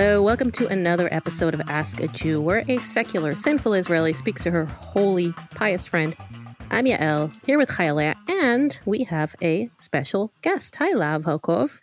Hello, 0.00 0.22
welcome 0.22 0.52
to 0.52 0.68
another 0.68 1.08
episode 1.10 1.54
of 1.54 1.60
Ask 1.68 1.98
a 1.98 2.06
Jew, 2.06 2.40
where 2.40 2.62
a 2.68 2.78
secular, 2.78 3.34
sinful 3.34 3.74
Israeli 3.74 4.12
speaks 4.12 4.44
to 4.44 4.50
her 4.52 4.64
holy, 4.66 5.32
pious 5.56 5.88
friend. 5.88 6.14
I'm 6.70 6.84
Yael, 6.84 7.34
here 7.44 7.58
with 7.58 7.68
Chayaleh, 7.68 8.14
and 8.28 8.78
we 8.84 9.02
have 9.02 9.34
a 9.42 9.68
special 9.78 10.32
guest. 10.40 10.76
Hi, 10.76 10.92
Lahav 10.92 11.24
Harkov. 11.24 11.80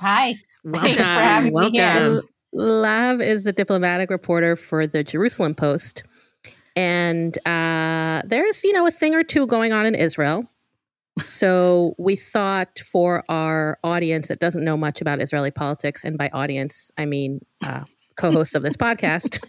Hi. 0.00 0.36
Thanks 0.72 1.12
for 1.14 1.20
having 1.20 1.52
Welcome. 1.52 1.72
me 1.72 1.78
here. 1.78 2.22
Lahav 2.54 3.20
is 3.20 3.42
the 3.42 3.52
diplomatic 3.52 4.08
reporter 4.08 4.54
for 4.54 4.86
the 4.86 5.02
Jerusalem 5.02 5.56
Post. 5.56 6.04
And 6.76 7.36
uh, 7.44 8.22
there's, 8.24 8.62
you 8.62 8.72
know, 8.72 8.86
a 8.86 8.92
thing 8.92 9.16
or 9.16 9.24
two 9.24 9.48
going 9.48 9.72
on 9.72 9.84
in 9.84 9.96
Israel. 9.96 10.48
So 11.18 11.94
we 11.98 12.16
thought 12.16 12.78
for 12.78 13.24
our 13.28 13.78
audience 13.82 14.28
that 14.28 14.38
doesn't 14.38 14.64
know 14.64 14.76
much 14.76 15.00
about 15.00 15.20
Israeli 15.22 15.50
politics, 15.50 16.04
and 16.04 16.18
by 16.18 16.28
audience, 16.32 16.90
I 16.98 17.06
mean 17.06 17.40
uh, 17.64 17.84
co 18.16 18.32
hosts 18.32 18.54
of 18.54 18.62
this 18.62 18.76
podcast, 18.76 19.42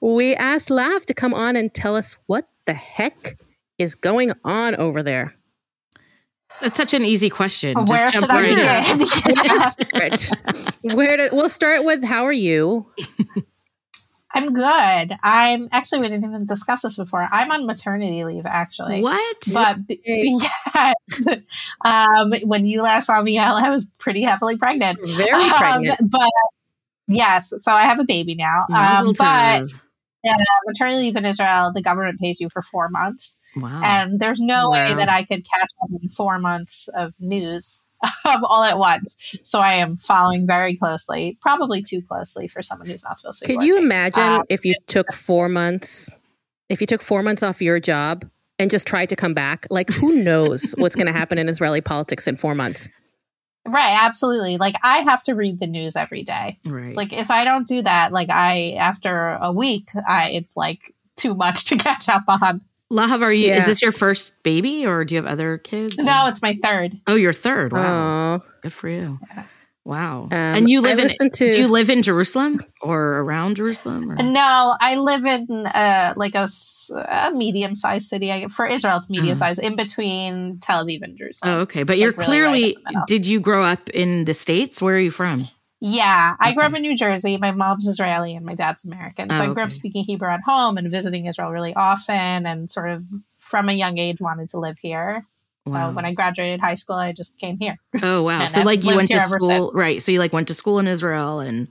we 0.00 0.34
asked 0.36 0.68
Lahav 0.68 1.04
to 1.06 1.14
come 1.14 1.34
on 1.34 1.56
and 1.56 1.72
tell 1.72 1.96
us 1.96 2.16
what 2.26 2.48
the 2.66 2.74
heck 2.74 3.38
is 3.78 3.94
going 3.94 4.32
on 4.44 4.74
over 4.76 5.02
there. 5.02 5.34
That's 6.60 6.76
such 6.76 6.94
an 6.94 7.04
easy 7.04 7.30
question. 7.30 7.74
Just 7.74 7.88
Where 7.88 8.10
jump 8.10 8.24
should 8.24 8.30
I 8.30 8.42
right 8.42 8.90
in. 8.90 8.98
begin? 8.98 9.86
Where 9.92 10.10
to? 10.16 10.96
Where 10.96 11.16
to, 11.16 11.34
we'll 11.34 11.48
start 11.48 11.84
with 11.84 12.04
how 12.04 12.24
are 12.24 12.32
you? 12.32 12.86
I'm 14.32 14.52
good. 14.52 15.16
I'm 15.22 15.68
actually 15.72 16.02
we 16.02 16.08
didn't 16.08 16.24
even 16.28 16.46
discuss 16.46 16.82
this 16.82 16.96
before. 16.96 17.28
I'm 17.30 17.50
on 17.50 17.66
maternity 17.66 18.24
leave 18.24 18.46
actually. 18.46 19.02
What? 19.02 19.36
But 19.52 19.78
yeah, 19.88 20.92
um, 21.84 22.32
when 22.44 22.64
you 22.64 22.82
last 22.82 23.06
saw 23.06 23.20
me, 23.22 23.38
I 23.38 23.70
was 23.70 23.90
pretty 23.98 24.22
heavily 24.22 24.56
pregnant. 24.56 24.98
Very 25.02 25.42
Um, 25.42 25.50
pregnant. 25.50 26.10
but 26.10 26.30
yes, 27.08 27.52
so 27.56 27.72
I 27.72 27.82
have 27.82 27.98
a 27.98 28.04
baby 28.04 28.36
now. 28.36 28.66
Um, 28.72 29.06
but 29.18 29.62
tov. 29.64 29.74
uh, 30.24 30.34
maternity 30.66 30.98
leave 30.98 31.16
in 31.16 31.24
Israel, 31.24 31.72
the 31.74 31.82
government 31.82 32.20
pays 32.20 32.40
you 32.40 32.48
for 32.50 32.62
four 32.62 32.88
months, 32.88 33.38
wow. 33.56 33.80
and 33.82 34.20
there's 34.20 34.40
no 34.40 34.70
way 34.70 34.94
that 34.94 35.08
I 35.08 35.24
could 35.24 35.44
catch 35.44 35.70
up 35.82 35.90
in 36.00 36.08
four 36.08 36.38
months 36.38 36.88
of 36.94 37.14
news 37.18 37.82
um, 38.24 38.44
all 38.44 38.62
at 38.64 38.78
once. 38.78 39.38
So 39.42 39.60
I 39.60 39.74
am 39.74 39.96
following 39.96 40.46
very 40.46 40.76
closely, 40.76 41.38
probably 41.40 41.82
too 41.82 42.02
closely 42.02 42.48
for 42.48 42.62
someone 42.62 42.88
who's 42.88 43.04
not 43.04 43.18
supposed 43.18 43.40
to. 43.40 43.46
Could 43.46 43.62
you 43.62 43.76
imagine 43.78 44.22
Um, 44.22 44.42
if 44.48 44.64
you 44.64 44.74
took 44.86 45.12
four 45.12 45.48
months, 45.48 46.14
if 46.68 46.80
you 46.80 46.86
took 46.86 47.02
four 47.02 47.22
months 47.22 47.42
off 47.42 47.60
your 47.60 47.80
job 47.80 48.28
and 48.58 48.70
just 48.70 48.86
tried 48.86 49.10
to 49.10 49.16
come 49.16 49.34
back? 49.34 49.66
Like, 49.70 49.90
who 49.90 50.22
knows 50.22 50.74
what's 50.78 50.94
going 50.94 51.06
to 51.06 51.12
happen 51.12 51.38
in 51.38 51.48
Israeli 51.48 51.80
politics 51.80 52.26
in 52.26 52.36
four 52.36 52.54
months? 52.54 52.88
Right, 53.66 53.98
absolutely. 54.02 54.56
Like 54.56 54.76
I 54.82 54.98
have 54.98 55.22
to 55.24 55.34
read 55.34 55.60
the 55.60 55.66
news 55.66 55.94
every 55.94 56.22
day. 56.22 56.58
right. 56.64 56.96
Like 56.96 57.12
if 57.12 57.30
I 57.30 57.44
don't 57.44 57.66
do 57.66 57.82
that, 57.82 58.10
like 58.12 58.30
I 58.30 58.72
after 58.78 59.38
a 59.40 59.52
week, 59.52 59.90
I 60.08 60.30
it's 60.30 60.56
like 60.56 60.94
too 61.16 61.34
much 61.34 61.66
to 61.66 61.76
catch 61.76 62.08
up 62.08 62.24
on. 62.26 62.62
Lahav, 62.92 63.22
are 63.22 63.32
you? 63.32 63.48
Yeah. 63.48 63.58
Is 63.58 63.66
this 63.66 63.82
your 63.82 63.92
first 63.92 64.42
baby, 64.42 64.84
or 64.86 65.04
do 65.04 65.14
you 65.14 65.22
have 65.22 65.30
other 65.30 65.58
kids? 65.58 65.96
No, 65.96 66.26
it's 66.26 66.42
my 66.42 66.56
third. 66.62 66.98
Oh, 67.06 67.14
your 67.14 67.32
third. 67.32 67.72
Wow. 67.72 68.40
Oh, 68.42 68.46
Good 68.62 68.72
for 68.72 68.88
you. 68.88 69.18
Wow. 69.84 70.24
Um, 70.24 70.30
and 70.32 70.70
you 70.70 70.80
I 70.80 70.94
live 70.94 70.98
in? 70.98 71.30
to- 71.30 71.50
Do 71.52 71.60
you 71.62 71.68
live 71.68 71.88
in 71.88 72.02
Jerusalem 72.02 72.60
or 72.82 73.20
around 73.20 73.56
Jerusalem? 73.56 74.10
Or? 74.10 74.16
No, 74.16 74.76
I 74.80 74.96
live 74.96 75.24
in 75.24 75.66
uh, 75.66 76.12
like 76.16 76.34
a, 76.34 76.40
s- 76.44 76.90
a 76.94 77.30
medium-sized 77.32 78.06
city. 78.06 78.30
I, 78.30 78.48
for 78.48 78.66
Israel, 78.66 78.98
it's 78.98 79.08
medium-sized, 79.08 79.60
in 79.62 79.76
between 79.76 80.58
Tel 80.60 80.84
Aviv 80.84 81.02
and 81.02 81.16
Jerusalem. 81.16 81.54
oh, 81.54 81.60
okay. 81.60 81.82
But 81.84 81.96
you're 81.98 82.12
really 82.12 82.24
clearly. 82.24 82.64
in 82.70 82.74
the 82.74 82.90
middle. 82.90 83.04
did 83.06 83.26
you 83.26 83.40
grow 83.40 83.64
up 83.64 83.88
in 83.90 84.26
the 84.26 84.34
states? 84.34 84.82
Where 84.82 84.96
are 84.96 84.98
you 85.00 85.10
from? 85.10 85.48
Yeah, 85.80 86.36
I 86.38 86.52
grew 86.52 86.64
up 86.64 86.74
in 86.74 86.82
New 86.82 86.94
Jersey. 86.96 87.38
My 87.38 87.52
mom's 87.52 87.86
Israeli 87.86 88.34
and 88.36 88.44
my 88.44 88.54
dad's 88.54 88.84
American. 88.84 89.32
So 89.32 89.40
Oh, 89.40 89.50
I 89.50 89.54
grew 89.54 89.62
up 89.62 89.72
speaking 89.72 90.04
Hebrew 90.04 90.28
at 90.28 90.40
home 90.42 90.76
and 90.76 90.90
visiting 90.90 91.24
Israel 91.26 91.50
really 91.50 91.74
often, 91.74 92.44
and 92.46 92.70
sort 92.70 92.90
of 92.90 93.02
from 93.38 93.68
a 93.70 93.72
young 93.72 93.96
age 93.96 94.20
wanted 94.20 94.50
to 94.50 94.58
live 94.58 94.76
here. 94.80 95.24
So 95.66 95.72
Wow. 95.74 95.92
when 95.92 96.04
I 96.04 96.12
graduated 96.12 96.60
high 96.60 96.74
school, 96.74 96.96
I 96.96 97.12
just 97.12 97.38
came 97.38 97.58
here. 97.58 97.78
Oh 98.02 98.22
wow! 98.24 98.44
So 98.46 98.60
I've 98.60 98.66
like 98.66 98.84
you 98.84 98.94
went 98.94 99.08
to 99.10 99.20
school, 99.20 99.68
since. 99.68 99.76
right? 99.76 100.02
So 100.02 100.12
you 100.12 100.18
like 100.18 100.32
went 100.34 100.48
to 100.48 100.54
school 100.54 100.78
in 100.80 100.86
Israel 100.86 101.40
and 101.40 101.68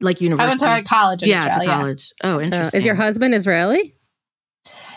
like 0.00 0.20
university. 0.20 0.42
I 0.42 0.52
university. 0.52 0.74
went 0.74 0.86
to 0.86 0.94
college 0.94 1.22
in 1.24 1.28
yeah, 1.28 1.38
Israel. 1.40 1.58
to 1.58 1.64
yeah. 1.66 1.76
college. 1.76 2.12
Oh, 2.22 2.36
uh, 2.36 2.40
interesting. 2.40 2.78
is 2.78 2.86
your 2.86 2.94
husband 2.94 3.34
Israeli? 3.34 3.94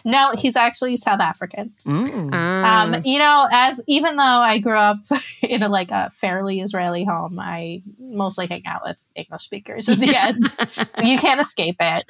No, 0.03 0.31
he's 0.37 0.55
actually 0.55 0.97
South 0.97 1.19
African. 1.19 1.71
Mm. 1.85 2.29
Ah, 2.33 2.83
Um, 2.85 3.01
you 3.05 3.19
know, 3.19 3.47
as 3.51 3.81
even 3.87 4.15
though 4.17 4.23
I 4.23 4.59
grew 4.59 4.77
up 4.77 4.97
in 5.41 5.63
a 5.63 5.69
like 5.69 5.91
a 5.91 6.09
fairly 6.11 6.59
Israeli 6.61 7.03
home, 7.03 7.39
I 7.39 7.81
mostly 7.99 8.47
hang 8.47 8.65
out 8.65 8.81
with 8.85 9.01
English 9.15 9.43
speakers 9.43 9.87
in 9.87 9.99
the 9.99 10.15
end. 10.15 10.45
you 11.07 11.17
can't 11.17 11.39
escape 11.41 11.77
it. 11.79 12.05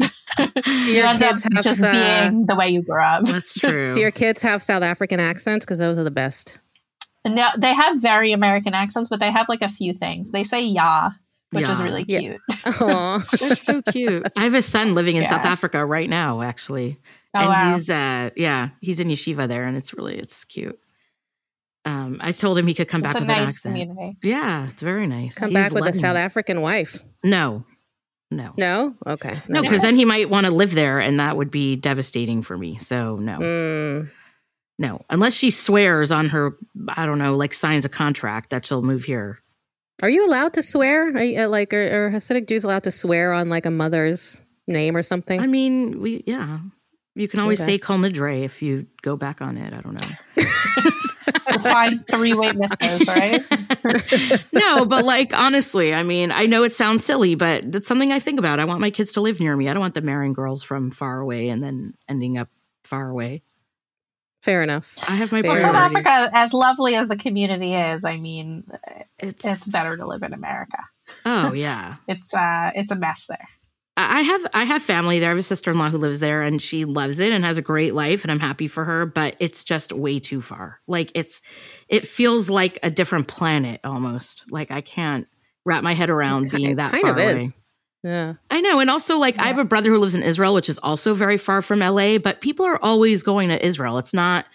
you 0.68 0.94
your 0.94 1.06
end 1.06 1.22
up 1.24 1.38
have, 1.41 1.63
just 1.63 1.84
uh, 1.84 1.91
being 2.29 2.46
the 2.46 2.56
way 2.56 2.69
you 2.69 2.81
grew 2.81 3.02
up. 3.02 3.25
That's 3.25 3.53
true. 3.59 3.94
do 3.94 4.00
your 4.00 4.12
kids 4.12 4.41
have 4.41 4.62
South 4.62 4.84
African 4.84 5.19
accents? 5.19 5.66
Because 5.66 5.79
those 5.79 5.97
are 5.97 6.03
the 6.03 6.12
best. 6.12 6.59
No, 7.25 7.47
they 7.58 7.73
have 7.73 8.02
very 8.02 8.31
American 8.31 8.73
accents, 8.73 9.09
but 9.09 9.19
they 9.19 9.29
have 9.31 9.47
like 9.50 9.62
a 9.62 9.69
few 9.69 9.94
things. 9.94 10.31
They 10.31 10.44
say 10.44 10.66
"ya," 10.66 11.12
which 11.52 11.69
is 11.69 11.78
Yeah. 11.79 11.85
really 11.85 12.06
Yeah. 12.08 12.19
cute. 12.19 12.41
Aw. 12.66 13.18
That's 13.40 13.62
so 13.62 13.81
cute. 13.84 14.25
I 14.35 14.44
have 14.46 14.56
a 14.56 14.62
son 14.63 14.96
living 14.96 15.18
in 15.18 15.23
Yeah. 15.23 15.29
South 15.29 15.46
Africa 15.46 15.85
right 15.85 16.09
now, 16.09 16.41
actually. 16.41 16.97
Oh 17.34 17.40
and 17.40 17.47
wow! 17.50 17.74
he's 17.75 17.90
uh 17.90 18.30
yeah, 18.36 18.69
he's 18.81 19.00
in 19.00 19.08
yeshiva 19.08 19.47
there 19.47 19.64
and 19.64 19.78
it's 19.78 19.94
really 19.94 20.18
it's 20.18 20.44
cute. 20.44 20.78
Um 21.86 22.18
I 22.22 22.31
told 22.31 22.58
him 22.58 22.68
he 22.68 22.74
could 22.74 22.88
come 22.88 23.03
It's 23.03 23.14
back 23.14 23.22
a 23.22 23.25
with 23.25 23.30
an 23.30 23.36
nice 23.38 23.50
accent. 23.56 23.75
community. 23.75 24.18
Yeah, 24.24 24.68
it's 24.68 24.81
very 24.81 25.08
nice. 25.08 25.36
Come 25.38 25.50
He's 25.50 25.56
back 25.58 25.72
with 25.72 25.88
a 25.88 25.94
South 25.94 26.16
Lebanese. 26.16 26.20
African 26.25 26.62
wife. 26.62 26.97
No. 27.24 27.66
No. 28.30 28.53
No? 28.58 28.96
Okay. 29.06 29.38
No, 29.50 29.62
because 29.62 29.81
then 29.81 29.96
he 29.97 30.06
might 30.06 30.30
want 30.30 30.46
to 30.46 30.53
live 30.53 30.74
there 30.74 31.00
and 31.00 31.20
that 31.20 31.36
would 31.36 31.52
be 31.52 31.75
devastating 31.75 32.44
for 32.44 32.58
me. 32.58 32.78
So 32.78 33.16
no. 33.18 33.40
Mm, 33.40 34.09
No. 34.80 35.02
Unless 35.09 35.34
she 35.34 35.52
swears 35.52 36.12
on 36.12 36.30
her 36.30 36.58
I 36.90 37.06
don't 37.06 37.18
know, 37.18 37.36
like 37.36 37.53
signs 37.53 37.84
a 37.86 37.90
contract 37.90 38.50
that 38.52 38.66
she'll 38.66 38.81
move 38.84 39.03
here. 39.06 39.40
are 40.02 40.09
you 40.09 40.25
allowed 40.28 40.53
to 40.53 40.64
swear? 40.64 41.09
Are 41.16 41.24
you, 41.24 41.41
uh, 41.41 41.47
like, 41.50 41.74
are, 41.74 42.08
are 42.08 42.12
Hasidic 42.12 42.47
Jews 42.47 42.64
allowed 42.64 42.84
to 42.84 42.91
swear 42.91 43.34
on 43.34 43.50
like 43.50 43.66
a 43.66 43.72
mother's 43.72 44.40
name 44.68 44.96
or 44.96 45.03
something? 45.03 45.40
I 45.41 45.47
mean, 45.47 46.00
we 46.02 46.24
yeah. 46.28 46.59
You 47.16 47.28
can 47.28 47.40
always 47.42 47.60
Okay. 47.62 47.74
say 47.74 47.78
Kol 47.78 47.98
Nidre 47.98 48.44
if 48.44 48.62
you 48.62 48.88
go 49.02 49.18
back 49.18 49.42
on 49.42 49.58
it. 49.58 49.74
I 49.74 49.82
don't 49.82 49.94
know. 49.94 51.60
Find 51.60 52.06
three 52.08 52.34
witnesses, 52.34 53.08
right? 53.08 53.44
no, 54.54 54.86
but 54.86 55.04
like 55.04 55.38
honestly, 55.38 55.94
I 55.94 56.04
mean, 56.04 56.32
I 56.32 56.46
know 56.46 56.64
it 56.64 56.72
sounds 56.72 57.04
silly, 57.04 57.36
but 57.36 57.70
that's 57.72 57.88
something 57.88 58.12
I 58.14 58.20
think 58.20 58.40
about. 58.40 58.60
I 58.60 58.66
want 58.66 58.80
my 58.80 58.92
kids 58.92 59.12
to 59.14 59.22
live 59.22 59.40
near 59.40 59.56
me. 59.58 59.68
I 59.68 59.74
don't 59.74 59.82
want 59.82 59.94
them 59.94 60.06
marrying 60.06 60.34
girls 60.34 60.64
from 60.64 60.90
far 60.92 61.20
away 61.20 61.50
and 61.50 61.62
then 61.62 61.96
ending 62.08 62.38
up 62.38 62.48
far 62.86 63.10
away. 63.10 63.44
Fair 64.42 64.64
enough. 64.64 64.96
I 65.08 65.16
have 65.16 65.32
my 65.32 65.42
Fair 65.42 65.52
Well, 65.52 65.62
South 65.62 65.76
Africa, 65.76 66.30
as 66.34 66.54
lovely 66.54 66.96
as 66.96 67.10
the 67.10 67.18
community 67.18 67.76
is, 67.76 68.04
I 68.06 68.18
mean, 68.18 68.64
It's 69.20 69.46
it's 69.46 69.68
better 69.68 69.98
to 69.98 70.08
live 70.08 70.24
in 70.24 70.34
America. 70.34 70.80
Oh 71.26 71.52
yeah. 71.54 71.98
It's 72.08 72.34
uh, 72.34 72.72
it's 72.74 72.92
a 72.92 72.96
mess 72.96 73.28
there. 73.28 73.48
I 74.10 74.22
have 74.22 74.48
I 74.54 74.64
have 74.64 74.82
family 74.82 75.20
there. 75.20 75.30
I 75.30 75.32
have 75.32 75.38
a 75.38 75.44
sister 75.44 75.72
in 75.72 75.78
law 75.78 75.90
who 75.90 75.98
lives 75.98 76.20
there, 76.20 76.42
and 76.44 76.62
she 76.62 76.86
loves 76.86 77.20
it 77.20 77.34
and 77.34 77.44
has 77.44 77.58
a 77.58 77.62
great 77.62 77.94
life, 77.94 78.24
and 78.24 78.32
I'm 78.32 78.40
happy 78.40 78.68
for 78.68 78.86
her. 78.86 79.06
But 79.06 79.36
it's 79.40 79.64
just 79.64 79.92
way 79.94 80.20
too 80.20 80.42
far. 80.42 80.80
Like 80.88 81.12
it's, 81.16 81.42
it 81.88 82.08
feels 82.08 82.50
like 82.50 82.80
a 82.84 82.90
different 82.90 83.28
planet 83.28 83.82
almost. 83.84 84.44
Like 84.52 84.72
I 84.72 84.82
can't 84.82 85.28
wrap 85.66 85.84
my 85.84 85.94
head 85.94 86.10
around 86.10 86.52
Ki- 86.52 86.58
being 86.58 86.76
that 86.78 86.92
kind 86.92 87.02
far 87.02 87.12
of 87.12 87.18
away. 87.18 87.34
is. 87.34 87.56
Yeah. 88.04 88.34
I 88.50 88.62
know. 88.62 88.80
And 88.80 88.90
also, 88.90 89.18
like, 89.18 89.38
I 89.38 89.48
have 89.48 89.60
a 89.60 89.64
brother 89.64 89.92
who 89.92 89.98
lives 90.00 90.16
in 90.16 90.24
Israel, 90.24 90.56
which 90.56 90.70
is 90.70 90.80
also 90.80 91.14
very 91.14 91.38
far 91.38 91.62
from 91.62 91.80
LA, 91.80 92.18
but 92.18 92.42
people 92.42 92.66
are 92.66 92.84
always 92.84 93.22
going 93.22 93.50
to 93.50 93.64
Israel. 93.64 94.00
It's 94.00 94.14
not, 94.14 94.48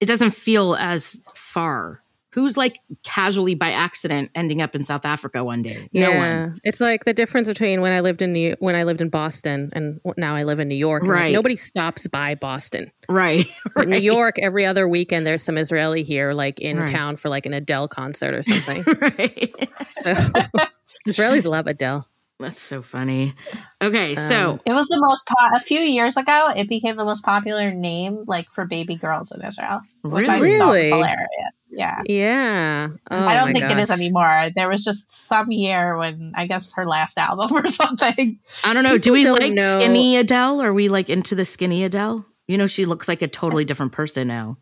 it 0.00 0.06
doesn't 0.06 0.32
feel 0.32 0.74
as 0.74 1.24
far. 1.34 2.02
Who's 2.32 2.56
like 2.56 2.78
casually 3.04 3.56
by 3.56 3.72
accident 3.72 4.30
ending 4.36 4.62
up 4.62 4.76
in 4.76 4.84
South 4.84 5.04
Africa 5.04 5.42
one 5.42 5.62
day? 5.62 5.88
No 5.92 6.10
yeah, 6.10 6.40
one. 6.46 6.60
it's 6.62 6.80
like 6.80 7.04
the 7.04 7.12
difference 7.12 7.48
between 7.48 7.80
when 7.80 7.92
I 7.92 8.00
lived 8.00 8.22
in 8.22 8.32
New 8.32 8.54
when 8.60 8.76
I 8.76 8.84
lived 8.84 9.00
in 9.00 9.08
Boston 9.08 9.70
and 9.72 10.00
now 10.16 10.36
I 10.36 10.44
live 10.44 10.60
in 10.60 10.68
New 10.68 10.76
York. 10.76 11.02
and, 11.02 11.10
like, 11.10 11.20
Right. 11.20 11.32
nobody 11.32 11.56
stops 11.56 12.06
by 12.06 12.36
Boston. 12.36 12.92
Right. 13.08 13.46
In 13.76 13.90
New. 13.90 13.98
York, 13.98 14.36
every 14.40 14.64
other 14.64 14.86
weekend 14.88 15.26
there's 15.26 15.42
some 15.42 15.58
Israeli 15.58 16.04
here, 16.04 16.32
like 16.32 16.60
in 16.60 16.78
Right. 16.78 16.88
town 16.88 17.16
for 17.16 17.28
like 17.28 17.46
an 17.46 17.52
Adele 17.52 17.88
concert 17.88 18.32
or 18.34 18.42
something. 18.44 18.84
right. 19.00 19.54
so 19.88 20.12
Israelis 21.08 21.44
love 21.44 21.66
Adele. 21.66 22.06
That's 22.38 22.60
so 22.60 22.80
funny. 22.80 23.34
Okay. 23.82 24.14
So, 24.14 24.52
Um, 24.52 24.60
It 24.64 24.72
was 24.72 24.86
the 24.88 24.98
most 25.00 25.26
po- 25.28 25.56
a 25.56 25.60
few 25.60 25.80
years 25.80 26.16
ago. 26.16 26.52
It 26.56 26.68
became 26.68 26.96
the 26.96 27.04
most 27.04 27.22
popular 27.24 27.70
name 27.72 28.24
like 28.26 28.48
for 28.50 28.64
baby 28.64 28.96
girls 28.96 29.32
in 29.32 29.42
Israel, 29.44 29.80
which 30.02 30.24
I 30.24 30.26
thought 30.26 30.40
was 30.40 30.48
Really? 30.48 30.88
hilarious. 30.88 31.59
Yeah, 31.72 32.02
Yeah. 32.06 32.88
Oh 33.10 33.16
I 33.16 33.34
don't 33.36 33.52
my 33.52 33.60
think 33.60 33.70
it 33.70 33.78
is 33.78 33.90
anymore. 33.90 34.48
There 34.56 34.68
was 34.68 34.82
just 34.82 35.10
some 35.10 35.50
year 35.52 35.96
when 35.96 36.32
I 36.34 36.46
guess 36.46 36.72
her 36.74 36.84
last 36.86 37.16
album 37.16 37.56
or 37.64 37.70
something. 37.70 38.38
I 38.64 38.72
don't 38.74 38.82
know. 38.84 38.98
Do 38.98 39.12
People 39.12 39.12
we 39.12 39.22
don't 39.24 39.40
like 39.42 39.52
know- 39.52 39.74
skinny 39.80 40.16
Adele? 40.16 40.60
Are 40.60 40.72
we 40.74 40.88
like 40.88 41.08
into 41.08 41.34
the 41.34 41.44
skinny 41.44 41.84
Adele? 41.84 42.24
You 42.48 42.58
know, 42.58 42.66
she 42.66 42.84
looks 42.84 43.06
like 43.06 43.22
a 43.22 43.28
totally 43.28 43.64
different 43.64 43.92
person 43.92 44.26
now. 44.26 44.58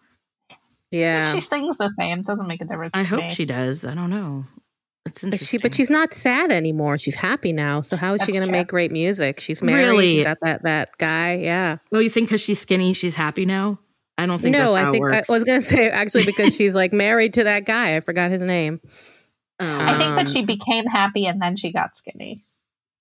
Yeah. 0.90 1.32
She 1.32 1.40
sings 1.40 1.76
the 1.78 1.88
same. 1.88 2.22
Doesn't 2.22 2.46
make 2.46 2.60
a 2.60 2.64
difference. 2.64 2.93
I 2.94 3.02
to 3.02 3.08
hope 3.08 3.20
me. 3.20 3.31
she 3.34 3.44
does. 3.44 3.84
I 3.84 3.94
don't 3.94 4.10
know. 4.10 4.44
It's 5.06 5.22
But 5.22 5.26
interesting. 5.28 5.58
she, 5.58 5.62
but 5.62 5.75
she's 5.75 5.90
not 5.90 6.12
sad 6.12 6.50
anymore. 6.52 6.99
She's 6.99 7.14
happy 7.14 7.52
now. 7.52 7.81
So 7.81 7.96
how 7.96 8.14
is 8.14 8.22
she 8.25 8.32
going 8.32 8.44
to 8.44 8.50
make 8.52 8.69
great 8.69 8.93
music? 8.93 9.40
She's 9.40 9.62
married. 9.62 9.84
Really? 9.84 10.10
She's 10.12 10.25
got 10.25 10.38
that 10.43 10.62
that 10.64 10.90
guy. 10.99 11.34
Yeah. 11.37 11.78
well, 11.90 12.02
you 12.02 12.10
think 12.10 12.28
because 12.28 12.43
she's 12.43 12.58
skinny, 12.60 12.93
she's 12.93 13.14
happy 13.16 13.46
now? 13.46 13.78
I 14.19 14.26
don't 14.26 14.38
think 14.41 14.53
no, 14.53 14.73
that's 14.73 14.75
how 14.75 14.88
I 14.88 14.93
think 14.93 15.06
it 15.09 15.31
I 15.31 15.32
was 15.32 15.44
going 15.44 15.61
to 15.61 15.65
say 15.67 15.88
actually 15.88 16.25
because 16.26 16.55
she's 16.55 16.75
like 16.75 16.93
married 16.93 17.35
to 17.35 17.44
that 17.44 17.65
guy. 17.65 17.97
I 17.97 18.00
forgot 18.00 18.31
his 18.31 18.43
name. 18.43 18.81
I 19.61 19.97
think 19.97 20.11
Um, 20.11 20.17
that 20.17 20.29
she 20.29 20.44
became 20.44 20.85
happy 20.87 21.26
and 21.26 21.41
then 21.41 21.56
she 21.56 21.73
got 21.73 21.97
skinny. 21.97 22.44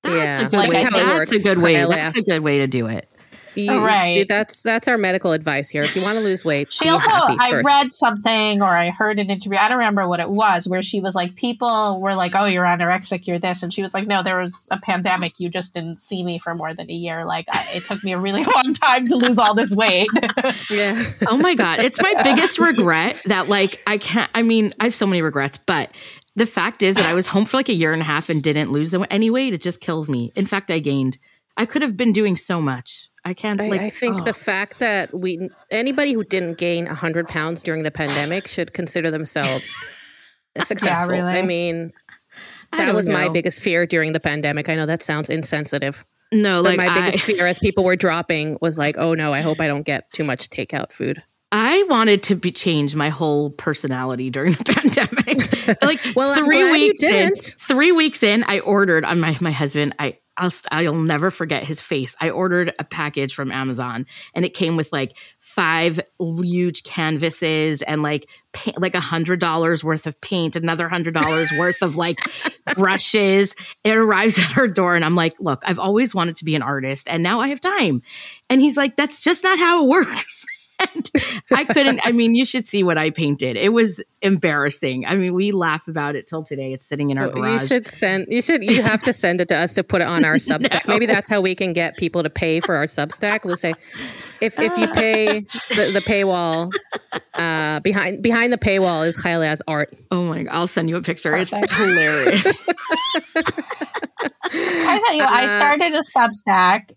that's 0.03 0.39
yeah, 0.39 0.47
a 0.47 0.49
good 0.49 0.57
like 0.57 0.69
way. 0.71 0.83
how 0.83 0.89
That's 0.91 1.31
a 1.31 1.39
good 1.55 1.61
way. 1.63 1.73
That's 1.85 2.15
a 2.15 2.21
good 2.21 2.43
way 2.43 2.59
to 2.59 2.67
do 2.67 2.87
it. 2.87 3.09
You- 3.57 3.83
Right. 3.83 4.27
That's 4.27 4.61
that's 4.63 4.87
our 4.87 4.97
medical 4.97 5.31
advice 5.31 5.69
here. 5.69 5.81
If 5.81 5.95
you 5.95 6.01
want 6.01 6.17
to 6.17 6.23
lose 6.23 6.43
weight, 6.45 6.71
She 6.73 6.85
be 6.85 6.89
also, 6.89 7.09
happy 7.09 7.37
I 7.39 7.49
first. 7.49 7.65
read 7.65 7.93
something 7.93 8.61
or 8.61 8.67
I 8.67 8.89
heard 8.89 9.19
an 9.19 9.29
interview. 9.29 9.57
I 9.57 9.67
don't 9.69 9.77
remember 9.79 10.07
what 10.07 10.19
it 10.19 10.29
was, 10.29 10.67
where 10.67 10.81
she 10.83 10.99
was 10.99 11.15
like, 11.15 11.35
people 11.35 11.99
were 12.01 12.15
like, 12.15 12.33
"Oh, 12.35 12.45
you're 12.45 12.65
anorexic, 12.65 13.27
you're 13.27 13.39
this," 13.39 13.63
and 13.63 13.73
she 13.73 13.81
was 13.83 13.93
like, 13.93 14.07
"No, 14.07 14.23
there 14.23 14.39
was 14.39 14.67
a 14.71 14.79
pandemic. 14.79 15.39
You 15.39 15.49
just 15.49 15.73
didn't 15.73 15.99
see 16.01 16.23
me 16.23 16.39
for 16.39 16.53
more 16.55 16.73
than 16.73 16.89
a 16.89 16.93
year. 16.93 17.25
Like, 17.25 17.45
I, 17.51 17.65
it 17.75 17.85
took 17.85 18.03
me 18.03 18.13
a 18.13 18.17
really 18.19 18.43
long 18.55 18.73
time 18.73 19.07
to 19.07 19.15
lose 19.15 19.37
all 19.39 19.53
this 19.55 19.75
weight." 19.75 20.07
Yeah. 20.69 21.01
Oh 21.27 21.37
my 21.37 21.55
god, 21.55 21.79
it's 21.79 22.01
my 22.01 22.13
biggest 22.23 22.59
regret 22.59 23.21
that 23.25 23.47
like 23.47 23.81
I 23.87 23.97
can't. 23.97 24.29
I 24.35 24.41
mean, 24.43 24.73
I 24.79 24.85
have 24.85 24.93
so 24.93 25.05
many 25.07 25.21
regrets, 25.21 25.57
but 25.57 25.91
the 26.35 26.45
fact 26.45 26.83
is 26.83 26.95
that 26.95 27.05
I 27.05 27.13
was 27.13 27.27
home 27.27 27.45
for 27.45 27.57
like 27.57 27.69
a 27.69 27.73
year 27.73 27.93
and 27.93 28.01
a 28.01 28.05
half 28.05 28.29
and 28.29 28.43
didn't 28.43 28.71
lose 28.71 28.93
any 29.09 29.29
weight. 29.29 29.53
It 29.53 29.61
just 29.61 29.81
kills 29.81 30.09
me. 30.09 30.31
In 30.35 30.45
fact, 30.45 30.69
I 30.71 30.79
gained. 30.79 31.17
I 31.57 31.65
could 31.65 31.81
have 31.81 31.97
been 31.97 32.13
doing 32.13 32.35
so 32.35 32.61
much. 32.61 33.09
I 33.27 33.33
can't. 33.33 33.59
I, 33.59 33.67
like, 33.67 33.81
I 33.81 33.89
think 33.89 34.21
oh. 34.21 34.23
the 34.23 34.31
fact 34.31 34.79
that 34.79 35.13
we 35.13 35.49
anybody 35.69 36.13
who 36.13 36.23
didn't 36.23 36.57
gain 36.57 36.85
100 36.85 37.27
pounds 37.27 37.61
during 37.61 37.83
the 37.83 37.91
pandemic 37.91 38.47
should 38.47 38.73
consider 38.73 39.11
themselves 39.11 39.93
successful. 40.57 41.11
really. 41.11 41.33
I 41.33 41.41
mean, 41.41 41.91
that 42.71 42.93
was 42.93 43.09
my 43.09 43.27
biggest 43.27 43.61
fear 43.61 43.85
during 43.85 44.13
the 44.13 44.21
pandemic. 44.21 44.69
I 44.69 44.75
know 44.75 44.85
that 44.85 45.03
sounds 45.03 45.29
insensitive, 45.29 46.05
no. 46.31 46.63
but 46.63 46.69
Like 46.69 46.77
my 46.77 46.87
I, 46.87 47.01
biggest 47.01 47.21
fear 47.25 47.45
as 47.45 47.59
people 47.59 47.83
were 47.83 47.97
dropping 47.97 48.57
was 48.61 48.77
like, 48.77 48.97
oh 48.97 49.13
no, 49.13 49.33
I 49.33 49.41
hope 49.41 49.59
I 49.59 49.67
don't 49.67 49.83
get 49.83 50.09
too 50.13 50.23
much 50.23 50.47
takeout 50.47 50.93
food. 50.93 51.21
I 51.51 51.83
wanted 51.89 52.23
to 52.23 52.35
be 52.35 52.53
change 52.53 52.95
my 52.95 53.09
whole 53.09 53.49
personality 53.49 54.29
during 54.29 54.53
the 54.53 54.63
pandemic. 55.67 55.81
like 55.81 55.99
Well, 56.15 56.31
I'm 56.31 56.45
three 56.45 56.61
glad 56.61 56.75
you 56.75 56.87
weeks 56.87 56.99
didn't. 57.01 57.33
in, 57.33 57.59
three 57.59 57.91
weeks 57.91 58.23
in, 58.23 58.45
I 58.47 58.59
ordered 58.59 59.03
on 59.03 59.19
my 59.19 59.35
my 59.41 59.51
husband. 59.51 59.95
I 59.99 60.17
I'll 60.37 60.51
st- 60.51 60.71
I'll 60.71 60.93
never 60.93 61.31
forget 61.31 61.63
his 61.63 61.81
face. 61.81 62.15
I 62.21 62.29
ordered 62.29 62.73
a 62.79 62.83
package 62.83 63.33
from 63.33 63.51
Amazon, 63.51 64.05
and 64.33 64.45
it 64.45 64.53
came 64.53 64.77
with 64.77 64.91
like 64.91 65.17
five 65.39 65.99
huge 66.19 66.83
canvases 66.83 67.81
and 67.81 68.01
like 68.03 68.29
like 68.77 68.95
a 68.95 68.99
hundred 68.99 69.39
dollars 69.39 69.83
worth 69.83 70.07
of 70.07 70.19
paint, 70.21 70.55
another 70.55 70.87
hundred 70.87 71.13
dollars 71.13 71.51
worth 71.59 71.81
of 71.81 71.95
like 71.95 72.19
brushes. 72.75 73.55
It 73.83 73.95
arrives 73.95 74.39
at 74.39 74.51
her 74.53 74.67
door, 74.67 74.95
and 74.95 75.03
I'm 75.03 75.15
like, 75.15 75.35
"Look, 75.39 75.63
I've 75.65 75.79
always 75.79 76.13
wanted 76.13 76.35
to 76.37 76.45
be 76.45 76.55
an 76.55 76.61
artist, 76.61 77.07
and 77.09 77.23
now 77.23 77.39
I 77.39 77.49
have 77.49 77.59
time." 77.59 78.01
And 78.49 78.61
he's 78.61 78.77
like, 78.77 78.95
"That's 78.95 79.23
just 79.23 79.43
not 79.43 79.59
how 79.59 79.83
it 79.85 79.89
works." 79.89 80.45
and 80.95 81.09
I 81.51 81.63
couldn't. 81.65 81.99
I 82.03 82.11
mean, 82.11 82.35
you 82.35 82.45
should 82.45 82.65
see 82.67 82.83
what 82.83 82.97
I 82.97 83.09
painted. 83.09 83.57
It 83.57 83.69
was 83.73 84.03
embarrassing. 84.21 85.05
I 85.05 85.15
mean, 85.15 85.33
we 85.33 85.51
laugh 85.51 85.87
about 85.87 86.15
it 86.15 86.27
till 86.27 86.43
today. 86.43 86.73
It's 86.73 86.85
sitting 86.85 87.09
in 87.09 87.17
our 87.17 87.31
Oh, 87.35 87.45
You 87.45 87.59
should 87.59 87.87
send. 87.87 88.27
You 88.29 88.41
should. 88.41 88.63
You 88.63 88.81
have 88.83 89.01
to 89.03 89.13
send 89.23 89.41
it 89.41 89.47
to 89.49 89.55
us 89.55 89.75
to 89.75 89.83
put 89.83 90.01
it 90.01 90.07
on 90.07 90.25
our 90.25 90.35
Substack. 90.37 90.87
Maybe 90.87 91.05
that's 91.05 91.29
how 91.29 91.41
we 91.41 91.55
can 91.55 91.73
get 91.73 91.97
people 91.97 92.23
to 92.23 92.29
pay 92.29 92.59
for 92.59 92.75
our 92.75 92.85
Substack. 92.85 93.45
We'll 93.45 93.57
say, 93.57 93.73
if 94.41 94.59
if 94.59 94.77
you 94.77 94.87
pay 94.89 95.41
the, 95.69 95.91
the 95.93 96.01
paywall, 96.05 96.71
uh, 97.33 97.79
behind 97.81 98.21
behind 98.23 98.51
the 98.53 98.57
paywall 98.57 99.07
is 99.07 99.15
Kyla's 99.21 99.61
art. 99.67 99.91
oh 100.11 100.23
my! 100.25 100.43
god! 100.43 100.53
I'll 100.53 100.67
send 100.67 100.89
you 100.89 100.97
a 100.97 101.01
picture. 101.01 101.35
It's 101.35 101.51
hilarious. 101.75 102.67
I 104.49 105.01
tell 105.05 105.15
you, 105.15 105.23
I 105.23 105.45
Uh, 105.45 105.47
started 105.47 105.93
a 105.93 106.01
Substack 106.01 106.91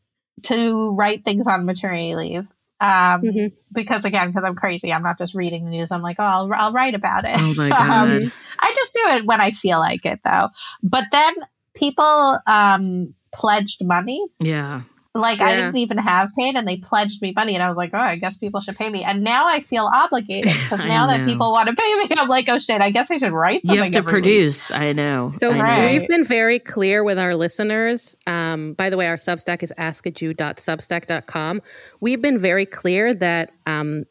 to 0.45 0.91
write 0.93 1.25
things 1.25 1.47
on 1.47 1.67
maternity 1.67 2.15
leave. 2.15 2.51
Um, 2.81 3.23
Mhm. 3.23 3.53
because 3.73 4.05
again, 4.05 4.29
because 4.29 4.45
I'm 4.45 4.55
crazy, 4.55 4.93
I'm 4.93 5.03
not 5.03 5.19
just 5.19 5.35
reading 5.35 5.65
the 5.65 5.71
news. 5.71 5.91
I'm 5.93 6.03
like, 6.03 6.17
oh, 6.19 6.25
I'll, 6.25 6.51
I'll 6.55 6.73
write 6.73 6.95
about 6.95 7.25
it. 7.25 7.37
oh 7.37 7.55
my 7.57 7.69
Um, 7.71 8.21
god! 8.21 8.33
I 8.59 8.73
just 8.75 8.95
do 8.95 9.01
it 9.17 9.27
when 9.27 9.41
I 9.41 9.51
feel 9.51 9.79
like 9.79 10.07
it, 10.07 10.21
though. 10.25 10.49
But 10.83 11.05
then 11.13 11.35
people 11.75 12.39
um, 12.47 13.15
pledged 13.33 13.85
money. 13.85 14.25
yeah. 14.41 14.83
Like 15.13 15.41
I 15.41 15.57
didn't 15.57 15.77
even 15.77 15.99
have 15.99 16.31
paid, 16.39 16.55
and 16.55 16.69
they 16.69 16.77
pledged 16.77 17.21
me 17.21 17.33
money, 17.35 17.55
and 17.55 17.63
I 17.65 17.69
was 17.69 17.77
like, 17.77 17.91
"Oh, 17.93 17.99
I 17.99 18.15
guess 18.15 18.37
people 18.37 18.61
should 18.61 18.77
pay 18.77 18.89
me." 18.89 19.03
And 19.03 19.25
now 19.25 19.49
I 19.49 19.59
feel 19.59 19.91
obligated 19.93 20.53
because 20.63 20.81
I 20.81 20.87
now 20.87 21.09
that 21.09 21.27
people 21.27 21.51
want 21.51 21.69
to 21.69 21.75
pay 21.75 21.95
me, 21.95 22.07
I'm 22.17 22.29
like, 22.29 22.49
"Oh 22.49 22.61
shit, 22.61 22.81
I 22.81 22.91
guess 22.91 23.11
I 23.11 23.17
should 23.17 23.33
write 23.33 23.67
something." 23.67 23.75
You 23.77 23.83
have 23.83 23.91
to 23.93 23.99
every 23.99 24.07
week." 24.07 24.23
produce. 24.23 24.71
I 24.71 24.93
know. 24.93 25.33
So 25.33 25.51
I 25.51 25.79
know. 25.79 25.93
We've 25.93 26.07
been 26.07 26.25
very 26.25 26.61
clear 26.61 27.03
with 27.03 27.19
our 27.19 27.35
listeners. 27.35 28.17
Um, 28.29 28.75
by 28.75 28.89
the 28.89 28.97
way, 28.97 29.09
our 29.09 29.17
Substack 29.17 29.65
is 29.65 29.73
askajew.substack.com. 29.77 31.63
We've 32.01 32.23
been 32.23 32.39
very 32.39 32.67
clear 32.67 33.13
that 33.13 33.51
um, 33.67 34.05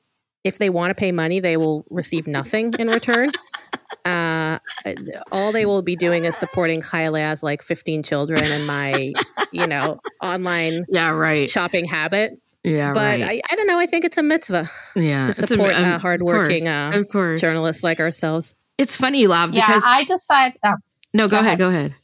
if 0.43 0.57
they 0.57 0.69
want 0.69 0.91
to 0.91 0.95
pay 0.95 1.13
money, 1.13 1.39
they 1.39 1.55
will 1.55 1.85
receive 1.89 2.27
nothing 2.27 2.73
in 2.77 2.89
return. 2.89 3.31
uh, 4.05 4.59
all 5.31 5.51
they 5.51 5.65
will 5.65 5.81
be 5.81 5.95
doing 5.95 6.25
is 6.25 6.35
supporting 6.35 6.81
Kyla's 6.81 7.43
like 7.43 7.61
15 7.61 8.03
children 8.03 8.41
and 8.43 8.65
my, 8.65 9.13
you 9.51 9.67
know, 9.67 9.99
online 10.21 10.85
Yeah. 10.89 11.11
Right. 11.11 11.49
shopping 11.49 11.85
habit. 11.85 12.39
Yeah. 12.63 12.91
But 12.93 13.19
right. 13.19 13.23
I, 13.23 13.41
I 13.51 13.55
don't 13.55 13.67
know. 13.67 13.79
I 13.79 13.85
think 13.85 14.03
it's 14.05 14.17
a 14.17 14.23
mitzvah 14.23 14.69
yeah. 14.95 15.23
to 15.25 15.29
It's 15.31 15.39
a- 15.39 15.47
support 15.47 15.73
um, 15.73 15.83
uh, 15.85 15.95
of 15.95 16.01
hardworking 16.01 16.63
course, 16.63 16.65
uh, 16.65 16.91
of 16.99 17.09
course. 17.09 17.41
journalists 17.41 17.83
like 17.83 17.99
ourselves. 17.99 18.55
It's 18.77 18.95
funny, 18.95 19.27
love, 19.27 19.53
Yeah, 19.53 19.65
because 19.67 19.83
I 19.85 20.03
decide. 20.05 20.53
Oh, 20.63 20.75
no. 21.13 21.27
Go, 21.27 21.31
go 21.31 21.35
ahead. 21.37 21.45
ahead. 21.45 21.57
Go 21.59 21.69
ahead. 21.69 21.95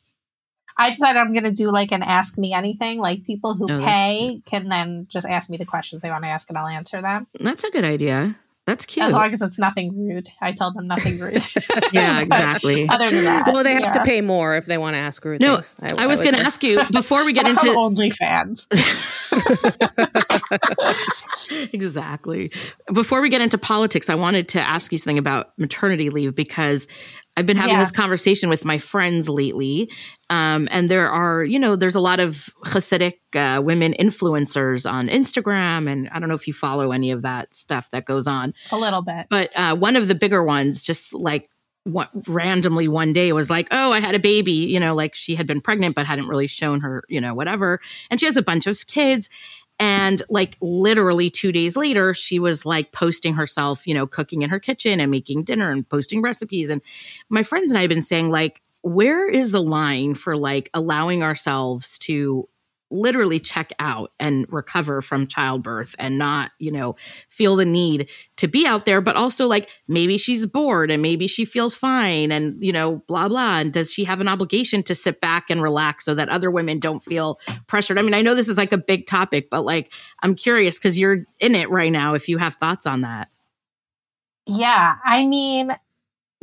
I 0.78 0.90
decided 0.90 1.18
I'm 1.20 1.32
going 1.32 1.46
to 1.46 1.54
do 1.54 1.70
like 1.72 1.94
an 1.94 2.04
ask 2.04 2.38
me 2.38 2.52
anything. 2.54 3.00
Like 3.00 3.24
people 3.24 3.54
who 3.54 3.66
Oh, 3.72 3.80
pay 3.86 4.42
can 4.46 4.68
then 4.68 5.08
just 5.10 5.26
ask 5.26 5.50
me 5.50 5.56
the 5.56 5.66
questions 5.66 6.02
they 6.02 6.10
want 6.10 6.26
to 6.26 6.30
ask, 6.30 6.50
and 6.50 6.58
I'll 6.58 6.68
answer 6.68 7.02
them 7.02 7.28
That's 7.40 7.64
a 7.64 7.72
good 7.72 7.86
idea. 7.86 8.36
That's 8.66 8.86
cute. 8.86 9.06
as 9.06 9.14
long 9.14 9.32
as 9.32 9.44
it's 9.44 9.60
nothing 9.60 9.96
rude. 9.96 10.28
I 10.42 10.52
tell 10.52 10.74
them 10.74 10.88
nothing 10.88 11.20
rude. 11.20 11.46
yeah. 11.92 12.20
Exactly. 12.20 12.90
Other 12.90 13.12
than 13.12 13.24
that, 13.24 13.52
Well, 13.54 13.64
they 13.64 13.74
have 13.74 13.92
to 13.92 14.02
pay 14.04 14.22
more 14.22 14.56
if 14.56 14.66
they 14.66 14.80
want 14.80 14.96
to 14.96 15.00
ask 15.00 15.24
rude 15.24 15.40
No, 15.40 15.58
things. 15.58 15.94
I 16.00 16.08
was 16.08 16.20
going 16.20 16.34
to 16.34 16.42
ask 16.42 16.64
you 16.64 16.82
before 16.92 17.24
we 17.26 17.32
get 17.34 17.48
into 17.48 17.68
on 17.70 17.94
OnlyFans. 17.96 18.66
exactly. 21.74 22.52
Before 22.92 23.22
we 23.22 23.30
get 23.30 23.42
into 23.42 23.58
politics, 23.58 24.10
I 24.10 24.16
wanted 24.16 24.48
to 24.50 24.62
ask 24.62 24.92
you 24.92 24.98
something 24.98 25.20
about 25.20 25.58
maternity 25.60 26.10
leave 26.10 26.34
because 26.36 26.88
I've 27.38 27.46
been 27.46 27.58
having 27.58 27.74
Yeah. 27.74 27.80
this 27.82 27.92
conversation 27.92 28.50
with 28.50 28.64
my 28.64 28.78
friends 28.78 29.28
lately. 29.28 29.92
Um, 30.30 30.68
and 30.72 30.90
there 30.90 31.10
are, 31.10 31.44
you 31.44 31.60
know, 31.60 31.76
there's 31.76 31.96
a 31.96 32.00
lot 32.00 32.20
of 32.20 32.50
Hasidic 32.66 33.16
uh, 33.36 33.62
women 33.62 33.94
influencers 34.00 34.90
on 34.90 35.08
Instagram. 35.08 35.92
And 35.92 36.10
I 36.10 36.20
don't 36.20 36.30
know 36.30 36.36
if 36.36 36.48
you 36.48 36.54
follow 36.54 36.92
any 36.92 37.12
of 37.12 37.24
that 37.24 37.54
stuff 37.54 37.90
that 37.92 38.06
goes 38.06 38.26
on. 38.28 38.54
A 38.72 38.78
little 38.78 39.02
bit. 39.02 39.28
But 39.30 39.52
uh, 39.56 39.76
one 39.76 39.96
of 39.96 40.08
the 40.08 40.16
bigger 40.16 40.44
ones, 40.44 40.82
just 40.82 41.14
like 41.14 41.50
what, 41.84 42.10
randomly 42.28 42.88
one 42.88 43.14
day 43.14 43.32
was 43.34 43.50
like, 43.50 43.68
oh, 43.70 43.92
I 43.92 44.00
had 44.00 44.16
a 44.16 44.20
baby, 44.20 44.52
you 44.54 44.80
know, 44.80 44.96
like 44.96 45.14
she 45.14 45.36
had 45.36 45.46
been 45.46 45.62
pregnant 45.62 45.94
but 45.94 46.06
hadn't 46.06 46.28
really 46.28 46.48
shown 46.48 46.80
her, 46.82 47.04
you 47.10 47.22
know, 47.22 47.34
whatever. 47.34 47.80
And 48.10 48.20
she 48.20 48.26
has 48.26 48.38
a 48.38 48.42
bunch 48.42 48.66
of 48.66 48.88
kids. 48.88 49.30
And 49.80 50.22
like 50.30 50.58
literally 50.62 51.30
two 51.30 51.52
days 51.52 51.76
later, 51.76 52.14
she 52.14 52.40
was 52.40 52.66
like 52.66 52.92
posting 52.92 53.34
herself, 53.34 53.86
you 53.86 53.94
know, 53.94 54.08
cooking 54.08 54.42
in 54.42 54.50
her 54.50 54.60
kitchen 54.60 55.00
and 55.02 55.12
making 55.12 55.44
dinner 55.44 55.72
and 55.72 55.88
posting 55.88 56.22
recipes. 56.22 56.70
And 56.70 56.82
my 57.30 57.44
friends 57.44 57.72
and 57.72 57.78
I 57.78 57.82
have 57.82 57.90
been 57.90 58.02
saying, 58.02 58.30
like, 58.30 58.62
where 58.82 59.28
is 59.28 59.52
the 59.52 59.62
line 59.62 60.14
for 60.14 60.38
like 60.38 60.70
allowing 60.74 61.24
ourselves 61.24 61.98
to 62.00 62.48
literally 62.92 63.40
check 63.40 63.72
out 63.80 64.12
and 64.20 64.46
recover 64.50 65.02
from 65.02 65.28
childbirth 65.28 65.96
and 65.98 66.18
not, 66.18 66.52
you 66.60 66.72
know, 66.72 66.96
feel 67.28 67.56
the 67.56 67.66
need 67.66 68.10
to 68.38 68.48
be 68.48 68.66
out 68.66 68.86
there, 68.86 69.02
but 69.02 69.16
also 69.16 69.48
like 69.48 69.70
maybe 69.88 70.18
she's 70.18 70.46
bored 70.46 70.92
and 70.92 71.02
maybe 71.02 71.28
she 71.28 71.46
feels 71.46 71.76
fine 71.76 72.32
and, 72.32 72.60
you 72.60 72.72
know, 72.72 72.98
blah, 73.08 73.28
blah. 73.28 73.58
And 73.58 73.74
does 73.74 73.92
she 73.92 74.04
have 74.04 74.22
an 74.22 74.28
obligation 74.28 74.84
to 74.84 74.96
sit 74.96 75.20
back 75.20 75.50
and 75.50 75.62
relax 75.62 76.06
so 76.06 76.14
that 76.16 76.30
other 76.30 76.52
women 76.52 76.80
don't 76.80 77.04
feel 77.04 77.40
pressured? 77.68 77.98
I 77.98 78.02
mean, 78.02 78.14
I 78.14 78.22
know 78.22 78.36
this 78.36 78.50
is 78.50 78.58
like 78.58 78.74
a 78.74 78.78
big 78.78 79.08
topic, 79.08 79.50
but 79.50 79.64
like, 79.64 79.92
I'm 80.22 80.36
curious 80.36 80.78
because 80.78 80.98
you're 80.98 81.24
in 81.40 81.56
it 81.56 81.70
right 81.70 81.92
now 81.92 82.14
if 82.14 82.30
you 82.30 82.38
have 82.38 82.56
thoughts 82.56 82.86
on 82.86 83.02
that. 83.02 83.30
Yeah, 84.48 84.96
I 85.04 85.26
mean, 85.26 85.76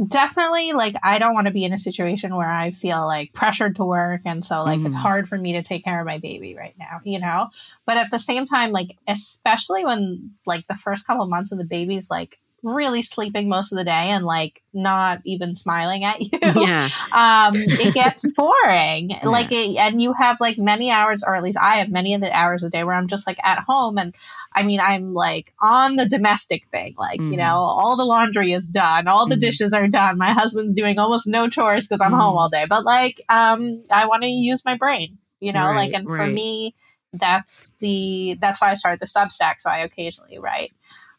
definitely 0.09 0.73
like 0.73 0.97
I 1.03 1.19
don't 1.19 1.35
want 1.35 1.47
to 1.47 1.53
be 1.53 1.65
in 1.65 1.73
a 1.73 1.79
situation 1.79 2.35
where 2.35 2.51
I 2.51 2.71
feel 2.71 3.07
like 3.07 3.33
pressured 3.33 3.77
to 3.77 3.85
work 3.85 4.23
and 4.25 4.45
so 4.45 4.63
like 4.65 4.81
it's 4.85 4.97
Mhm. 4.97 5.01
hard 5.01 5.29
for 5.29 5.39
me 5.39 5.53
to 5.55 5.63
take 5.63 5.85
care 5.85 6.01
of 6.01 6.07
my 6.07 6.19
baby 6.19 6.55
right 6.55 6.75
now, 6.79 7.01
you 7.05 7.19
know? 7.21 7.49
But 7.87 7.97
at 7.97 8.11
the 8.11 8.19
same 8.19 8.47
time 8.47 8.73
like 8.73 8.99
especially 9.07 9.85
when 9.85 10.33
like 10.47 10.67
the 10.67 10.75
first 10.75 11.07
couple 11.07 11.27
months 11.29 11.53
of 11.53 11.59
the 11.59 11.65
baby's 11.65 12.11
like 12.11 12.39
really 12.63 13.03
sleeping 13.03 13.49
most 13.49 13.73
of 13.73 13.79
the 13.79 13.85
day 13.85 14.11
and 14.11 14.25
like 14.25 14.63
not 14.73 15.21
even 15.25 15.55
smiling 15.55 16.05
at 16.05 16.21
you, 16.21 16.39
Yeah. 16.43 16.91
um, 17.13 17.55
it 17.79 17.93
gets 17.93 18.27
boring. 18.37 19.11
Like, 19.25 19.51
it, 19.51 19.77
and 19.77 20.01
you 20.01 20.13
have 20.15 20.41
like 20.41 20.59
many 20.59 20.91
hours, 20.91 21.23
or 21.27 21.35
at 21.35 21.43
least 21.43 21.59
I 21.61 21.77
have 21.77 21.91
many 21.91 22.15
of 22.15 22.21
the 22.21 22.33
hours 22.37 22.63
a 22.63 22.71
day 22.71 22.85
where 22.85 22.95
I'm 22.95 23.09
just 23.09 23.27
like 23.27 23.39
at 23.45 23.61
home, 23.61 23.99
and 23.99 24.15
I 24.53 24.63
mean, 24.63 24.81
I'm 24.81 25.13
like 25.15 25.53
on 25.61 25.97
the 25.97 26.07
domestic 26.07 26.67
thing, 26.69 26.95
like 26.99 27.29
you 27.31 27.37
Mhm. 27.37 27.39
know, 27.39 27.55
all 27.57 27.97
the 27.97 28.05
laundry 28.05 28.53
is 28.53 28.69
done, 28.69 29.09
all 29.09 29.27
the 29.29 29.37
Mhm. 29.37 29.41
dishes 29.41 29.73
are 29.73 29.89
done. 29.89 30.19
My 30.19 30.33
husband's 30.33 30.75
doing 30.75 30.99
almost 30.99 31.27
no 31.27 31.49
chores 31.49 31.87
because 31.89 32.01
I'm 32.01 32.13
home 32.13 32.37
Mhm. 32.37 32.39
all 32.39 32.49
day, 32.49 32.67
but 32.69 32.85
like, 32.85 33.21
um, 33.29 33.83
I 33.91 34.07
want 34.07 34.23
to 34.23 34.29
use 34.29 34.65
my 34.65 34.77
brain, 34.77 35.19
you 35.41 35.53
know, 35.53 35.67
Right, 35.67 35.77
like, 35.77 35.93
and 35.95 36.11
for 36.11 36.27
me, 36.27 36.75
that's 37.13 37.69
the 37.81 38.37
that's 38.41 38.61
why 38.61 38.71
I 38.71 38.75
started 38.75 39.01
the 39.01 39.07
Substack. 39.07 39.55
So 39.61 39.71
I 39.71 39.79
occasionally 39.79 40.39
write. 40.39 40.73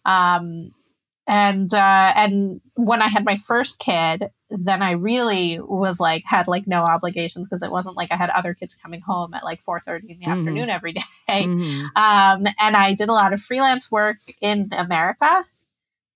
Um, 0.05 0.73
and 1.27 1.73
uh, 1.73 2.13
and 2.15 2.61
when 2.75 3.01
I 3.01 3.07
had 3.07 3.23
my 3.25 3.37
first 3.37 3.79
kid, 3.79 4.29
then 4.49 4.81
I 4.81 4.91
really 4.91 5.59
was 5.59 5.99
like 5.99 6.23
had 6.25 6.47
like 6.47 6.67
no 6.67 6.81
obligations 6.83 7.47
because 7.47 7.63
it 7.63 7.71
wasn't 7.71 7.95
like 7.95 8.11
I 8.11 8.15
had 8.17 8.29
other 8.29 8.53
kids 8.53 8.75
coming 8.75 9.01
home 9.01 9.33
at 9.33 9.43
like 9.43 9.61
four 9.61 9.79
thirty 9.79 10.11
in 10.11 10.19
the 10.19 10.25
Mhm. 10.25 10.31
afternoon 10.39 10.69
every 10.69 10.93
day. 10.93 11.01
Mhm. 11.29 11.85
Um, 11.95 12.45
and 12.59 12.75
I 12.75 12.93
did 12.93 13.09
a 13.09 13.13
lot 13.13 13.33
of 13.33 13.41
freelance 13.41 13.91
work 13.91 14.17
in 14.41 14.69
America, 14.73 15.45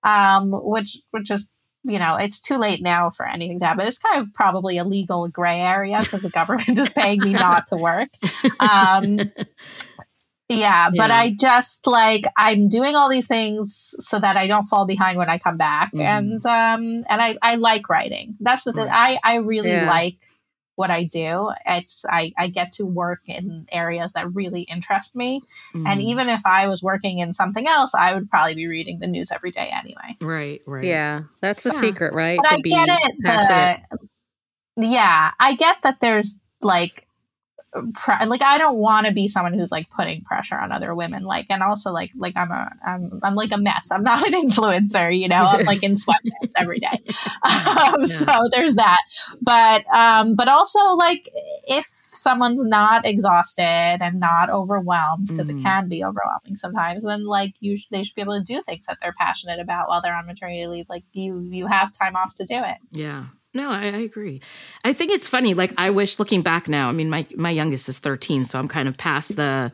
um, 0.04 0.52
which 0.52 0.98
which 1.12 1.32
is 1.32 1.50
you 1.84 2.00
know 2.00 2.18
it's 2.18 2.42
too 2.42 2.58
late 2.58 2.82
now 2.82 3.10
for 3.10 3.26
anything 3.26 3.60
to 3.60 3.66
happen. 3.66 3.88
It's 3.88 4.00
kind 4.00 4.22
of 4.22 4.34
probably 4.34 4.78
a 4.78 4.84
legal 4.84 5.28
gray 5.30 5.62
area 5.62 6.00
because 6.02 6.22
the 6.22 6.30
government 6.30 6.78
is 6.78 6.92
paying 6.92 7.22
me 7.22 7.32
not 7.34 7.68
to 7.68 7.78
work. 7.78 8.10
Um, 8.60 9.32
yeah, 10.50 10.90
but 10.90 11.10
Yeah. 11.10 11.18
I 11.18 11.32
just 11.40 11.88
like 11.88 12.26
I'm 12.38 12.70
doing 12.70 12.96
all 12.96 13.10
these 13.10 13.28
things 13.28 13.96
so 14.00 14.20
that 14.20 14.38
I 14.38 14.48
don't 14.48 14.66
fall 14.68 14.86
behind 14.86 15.18
when 15.18 15.30
I 15.30 15.38
come 15.38 15.58
back, 15.58 15.92
Mhm. 15.94 16.02
and 16.06 16.46
um, 16.46 17.06
and 17.10 17.22
I 17.22 17.38
I 17.42 17.56
like 17.56 17.90
writing. 17.90 18.36
That's 18.40 18.64
the 18.64 18.74
thing. 18.74 18.88
I 18.90 19.20
I 19.24 19.36
really 19.38 19.70
Yeah. 19.70 19.88
like 19.88 20.16
what 20.76 20.92
I 20.92 21.04
do. 21.04 21.52
It's 21.66 22.06
I 22.10 22.32
I 22.38 22.48
get 22.48 22.72
to 22.74 22.86
work 22.86 23.22
in 23.26 23.68
areas 23.72 24.14
that 24.14 24.34
really 24.36 24.62
interest 24.62 25.16
me, 25.16 25.42
and 25.74 26.00
Mhm. 26.00 26.06
even 26.06 26.30
if 26.30 26.46
I 26.46 26.68
was 26.68 26.82
working 26.84 27.20
in 27.20 27.34
something 27.34 27.68
else, 27.68 27.94
I 27.96 28.14
would 28.14 28.30
probably 28.30 28.56
be 28.56 28.68
reading 28.68 29.00
the 29.00 29.08
news 29.08 29.32
every 29.32 29.52
day 29.52 29.70
anyway. 29.74 30.16
right, 30.22 30.62
right. 30.66 30.86
Yeah, 30.86 31.24
that's 31.42 31.64
the 31.64 31.72
Yeah. 31.72 31.80
secret, 31.82 32.14
right? 32.14 32.38
But 32.42 32.48
to 32.50 32.54
I 32.56 32.62
be 32.62 32.70
get 32.70 32.88
it. 32.90 33.16
The, 34.78 34.88
yeah, 34.88 35.32
I 35.40 35.56
get 35.56 35.82
that. 35.82 36.00
There's 36.00 36.40
like, 36.62 37.07
pre- 37.94 38.26
like 38.26 38.42
I 38.42 38.58
don't 38.58 38.78
want 38.78 39.08
to 39.08 39.14
be 39.14 39.28
someone 39.28 39.54
who's 39.54 39.72
like 39.72 39.90
putting 39.90 40.22
pressure 40.24 40.58
on 40.58 40.72
other 40.72 40.94
women. 40.96 41.24
Like, 41.24 41.48
and 41.50 41.62
also 41.64 41.92
like, 41.92 42.12
like 42.16 42.36
I'm 42.38 42.52
a, 42.52 42.72
I'm, 42.86 43.20
I'm 43.24 43.36
like 43.36 43.52
a 43.52 43.58
mess. 43.58 43.90
I'm 43.92 44.04
not 44.04 44.26
an 44.28 44.34
influencer. 44.50 45.18
You 45.18 45.28
know, 45.28 45.38
I'm 45.44 45.66
like 45.66 45.84
in 45.84 45.94
sweatpants 46.04 46.52
every 46.56 46.80
day. 46.80 47.02
Um, 47.44 48.06
So 48.08 48.34
there's 48.52 48.76
that. 48.76 49.00
But, 49.42 49.86
um, 49.96 50.36
but 50.36 50.48
also 50.48 50.80
like 50.96 51.30
if 51.68 51.86
someone's 51.86 52.66
not 52.66 53.06
exhausted 53.06 53.64
and 54.02 54.20
not 54.20 54.50
overwhelmed 54.50 55.28
because 55.28 55.48
Mhm. 55.50 55.60
it 55.60 55.64
can 55.64 55.88
be 55.88 56.04
overwhelming 56.04 56.56
sometimes 56.56 57.04
then 57.04 57.26
like 57.26 57.54
you 57.60 57.78
sh- 57.78 57.86
they 57.92 58.02
should 58.04 58.16
be 58.16 58.22
able 58.22 58.38
to 58.38 58.44
do 58.44 58.62
things 58.64 58.88
that 58.88 58.98
they're 59.02 59.14
passionate 59.14 59.60
about 59.60 59.88
while 59.88 60.02
they're 60.02 60.16
on 60.16 60.26
maternity 60.26 60.66
leave 60.66 60.88
like 60.90 61.04
you 61.14 61.40
you 61.52 61.68
have 61.68 61.92
time 61.94 62.16
off 62.16 62.34
to 62.36 62.46
do 62.46 62.56
it 62.56 62.78
Yeah. 62.92 63.26
No, 63.58 63.72
I, 63.72 63.86
I 63.86 63.98
agree. 63.98 64.40
I 64.86 64.94
think 64.94 65.12
it's 65.12 65.28
funny. 65.28 65.56
Like 65.56 65.74
I 65.80 65.90
wish 65.90 66.20
looking 66.20 66.44
back 66.44 66.70
now, 66.70 66.90
I 66.90 66.92
mean, 66.92 67.10
my, 67.10 67.26
my 67.36 67.50
youngest 67.50 67.90
is 67.90 67.98
13, 67.98 68.46
so 68.46 68.60
I'm 68.60 68.68
kind 68.68 68.88
of 68.88 68.98
past 68.98 69.36
the, 69.36 69.72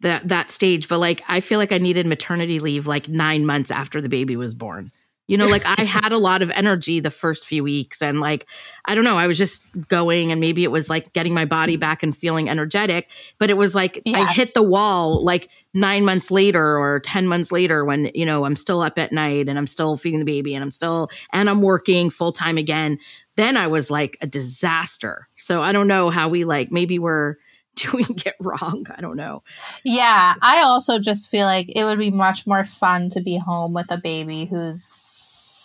that, 0.00 0.26
that 0.26 0.50
stage, 0.50 0.88
but 0.88 0.98
like, 0.98 1.22
I 1.28 1.40
feel 1.40 1.58
like 1.58 1.70
I 1.70 1.76
needed 1.76 2.06
maternity 2.06 2.58
leave 2.58 2.86
like 2.86 3.06
nine 3.06 3.44
months 3.44 3.70
after 3.70 4.00
the 4.00 4.08
baby 4.08 4.34
was 4.34 4.54
born. 4.54 4.92
You 5.28 5.36
know, 5.36 5.46
like 5.46 5.64
I 5.66 5.84
had 5.84 6.10
a 6.10 6.16
lot 6.18 6.40
of 6.40 6.50
energy 6.50 7.00
the 7.00 7.10
first 7.10 7.46
few 7.46 7.62
weeks 7.62 8.00
and 8.00 8.18
like, 8.18 8.46
I 8.86 8.94
don't 8.94 9.04
know, 9.04 9.18
I 9.18 9.26
was 9.26 9.36
just 9.36 9.62
going 9.86 10.32
and 10.32 10.40
maybe 10.40 10.64
it 10.64 10.70
was 10.70 10.88
like 10.88 11.12
getting 11.12 11.34
my 11.34 11.44
body 11.44 11.76
back 11.76 12.02
and 12.02 12.16
feeling 12.16 12.48
energetic, 12.48 13.10
but 13.38 13.50
it 13.50 13.56
was 13.58 13.74
like 13.74 14.00
I 14.06 14.32
hit 14.32 14.54
the 14.54 14.62
wall 14.62 15.22
like 15.22 15.50
nine 15.74 16.04
months 16.04 16.30
later 16.30 16.78
or 16.78 17.00
10 17.00 17.28
months 17.28 17.52
later 17.52 17.84
when, 17.84 18.10
you 18.14 18.24
know, 18.24 18.46
I'm 18.46 18.56
still 18.56 18.80
up 18.80 18.98
at 18.98 19.12
night 19.12 19.50
and 19.50 19.58
I'm 19.58 19.66
still 19.66 19.98
feeding 19.98 20.18
the 20.20 20.24
baby 20.24 20.54
and 20.54 20.64
I'm 20.64 20.70
still, 20.70 21.10
and 21.30 21.50
I'm 21.50 21.60
working 21.60 22.08
full 22.08 22.32
time 22.32 22.56
again. 22.56 22.98
Then 23.36 23.58
I 23.58 23.66
was 23.66 23.90
like 23.90 24.16
a 24.22 24.26
disaster. 24.26 25.28
So 25.36 25.60
I 25.60 25.72
don't 25.72 25.88
know 25.88 26.08
how 26.08 26.30
we 26.30 26.44
like, 26.44 26.72
maybe 26.72 26.98
we're 26.98 27.36
doing 27.76 28.06
it 28.26 28.34
wrong. 28.40 28.86
I 28.96 29.00
don't 29.02 29.16
know. 29.16 29.42
yeah 29.84 30.34
i 30.42 30.62
also 30.62 30.98
just 30.98 31.30
feel 31.30 31.46
like 31.46 31.66
it 31.76 31.84
would 31.84 31.98
be 31.98 32.10
much 32.10 32.44
more 32.46 32.64
fun 32.64 33.08
to 33.10 33.20
be 33.20 33.36
home 33.36 33.72
with 33.72 33.90
a 33.90 33.98
baby 33.98 34.46
who's 34.46 35.07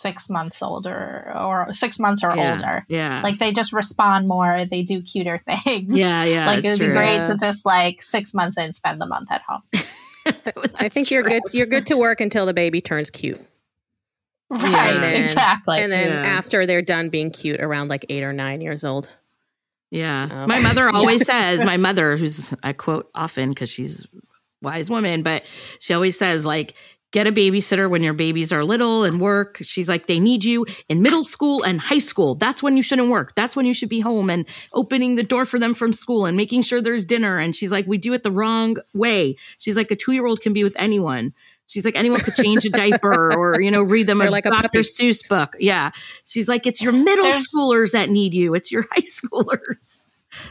six 0.04 0.28
months 0.28 0.62
older 0.62 1.32
or 1.34 1.72
six 1.72 1.98
months 1.98 2.22
or 2.22 2.34
yeah. 2.36 2.52
older 2.52 2.84
Yeah. 2.88 3.20
like 3.22 3.38
they 3.38 3.52
just 3.52 3.72
respond 3.72 4.28
more 4.28 4.64
they 4.66 4.82
do 4.82 5.00
cuter 5.02 5.38
things 5.64 5.94
yeah, 5.94 6.24
yeah. 6.24 6.46
like 6.46 6.58
it 6.58 6.66
it's 6.68 6.78
would 6.78 6.86
be 6.88 6.92
great 6.92 7.16
Yeah. 7.16 7.24
to 7.24 7.36
just 7.38 7.64
like 7.64 8.02
six 8.02 8.34
months 8.34 8.58
in 8.58 8.72
spend 8.72 9.00
the 9.00 9.06
month 9.06 9.30
at 9.30 9.42
home 9.48 9.62
I 10.26 10.32
That's 10.78 10.94
think 10.94 11.10
you're 11.10 11.22
good. 11.22 11.42
You're 11.52 11.66
good 11.66 11.86
to 11.88 11.96
work 11.98 12.20
until 12.22 12.46
the 12.46 12.54
baby 12.54 12.80
turns 12.80 13.10
cute, 13.10 13.38
right 14.50 14.94
And 14.94 15.02
then- 15.02 15.20
exactly 15.20 15.78
and 15.80 15.92
then 15.92 16.08
Yeah. 16.08 16.30
after 16.30 16.64
they're 16.66 16.82
done 16.82 17.08
being 17.10 17.30
cute, 17.30 17.60
around 17.60 17.88
like 17.88 18.06
eight 18.08 18.22
or 18.22 18.32
nine 18.32 18.60
years 18.60 18.84
old. 18.84 19.14
Yeah. 19.90 20.28
Oh. 20.30 20.46
My 20.46 20.60
mother 20.60 20.88
always 20.94 21.26
says, 21.26 21.60
my 21.62 21.76
mother, 21.76 22.16
who's 22.16 22.54
I 22.62 22.72
quote 22.72 23.10
often 23.14 23.50
because 23.50 23.68
she's 23.70 24.06
wise 24.62 24.88
woman, 24.88 25.22
but 25.22 25.44
she 25.78 25.92
always 25.94 26.18
says, 26.18 26.46
like, 26.46 26.74
get 27.14 27.28
a 27.28 27.32
babysitter 27.32 27.88
when 27.88 28.02
your 28.02 28.12
babies 28.12 28.52
are 28.52 28.64
little 28.64 29.04
and 29.04 29.20
work. 29.20 29.58
She's 29.62 29.88
like, 29.88 30.06
they 30.06 30.18
need 30.18 30.44
you 30.44 30.66
in 30.88 31.00
middle 31.00 31.22
school 31.22 31.62
and 31.62 31.80
high 31.80 32.00
school. 32.00 32.34
That's 32.34 32.60
when 32.60 32.76
you 32.76 32.82
shouldn't 32.82 33.08
work. 33.08 33.36
That's 33.36 33.54
when 33.54 33.66
you 33.66 33.72
should 33.72 33.88
be 33.88 34.00
home 34.00 34.28
and 34.30 34.44
opening 34.72 35.14
the 35.14 35.22
door 35.22 35.44
for 35.44 35.60
them 35.60 35.74
from 35.74 35.92
school 35.92 36.26
and 36.26 36.36
making 36.36 36.62
sure 36.62 36.80
there's 36.82 37.04
dinner. 37.04 37.38
And 37.38 37.54
she's 37.54 37.70
like, 37.70 37.86
we 37.86 37.98
do 37.98 38.12
it 38.14 38.24
the 38.24 38.32
wrong 38.32 38.78
way. 38.94 39.36
She's 39.58 39.76
like, 39.76 39.92
a 39.92 39.96
two 39.96 40.10
year 40.10 40.26
old 40.26 40.40
can 40.40 40.52
be 40.52 40.64
with 40.64 40.74
anyone. 40.76 41.32
She's 41.66 41.84
like, 41.84 41.94
anyone 41.94 42.18
could 42.18 42.34
change 42.34 42.64
a 42.64 42.70
diaper 42.70 43.32
or, 43.38 43.62
you 43.62 43.70
know, 43.70 43.82
read 43.84 44.08
them 44.08 44.18
They're 44.18 44.28
a 44.28 44.32
like 44.32 44.46
a 44.46 44.50
Dr. 44.50 44.80
Seuss 44.80 45.26
book. 45.28 45.54
Yeah. 45.60 45.92
She's 46.24 46.48
like, 46.48 46.66
it's 46.66 46.82
your 46.82 46.92
middle 46.92 47.24
There's- 47.24 47.46
schoolers 47.48 47.92
that 47.92 48.10
need 48.10 48.34
you. 48.34 48.54
It's 48.54 48.72
your 48.72 48.86
high 48.90 49.02
schoolers. 49.06 50.02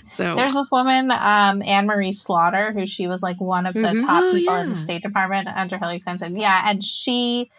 So 0.08 0.36
There's 0.36 0.54
this 0.54 0.70
woman, 0.72 1.12
um, 1.12 1.62
Anne 1.63 1.86
Marie 1.88 2.12
Slaughter, 2.12 2.72
who 2.72 2.86
she 2.88 3.08
was 3.08 3.22
like 3.24 3.40
one 3.42 3.66
of 3.66 3.74
the 3.74 3.80
Mhm. 3.82 4.06
top 4.06 4.24
Oh, 4.24 4.32
people 4.34 4.56
in 4.56 4.70
the 4.70 4.75
State 4.75 5.04
Department 5.04 5.48
under 5.48 5.78
Hillary 5.78 6.00
Clinton. 6.00 6.36
Yeah, 6.38 6.63
and 6.70 6.84
she 6.84 7.50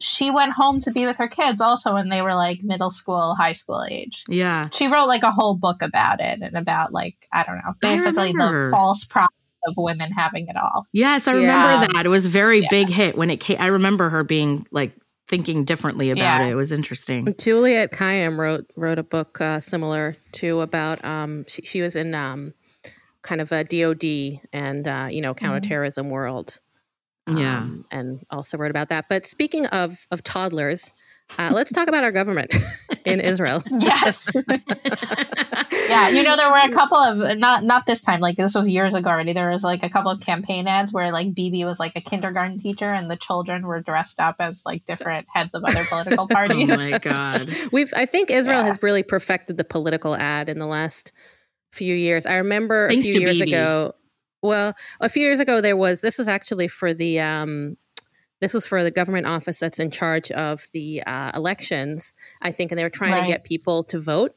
she 0.00 0.30
went 0.30 0.52
home 0.52 0.80
to 0.80 0.90
be 0.90 1.06
with 1.06 1.16
her 1.16 1.28
kids 1.28 1.60
also 1.60 1.94
when 1.94 2.08
they 2.10 2.20
were 2.20 2.34
like 2.34 2.62
middle 2.62 2.90
school, 2.90 3.34
high 3.38 3.52
school 3.52 3.82
age. 3.88 4.24
yeah. 4.28 4.68
She 4.72 4.88
wrote 4.88 5.06
like 5.06 5.22
a 5.22 5.30
whole 5.30 5.56
book 5.56 5.80
about 5.82 6.20
it 6.20 6.42
and 6.42 6.56
about 6.56 6.92
like 6.92 7.16
I 7.32 7.42
don't 7.44 7.56
know, 7.56 7.74
basically 7.80 8.32
the 8.32 8.68
false 8.70 9.04
promise 9.04 9.30
of 9.66 9.74
women 9.78 10.10
having 10.12 10.48
it 10.48 10.56
all. 10.56 10.84
Yes, 10.92 11.26
I 11.26 11.32
Yeah. 11.34 11.38
remember 11.40 11.92
that. 11.94 12.04
It 12.06 12.10
was 12.10 12.26
a 12.26 12.30
very 12.30 12.60
Yeah. 12.60 12.68
big 12.70 12.88
hit 12.90 13.16
when 13.16 13.30
it 13.30 13.38
came. 13.38 13.56
I 13.60 13.66
remember 13.66 14.10
her 14.10 14.24
being 14.24 14.66
like 14.72 14.92
thinking 15.26 15.64
differently 15.64 16.10
about 16.10 16.20
Yeah. 16.22 16.44
it. 16.46 16.50
It 16.50 16.54
was 16.54 16.72
interesting. 16.72 17.34
Juliet 17.38 17.92
Kayyem 17.92 18.38
wrote 18.38 18.70
wrote 18.76 18.98
a 18.98 19.02
book 19.02 19.40
uh, 19.40 19.60
similar 19.60 20.16
to 20.32 20.60
about 20.60 21.04
um, 21.04 21.44
she, 21.48 21.62
she 21.62 21.80
was 21.80 21.96
in 21.96 22.14
um, 22.14 22.54
kind 23.22 23.40
of 23.40 23.50
a 23.52 23.64
DoD 23.64 24.40
and 24.52 24.86
uh, 24.86 25.08
you 25.10 25.20
know 25.22 25.34
counterterrorism 25.34 26.10
world. 26.10 26.58
Yeah. 27.26 27.60
um, 27.60 27.86
and 27.90 28.20
also 28.28 28.58
wrote 28.58 28.70
about 28.70 28.90
that. 28.90 29.06
But 29.08 29.24
speaking 29.24 29.64
of 29.68 30.06
of 30.10 30.22
toddlers, 30.22 30.92
uh, 31.38 31.50
let's 31.54 31.72
talk 31.72 31.88
about 31.88 32.04
our 32.04 32.12
government 32.12 32.54
in 33.04 33.20
Israel. 33.32 33.62
Yes. 33.70 34.34
yeah, 35.88 36.08
you 36.08 36.22
know 36.22 36.36
there 36.36 36.50
were 36.50 36.58
a 36.58 36.70
couple 36.70 36.98
of 36.98 37.38
not 37.38 37.64
not 37.64 37.86
this 37.86 38.02
time 38.02 38.20
like 38.20 38.36
this 38.36 38.54
was 38.54 38.68
years 38.68 38.94
ago 38.94 39.10
already. 39.10 39.32
There 39.32 39.50
was 39.50 39.62
like 39.62 39.82
a 39.82 39.88
couple 39.88 40.10
of 40.10 40.20
campaign 40.20 40.66
ads 40.66 40.92
where 40.92 41.12
like 41.12 41.34
Bibi 41.34 41.64
was 41.64 41.78
like 41.80 41.92
a 41.96 42.00
kindergarten 42.00 42.58
teacher 42.58 42.92
and 42.92 43.10
the 43.10 43.16
children 43.16 43.66
were 43.66 43.80
dressed 43.80 44.20
up 44.20 44.36
as 44.40 44.62
like 44.64 44.84
different 44.84 45.26
heads 45.32 45.54
of 45.54 45.64
other 45.64 45.84
political 45.84 46.28
parties. 46.28 46.54
Oh 46.74 46.90
my 46.90 46.98
god. 46.98 47.48
We've 47.72 47.92
I 47.96 48.06
think 48.06 48.30
Israel 48.30 48.60
Yeah. 48.60 48.66
has 48.66 48.82
really 48.82 49.02
perfected 49.02 49.56
the 49.56 49.64
political 49.64 50.14
ad 50.16 50.48
in 50.48 50.58
the 50.58 50.66
last 50.66 51.12
few 51.72 51.94
years. 51.94 52.26
I 52.26 52.36
remember 52.36 52.88
Thanks 52.88 53.08
a 53.08 53.12
few 53.12 53.20
years 53.20 53.38
Bibi. 53.40 53.52
ago. 53.52 53.92
Well, 54.42 54.74
a 55.00 55.08
few 55.08 55.22
years 55.22 55.40
ago 55.40 55.60
there 55.60 55.76
was 55.76 56.00
this 56.00 56.18
was 56.18 56.28
actually 56.28 56.68
for 56.68 56.94
the 56.94 57.20
um 57.20 57.76
this 58.40 58.52
was 58.54 58.66
for 58.66 58.82
the 58.82 58.90
government 58.90 59.26
office 59.26 59.58
that's 59.58 59.78
in 59.78 59.90
charge 59.90 60.30
of 60.32 60.66
the 60.72 61.02
uh, 61.06 61.32
elections, 61.34 62.14
I 62.42 62.50
think, 62.52 62.70
and 62.72 62.78
they 62.78 62.82
were 62.84 62.90
trying 62.90 63.12
Right. 63.12 63.22
to 63.22 63.26
get 63.26 63.44
people 63.44 63.82
to 63.84 63.98
vote. 63.98 64.34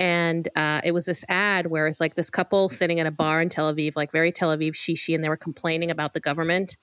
And 0.00 0.48
uh, 0.56 0.80
it 0.84 0.92
was 0.92 1.06
this 1.06 1.24
ad 1.28 1.66
where 1.66 1.86
it's 1.88 2.00
like 2.00 2.14
this 2.14 2.30
couple 2.30 2.68
sitting 2.68 3.00
at 3.00 3.06
a 3.06 3.10
bar 3.10 3.42
in 3.42 3.48
Tel 3.48 3.72
Aviv, 3.74 3.96
like 3.96 4.12
very 4.12 4.30
Tel 4.32 4.56
Aviv 4.56 4.72
shishi, 4.74 5.14
and 5.14 5.22
they 5.24 5.28
were 5.28 5.36
complaining 5.36 5.90
about 5.90 6.14
the 6.14 6.20
government. 6.20 6.76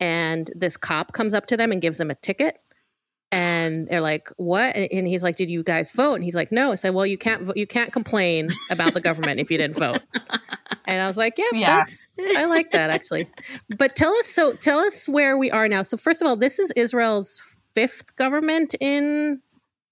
And 0.00 0.50
this 0.54 0.76
cop 0.76 1.12
comes 1.12 1.34
up 1.34 1.46
to 1.46 1.56
them 1.56 1.70
and 1.70 1.82
gives 1.82 1.98
them 1.98 2.10
a 2.10 2.14
ticket. 2.14 2.58
And 3.30 3.86
they're 3.88 4.00
like, 4.02 4.28
"What?" 4.36 4.76
And 4.76 5.06
he's 5.06 5.22
like, 5.22 5.36
"Did 5.36 5.50
you 5.50 5.62
guys 5.62 5.90
vote?" 5.90 6.14
And 6.16 6.24
he's 6.24 6.34
like, 6.34 6.52
"No." 6.52 6.72
I 6.72 6.74
said, 6.74 6.94
"Well, 6.94 7.06
you 7.06 7.16
can't. 7.16 7.42
Vo- 7.42 7.52
you 7.56 7.66
can't 7.66 7.90
complain 7.92 8.48
about 8.70 8.92
the 8.92 9.00
government 9.00 9.40
if 9.40 9.50
you 9.50 9.56
didn't 9.58 9.78
vote." 9.78 10.00
And 10.84 11.00
I 11.00 11.06
was 11.06 11.16
like, 11.16 11.34
"Yeah, 11.38 11.44
Yeah. 11.52 11.76
that's 11.76 12.16
I 12.36 12.44
like 12.46 12.70
that 12.72 12.90
actually." 12.90 13.28
But 13.78 13.96
tell 13.96 14.12
us 14.14 14.26
so 14.26 14.54
tell 14.54 14.78
us 14.78 15.08
where 15.08 15.38
we 15.38 15.50
are 15.50 15.68
now. 15.68 15.82
So 15.82 15.96
first 15.96 16.22
of 16.22 16.28
all, 16.28 16.36
this 16.36 16.58
is 16.58 16.72
Israel's 16.76 17.40
fifth 17.74 18.16
government 18.16 18.74
in 18.80 19.40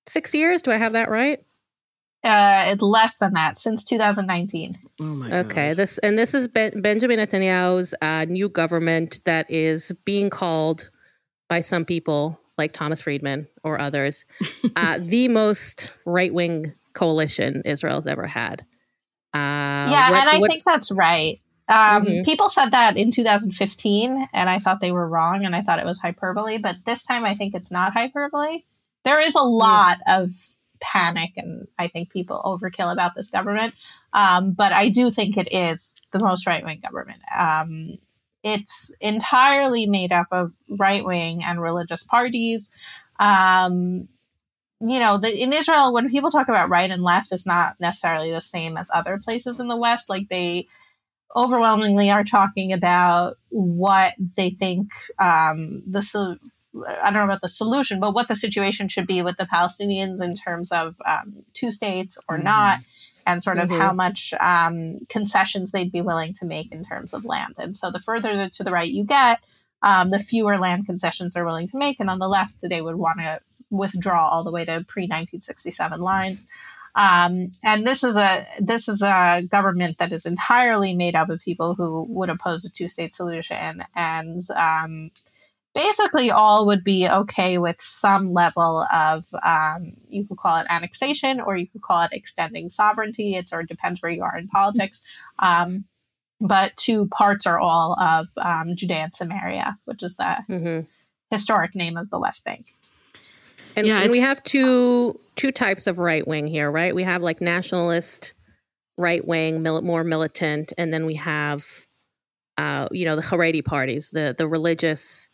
six 0.06 0.34
years. 0.34 0.62
Do 0.62 0.70
I 0.72 0.76
have 0.76 0.92
that 0.92 1.08
right? 1.10 1.40
Uh, 2.22 2.64
it's 2.66 2.82
less 2.82 3.16
than 3.16 3.32
that 3.32 3.56
since 3.56 3.82
2019. 3.84 4.76
Oh 5.00 5.04
my 5.04 5.38
Okay, 5.38 5.68
God. 5.70 5.76
this 5.78 5.96
and 5.98 6.18
this 6.18 6.34
is 6.34 6.48
ben, 6.48 6.82
Benjamin 6.82 7.18
Netanyahu's 7.18 7.94
uh, 8.02 8.26
new 8.28 8.48
government 8.50 9.20
that 9.24 9.50
is 9.50 9.92
being 10.04 10.28
called 10.28 10.90
by 11.48 11.60
some 11.62 11.86
people, 11.86 12.38
like 12.58 12.72
Thomas 12.72 13.00
Friedman 13.00 13.48
or 13.64 13.80
others, 13.80 14.26
uh, 14.76 14.98
the 15.00 15.28
most 15.28 15.94
right 16.04 16.32
wing 16.34 16.74
coalition 16.92 17.62
Israel's 17.64 18.06
ever 18.06 18.26
had. 18.26 18.66
Uh, 19.34 19.38
yeah, 19.90 20.10
what- 20.10 20.20
and 20.20 20.28
I 20.30 20.38
what- 20.38 20.50
think 20.50 20.64
that's 20.64 20.90
right. 20.92 21.38
Um, 21.68 22.04
Mhm. 22.04 22.24
People 22.24 22.48
said 22.48 22.70
that 22.72 22.96
in 22.96 23.12
2015, 23.12 24.28
and 24.32 24.50
I 24.50 24.58
thought 24.58 24.80
they 24.80 24.90
were 24.90 25.08
wrong, 25.08 25.44
and 25.44 25.54
I 25.54 25.62
thought 25.62 25.78
it 25.78 25.86
was 25.86 26.00
hyperbole. 26.00 26.58
But 26.58 26.84
this 26.84 27.04
time, 27.04 27.24
I 27.24 27.34
think 27.34 27.54
it's 27.54 27.70
not 27.70 27.92
hyperbole. 27.92 28.64
There 29.04 29.20
is 29.20 29.36
a 29.36 29.42
lot 29.42 29.98
of 30.08 30.30
panic, 30.80 31.30
and 31.36 31.68
I 31.78 31.86
think 31.86 32.10
people 32.10 32.42
overkill 32.44 32.92
about 32.92 33.14
this 33.14 33.28
government. 33.30 33.76
Um, 34.12 34.52
but 34.52 34.72
I 34.72 34.88
do 34.88 35.10
think 35.12 35.36
it 35.36 35.52
is 35.52 35.94
the 36.12 36.18
most 36.18 36.44
right 36.46 36.64
wing 36.64 36.80
government. 36.82 37.20
Um, 37.38 37.98
it's 38.42 38.90
entirely 39.00 39.86
made 39.86 40.10
up 40.12 40.26
of 40.32 40.52
right 40.78 41.04
wing 41.04 41.44
and 41.44 41.60
religious 41.60 42.02
parties. 42.02 42.72
Um, 43.20 44.08
you 44.80 44.98
know, 44.98 45.18
the, 45.18 45.30
in 45.36 45.52
Israel, 45.52 45.92
when 45.92 46.08
people 46.08 46.30
talk 46.30 46.48
about 46.48 46.70
right 46.70 46.90
and 46.90 47.02
left, 47.02 47.32
it's 47.32 47.46
not 47.46 47.78
necessarily 47.80 48.30
the 48.32 48.40
same 48.40 48.76
as 48.76 48.90
other 48.94 49.18
places 49.22 49.60
in 49.60 49.68
the 49.68 49.76
West. 49.76 50.08
Like 50.08 50.28
they 50.28 50.66
overwhelmingly 51.36 52.10
are 52.10 52.24
talking 52.24 52.72
about 52.72 53.36
what 53.50 54.14
they 54.36 54.50
think 54.50 54.90
um, 55.18 55.82
the 55.86 56.02
sol- 56.02 56.36
I 56.88 57.04
don't 57.04 57.14
know 57.14 57.24
about 57.24 57.40
the 57.40 57.48
solution, 57.48 57.98
but 57.98 58.14
what 58.14 58.28
the 58.28 58.36
situation 58.36 58.86
should 58.88 59.06
be 59.06 59.22
with 59.22 59.36
the 59.36 59.44
Palestinians 59.44 60.22
in 60.22 60.36
terms 60.36 60.70
of 60.70 60.94
um, 61.04 61.42
two 61.52 61.70
states 61.72 62.16
or 62.28 62.38
Mhm. 62.38 62.44
not, 62.44 62.78
and 63.26 63.42
sort 63.42 63.58
of 63.58 63.68
Mhm. 63.68 63.78
how 63.78 63.92
much 63.92 64.32
um, 64.40 65.00
concessions 65.08 65.72
they'd 65.72 65.90
be 65.92 66.00
willing 66.00 66.32
to 66.34 66.46
make 66.46 66.70
in 66.72 66.84
terms 66.84 67.12
of 67.12 67.24
land. 67.24 67.56
And 67.58 67.74
so 67.74 67.90
the 67.90 68.00
further 68.00 68.48
to 68.48 68.64
the 68.64 68.70
right 68.70 68.90
you 68.90 69.04
get, 69.04 69.44
um, 69.82 70.10
the 70.10 70.20
fewer 70.20 70.58
land 70.58 70.86
concessions 70.86 71.34
they're 71.34 71.44
willing 71.44 71.68
to 71.68 71.76
make. 71.78 71.98
And 72.00 72.08
on 72.08 72.18
the 72.20 72.28
left, 72.28 72.56
they 72.62 72.80
would 72.80 72.96
want 72.96 73.18
to 73.18 73.40
withdraw 73.70 74.28
all 74.28 74.44
the 74.44 74.52
way 74.52 74.64
to 74.64 74.84
pre 74.86 75.04
1967 75.04 76.00
lines. 76.00 76.46
Um, 76.96 77.52
and 77.62 77.86
this 77.86 78.02
is 78.02 78.16
a 78.16 78.46
this 78.58 78.88
is 78.88 79.00
a 79.00 79.42
government 79.48 79.98
that 79.98 80.12
is 80.12 80.26
entirely 80.26 80.94
made 80.94 81.14
up 81.14 81.28
of 81.30 81.40
people 81.40 81.74
who 81.76 82.04
would 82.08 82.28
oppose 82.30 82.64
a 82.64 82.70
two 82.70 82.88
state 82.88 83.14
solution, 83.14 83.84
and 83.94 84.40
um, 84.56 85.10
basically 85.72 86.32
all 86.32 86.66
would 86.66 86.82
be 86.82 87.08
okay 87.08 87.58
with 87.58 87.80
some 87.80 88.32
level 88.32 88.84
of 88.92 89.24
um, 89.44 89.92
you 90.08 90.26
could 90.26 90.38
call 90.38 90.56
it 90.58 90.66
annexation 90.68 91.40
or 91.40 91.56
you 91.56 91.68
could 91.68 91.82
call 91.82 92.02
it 92.02 92.12
extending 92.12 92.70
sovereignty. 92.70 93.36
It 93.36 93.48
sort 93.48 93.62
of 93.62 93.68
depends 93.68 94.02
where 94.02 94.10
you 94.12 94.24
are 94.24 94.36
in 94.36 94.48
politics. 94.48 95.02
Um, 95.38 95.84
but 96.40 96.74
two 96.76 97.06
parts 97.08 97.46
are 97.46 97.60
all 97.60 97.92
of 98.00 98.26
um, 98.38 98.74
Judea 98.74 98.96
and 99.04 99.14
Samaria, 99.14 99.78
which 99.84 100.02
is 100.02 100.16
the 100.16 100.38
Mhm. 100.48 100.86
historic 101.30 101.74
name 101.76 101.96
of 101.96 102.10
the 102.10 102.18
West 102.18 102.44
Bank. 102.44 102.74
And, 103.80 103.88
Yeah, 103.88 104.02
and 104.02 104.10
we 104.10 104.20
have 104.20 104.42
two 104.44 105.18
two 105.36 105.50
types 105.50 105.86
of 105.86 105.98
right 105.98 106.26
wing 106.26 106.46
here, 106.46 106.70
right? 106.70 106.94
We 106.94 107.02
have 107.02 107.22
like 107.22 107.40
nationalist 107.40 108.34
right 108.98 109.26
wing, 109.26 109.62
mil- 109.62 109.82
more 109.82 110.04
militant, 110.04 110.72
and 110.76 110.92
then 110.92 111.06
we 111.06 111.14
have, 111.14 111.64
uh, 112.58 112.88
you 112.90 113.04
know, 113.06 113.16
the 113.16 113.22
Haredi 113.22 113.64
parties, 113.64 114.10
the 114.10 114.34
the 114.36 114.46
religious 114.46 115.30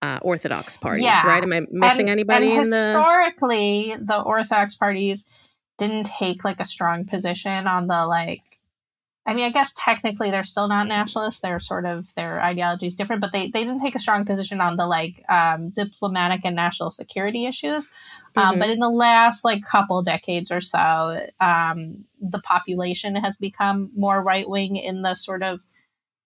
uh, 0.00 0.18
Orthodox 0.22 0.76
parties, 0.76 1.04
Yeah. 1.04 1.26
right? 1.26 1.42
Am 1.42 1.52
I 1.52 1.66
missing 1.70 2.02
and, 2.02 2.10
anybody 2.10 2.52
and 2.52 2.64
in 2.64 2.70
the? 2.70 2.76
historically 2.76 3.96
the 4.00 4.20
orthodox 4.20 4.76
parties 4.76 5.26
didn't 5.76 6.04
take 6.04 6.44
like 6.44 6.60
a 6.60 6.64
strong 6.64 7.04
position 7.04 7.66
on 7.66 7.86
the 7.88 8.06
like 8.06 8.57
i 9.28 9.34
mean 9.34 9.44
i 9.44 9.50
guess 9.50 9.72
technically 9.76 10.30
they're 10.32 10.42
still 10.42 10.66
not 10.68 10.88
nationalists 10.88 11.40
they're 11.40 11.60
sort 11.60 11.84
of 11.86 12.12
their 12.16 12.40
ideology 12.42 12.86
is 12.86 12.96
different 12.96 13.20
but 13.20 13.30
they, 13.32 13.44
they 13.50 13.62
didn't 13.64 13.78
take 13.80 13.94
a 13.94 13.98
strong 14.00 14.24
position 14.24 14.60
on 14.60 14.76
the 14.76 14.86
like 14.86 15.22
um, 15.28 15.70
diplomatic 15.70 16.40
and 16.44 16.56
national 16.56 16.90
security 16.90 17.46
issues 17.46 17.90
um, 18.36 18.54
Mhm. 18.56 18.58
but 18.58 18.70
in 18.70 18.78
the 18.80 18.88
last 18.90 19.44
like 19.44 19.62
couple 19.62 20.02
decades 20.02 20.50
or 20.50 20.60
so 20.60 21.26
um, 21.40 22.04
the 22.20 22.40
population 22.40 23.14
has 23.16 23.36
become 23.36 23.90
more 23.94 24.22
right-wing 24.22 24.76
in 24.76 25.02
the 25.02 25.14
sort 25.14 25.42
of 25.42 25.60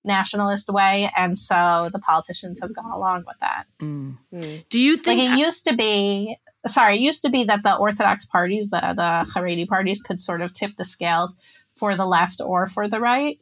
nationalist 0.05 0.69
way 0.69 1.09
and 1.17 1.39
so 1.39 1.89
the 1.93 1.99
politicians 2.01 2.59
have 2.61 2.75
gone 2.75 2.91
along 2.91 3.25
with 3.27 3.39
that 3.41 3.67
Mm. 3.79 4.19
Mm. 4.33 4.65
Do 4.69 4.81
you 4.81 4.95
like 4.97 5.05
think? 5.05 5.33
it 5.33 5.39
used 5.39 5.67
to 5.67 5.77
be 5.77 6.37
sorry 6.67 6.97
it 6.97 7.01
used 7.01 7.23
to 7.23 7.31
be 7.31 7.45
that 7.45 7.63
the 7.63 7.77
orthodox 7.77 8.25
parties 8.25 8.71
the 8.71 8.81
the 8.97 9.27
haredi 9.33 9.67
parties 9.67 10.03
could 10.03 10.21
sort 10.21 10.41
of 10.43 10.53
tip 10.53 10.73
the 10.77 10.85
scales 10.85 11.37
for 11.83 11.97
the 11.97 12.07
left 12.07 12.41
or 12.41 12.67
for 12.69 12.85
the 12.89 13.01
right 13.01 13.39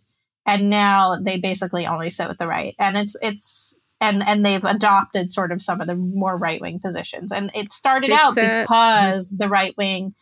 and 0.46 0.70
now 0.70 1.16
they 1.26 1.36
basically 1.38 1.84
only 1.86 2.08
sit 2.08 2.28
with 2.28 2.38
the 2.38 2.46
right 2.56 2.74
and 2.78 2.96
it's 2.96 3.14
it's 3.20 3.74
and 4.00 4.22
and 4.26 4.44
they've 4.46 4.64
adopted 4.64 5.30
sort 5.30 5.52
of 5.52 5.60
some 5.60 5.80
of 5.82 5.86
the 5.86 5.94
more 5.94 6.36
right 6.46 6.60
wing 6.62 6.78
positions 6.80 7.30
and 7.32 7.50
it 7.54 7.70
started 7.70 8.10
out 8.20 8.32
because 8.62 9.30
the 9.42 9.48
right 9.48 9.74
wing 9.76 10.14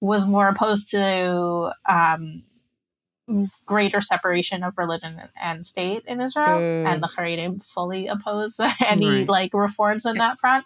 was 0.00 0.26
more 0.26 0.48
opposed 0.48 0.90
to 0.90 1.70
um 1.88 2.42
greater 3.64 4.00
separation 4.00 4.64
of 4.64 4.76
religion 4.76 5.20
and 5.40 5.64
state 5.64 6.02
in 6.06 6.20
Israel, 6.20 6.58
Mm. 6.58 6.86
and 6.86 7.02
the 7.02 7.06
Haredim 7.06 7.64
fully 7.64 8.08
oppose 8.08 8.58
any 8.94 9.06
Right. 9.20 9.28
like 9.28 9.54
reforms 9.54 10.04
on 10.04 10.16
that 10.16 10.38
front. 10.40 10.64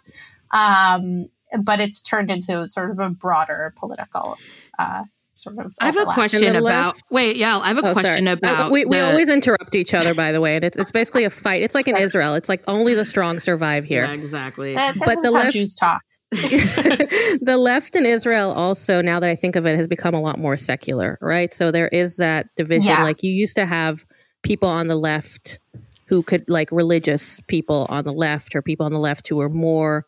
Um, 0.51 1.29
but 1.61 1.79
it's 1.79 2.01
turned 2.01 2.31
into 2.31 2.67
sort 2.67 2.89
of 2.89 2.99
a 2.99 3.09
broader 3.09 3.73
political 3.77 4.37
uh, 4.79 5.03
sort 5.35 5.59
of. 5.59 5.73
I 5.79 5.85
have 5.85 5.97
a 5.97 6.05
question 6.05 6.43
And 6.43 6.57
about. 6.57 6.63
left- 6.95 7.03
Wait, 7.11 7.35
yeah, 7.37 7.57
I 7.59 7.67
have 7.67 7.77
a 7.77 7.81
Oh, 7.81 7.93
sorry. 7.93 7.93
question 7.93 8.27
Uh, 8.27 8.33
about. 8.33 8.71
we, 8.71 8.85
we 8.85 8.97
the- 8.97 9.05
always 9.05 9.29
interrupt 9.29 9.75
each 9.75 9.93
other, 9.93 10.13
by 10.13 10.31
the 10.31 10.41
way, 10.41 10.55
and 10.55 10.63
it's 10.65 10.77
it's 10.77 10.91
basically 10.91 11.23
a 11.25 11.29
fight. 11.29 11.61
It's 11.61 11.75
like 11.75 11.87
in 11.87 11.95
Israel. 11.97 12.35
It's 12.35 12.49
like 12.49 12.63
only 12.67 12.93
the 12.95 13.05
strong 13.05 13.39
survive 13.39 13.85
here. 13.85 14.05
Yeah, 14.05 14.13
exactly. 14.13 14.75
Th- 14.75 14.93
This 14.95 15.03
but 15.05 15.15
the 15.21 15.27
how 15.27 15.33
left- 15.33 15.53
Jews 15.53 15.75
talk. 15.75 16.01
the 16.31 17.57
left 17.57 17.95
in 17.95 18.05
Israel 18.05 18.51
also, 18.51 19.01
now 19.01 19.19
that 19.19 19.29
I 19.29 19.35
think 19.35 19.55
of 19.55 19.65
it, 19.65 19.75
has 19.77 19.87
become 19.87 20.13
a 20.13 20.21
lot 20.21 20.39
more 20.39 20.57
secular, 20.57 21.17
right? 21.21 21.53
So 21.53 21.71
there 21.71 21.87
is 21.89 22.17
that 22.17 22.47
division. 22.55 22.91
Yeah. 22.91 23.03
Like 23.03 23.23
you 23.23 23.31
used 23.31 23.55
to 23.57 23.65
have 23.65 24.05
people 24.41 24.67
on 24.69 24.87
the 24.87 24.95
left 24.95 25.59
who 26.07 26.21
could, 26.23 26.43
like 26.47 26.71
religious 26.71 27.39
people 27.47 27.85
on 27.89 28.03
the 28.03 28.13
left, 28.13 28.55
or 28.55 28.61
people 28.61 28.85
on 28.85 28.91
the 28.93 28.99
left 28.99 29.27
who 29.27 29.37
were 29.37 29.49
more, 29.49 30.05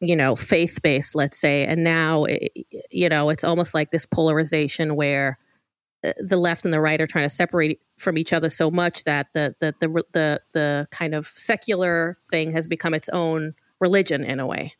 you 0.00 0.16
know, 0.16 0.34
faith 0.34 0.80
based, 0.82 1.14
let's 1.14 1.38
say. 1.38 1.64
And 1.66 1.84
now, 1.84 2.24
it, 2.24 2.52
you 2.90 3.08
know, 3.08 3.30
it's 3.30 3.44
almost 3.44 3.74
like 3.74 3.90
this 3.90 4.06
polarization 4.06 4.96
where 4.96 5.38
uh, 6.02 6.12
the 6.18 6.38
left 6.38 6.64
and 6.64 6.72
the 6.72 6.80
right 6.80 7.00
are 7.00 7.06
trying 7.06 7.26
to 7.26 7.30
separate 7.30 7.82
from 7.98 8.16
each 8.16 8.32
other 8.32 8.48
so 8.48 8.70
much 8.70 9.04
that 9.04 9.28
the 9.34 9.54
the 9.60 9.74
the 9.80 10.04
the, 10.12 10.40
the 10.54 10.88
kind 10.90 11.14
of 11.14 11.26
secular 11.26 12.18
thing 12.30 12.50
has 12.50 12.66
become 12.66 12.94
its 12.94 13.08
own 13.10 13.54
religion 13.80 14.24
in 14.24 14.40
a 14.40 14.46
way 14.46 14.74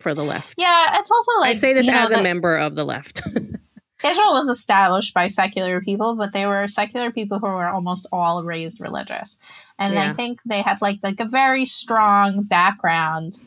for 0.00 0.14
the 0.14 0.24
left. 0.24 0.54
Yeah, 0.58 0.98
it's 0.98 1.10
also 1.10 1.40
like 1.40 1.50
I 1.50 1.54
say 1.54 1.74
this 1.74 1.86
you 1.86 1.92
know, 1.92 1.98
as 1.98 2.10
a 2.10 2.16
the- 2.16 2.22
member 2.22 2.56
of 2.56 2.74
the 2.74 2.84
left. 2.84 3.22
Israel 4.04 4.32
was 4.32 4.48
established 4.48 5.14
by 5.14 5.26
secular 5.26 5.80
people, 5.80 6.16
but 6.16 6.32
they 6.32 6.46
were 6.46 6.68
secular 6.68 7.10
people 7.10 7.38
who 7.38 7.46
were 7.46 7.66
almost 7.66 8.06
all 8.12 8.44
raised 8.44 8.80
religious. 8.80 9.38
And 9.78 9.98
I 9.98 10.12
think 10.12 10.40
they 10.44 10.62
had 10.62 10.80
like 10.80 10.98
like 11.02 11.20
a 11.20 11.28
very 11.28 11.66
strong 11.66 12.42
background, 12.44 13.38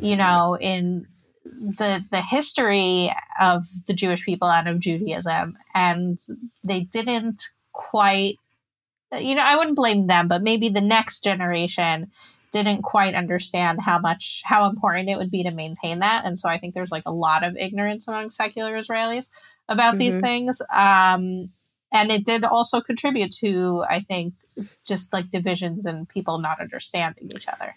you 0.00 0.16
know, 0.16 0.56
in 0.60 1.06
the 1.44 2.04
the 2.10 2.20
history 2.20 3.10
of 3.40 3.64
the 3.86 3.94
Jewish 3.94 4.24
people 4.24 4.48
and 4.48 4.68
of 4.68 4.80
Judaism. 4.80 5.56
And 5.74 6.18
they 6.62 6.82
didn't 6.82 7.42
quite 7.72 8.38
you 9.12 9.34
know, 9.34 9.44
I 9.44 9.56
wouldn't 9.56 9.76
blame 9.76 10.06
them, 10.06 10.28
but 10.28 10.42
maybe 10.42 10.68
the 10.68 10.80
next 10.80 11.22
generation 11.22 12.10
didn't 12.52 12.82
quite 12.82 13.14
understand 13.14 13.80
how 13.80 13.98
much 13.98 14.42
how 14.44 14.68
important 14.68 15.08
it 15.08 15.16
would 15.18 15.30
be 15.30 15.42
to 15.42 15.50
maintain 15.50 15.98
that. 16.00 16.24
And 16.24 16.38
so 16.38 16.48
I 16.48 16.58
think 16.58 16.74
there's 16.74 16.92
like 16.92 17.02
a 17.06 17.12
lot 17.12 17.42
of 17.42 17.56
ignorance 17.56 18.06
among 18.06 18.30
secular 18.30 18.76
Israelis 18.78 19.30
about 19.68 19.98
these 19.98 20.16
Mhm. 20.16 20.20
things. 20.20 20.62
Um, 20.72 21.50
and 21.92 22.10
it 22.10 22.24
did 22.24 22.44
also 22.44 22.80
contribute 22.80 23.32
to, 23.40 23.84
I 23.88 24.00
think, 24.00 24.34
just 24.84 25.12
like 25.12 25.30
divisions 25.30 25.86
and 25.86 26.08
people 26.08 26.38
not 26.38 26.60
understanding 26.60 27.30
each 27.34 27.48
other. 27.48 27.74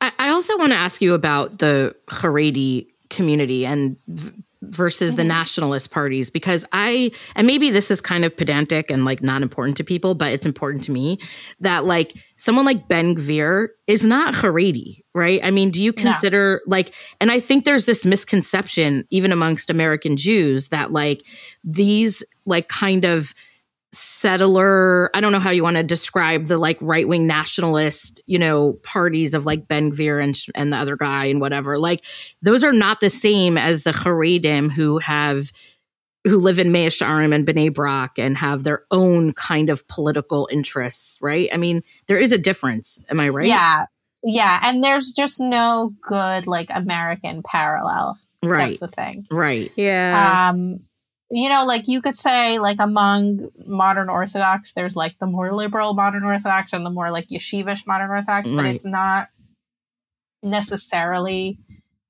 I, 0.00 0.12
I 0.18 0.28
also 0.30 0.56
want 0.58 0.72
to 0.72 0.78
ask 0.78 1.02
you 1.02 1.14
about 1.14 1.58
the 1.58 1.94
Haredi 2.08 2.88
community 3.10 3.66
and 3.66 3.96
v- 4.08 4.32
versus 4.62 5.14
the 5.16 5.22
Mhm. 5.22 5.28
nationalist 5.28 5.90
parties 5.90 6.28
because 6.30 6.66
I 6.72 7.12
and 7.34 7.46
maybe 7.46 7.70
this 7.70 7.90
is 7.90 8.00
kind 8.02 8.24
of 8.26 8.36
pedantic 8.36 8.90
and 8.90 9.04
like 9.06 9.22
not 9.22 9.40
important 9.42 9.78
to 9.78 9.84
people, 9.84 10.14
but 10.14 10.32
it's 10.32 10.44
important 10.46 10.84
to 10.84 10.92
me 10.92 11.18
that 11.60 11.84
like 11.86 12.12
someone 12.36 12.66
like 12.66 12.86
Ben 12.86 13.14
Gvir 13.16 13.68
is 13.86 14.04
not 14.04 14.34
Haredi, 14.34 15.02
right? 15.14 15.40
I 15.42 15.50
mean, 15.50 15.70
do 15.70 15.82
you 15.82 15.92
No. 15.96 16.02
consider 16.02 16.60
like 16.66 16.92
and 17.20 17.30
I 17.30 17.40
think 17.40 17.64
there's 17.64 17.86
this 17.86 18.04
misconception 18.04 19.06
even 19.10 19.32
amongst 19.32 19.70
American 19.70 20.16
Jews 20.16 20.68
that 20.68 20.92
like 20.92 21.22
these 21.64 22.22
like 22.46 22.68
kind 22.68 23.04
of 23.06 23.34
settler 23.92 25.10
i 25.16 25.20
don't 25.20 25.32
know 25.32 25.40
how 25.40 25.50
you 25.50 25.64
want 25.64 25.76
to 25.76 25.82
describe 25.82 26.44
the 26.44 26.56
like 26.56 26.78
right-wing 26.80 27.26
nationalist 27.26 28.20
you 28.26 28.38
know 28.38 28.74
parties 28.84 29.34
of 29.34 29.46
like 29.46 29.66
ben 29.66 29.90
gvir 29.90 30.22
and, 30.22 30.36
and 30.54 30.72
the 30.72 30.76
other 30.76 30.96
guy 30.96 31.24
and 31.24 31.40
whatever 31.40 31.76
like 31.76 32.04
those 32.40 32.62
are 32.62 32.72
not 32.72 33.00
the 33.00 33.10
same 33.10 33.58
as 33.58 33.82
the 33.82 33.90
haredim 33.90 34.70
who 34.70 34.98
have 34.98 35.50
who 36.24 36.38
live 36.38 36.58
in 36.58 36.70
Mea 36.70 36.88
Shearim 36.88 37.34
and 37.34 37.46
Bnei 37.46 37.72
Brak 37.72 38.18
and 38.18 38.36
have 38.36 38.62
their 38.62 38.84
own 38.90 39.32
kind 39.32 39.70
of 39.70 39.86
political 39.88 40.48
interests, 40.52 41.18
right? 41.22 41.48
I 41.52 41.56
mean, 41.56 41.82
there 42.08 42.18
is 42.18 42.32
a 42.32 42.38
difference. 42.38 43.00
Am 43.08 43.18
I 43.18 43.30
right? 43.30 43.46
Yeah. 43.46 43.86
Yeah. 44.22 44.60
And 44.62 44.84
there's 44.84 45.12
just 45.12 45.40
no 45.40 45.92
good 46.02 46.46
like 46.46 46.68
American 46.74 47.42
parallel. 47.42 48.18
Right. 48.42 48.78
That's 48.78 48.80
the 48.80 48.88
thing. 48.88 49.26
Right. 49.30 49.72
Yeah. 49.76 50.50
Um, 50.50 50.80
you 51.30 51.48
know, 51.48 51.64
like 51.64 51.86
you 51.88 52.02
could 52.02 52.16
say, 52.16 52.58
like 52.58 52.78
among 52.80 53.50
modern 53.66 54.08
Orthodox, 54.08 54.72
there's 54.72 54.96
like 54.96 55.18
the 55.18 55.26
more 55.26 55.52
liberal 55.52 55.94
modern 55.94 56.24
Orthodox 56.24 56.72
and 56.72 56.84
the 56.84 56.90
more 56.90 57.10
like 57.10 57.28
yeshivish 57.28 57.86
modern 57.86 58.10
Orthodox, 58.10 58.50
but 58.50 58.64
Right. 58.64 58.74
it's 58.74 58.84
not 58.84 59.28
necessarily 60.42 61.58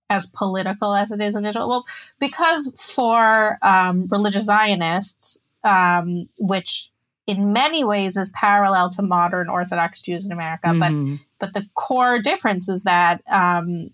as 0.09 0.27
political 0.27 0.95
as 0.95 1.13
it 1.13 1.21
is 1.21 1.37
in 1.37 1.45
Israel. 1.45 1.69
Well, 1.69 1.85
because 2.19 2.73
for 2.79 3.59
um, 3.63 4.09
religious 4.11 4.45
Zionists, 4.45 5.39
um, 5.65 6.29
which 6.39 6.91
in 7.27 7.53
many 7.53 7.85
ways 7.85 8.17
is 8.17 8.31
parallel 8.31 8.91
to 8.91 9.03
modern 9.03 9.49
Orthodox 9.49 10.01
Jews 10.03 10.27
in 10.27 10.33
America, 10.33 10.75
but 10.79 10.91
Mhm. 10.93 11.19
but 11.39 11.55
the 11.55 11.67
core 11.75 12.19
difference 12.19 12.69
is 12.69 12.83
that 12.83 13.23
um, 13.31 13.91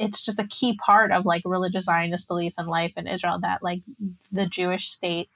it's 0.00 0.22
just 0.22 0.40
a 0.40 0.46
key 0.46 0.78
part 0.84 1.12
of 1.12 1.26
like 1.26 1.42
religious 1.44 1.84
Zionist 1.84 2.26
belief 2.28 2.54
and 2.58 2.68
life 2.68 2.94
in 2.96 3.06
Israel 3.06 3.38
that 3.40 3.62
like 3.62 3.82
the 4.32 4.46
Jewish 4.46 4.88
state 4.88 5.28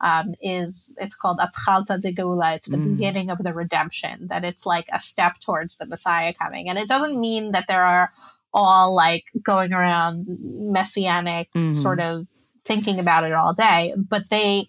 um, 0.00 0.34
is 0.42 0.94
it's 0.98 1.14
called 1.14 1.38
Atchalta 1.38 2.00
de 2.00 2.12
Geula. 2.12 2.56
It's 2.56 2.68
the 2.68 2.76
Mhm. 2.78 2.90
beginning 2.96 3.30
of 3.30 3.38
the 3.38 3.54
redemption. 3.54 4.28
That 4.28 4.44
it's 4.44 4.66
like 4.66 4.86
a 4.92 4.98
step 5.00 5.34
towards 5.40 5.76
the 5.76 5.86
Messiah 5.86 6.32
coming, 6.34 6.68
and 6.68 6.78
it 6.78 6.88
doesn't 6.88 7.20
mean 7.20 7.52
that 7.52 7.68
there 7.68 7.84
are 7.84 8.10
all 8.54 8.94
like 8.94 9.24
going 9.42 9.72
around 9.72 10.26
messianic 10.28 11.48
Mhm. 11.54 11.74
sort 11.74 12.00
of 12.00 12.26
thinking 12.64 12.98
about 12.98 13.24
it 13.24 13.32
all 13.32 13.54
day, 13.54 13.94
but 13.96 14.28
they 14.30 14.68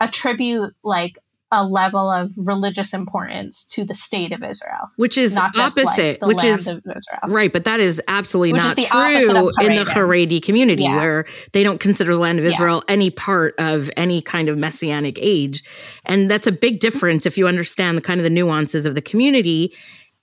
attribute 0.00 0.74
like 0.82 1.18
a 1.54 1.64
level 1.66 2.10
of 2.10 2.32
religious 2.36 2.92
importance 2.92 3.64
to 3.66 3.84
the 3.84 3.94
state 3.94 4.32
of 4.32 4.42
Israel, 4.42 4.90
which 4.96 5.16
is 5.16 5.34
not 5.34 5.54
just 5.54 5.78
opposite, 5.78 6.20
like 6.20 6.28
which 6.28 6.42
land 6.42 6.58
is 6.60 6.66
of 6.66 6.78
Israel. 6.78 7.20
right, 7.34 7.52
but 7.52 7.64
that 7.64 7.80
is 7.80 8.02
absolutely 8.08 8.52
Which 8.54 8.64
is 8.64 8.90
not 8.92 9.14
opposite 9.14 9.30
true 9.32 9.66
in 9.66 9.76
the. 9.76 9.84
Haredi 9.90 10.42
community, 10.42 10.82
Yeah. 10.82 10.96
where 10.96 11.24
they 11.52 11.62
don't 11.62 11.78
consider 11.80 12.12
the 12.12 12.18
land 12.18 12.38
of 12.38 12.44
Yeah. 12.44 12.52
Israel 12.52 12.82
any 12.88 13.10
part 13.10 13.54
of 13.58 13.90
any 13.96 14.20
kind 14.20 14.48
of 14.48 14.58
messianic 14.58 15.18
age, 15.20 15.62
and 16.04 16.30
that's 16.30 16.46
a 16.46 16.52
big 16.52 16.80
difference 16.80 17.26
if 17.26 17.38
you 17.38 17.46
understand 17.46 17.96
the 17.96 18.02
kind 18.02 18.18
of 18.20 18.24
the 18.24 18.30
nuances 18.30 18.86
of 18.86 18.94
the 18.94 19.02
community. 19.02 19.72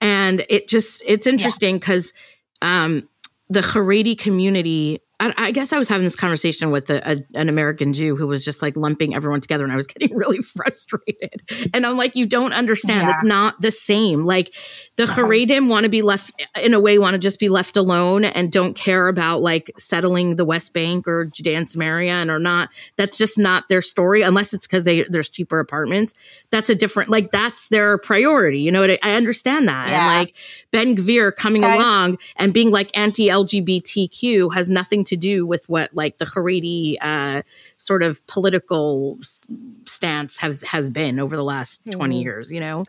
And 0.02 0.46
it 0.50 0.68
just 0.68 1.02
it's 1.06 1.28
interesting 1.28 1.78
because 1.78 2.14
um, 2.62 3.08
the 3.50 3.62
Haredi 3.62 4.18
community. 4.18 5.00
I, 5.22 5.34
I 5.38 5.52
guess 5.52 5.72
I 5.72 5.78
was 5.78 5.88
having 5.88 6.04
this 6.04 6.16
conversation 6.16 6.72
with 6.72 6.90
a, 6.90 7.12
a, 7.12 7.40
an 7.40 7.48
American 7.48 7.94
Jew 7.94 8.16
who 8.16 8.26
was 8.26 8.44
just 8.44 8.64
like 8.64 8.76
lumping 8.76 9.14
everyone 9.14 9.40
together, 9.40 9.64
and 9.64 9.72
I 9.72 9.76
was 9.76 9.86
getting 9.94 10.18
really 10.18 10.40
frustrated. 10.40 11.44
And 11.74 11.86
I'm 11.86 11.96
like, 11.96 12.16
you 12.16 12.26
don't 12.26 12.54
understand. 12.54 13.08
Yeah. 13.08 13.14
It's 13.14 13.24
not 13.24 13.62
the 13.62 13.72
same. 13.72 14.26
Like 14.26 14.56
the. 14.96 15.12
Haredim 15.12 15.68
want 15.68 15.84
to 15.84 15.90
be 15.90 16.02
left 16.02 16.32
in 16.60 16.74
a 16.74 16.80
way, 16.80 16.98
want 16.98 17.14
to 17.14 17.20
just 17.20 17.40
be 17.40 17.50
left 17.50 17.78
alone 17.78 18.24
and 18.24 18.52
don't 18.52 18.76
care 18.76 19.10
about 19.10 19.42
like 19.42 19.70
settling 19.78 20.38
the 20.38 20.46
West 20.46 20.74
Bank 20.74 21.06
or 21.06 21.26
Judea 21.26 21.58
and 21.58 21.70
Samaria 21.70 22.14
and 22.14 22.32
are 22.32 22.40
not. 22.40 22.70
That's 22.96 23.18
just 23.18 23.38
not 23.38 23.68
their 23.68 23.82
story, 23.82 24.22
unless 24.22 24.54
it's 24.54 24.66
because 24.66 24.86
they 24.86 25.04
there's 25.04 25.30
cheaper 25.30 25.60
apartments. 25.60 26.14
That's 26.50 26.70
a 26.70 26.76
different 26.76 27.10
like 27.10 27.30
that's 27.30 27.68
their 27.68 27.98
priority. 28.00 28.60
You 28.60 28.72
know, 28.72 28.82
what 28.82 28.92
I, 28.92 29.00
I 29.04 29.12
understand 29.14 29.68
that. 29.68 29.90
Yeah. 29.90 29.98
And 29.98 30.20
like 30.20 30.36
Ben 30.72 30.96
Gvir 30.96 31.36
coming 31.36 31.62
Guys- 31.64 31.80
along 31.80 32.18
and 32.38 32.54
being 32.54 32.72
like 32.72 32.90
anti 32.98 33.28
LGBTQ 33.28 34.54
has 34.54 34.70
nothing 34.70 35.04
to 35.06 35.16
do 35.18 35.46
with 35.46 35.68
what 35.70 35.90
like 35.94 36.18
the 36.18 36.26
Haredi 36.26 36.96
uh, 37.02 37.42
sort 37.78 38.04
of 38.04 38.26
political 38.28 39.18
s- 39.22 39.46
stance 39.86 40.38
has 40.38 40.64
has 40.64 40.90
been 40.90 41.20
over 41.20 41.36
the 41.36 41.44
last 41.44 41.82
20 41.92 42.20
Mhm. 42.20 42.24
years. 42.24 42.52
You 42.52 42.62
know, 42.62 42.86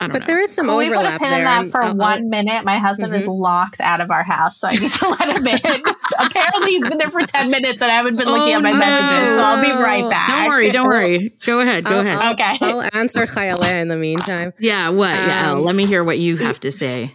I 0.00 0.06
don't 0.06 0.12
but 0.12 0.18
know. 0.20 0.26
there 0.26 0.40
is 0.40 0.52
some 0.52 0.66
Can 0.66 0.76
we 0.76 0.88
put 0.88 0.94
a 0.94 0.98
overlap 0.98 1.20
pin 1.20 1.30
there. 1.30 1.38
in 1.40 1.44
that 1.44 1.68
for 1.68 1.82
I'll- 1.82 1.90
I'll- 1.90 1.96
one 1.96 2.28
minute? 2.28 2.64
My 2.64 2.76
husband 2.78 3.14
is 3.14 3.26
locked 3.26 3.80
out 3.80 4.00
of 4.00 4.10
our 4.10 4.24
house, 4.24 4.58
so 4.58 4.68
I 4.68 4.72
need 4.72 4.90
to 4.92 5.08
let 5.20 5.38
him 5.38 5.46
in. 5.46 5.82
Apparently, 6.18 6.70
he's 6.72 6.86
been 6.88 6.98
there 6.98 7.10
for 7.10 7.22
ten 7.22 7.50
minutes, 7.50 7.80
and 7.80 7.90
I 7.90 7.94
haven't 7.94 8.18
been 8.18 8.26
looking 8.28 8.52
Oh, 8.52 8.56
at 8.58 8.62
my 8.62 8.72
no. 8.72 8.78
messages. 8.78 9.36
So 9.36 9.42
I'll 9.42 9.62
be 9.64 9.70
right 9.82 10.10
back. 10.10 10.28
Don't 10.28 10.48
worry, 10.48 10.70
don't 10.70 10.86
worry. 10.88 11.32
Go 11.46 11.60
ahead, 11.60 11.84
go 11.84 11.90
I'll, 11.92 12.00
ahead. 12.00 12.18
I'll, 12.18 12.32
Okay. 12.34 12.56
I'll 12.60 12.90
answer 12.92 13.20
Chayaleh 13.26 13.80
in 13.80 13.88
the 13.88 13.96
meantime 13.96 14.52
yeah, 14.58 14.90
what? 14.90 15.10
yeah, 15.10 15.52
Um, 15.52 15.58
Elle, 15.58 15.62
let 15.64 15.74
me 15.76 15.86
hear 15.86 16.04
what 16.04 16.18
you 16.18 16.36
have 16.36 16.60
to 16.60 16.70
say. 16.70 17.14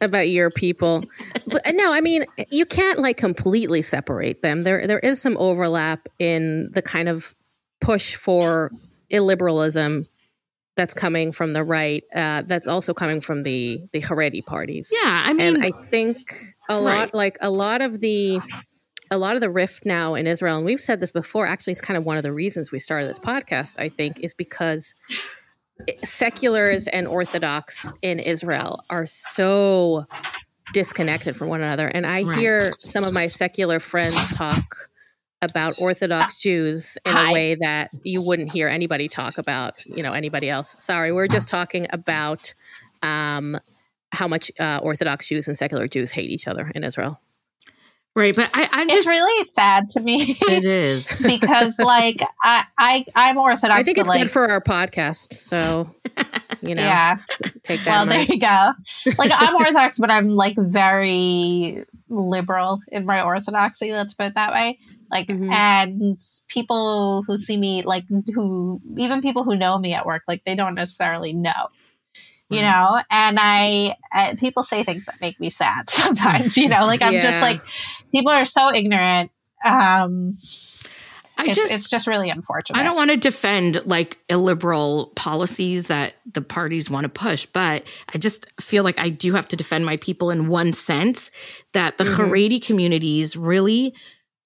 About 0.00 0.28
your 0.28 0.50
people. 0.50 1.04
But 1.46 1.66
uh, 1.66 1.72
no, 1.72 1.92
I 1.92 2.00
mean 2.00 2.24
you 2.50 2.66
can't 2.66 2.98
like 3.00 3.16
completely 3.16 3.82
separate 3.82 4.42
them. 4.42 4.62
There 4.62 4.86
there 4.86 4.98
is 5.00 5.20
some 5.20 5.36
overlap 5.38 6.08
in 6.18 6.70
the 6.72 6.82
kind 6.82 7.08
of 7.08 7.34
push 7.80 8.14
for 8.14 8.70
illiberalism 9.10 10.06
that's 10.76 10.94
coming 10.94 11.32
from 11.32 11.52
the 11.54 11.64
right. 11.64 12.04
Uh, 12.14 12.42
that's 12.42 12.66
also 12.68 12.94
coming 12.94 13.20
from 13.20 13.42
the 13.42 13.80
the 13.92 14.00
Haredi 14.00 14.44
parties. 14.44 14.90
Yeah, 14.92 15.22
I 15.26 15.32
mean, 15.32 15.56
and 15.56 15.64
I 15.64 15.70
think 15.72 16.34
a 16.68 16.78
lot 16.80 16.98
Right. 16.98 17.14
like 17.14 17.38
a 17.40 17.50
lot 17.50 17.80
of 17.80 17.98
the 18.00 18.40
a 19.10 19.16
lot 19.18 19.34
of 19.34 19.40
the 19.40 19.50
rift 19.50 19.86
now 19.86 20.14
in 20.14 20.26
Israel, 20.26 20.58
and 20.58 20.66
we've 20.66 20.78
said 20.80 21.00
this 21.00 21.12
before. 21.12 21.46
Actually, 21.46 21.72
it's 21.72 21.80
kind 21.80 21.96
of 21.96 22.04
one 22.04 22.16
of 22.18 22.22
the 22.22 22.32
reasons 22.32 22.70
we 22.70 22.78
started 22.78 23.08
this 23.08 23.18
podcast. 23.18 23.78
I 23.80 23.88
think 23.88 24.20
is 24.20 24.34
because 24.34 24.94
seculars 26.04 26.88
and 26.88 27.06
Orthodox 27.06 27.92
in 28.02 28.18
Israel 28.18 28.82
are 28.90 29.06
so 29.06 30.06
disconnected 30.72 31.34
from 31.36 31.48
one 31.48 31.62
another, 31.62 31.88
and 31.88 32.06
I 32.06 32.22
Right. 32.22 32.38
hear 32.38 32.72
some 32.78 33.04
of 33.04 33.14
my 33.14 33.26
secular 33.26 33.80
friends 33.80 34.34
talk 34.34 34.90
about 35.40 35.80
Orthodox 35.80 36.40
Jews 36.40 36.98
in 37.06 37.12
Hi. 37.12 37.30
a 37.30 37.32
way 37.32 37.54
that 37.54 37.90
you 38.02 38.22
wouldn't 38.22 38.52
hear 38.52 38.68
anybody 38.68 39.08
talk 39.08 39.38
about, 39.38 39.84
you 39.86 40.02
know, 40.02 40.12
anybody 40.12 40.50
else. 40.50 40.76
Sorry, 40.80 41.12
we're 41.12 41.28
just 41.28 41.48
talking 41.48 41.86
about 41.90 42.52
um, 43.02 43.58
how 44.12 44.26
much 44.26 44.50
uh, 44.58 44.80
Orthodox 44.82 45.28
Jews 45.28 45.46
and 45.48 45.56
secular 45.56 45.86
Jews 45.86 46.10
hate 46.10 46.30
each 46.30 46.48
other 46.48 46.70
in 46.74 46.82
Israel. 46.82 47.20
Right, 48.18 48.34
but 48.36 48.50
I, 48.52 48.68
I'm 48.72 48.88
It's 48.88 49.04
just. 49.04 49.08
really 49.08 49.44
sad 49.44 49.88
to 49.90 50.00
me 50.00 50.36
it 50.48 50.64
is. 50.66 51.22
because, 51.26 51.78
like, 51.78 52.20
I, 52.42 52.64
I 52.78 53.04
I'm 53.14 53.38
Orthodox. 53.38 53.78
I 53.78 53.82
think 53.82 53.98
it's 53.98 54.08
like, 54.08 54.20
good 54.20 54.30
for 54.30 54.48
our 54.50 54.60
podcast, 54.60 55.32
so 55.34 55.94
you 56.60 56.74
know, 56.74 56.82
yeah. 56.82 57.18
take 57.62 57.84
that. 57.84 57.86
Well, 57.86 58.06
there 58.06 58.20
you 58.22 58.38
go. 58.38 58.72
Like, 59.18 59.30
I'm 59.34 59.54
Orthodox, 59.54 59.98
but 59.98 60.10
I'm 60.10 60.28
like 60.30 60.56
very 60.58 61.84
liberal 62.10 62.80
in 62.90 63.04
my 63.04 63.22
orthodoxy. 63.22 63.92
Let's 63.92 64.14
put 64.14 64.26
it 64.26 64.34
that 64.34 64.52
way. 64.52 64.78
Like, 65.10 65.28
Mhm. 65.28 65.52
and 65.52 66.16
people 66.48 67.22
who 67.26 67.36
see 67.38 67.56
me, 67.56 67.82
like, 67.82 68.04
who 68.34 68.80
even 68.96 69.20
people 69.20 69.44
who 69.44 69.56
know 69.56 69.78
me 69.78 69.94
at 69.94 70.06
work, 70.06 70.22
like, 70.26 70.42
they 70.44 70.54
don't 70.54 70.74
necessarily 70.74 71.32
know. 71.34 71.68
You 72.50 72.62
know, 72.62 72.98
and 73.10 73.36
I, 73.38 73.94
uh, 74.10 74.34
people 74.38 74.62
say 74.62 74.82
things 74.82 75.04
that 75.04 75.20
make 75.20 75.38
me 75.38 75.50
sad 75.50 75.90
sometimes. 75.90 76.56
You 76.56 76.68
know, 76.70 76.86
like 76.86 77.02
I'm 77.02 77.20
just 77.20 77.42
like, 77.42 77.60
people 78.10 78.32
are 78.32 78.44
so 78.44 78.74
ignorant. 78.74 79.30
Um, 79.64 80.34
I 81.40 81.46
it's, 81.46 81.56
just. 81.56 81.72
it's 81.72 81.90
just 81.90 82.06
really 82.08 82.30
unfortunate. 82.30 82.78
I 82.78 82.82
don't 82.82 82.96
want 82.96 83.10
to 83.12 83.16
defend 83.16 83.86
like 83.86 84.18
illiberal 84.28 85.12
policies 85.14 85.86
that 85.86 86.14
the 86.32 86.42
parties 86.42 86.90
want 86.90 87.04
to 87.04 87.08
push, 87.08 87.46
but 87.46 87.84
I 88.12 88.18
just 88.18 88.46
feel 88.60 88.82
like 88.82 88.98
I 88.98 89.08
do 89.08 89.34
have 89.34 89.46
to 89.48 89.56
defend 89.56 89.86
my 89.86 89.98
people 89.98 90.30
in 90.30 90.48
one 90.48 90.72
sense 90.72 91.30
that 91.74 91.96
the 91.96 92.04
Mhm. 92.04 92.16
Haredi 92.30 92.64
communities 92.64 93.36
really 93.36 93.94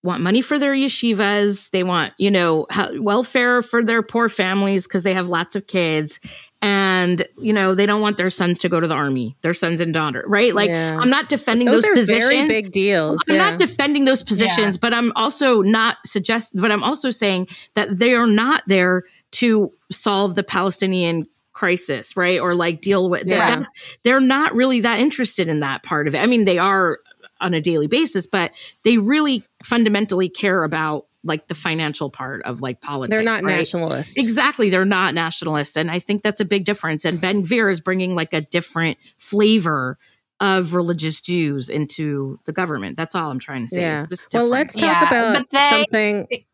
want 0.03 0.21
money 0.21 0.43
for 0.43 0.59
their 0.59 0.75
yeshivas. 0.75 1.71
They 1.71 1.83
want, 1.83 2.13
you 2.19 2.31
know, 2.31 2.67
welfare 2.97 3.63
for 3.63 3.83
their 3.83 4.03
poor 4.03 4.29
families 4.29 4.87
because 4.87 5.03
they 5.03 5.15
have 5.15 5.29
lots 5.29 5.57
of 5.57 5.67
kids. 5.67 6.21
And, 6.65 7.27
you 7.39 7.53
know, 7.53 7.75
they 7.75 7.87
don't 7.87 8.01
want 8.01 8.17
their 8.19 8.31
sons 8.31 8.61
to 8.61 8.69
go 8.69 8.79
to 8.79 8.87
the 8.87 8.95
army, 8.95 9.37
their 9.43 9.53
sons 9.53 9.81
and 9.81 9.93
daughter, 9.93 10.25
right? 10.29 10.55
Like, 10.55 10.69
Yeah. 10.69 10.97
I'm 11.01 11.11
not 11.11 11.29
defending 11.29 11.67
Those 11.67 11.83
those, 11.83 11.91
are 11.91 11.95
positions. 11.95 12.31
very 12.31 12.47
big 12.47 12.71
deals. 12.71 13.21
I'm 13.29 13.35
yeah. 13.35 13.51
not 13.51 13.59
defending 13.59 14.05
those 14.05 14.23
positions, 14.23 14.77
but 14.79 14.95
I'm 14.95 15.11
also 15.17 15.63
not 15.63 15.97
suggest. 16.07 16.53
But 16.55 16.71
I'm 16.71 16.85
also 16.85 17.11
saying 17.11 17.49
that 17.75 17.99
they 17.99 18.15
are 18.15 18.29
not 18.29 18.63
there 18.69 19.03
to 19.33 19.73
solve 19.91 20.37
the 20.37 20.45
Palestinian 20.45 21.27
crisis, 21.53 22.17
right? 22.17 22.39
Or 22.39 22.55
like 22.55 22.81
deal 22.81 23.11
with. 23.11 23.25
Yeah. 23.27 23.57
that- 23.57 23.67
they're 24.05 24.21
not 24.21 24.55
really 24.55 24.81
that 24.83 25.01
interested 25.01 25.49
in 25.49 25.61
that 25.61 25.83
part 25.83 26.07
of 26.07 26.15
it. 26.15 26.21
I 26.21 26.27
mean, 26.27 26.45
they 26.45 26.59
are 26.59 26.99
on 27.41 27.55
a 27.55 27.61
daily 27.61 27.89
basis, 27.89 28.29
but 28.29 28.53
they 28.85 28.99
really 28.99 29.43
fundamentally 29.65 30.29
care 30.29 30.63
about 30.63 31.07
like 31.25 31.47
the 31.49 31.55
financial 31.55 32.11
part 32.11 32.43
of 32.45 32.61
like 32.63 32.81
politics. 32.81 33.15
They're 33.15 33.23
not 33.23 33.43
right? 33.45 33.57
nationalists. 33.59 34.17
Exactly. 34.17 34.71
They're 34.71 34.85
not 34.85 35.15
nationalists. 35.15 35.77
And 35.77 35.91
I 35.91 35.99
think 35.99 36.23
that's 36.23 36.41
a 36.41 36.45
big 36.45 36.65
difference. 36.65 37.05
And 37.05 37.21
Ben 37.21 37.43
Gvir 37.43 37.71
is 37.71 37.81
bringing 37.81 38.15
like 38.15 38.33
a 38.33 38.41
different 38.41 38.99
flavor 39.19 39.99
of 40.41 40.75
religious 40.75 41.21
Jews 41.21 41.69
into 41.69 42.41
the 42.47 42.53
government. 42.53 42.97
That's 42.97 43.15
all 43.15 43.31
I'm 43.31 43.39
trying 43.39 43.63
to 43.63 43.69
say. 43.69 43.81
Yeah. 43.83 43.99
It's 43.99 44.09
just 44.09 44.25
Well, 44.35 44.49
let's 44.49 44.75
talk 44.75 44.83
Yeah, 44.83 45.07
about 45.35 45.47
they- 45.53 45.59
something. 45.71 46.27
it 46.31 46.45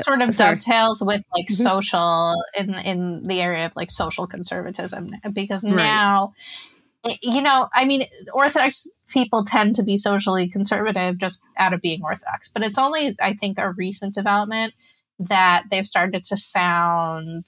sort 0.00 0.20
of 0.20 0.34
Sorry. 0.34 0.56
dovetails 0.56 1.00
with 1.02 1.22
like 1.34 1.46
Mhm. 1.46 1.52
social 1.62 2.34
in 2.58 2.74
in 2.74 3.22
the 3.22 3.40
area 3.40 3.66
of 3.66 3.76
like 3.76 3.90
social 3.92 4.26
conservatism 4.26 5.12
because 5.32 5.62
Right. 5.62 5.76
now 5.76 6.34
it- 6.36 6.77
you 7.22 7.40
know 7.42 7.68
i 7.74 7.84
mean 7.84 8.04
orthodox 8.32 8.88
people 9.08 9.44
tend 9.44 9.74
to 9.74 9.82
be 9.82 9.96
socially 9.96 10.48
conservative 10.48 11.18
just 11.18 11.40
out 11.56 11.72
of 11.72 11.80
being 11.80 12.02
orthodox 12.02 12.48
but 12.48 12.64
it's 12.64 12.78
only 12.78 13.10
i 13.20 13.32
think 13.32 13.58
a 13.58 13.70
recent 13.72 14.14
development 14.14 14.74
that 15.18 15.64
they've 15.70 15.86
started 15.86 16.22
to 16.24 16.36
sound 16.36 17.46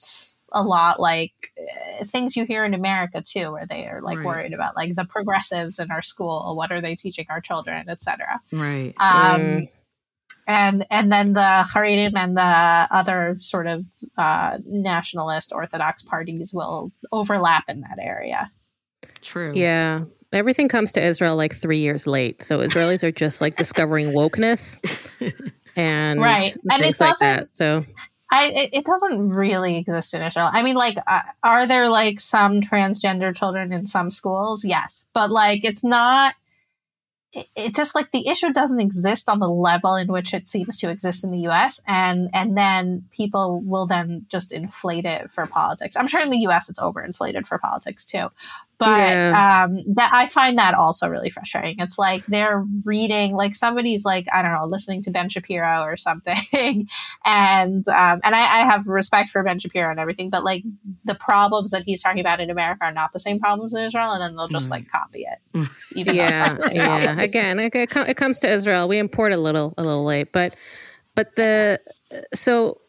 a 0.53 0.61
lot 0.63 0.99
like 0.99 1.33
uh, 1.99 2.03
things 2.03 2.35
you 2.35 2.45
hear 2.45 2.65
in 2.65 2.73
america 2.73 3.21
too 3.21 3.51
where 3.51 3.65
they 3.65 3.85
are 3.87 4.01
like 4.01 4.17
Right. 4.17 4.25
worried 4.25 4.53
about 4.53 4.75
like 4.75 4.95
the 4.95 5.05
progressives 5.05 5.79
in 5.79 5.91
our 5.91 6.01
school 6.01 6.55
what 6.55 6.71
are 6.71 6.81
they 6.81 6.95
teaching 6.95 7.25
our 7.29 7.41
children 7.41 7.87
etc 7.89 8.39
Right. 8.51 8.93
um, 8.99 9.41
Mm. 9.41 9.69
and 10.47 10.85
and 10.89 11.11
then 11.11 11.33
the 11.33 11.65
Haredim 11.73 12.13
and 12.17 12.35
the 12.35 12.87
other 12.91 13.35
sort 13.39 13.67
of 13.67 13.85
uh, 14.17 14.57
nationalist 14.65 15.53
Orthodox 15.53 16.01
parties 16.03 16.51
will 16.53 16.91
overlap 17.11 17.65
in 17.69 17.81
that 17.81 17.99
area. 18.01 18.51
True. 19.21 19.53
Yeah. 19.55 20.05
Everything 20.33 20.67
comes 20.69 20.93
to 20.93 21.03
Israel 21.03 21.35
like 21.35 21.53
three 21.53 21.79
years 21.79 22.07
late. 22.07 22.41
So 22.41 22.59
Israelis 22.59 23.03
are 23.03 23.11
just 23.11 23.41
like 23.41 23.57
discovering 23.57 24.07
wokeness 24.13 24.79
and 25.75 26.21
Right. 26.21 26.55
And 26.71 26.81
it 26.81 26.83
things 26.83 27.01
like 27.01 27.09
doesn't- 27.11 27.27
that. 27.27 27.55
So 27.55 27.83
I 28.33 28.45
it, 28.47 28.69
it 28.71 28.85
doesn't 28.85 29.27
really 29.29 29.75
exist 29.77 30.13
in 30.13 30.21
Israel. 30.21 30.49
I 30.51 30.63
mean, 30.63 30.75
like, 30.75 30.95
uh, 31.05 31.19
are 31.43 31.67
there 31.67 31.89
like 31.89 32.21
some 32.21 32.61
transgender 32.61 33.35
children 33.35 33.73
in 33.73 33.85
some 33.85 34.09
schools? 34.09 34.63
Yes, 34.63 35.07
but 35.13 35.29
like, 35.31 35.65
it's 35.65 35.83
not. 35.83 36.33
It, 37.33 37.47
it 37.55 37.75
just 37.75 37.93
like 37.93 38.11
the 38.11 38.27
issue 38.29 38.51
doesn't 38.53 38.79
exist 38.79 39.27
on 39.27 39.39
the 39.39 39.49
level 39.49 39.95
in 39.95 40.07
which 40.07 40.33
it 40.33 40.47
seems 40.47 40.77
to 40.77 40.89
exist 40.89 41.25
in 41.25 41.31
the 41.31 41.39
U.S. 41.39 41.81
and 41.87 42.29
and 42.33 42.57
then 42.57 43.03
people 43.11 43.61
will 43.65 43.85
then 43.85 44.25
just 44.29 44.53
inflate 44.53 45.05
it 45.05 45.29
for 45.29 45.45
politics. 45.45 45.97
I'm 45.97 46.07
sure 46.07 46.21
in 46.21 46.29
the 46.29 46.39
U.S. 46.39 46.69
it's 46.69 46.79
overinflated 46.79 47.45
for 47.47 47.57
politics 47.57 48.05
too, 48.05 48.31
but 48.81 48.89
Yeah. 48.89 49.65
um, 49.69 49.77
that 49.95 50.11
I 50.13 50.25
find 50.25 50.57
that 50.57 50.73
also 50.73 51.07
really 51.07 51.29
frustrating. 51.29 51.75
It's 51.79 51.97
like 51.97 52.25
they're 52.25 52.65
reading 52.83 53.33
like 53.33 53.55
somebody's 53.55 54.03
like 54.03 54.27
I 54.33 54.41
don't 54.41 54.51
know 54.51 54.65
listening 54.65 55.01
to 55.03 55.11
Ben 55.11 55.29
Shapiro 55.29 55.81
or 55.83 55.95
something, 55.95 56.35
and 57.25 57.87
um, 57.87 58.19
and 58.23 58.35
I, 58.35 58.39
I 58.41 58.59
have 58.65 58.87
respect 58.87 59.29
for 59.29 59.43
Ben 59.43 59.59
Shapiro 59.59 59.89
and 59.91 59.99
everything, 59.99 60.29
but 60.31 60.43
like 60.43 60.63
the 61.05 61.15
problems 61.15 61.71
that 61.71 61.83
he's 61.83 62.01
talking 62.01 62.19
about 62.19 62.39
in 62.41 62.49
America 62.49 62.83
are 62.85 62.91
not 62.91 63.13
the 63.13 63.19
same 63.19 63.39
problems 63.39 63.73
in 63.75 63.83
Israel, 63.83 64.11
and 64.11 64.21
then 64.21 64.35
they'll 64.35 64.47
just 64.47 64.67
Mm. 64.67 64.71
like 64.71 64.89
copy 64.89 65.21
it. 65.25 65.67
Even 65.95 66.17
though 66.17 66.23
it's 66.25 66.65
not 66.65 66.75
yeah, 66.75 66.97
yeah. 66.99 67.21
Again, 67.21 67.59
it, 67.59 67.75
it, 67.75 67.95
it 67.95 68.17
comes 68.17 68.39
to 68.39 68.51
Israel. 68.51 68.87
We 68.87 68.97
import 68.97 69.31
a 69.33 69.37
little, 69.37 69.73
a 69.77 69.83
little 69.83 70.03
late, 70.03 70.31
but 70.33 70.57
but 71.15 71.35
the 71.35 71.79
so 72.33 72.80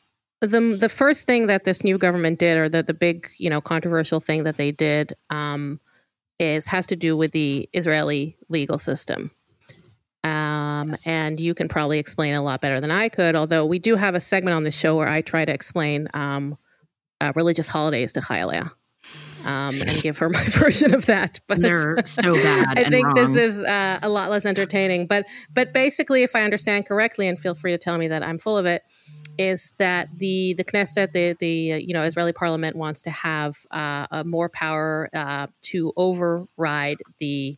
the 0.47 0.77
the 0.79 0.89
first 0.89 1.27
thing 1.27 1.47
that 1.47 1.65
this 1.65 1.85
new 1.85 1.99
government 1.99 2.39
did, 2.39 2.59
or 2.59 2.69
the 2.69 2.83
the 2.83 2.95
big 2.95 3.29
you 3.39 3.51
know 3.51 3.61
controversial 3.61 4.21
thing 4.21 4.45
that 4.45 4.57
they 4.57 4.73
did, 4.73 5.15
um, 5.31 5.81
is 6.39 6.67
has 6.67 6.87
to 6.89 6.97
do 6.97 7.17
with 7.17 7.33
the 7.33 7.69
Israeli 7.73 8.37
legal 8.49 8.79
system. 8.79 9.31
Um, 10.25 10.95
and 11.05 11.41
you 11.41 11.53
can 11.55 11.69
probably 11.69 11.99
explain 11.99 12.35
a 12.35 12.43
lot 12.43 12.61
better 12.61 12.81
than 12.81 12.91
I 12.91 13.09
could. 13.09 13.35
Although 13.35 13.67
we 13.67 13.79
do 13.79 13.97
have 13.97 14.15
a 14.15 14.21
segment 14.21 14.55
on 14.55 14.63
the 14.63 14.71
show 14.71 14.97
where 14.97 15.09
I 15.09 15.21
try 15.21 15.45
to 15.45 15.53
explain 15.53 16.09
um, 16.15 16.57
uh, 17.21 17.33
religious 17.35 17.69
holidays 17.69 18.13
to 18.15 18.21
Chayaleh. 18.21 18.71
Um, 19.45 19.75
and 19.75 20.03
give 20.03 20.19
her 20.19 20.29
my 20.31 20.45
version 20.45 20.95
of 20.95 21.07
that, 21.07 21.41
but 21.49 21.61
They're 21.61 21.97
so 22.07 22.33
bad. 22.33 22.67
I 22.79 22.89
think 22.89 23.13
this 23.17 23.35
is 23.35 23.61
uh, 23.61 23.99
a 24.01 24.09
lot 24.09 24.31
less 24.31 24.47
entertaining. 24.47 25.09
But 25.09 25.27
but 25.53 25.73
basically, 25.73 26.23
if 26.23 26.37
I 26.37 26.43
understand 26.43 26.87
correctly, 26.87 27.27
and 27.27 27.37
feel 27.37 27.57
free 27.57 27.73
to 27.73 27.79
tell 27.79 27.99
me 27.99 28.07
that 28.07 28.23
I'm 28.23 28.39
full 28.39 28.57
of 28.57 28.67
it, 28.67 28.83
is 29.51 29.75
that 29.79 30.09
the 30.17 30.55
the 30.55 30.65
Knesset, 30.65 31.13
the 31.13 31.37
the 31.39 31.73
uh, 31.73 31.77
you 31.77 31.95
know 31.95 32.03
Israeli 32.03 32.33
Parliament 32.33 32.77
wants 32.77 33.03
to 33.03 33.11
have 33.11 33.57
uh, 33.71 34.23
more 34.27 34.49
power 34.49 35.09
uh, 35.13 35.47
to 35.63 35.93
override 35.97 36.99
the 37.19 37.57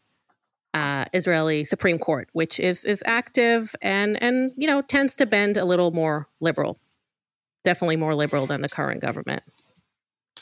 uh, 0.75 1.05
Israeli 1.13 1.65
Supreme 1.65 1.99
Court, 1.99 2.29
which 2.33 2.59
is 2.59 2.85
is 2.85 3.03
active 3.07 3.75
and 3.81 4.21
and 4.23 4.51
you 4.57 4.67
know 4.67 4.83
tends 4.83 5.17
to 5.17 5.27
bend 5.27 5.57
a 5.57 5.65
little 5.65 5.93
more 5.93 6.27
liberal, 6.41 6.79
definitely 7.63 7.97
more 7.97 8.15
liberal 8.15 8.47
than 8.47 8.61
the 8.61 8.69
current 8.69 9.01
government. 9.01 9.43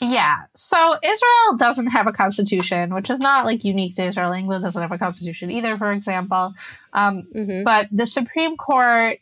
Yeah. 0.01 0.37
So 0.55 0.95
Israel 1.03 1.57
doesn't 1.57 1.87
have 1.87 2.07
a 2.07 2.11
constitution, 2.11 2.93
which 2.93 3.09
is 3.09 3.19
not 3.19 3.45
like 3.45 3.63
unique 3.63 3.95
to 3.95 4.05
Israel. 4.05 4.31
England 4.31 4.63
doesn't 4.63 4.81
have 4.81 4.91
a 4.91 4.97
constitution 4.97 5.51
either, 5.51 5.77
for 5.77 5.91
example. 5.91 6.53
Um, 6.93 7.27
hmm 7.31 7.63
but 7.63 7.87
the 7.91 8.05
Supreme 8.05 8.57
Court, 8.57 9.19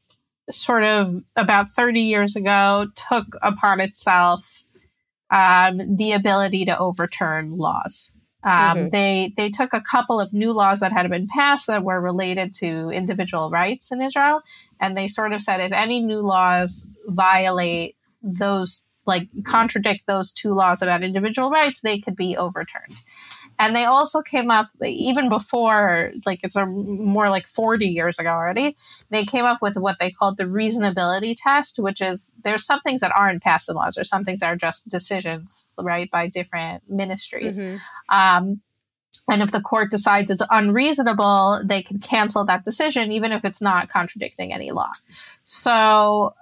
sort 0.49 0.83
of 0.83 1.23
about 1.35 1.69
30 1.69 2.01
years 2.01 2.35
ago, 2.35 2.87
took 3.09 3.35
upon 3.41 3.79
itself 3.79 4.63
um, 5.29 5.79
the 5.95 6.11
ability 6.11 6.65
to 6.65 6.77
overturn 6.77 7.57
laws. 7.57 8.11
Um, 8.43 8.77
Mhm. 8.77 8.91
They 8.91 9.33
they 9.37 9.49
took 9.49 9.71
a 9.73 9.81
couple 9.81 10.19
of 10.19 10.33
new 10.33 10.51
laws 10.51 10.79
that 10.79 10.91
had 10.91 11.09
been 11.09 11.27
passed 11.27 11.67
that 11.67 11.83
were 11.83 12.01
related 12.01 12.53
to 12.55 12.89
individual 12.89 13.49
rights 13.51 13.91
in 13.91 14.01
Israel, 14.01 14.41
and 14.79 14.97
they 14.97 15.07
sort 15.07 15.31
of 15.31 15.41
said 15.41 15.61
if 15.61 15.71
any 15.71 15.99
new 16.01 16.19
laws 16.21 16.87
violate 17.05 17.95
those, 18.23 18.83
like 19.05 19.29
contradict 19.45 20.07
those 20.07 20.31
two 20.31 20.53
laws 20.53 20.81
about 20.81 21.03
individual 21.03 21.51
rights, 21.51 21.81
they 21.81 21.99
could 21.99 22.15
be 22.15 22.35
overturned. 22.35 22.95
And 23.61 23.75
they 23.75 23.85
also 23.85 24.23
came 24.23 24.49
up 24.49 24.69
even 24.83 25.29
before, 25.29 26.11
like 26.25 26.39
it's 26.41 26.55
a 26.55 26.65
more 26.65 27.29
like 27.29 27.45
40 27.45 27.85
years 27.85 28.17
ago 28.17 28.29
already. 28.29 28.75
They 29.11 29.23
came 29.23 29.45
up 29.45 29.61
with 29.61 29.77
what 29.77 29.99
they 29.99 30.09
called 30.09 30.37
the 30.37 30.45
reasonability 30.45 31.35
test, 31.37 31.77
which 31.77 32.01
is 32.01 32.33
there's 32.43 32.65
some 32.65 32.81
things 32.81 33.01
that 33.01 33.11
aren't 33.15 33.43
passed 33.43 33.69
in 33.69 33.75
laws, 33.75 33.99
or 33.99 34.03
some 34.03 34.23
things 34.23 34.39
that 34.39 34.51
are 34.51 34.55
just 34.55 34.89
decisions, 34.89 35.69
right, 35.77 36.09
by 36.09 36.27
different 36.27 36.89
ministries. 36.89 37.59
hmm 37.59 37.75
Um, 38.09 38.61
and 39.29 39.43
if 39.43 39.51
the 39.51 39.61
court 39.61 39.91
decides 39.91 40.31
it's 40.31 40.41
unreasonable, 40.49 41.61
they 41.63 41.83
can 41.83 41.99
cancel 41.99 42.43
that 42.45 42.63
decision, 42.63 43.11
even 43.11 43.31
if 43.31 43.45
it's 43.45 43.61
not 43.61 43.89
contradicting 43.89 44.51
any 44.51 44.71
law. 44.71 44.89
So 45.43 46.33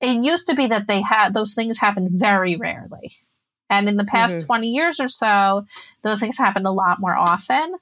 it 0.00 0.24
used 0.24 0.46
to 0.46 0.54
be 0.54 0.68
that 0.68 0.86
they 0.86 1.02
had 1.02 1.34
those 1.34 1.54
things 1.54 1.78
happen 1.78 2.08
very 2.12 2.54
rarely. 2.54 3.10
And 3.70 3.88
in 3.88 3.96
the 3.96 4.04
past 4.04 4.38
Mhm. 4.40 4.46
20 4.46 4.68
years 4.68 5.00
or 5.00 5.08
so, 5.08 5.64
those 6.02 6.20
things 6.20 6.36
happened 6.36 6.66
a 6.66 6.70
lot 6.72 7.00
more 7.00 7.16
often. 7.16 7.76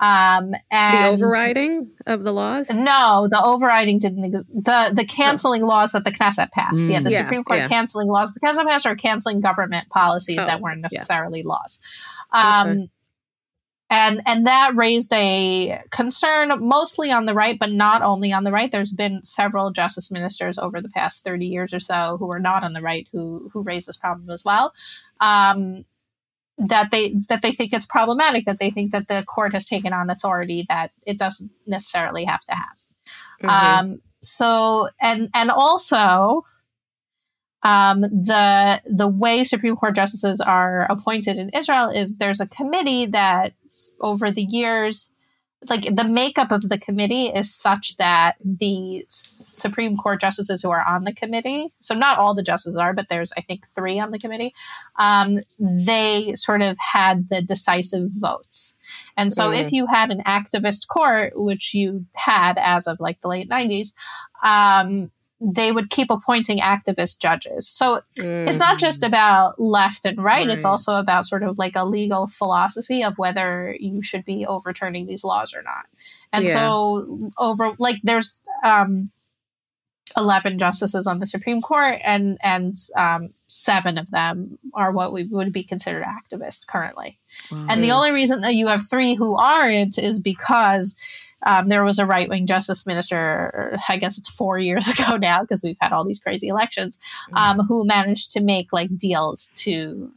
Um, 0.00 0.50
The 0.70 1.06
overriding 1.08 1.90
of 2.06 2.22
the 2.24 2.32
laws. 2.32 2.70
no, 2.70 3.26
the 3.30 3.40
overriding 3.42 3.98
didn't. 3.98 4.24
Ex- 4.26 4.42
the 4.52 4.90
the 4.94 5.04
canceling 5.04 5.62
laws 5.64 5.92
that 5.92 6.04
the 6.04 6.12
Knesset 6.12 6.52
passed. 6.52 6.82
yeah, 6.84 7.00
Mm. 7.00 7.04
the 7.04 7.10
Yeah, 7.10 7.18
Supreme 7.18 7.42
Court 7.44 7.60
yeah. 7.60 7.68
canceling 7.68 8.08
laws 8.08 8.32
the 8.34 8.40
Knesset 8.40 8.64
passed, 8.68 8.86
or 8.86 8.94
canceling 8.94 9.40
government 9.40 9.88
policies 9.88 10.38
Oh, 10.38 10.44
that 10.46 10.60
weren't 10.60 10.78
yeah. 10.78 10.88
necessarily 10.92 11.42
laws. 11.42 11.80
Um, 12.32 12.68
Okay. 12.68 12.90
And 13.90 14.20
and 14.26 14.46
that 14.46 14.76
raised 14.76 15.10
a 15.14 15.80
concern 15.90 16.52
mostly 16.60 17.10
on 17.10 17.24
the 17.24 17.32
right, 17.32 17.58
but 17.58 17.70
not 17.72 18.02
only 18.02 18.34
on 18.34 18.44
the 18.44 18.52
right. 18.52 18.70
There's 18.70 18.92
been 18.92 19.22
several 19.22 19.70
justice 19.70 20.10
ministers 20.10 20.58
over 20.58 20.82
the 20.82 20.90
past 20.90 21.24
thirty 21.24 21.46
years 21.46 21.72
or 21.72 21.80
so 21.80 22.18
who 22.18 22.30
are 22.30 22.38
not 22.38 22.62
on 22.64 22.74
the 22.74 22.82
right 22.82 23.08
who 23.12 23.48
who 23.54 23.62
raised 23.62 23.88
this 23.88 23.96
problem 23.96 24.28
as 24.28 24.44
well. 24.44 24.74
Um, 25.20 25.84
that 26.58 26.90
they 26.90 27.14
that 27.28 27.40
they 27.42 27.52
think 27.52 27.72
it's 27.72 27.86
problematic 27.86 28.44
that 28.44 28.58
they 28.58 28.70
think 28.70 28.90
that 28.90 29.06
the 29.08 29.24
court 29.26 29.52
has 29.52 29.64
taken 29.64 29.92
on 29.92 30.10
authority 30.10 30.66
that 30.68 30.90
it 31.06 31.18
doesn't 31.18 31.50
necessarily 31.66 32.24
have 32.24 32.42
to 32.44 32.54
have 32.54 32.78
Mhm. 33.42 33.48
um 33.48 34.02
so 34.20 34.88
and 35.00 35.30
and 35.34 35.50
also 35.50 36.42
um 37.62 38.00
the 38.00 38.80
the 38.86 39.06
way 39.08 39.44
supreme 39.44 39.76
court 39.76 39.94
justices 39.94 40.40
are 40.40 40.86
appointed 40.90 41.38
in 41.38 41.48
israel 41.50 41.88
is 41.90 42.16
there's 42.18 42.40
a 42.40 42.46
committee 42.46 43.06
that 43.06 43.52
over 44.00 44.30
the 44.30 44.42
years 44.42 45.10
like 45.68 45.94
the 45.94 46.04
makeup 46.04 46.50
of 46.50 46.68
the 46.68 46.78
committee 46.78 47.26
is 47.26 47.54
such 47.54 47.96
that 47.98 48.36
the 48.44 49.04
supreme 49.58 49.96
court 49.96 50.20
justices 50.20 50.62
who 50.62 50.70
are 50.70 50.84
on 50.86 51.04
the 51.04 51.12
committee. 51.12 51.68
So 51.80 51.94
not 51.94 52.18
all 52.18 52.34
the 52.34 52.42
justices 52.42 52.76
are 52.76 52.92
but 52.92 53.08
there's 53.08 53.32
i 53.36 53.40
think 53.40 53.66
three 53.66 53.98
on 53.98 54.10
the 54.10 54.18
committee. 54.18 54.54
Um, 54.98 55.38
they 55.58 56.32
sort 56.34 56.62
of 56.62 56.76
had 56.78 57.28
the 57.28 57.42
decisive 57.42 58.10
votes. 58.12 58.74
And 59.16 59.32
so 59.32 59.50
Mm. 59.50 59.60
if 59.60 59.72
you 59.72 59.86
had 59.86 60.10
an 60.10 60.22
activist 60.24 60.86
court 60.88 61.32
which 61.34 61.74
you 61.74 62.06
had 62.14 62.56
as 62.58 62.86
of 62.86 63.00
like 63.00 63.20
the 63.20 63.28
late 63.28 63.48
90s 63.50 63.94
um, 64.42 65.10
they 65.40 65.70
would 65.70 65.88
keep 65.88 66.10
appointing 66.10 66.58
activist 66.58 67.20
judges. 67.20 67.68
So 67.68 68.00
Mm. 68.18 68.48
it's 68.48 68.58
not 68.58 68.80
just 68.80 69.04
about 69.04 69.60
left 69.60 70.04
and 70.04 70.18
right, 70.22 70.48
it's 70.48 70.64
also 70.64 70.96
about 70.96 71.26
sort 71.26 71.44
of 71.44 71.58
like 71.58 71.76
a 71.76 71.84
legal 71.84 72.26
philosophy 72.26 73.04
of 73.04 73.16
whether 73.18 73.76
you 73.78 74.02
should 74.02 74.24
be 74.24 74.44
overturning 74.44 75.06
these 75.06 75.22
laws 75.22 75.54
or 75.54 75.62
not. 75.62 75.86
And 76.32 76.44
Yeah. 76.44 76.54
so 76.54 77.30
over 77.38 77.74
like 77.78 78.00
there's 78.02 78.42
um 78.64 79.10
11 80.18 80.58
justices 80.58 81.06
on 81.06 81.18
the 81.20 81.26
supreme 81.26 81.62
court 81.62 81.98
and 82.04 82.36
and 82.42 82.74
um, 82.96 83.30
seven 83.46 83.96
of 83.96 84.10
them 84.10 84.58
are 84.74 84.92
what 84.92 85.12
we 85.12 85.24
would 85.24 85.52
be 85.52 85.62
considered 85.64 86.04
activists 86.04 86.66
currently 86.66 87.18
Wow. 87.50 87.66
and 87.70 87.82
the 87.82 87.88
Mm. 87.88 87.94
only 87.96 88.12
reason 88.12 88.40
that 88.42 88.54
you 88.56 88.66
have 88.66 88.82
three 88.86 89.14
who 89.14 89.36
aren't 89.36 89.96
is 89.96 90.18
because 90.20 90.96
um, 91.46 91.68
there 91.68 91.84
was 91.84 92.00
a 92.00 92.04
right 92.06 92.28
wing 92.28 92.46
justice 92.48 92.84
minister, 92.84 93.78
I 93.88 93.96
guess 93.96 94.18
it's 94.18 94.28
four 94.28 94.58
years 94.58 94.88
ago 94.98 95.16
now 95.16 95.42
because 95.42 95.62
we've 95.62 95.76
had 95.80 95.92
all 95.92 96.04
these 96.04 96.18
crazy 96.18 96.48
elections, 96.48 96.98
um, 97.32 97.60
who 97.60 97.86
managed 97.86 98.32
to 98.32 98.40
make 98.40 98.72
like 98.72 98.90
deals 98.98 99.48
to 99.54 100.10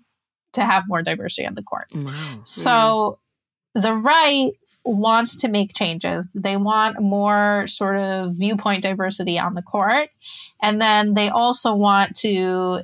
to 0.53 0.65
have 0.65 0.87
more 0.87 1.03
diversity 1.03 1.45
on 1.47 1.53
the 1.53 1.61
court. 1.61 1.89
Wow. 1.93 2.41
So 2.43 3.19
the 3.75 3.93
right 3.93 4.51
wants 4.83 5.37
to 5.37 5.47
make 5.47 5.73
changes. 5.73 6.27
They 6.33 6.57
want 6.57 7.01
more 7.01 7.65
sort 7.67 7.97
of 7.97 8.33
viewpoint 8.35 8.83
diversity 8.83 9.37
on 9.37 9.53
the 9.53 9.61
court. 9.61 10.09
And 10.61 10.81
then 10.81 11.13
they 11.13 11.29
also 11.29 11.75
want 11.75 12.15
to, 12.17 12.81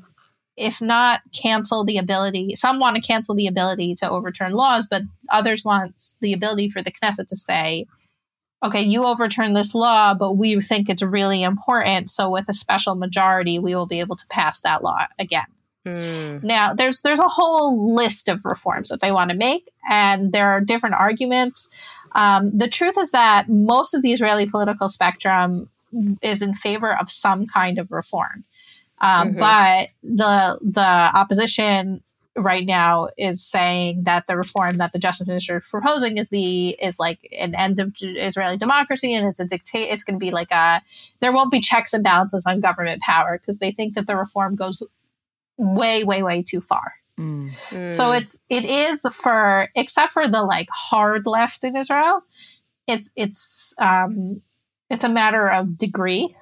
if 0.56 0.82
not 0.82 1.22
cancel 1.34 1.84
the 1.84 1.98
ability, 1.98 2.56
some 2.56 2.80
want 2.80 2.96
to 2.96 3.02
cancel 3.02 3.36
the 3.36 3.48
ability 3.48 3.96
to 3.96 4.10
overturn 4.10 4.54
laws, 4.54 4.88
but 4.88 5.02
others 5.32 5.66
want 5.66 6.14
the 6.22 6.34
ability 6.34 6.70
for 6.70 6.82
the 6.82 6.92
Knesset 6.92 7.28
to 7.28 7.36
say, 7.36 7.86
okay, 8.64 8.82
you 8.82 9.06
overturn 9.06 9.54
this 9.54 9.76
law, 9.76 10.14
but 10.14 10.34
we 10.34 10.60
think 10.62 10.90
it's 10.90 11.04
really 11.04 11.44
important. 11.44 12.10
So 12.10 12.30
with 12.30 12.50
a 12.50 12.54
special 12.54 12.96
majority, 12.96 13.60
we 13.60 13.76
will 13.76 13.88
be 13.88 14.00
able 14.00 14.16
to 14.16 14.26
pass 14.30 14.62
that 14.62 14.84
law 14.84 15.06
again. 15.20 15.46
Hmm. 15.88 16.40
Now, 16.46 16.74
there's 16.74 17.02
there's 17.02 17.20
a 17.20 17.28
whole 17.28 17.96
list 17.96 18.30
of 18.30 18.44
reforms 18.44 18.90
that 18.90 19.02
they 19.02 19.12
want 19.12 19.32
to 19.32 19.38
make, 19.38 19.70
and 19.90 20.32
there 20.32 20.50
are 20.50 20.62
different 20.62 20.96
arguments. 20.96 21.70
Um, 22.14 22.58
the 22.58 22.68
truth 22.68 22.98
is 22.98 23.12
that 23.12 23.50
most 23.50 23.94
of 23.94 24.02
the 24.02 24.12
Israeli 24.12 24.50
political 24.50 24.90
spectrum 24.90 25.70
is 26.22 26.42
in 26.42 26.54
favor 26.56 26.96
of 26.98 27.10
some 27.10 27.46
kind 27.48 27.78
of 27.80 27.92
reform, 27.92 28.44
um, 29.00 29.36
Mhm. 29.36 29.40
but 29.40 29.88
the 30.04 30.60
the 30.62 31.18
opposition 31.18 32.02
right 32.36 32.68
now 32.68 33.08
is 33.18 33.44
saying 33.44 34.04
that 34.04 34.28
the 34.28 34.38
reform 34.38 34.78
that 34.78 34.92
the 34.92 35.00
justice 35.00 35.26
minister 35.26 35.58
is 35.58 35.64
proposing 35.72 36.18
is 36.18 36.30
the 36.30 36.70
is 36.80 37.00
like 37.00 37.28
an 37.38 37.56
end 37.56 37.80
of 37.80 37.94
Israeli 38.00 38.58
democracy 38.58 39.16
and 39.16 39.26
it's 39.28 39.40
a 39.40 39.46
dictate 39.46 39.90
it's 39.90 40.04
going 40.04 40.14
to 40.20 40.20
be 40.20 40.30
like 40.30 40.52
a 40.52 40.82
there 41.20 41.32
won't 41.32 41.50
be 41.50 41.60
checks 41.60 41.94
and 41.96 42.04
balances 42.04 42.46
on 42.46 42.60
government 42.60 43.02
power 43.02 43.40
because 43.40 43.58
they 43.58 43.72
think 43.72 43.96
that 43.96 44.06
the 44.06 44.16
reform 44.16 44.56
goes 44.56 44.84
way 45.58 46.04
way 46.04 46.24
way 46.24 46.42
too 46.44 46.62
far 46.62 46.94
Mm. 47.20 47.52
So 47.92 48.12
it's 48.12 48.44
it 48.48 48.64
is 48.64 49.02
for 49.12 49.70
except 49.74 50.12
for 50.12 50.28
the 50.28 50.44
like 50.44 50.70
hard 50.70 51.26
left 51.26 51.64
in 51.64 51.76
Israel, 51.76 52.22
it's 52.86 53.12
it's 53.16 53.74
um 53.80 54.44
it's 54.92 55.04
a 55.04 55.10
matter 55.10 55.48
of 55.50 55.80
degree. 55.80 56.36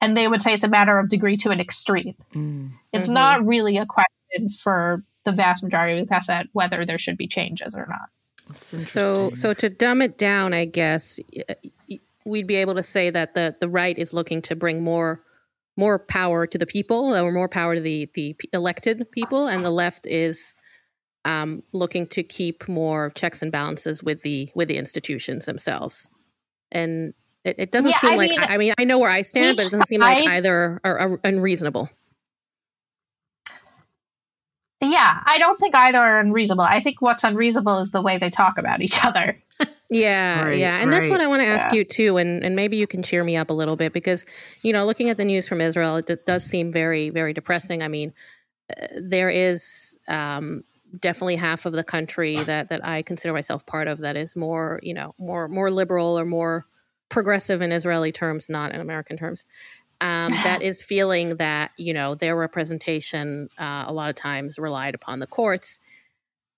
And 0.00 0.16
they 0.16 0.26
would 0.26 0.42
say 0.42 0.52
it's 0.52 0.64
a 0.64 0.68
matter 0.68 0.98
of 0.98 1.08
degree 1.08 1.36
to 1.38 1.50
an 1.50 1.60
extreme. 1.60 2.16
Mm. 2.34 2.70
It's 2.92 3.08
Mhm. 3.08 3.12
not 3.12 3.46
really 3.46 3.76
a 3.78 3.86
question 3.86 4.48
for 4.50 5.04
the 5.24 5.30
vast 5.30 5.62
majority 5.62 6.00
of 6.00 6.08
the 6.08 6.12
Knesset 6.12 6.48
whether 6.52 6.84
there 6.84 6.98
should 6.98 7.16
be 7.16 7.28
changes 7.28 7.76
or 7.76 7.86
not. 7.88 8.58
So, 8.80 9.30
so 9.34 9.52
to 9.52 9.70
dumb 9.70 10.02
it 10.02 10.18
down, 10.18 10.54
I 10.54 10.64
guess 10.64 11.20
y- 11.36 11.44
y- 11.88 12.00
we'd 12.24 12.46
be 12.48 12.56
able 12.56 12.74
to 12.74 12.82
say 12.82 13.10
that 13.10 13.34
the 13.34 13.54
the 13.60 13.68
right 13.68 13.96
is 13.96 14.12
looking 14.12 14.42
to 14.42 14.56
bring 14.56 14.82
more 14.82 15.20
more 15.78 15.98
power 15.98 16.46
to 16.46 16.58
the 16.58 16.66
people, 16.66 17.16
or 17.16 17.32
more 17.32 17.48
power 17.48 17.76
to 17.76 17.80
the 17.80 18.10
the 18.14 18.36
elected 18.52 19.10
people, 19.12 19.46
and 19.46 19.64
the 19.64 19.70
left 19.70 20.06
is 20.06 20.56
um, 21.24 21.62
looking 21.72 22.06
to 22.08 22.22
keep 22.22 22.68
more 22.68 23.10
checks 23.10 23.40
and 23.40 23.52
balances 23.52 24.02
with 24.02 24.22
the 24.22 24.50
with 24.54 24.68
the 24.68 24.76
institutions 24.76 25.46
themselves. 25.46 26.10
And 26.72 27.14
it, 27.44 27.56
it 27.58 27.70
doesn't 27.72 27.90
Yeah, 27.92 27.98
seem 27.98 28.10
I 28.12 28.16
like 28.16 28.30
mean, 28.30 28.40
I 28.40 28.56
mean 28.58 28.74
I 28.78 28.84
know 28.84 28.98
where 28.98 29.10
I 29.10 29.22
stand, 29.22 29.56
but 29.56 29.66
it 29.66 29.70
doesn't 29.70 29.88
seem 29.88 30.00
like 30.00 30.26
either 30.26 30.80
are, 30.84 30.98
are 30.98 31.20
unreasonable. 31.24 31.88
Yeah, 34.80 35.22
I 35.26 35.38
don't 35.38 35.56
think 35.58 35.74
either 35.74 35.98
are 35.98 36.20
unreasonable. 36.20 36.64
I 36.64 36.80
think 36.80 37.02
what's 37.02 37.24
unreasonable 37.24 37.78
is 37.78 37.90
the 37.90 38.02
way 38.02 38.18
they 38.18 38.30
talk 38.30 38.58
about 38.58 38.80
each 38.80 39.04
other. 39.04 39.40
Yeah, 39.90 40.44
Right, 40.44 40.58
yeah, 40.58 40.82
and 40.82 40.92
that's 40.92 41.08
what. 41.08 41.20
I 41.20 41.26
want 41.28 41.40
to 41.40 41.46
ask 41.46 41.72
Yeah. 41.72 41.78
you 41.78 41.84
too, 41.84 42.16
and 42.18 42.44
and 42.44 42.54
maybe 42.54 42.76
you 42.76 42.86
can 42.86 43.02
cheer 43.02 43.24
me 43.24 43.36
up 43.36 43.48
a 43.50 43.54
little 43.54 43.76
bit 43.76 43.92
because 43.94 44.26
you 44.62 44.72
know, 44.72 44.84
looking 44.84 45.08
at 45.08 45.16
the 45.16 45.24
news 45.24 45.48
from 45.48 45.60
Israel, 45.62 45.96
it 45.96 46.06
d- 46.06 46.16
does 46.26 46.44
seem 46.44 46.70
very, 46.70 47.08
very 47.10 47.32
depressing. 47.32 47.82
I 47.82 47.88
mean, 47.88 48.12
uh, 48.70 48.86
there 49.00 49.30
is 49.30 49.98
um, 50.08 50.64
definitely 51.00 51.36
half 51.36 51.64
of 51.64 51.72
the 51.72 51.84
country 51.84 52.36
that 52.44 52.68
that 52.68 52.84
I 52.86 53.02
consider 53.02 53.32
myself 53.32 53.64
part 53.64 53.88
of 53.88 53.98
that 53.98 54.16
is 54.16 54.36
more, 54.36 54.78
you 54.82 54.92
know, 54.92 55.14
more 55.18 55.48
more 55.48 55.70
liberal 55.70 56.18
or 56.18 56.26
more 56.26 56.66
progressive 57.08 57.62
in 57.62 57.72
Israeli 57.72 58.12
terms, 58.12 58.50
not 58.50 58.74
in 58.74 58.80
American 58.82 59.16
terms. 59.16 59.46
Um, 60.02 60.28
that 60.44 60.60
is 60.60 60.82
feeling 60.82 61.36
that 61.36 61.70
you 61.78 61.94
know 61.94 62.14
their 62.14 62.36
representation 62.36 63.48
uh, 63.58 63.84
a 63.86 63.92
lot 63.94 64.10
of 64.10 64.16
times 64.16 64.58
relied 64.58 64.94
upon 64.94 65.20
the 65.20 65.26
courts. 65.26 65.80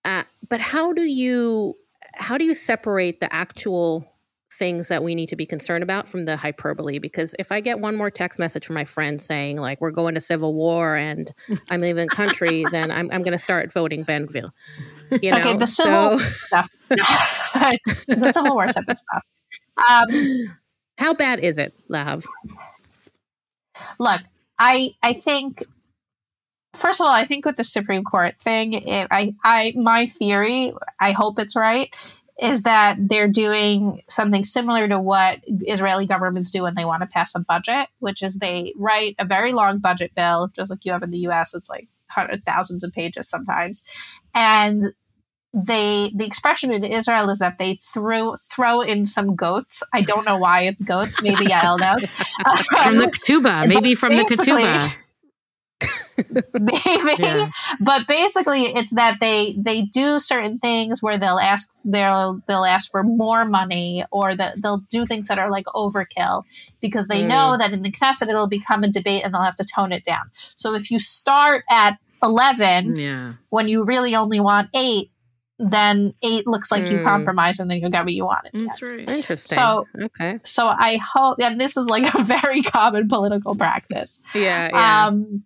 Uh, 0.04 0.24
but 0.48 0.60
how 0.60 0.92
do 0.92 1.02
you 1.02 1.76
how 2.14 2.36
do 2.38 2.44
you 2.44 2.54
separate 2.54 3.20
the 3.20 3.32
actual 3.32 4.06
things 4.52 4.88
that 4.88 5.02
we 5.02 5.14
need 5.14 5.28
to 5.28 5.36
be 5.36 5.46
concerned 5.46 5.82
about 5.82 6.06
from 6.06 6.24
the 6.26 6.36
hyperbole 6.36 6.98
because 6.98 7.34
if 7.38 7.50
i 7.50 7.60
get 7.60 7.78
one 7.80 7.96
more 7.96 8.10
text 8.10 8.38
message 8.38 8.66
from 8.66 8.74
my 8.74 8.84
friend 8.84 9.22
saying 9.22 9.56
like 9.56 9.80
we're 9.80 9.90
going 9.90 10.14
to 10.14 10.20
civil 10.20 10.52
war 10.54 10.96
and 10.96 11.32
i'm 11.70 11.80
leaving 11.80 12.06
the 12.06 12.14
country 12.14 12.64
then 12.70 12.90
i'm, 12.90 13.08
I'm 13.12 13.22
going 13.22 13.32
to 13.32 13.38
start 13.38 13.72
voting 13.72 14.02
benville 14.02 14.50
you 15.22 15.30
know 15.30 15.38
Okay, 15.38 15.56
the 15.56 15.66
civil- 15.66 16.18
so 16.18 16.24
Stuff. 16.46 16.68
the 16.88 18.30
Civil 18.34 18.54
War 18.54 18.68
stuff 18.68 18.84
is. 18.88 19.02
Um, 19.88 20.56
how 20.98 21.14
bad 21.14 21.40
is 21.40 21.56
it 21.56 21.72
lahav 21.88 22.26
look 23.98 24.20
i 24.58 24.92
i 25.02 25.12
think 25.12 25.62
first 26.74 27.00
of 27.00 27.06
all 27.06 27.12
i 27.12 27.24
think 27.24 27.44
with 27.44 27.56
the 27.56 27.64
supreme 27.64 28.04
court 28.04 28.38
thing 28.40 28.72
it, 28.72 29.08
i 29.10 29.34
i 29.44 29.72
my 29.76 30.06
theory 30.06 30.72
i 31.00 31.12
hope 31.12 31.38
it's 31.38 31.56
right 31.56 31.94
is 32.40 32.62
that 32.62 32.96
they're 32.98 33.28
doing 33.28 34.00
something 34.08 34.44
similar 34.44 34.88
to 34.88 34.98
what 34.98 35.40
israeli 35.46 36.06
governments 36.06 36.50
do 36.50 36.62
when 36.62 36.74
they 36.74 36.84
want 36.84 37.02
to 37.02 37.06
pass 37.06 37.34
a 37.34 37.40
budget 37.40 37.88
which 37.98 38.22
is 38.22 38.36
they 38.36 38.72
write 38.76 39.14
a 39.18 39.24
very 39.24 39.52
long 39.52 39.78
budget 39.78 40.14
bill 40.14 40.48
just 40.54 40.70
like 40.70 40.84
you 40.84 40.92
have 40.92 41.02
in 41.02 41.10
the 41.10 41.18
us 41.18 41.54
it's 41.54 41.68
like 41.68 41.88
hundred 42.08 42.44
thousands 42.44 42.82
of 42.82 42.92
pages 42.92 43.28
sometimes 43.28 43.84
and 44.34 44.82
they 45.52 46.12
the 46.14 46.24
expression 46.24 46.72
in 46.72 46.84
Israel 46.84 47.28
is 47.28 47.40
that 47.40 47.58
they 47.58 47.74
threw 47.74 48.36
throw 48.36 48.80
in 48.82 49.04
some 49.04 49.34
goats. 49.34 49.82
I 49.92 50.02
don't 50.02 50.24
know 50.24 50.36
why 50.36 50.62
it's 50.62 50.80
goats. 50.80 51.20
Maybe 51.22 51.46
Yael 51.46 51.78
knows. 51.78 52.06
from 52.82 52.98
the 52.98 53.06
ketubah, 53.06 53.66
maybe 53.68 53.94
from 53.94 54.10
the 54.10 54.24
ketubah. 54.24 54.96
maybe 56.54 57.14
Yeah. 57.22 57.50
but 57.80 58.06
basically 58.06 58.64
it's 58.64 58.94
that 58.94 59.18
they 59.20 59.54
they 59.58 59.82
do 59.82 60.18
certain 60.20 60.58
things 60.58 61.02
where 61.02 61.18
they'll 61.18 61.38
ask 61.38 61.70
they'll 61.84 62.40
they'll 62.46 62.64
ask 62.64 62.90
for 62.90 63.02
more 63.02 63.44
money 63.44 64.04
or 64.10 64.34
that 64.34 64.60
they'll 64.62 64.82
do 64.90 65.06
things 65.06 65.28
that 65.28 65.38
are 65.38 65.50
like 65.50 65.66
overkill 65.66 66.44
because 66.80 67.08
they 67.08 67.22
Mm. 67.22 67.28
know 67.28 67.56
that 67.58 67.72
in 67.72 67.82
the 67.82 67.90
Knesset 67.92 68.28
it'll 68.28 68.46
become 68.48 68.82
a 68.84 68.88
debate 68.88 69.22
and 69.24 69.32
they'll 69.34 69.42
have 69.42 69.56
to 69.56 69.64
tone 69.64 69.92
it 69.92 70.04
down 70.04 70.30
so 70.34 70.74
if 70.74 70.90
you 70.90 70.98
start 70.98 71.64
at 71.70 71.98
11 72.22 72.96
Yeah. 72.96 73.32
when 73.50 73.68
you 73.68 73.84
really 73.84 74.14
only 74.14 74.40
want 74.40 74.68
8 74.74 75.10
then 75.62 76.14
8 76.22 76.46
looks 76.46 76.70
like 76.72 76.90
you 76.90 76.98
Mm. 76.98 77.04
compromise 77.04 77.60
and 77.60 77.70
then 77.70 77.80
you 77.80 77.90
got 77.90 78.04
what 78.06 78.14
you 78.14 78.24
wanted 78.24 78.52
That's 78.54 78.80
right. 78.82 79.06
interesting 79.08 79.56
So- 79.56 79.86
okay 80.00 80.38
so 80.42 80.68
i 80.68 80.96
hope 81.14 81.38
and 81.42 81.60
this 81.60 81.76
is 81.76 81.86
like 81.86 82.06
a 82.14 82.22
very 82.22 82.62
common 82.62 83.08
political 83.08 83.54
practice 83.54 84.20
yeah 84.34 84.70
yeah 84.72 85.06
um, 85.08 85.44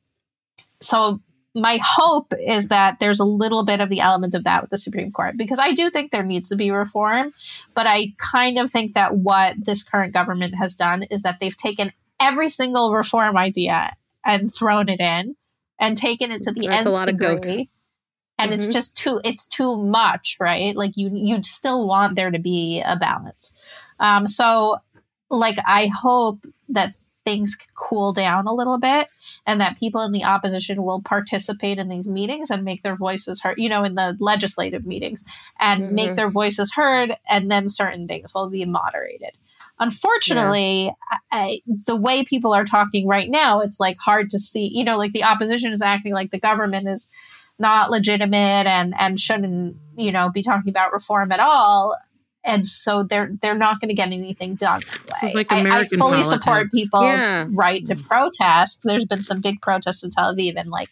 so 0.85 1.21
my 1.55 1.79
hope 1.83 2.33
is 2.49 2.69
that 2.69 2.99
there's 2.99 3.21
a 3.21 3.25
little 3.25 3.65
bit 3.65 3.81
of 3.81 3.89
the 3.89 4.01
element 4.01 4.35
of 4.35 4.43
that 4.45 4.61
with 4.61 4.71
the 4.71 4.79
Supreme 4.79 5.13
Court 5.13 5.37
because 5.37 5.61
I 5.61 5.73
do 5.73 5.89
think 5.89 6.11
there 6.11 6.25
needs 6.25 6.49
to 6.49 6.57
be 6.57 6.71
reform, 6.73 7.33
but 7.75 7.87
I 7.87 8.13
kind 8.19 8.59
of 8.59 8.71
think 8.71 8.95
that 8.95 9.15
what 9.17 9.65
this 9.65 9.85
current 9.85 10.13
government 10.13 10.57
has 10.57 10.75
done 10.75 11.05
is 11.05 11.23
that 11.23 11.39
they've 11.39 11.57
taken 11.57 11.93
every 12.21 12.51
single 12.51 12.93
reform 12.93 13.37
idea 13.37 13.93
and 14.25 14.53
thrown 14.53 14.89
it 14.89 15.01
in 15.01 15.37
and 15.79 15.97
taken 15.97 16.33
it 16.33 16.43
to 16.43 16.53
the 16.53 16.67
That's 16.67 16.87
nth 16.87 16.87
a 16.87 16.91
lot 16.91 17.09
of 17.09 17.19
goats. 17.19 17.57
And 18.37 18.53
it's 18.53 18.67
Mhm. 18.67 18.73
just 18.73 18.97
too 18.97 19.21
it's 19.23 19.47
too 19.47 19.77
much, 19.77 20.39
right? 20.41 20.75
Like 20.75 20.97
you 20.97 21.09
you 21.13 21.41
still 21.45 21.87
want 21.87 22.17
there 22.17 22.33
to 22.33 22.39
be 22.41 22.83
a 22.85 22.97
balance. 22.97 23.53
Um, 24.01 24.27
so 24.27 24.79
like 25.31 25.59
I 25.65 25.87
hope 25.87 26.45
that 26.71 26.95
things 27.25 27.57
cool 27.75 28.13
down 28.13 28.47
a 28.47 28.53
little 28.55 28.79
bit 28.79 29.09
and 29.47 29.61
that 29.61 29.79
people 29.79 30.03
in 30.03 30.13
the 30.13 30.25
opposition 30.25 30.83
will 30.83 31.01
participate 31.03 31.79
in 31.79 31.89
these 31.89 32.09
meetings 32.09 32.51
and 32.51 32.65
make 32.65 32.83
their 32.83 32.97
voices 32.97 33.41
heard, 33.41 33.59
you 33.59 33.69
know, 33.69 33.83
in 33.85 33.95
the 33.95 34.17
legislative 34.21 34.85
meetings 34.87 35.25
and 35.59 35.91
make 35.91 36.11
Mhm. 36.13 36.17
their 36.17 36.31
voices 36.31 36.73
heard, 36.75 37.17
and 37.29 37.51
then 37.51 37.69
certain 37.69 38.07
things 38.07 38.35
will 38.35 38.51
be 38.51 38.65
moderated. 38.65 39.31
Unfortunately, 39.81 40.93
I, 41.11 41.19
I, 41.33 41.61
the 41.87 41.97
way 41.97 42.25
people 42.25 42.53
are 42.53 42.65
talking 42.65 43.09
right 43.09 43.31
now, 43.31 43.61
it's 43.61 43.81
like 43.81 43.97
hard 43.99 44.31
to 44.31 44.39
see, 44.39 44.71
you 44.73 44.85
know, 44.85 44.97
like 44.97 45.13
the 45.13 45.25
opposition 45.25 45.73
is 45.73 45.83
acting 45.83 46.13
like 46.13 46.31
the 46.31 46.39
government 46.39 46.89
is 46.89 47.09
not 47.59 47.91
legitimate 47.91 48.67
and 48.67 48.95
and 48.99 49.19
shouldn't, 49.19 49.77
you 49.97 50.13
know, 50.13 50.29
be 50.31 50.43
talking 50.43 50.71
about 50.71 50.93
reform 50.93 51.33
at 51.33 51.41
all. 51.41 51.97
And 52.47 52.67
so 52.67 53.03
they're 53.03 53.31
they're 53.41 53.55
not 53.55 53.81
going 53.81 53.89
to 53.89 53.95
get 53.95 54.09
anything 54.13 54.55
done. 54.55 54.81
that 54.81 55.07
This 55.07 55.17
is 55.23 55.23
way. 55.31 55.33
like 55.35 55.53
I- 55.53 55.57
I, 55.57 55.61
American 55.61 55.99
fully 55.99 56.23
support 56.23 56.71
people's 56.73 57.05
Yeah. 57.05 57.47
right 57.51 57.85
to 57.87 57.97
protest. 57.97 58.83
There's 58.85 59.07
been 59.07 59.23
some 59.23 59.41
big 59.41 59.61
protests 59.63 60.05
in 60.05 60.11
Tel 60.11 60.35
Aviv, 60.35 60.55
and 60.57 60.71
like, 60.71 60.91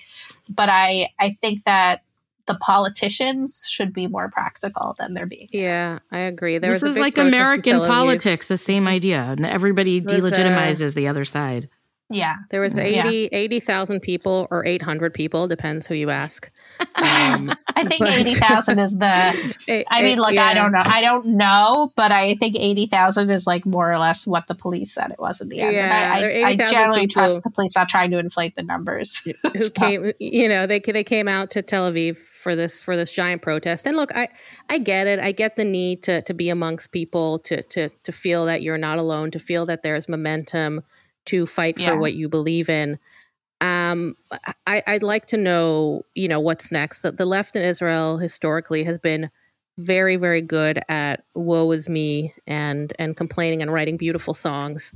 but 0.49 0.69
I 0.71 1.11
I 1.19 1.31
think 1.31 1.65
that 1.65 2.03
the 2.47 2.55
politicians 2.57 3.67
should 3.69 3.93
be 3.93 4.07
more 4.09 4.29
practical 4.29 4.97
than 4.99 5.15
they're 5.15 5.27
being. 5.27 5.49
Yeah, 5.53 6.01
I 6.11 6.21
agree. 6.21 6.59
There 6.59 6.73
this 6.73 6.83
was 6.83 6.97
is 6.97 6.99
like 7.01 7.17
American 7.17 7.79
politics, 7.79 8.49
the 8.49 8.57
same 8.59 8.89
idea. 8.89 9.21
And 9.23 9.47
everybody 9.47 10.01
was, 10.01 10.13
uh, 10.13 10.17
delegitimizes 10.31 10.95
the 10.95 11.07
other 11.07 11.25
side. 11.25 11.69
Yeah. 12.13 12.37
There 12.51 12.61
was 12.61 12.77
Yeah. 12.77 13.07
80 13.07 13.27
80,000 13.33 14.01
people 14.01 14.47
or 14.51 14.65
800 14.67 15.13
people, 15.15 15.49
depends 15.49 15.87
who 15.87 15.95
you 15.95 16.11
ask. 16.11 16.51
Um, 17.03 17.51
I 17.75 17.85
think 17.85 18.03
80,000 18.07 18.79
is 18.79 18.99
the 18.99 19.55
it- 19.67 19.87
I 19.91 20.03
mean, 20.03 20.19
it- 20.19 20.21
look, 20.21 20.37
I 20.37 20.55
don't 20.55 20.73
know. 20.73 20.83
I 20.85 21.01
don't 21.01 21.27
know, 21.27 21.91
but 21.97 22.13
I 22.13 22.35
think 22.35 22.55
80,000 22.59 23.31
is 23.31 23.47
like 23.47 23.65
more 23.67 23.91
or 23.91 23.99
less 23.99 24.27
what 24.27 24.47
the 24.47 24.55
police 24.55 24.93
said 24.93 25.11
it 25.11 25.19
was 25.19 25.41
in 25.41 25.49
the 25.49 25.61
end. 25.61 25.69
And 25.69 25.77
Yeah, 25.77 26.13
I, 26.15 26.21
there 26.21 26.31
are 26.43 26.47
I, 26.47 26.51
I 26.51 26.57
generally 26.57 27.01
people- 27.07 27.23
trust 27.23 27.43
the 27.43 27.51
police 27.51 27.75
not 27.75 27.89
trying 27.89 28.11
to 28.13 28.19
inflate 28.19 28.55
the 28.55 28.63
numbers. 28.63 29.17
who 29.25 29.55
So- 29.55 29.71
came 29.71 30.13
you 30.21 30.49
know 30.49 30.67
they 30.67 30.79
they 30.81 31.03
came 31.05 31.29
out 31.29 31.51
to 31.53 31.63
Tel 31.63 31.91
Aviv 31.91 32.17
for 32.19 32.55
this 32.55 32.83
for 32.83 32.97
this 32.97 33.11
giant 33.11 33.41
protest 33.43 33.87
and 33.87 33.97
look 33.97 34.15
I 34.15 34.29
I 34.69 34.79
get 34.79 35.07
it 35.07 35.19
I 35.21 35.33
get 35.33 35.57
the 35.57 35.65
need 35.65 36.03
to 36.05 36.23
to 36.23 36.35
be 36.35 36.51
amongst 36.51 36.93
people 36.93 37.39
to 37.41 37.63
to 37.63 37.89
to 37.89 38.13
feel 38.13 38.45
that 38.47 38.63
you're 38.63 38.79
not 38.79 38.99
alone 38.99 39.31
to 39.33 39.39
feel 39.39 39.65
that 39.67 39.83
there's 39.83 40.09
momentum 40.09 40.83
to 41.27 41.47
fight 41.47 41.79
Yeah. 41.81 41.87
for 41.91 41.99
what 41.99 42.15
you 42.15 42.29
believe 42.29 42.69
in. 42.69 42.99
Um 43.61 44.17
I 44.67 44.83
I'd 44.87 45.03
like 45.03 45.27
to 45.27 45.37
know 45.37 46.03
you 46.15 46.29
know 46.29 46.41
what's 46.41 46.73
next. 46.73 47.03
The, 47.03 47.13
the 47.13 47.27
left 47.27 47.57
in 47.57 47.63
Israel 47.63 48.19
historically 48.19 48.85
has 48.85 48.99
been 48.99 49.31
very 49.79 50.17
very 50.17 50.43
good 50.43 50.81
at 50.91 51.25
woe 51.35 51.71
is 51.71 51.89
me 51.89 52.35
and 52.47 52.93
and 52.99 53.17
complaining 53.17 53.63
and 53.63 53.73
writing 53.73 53.97
beautiful 53.97 54.35
songs 54.35 54.93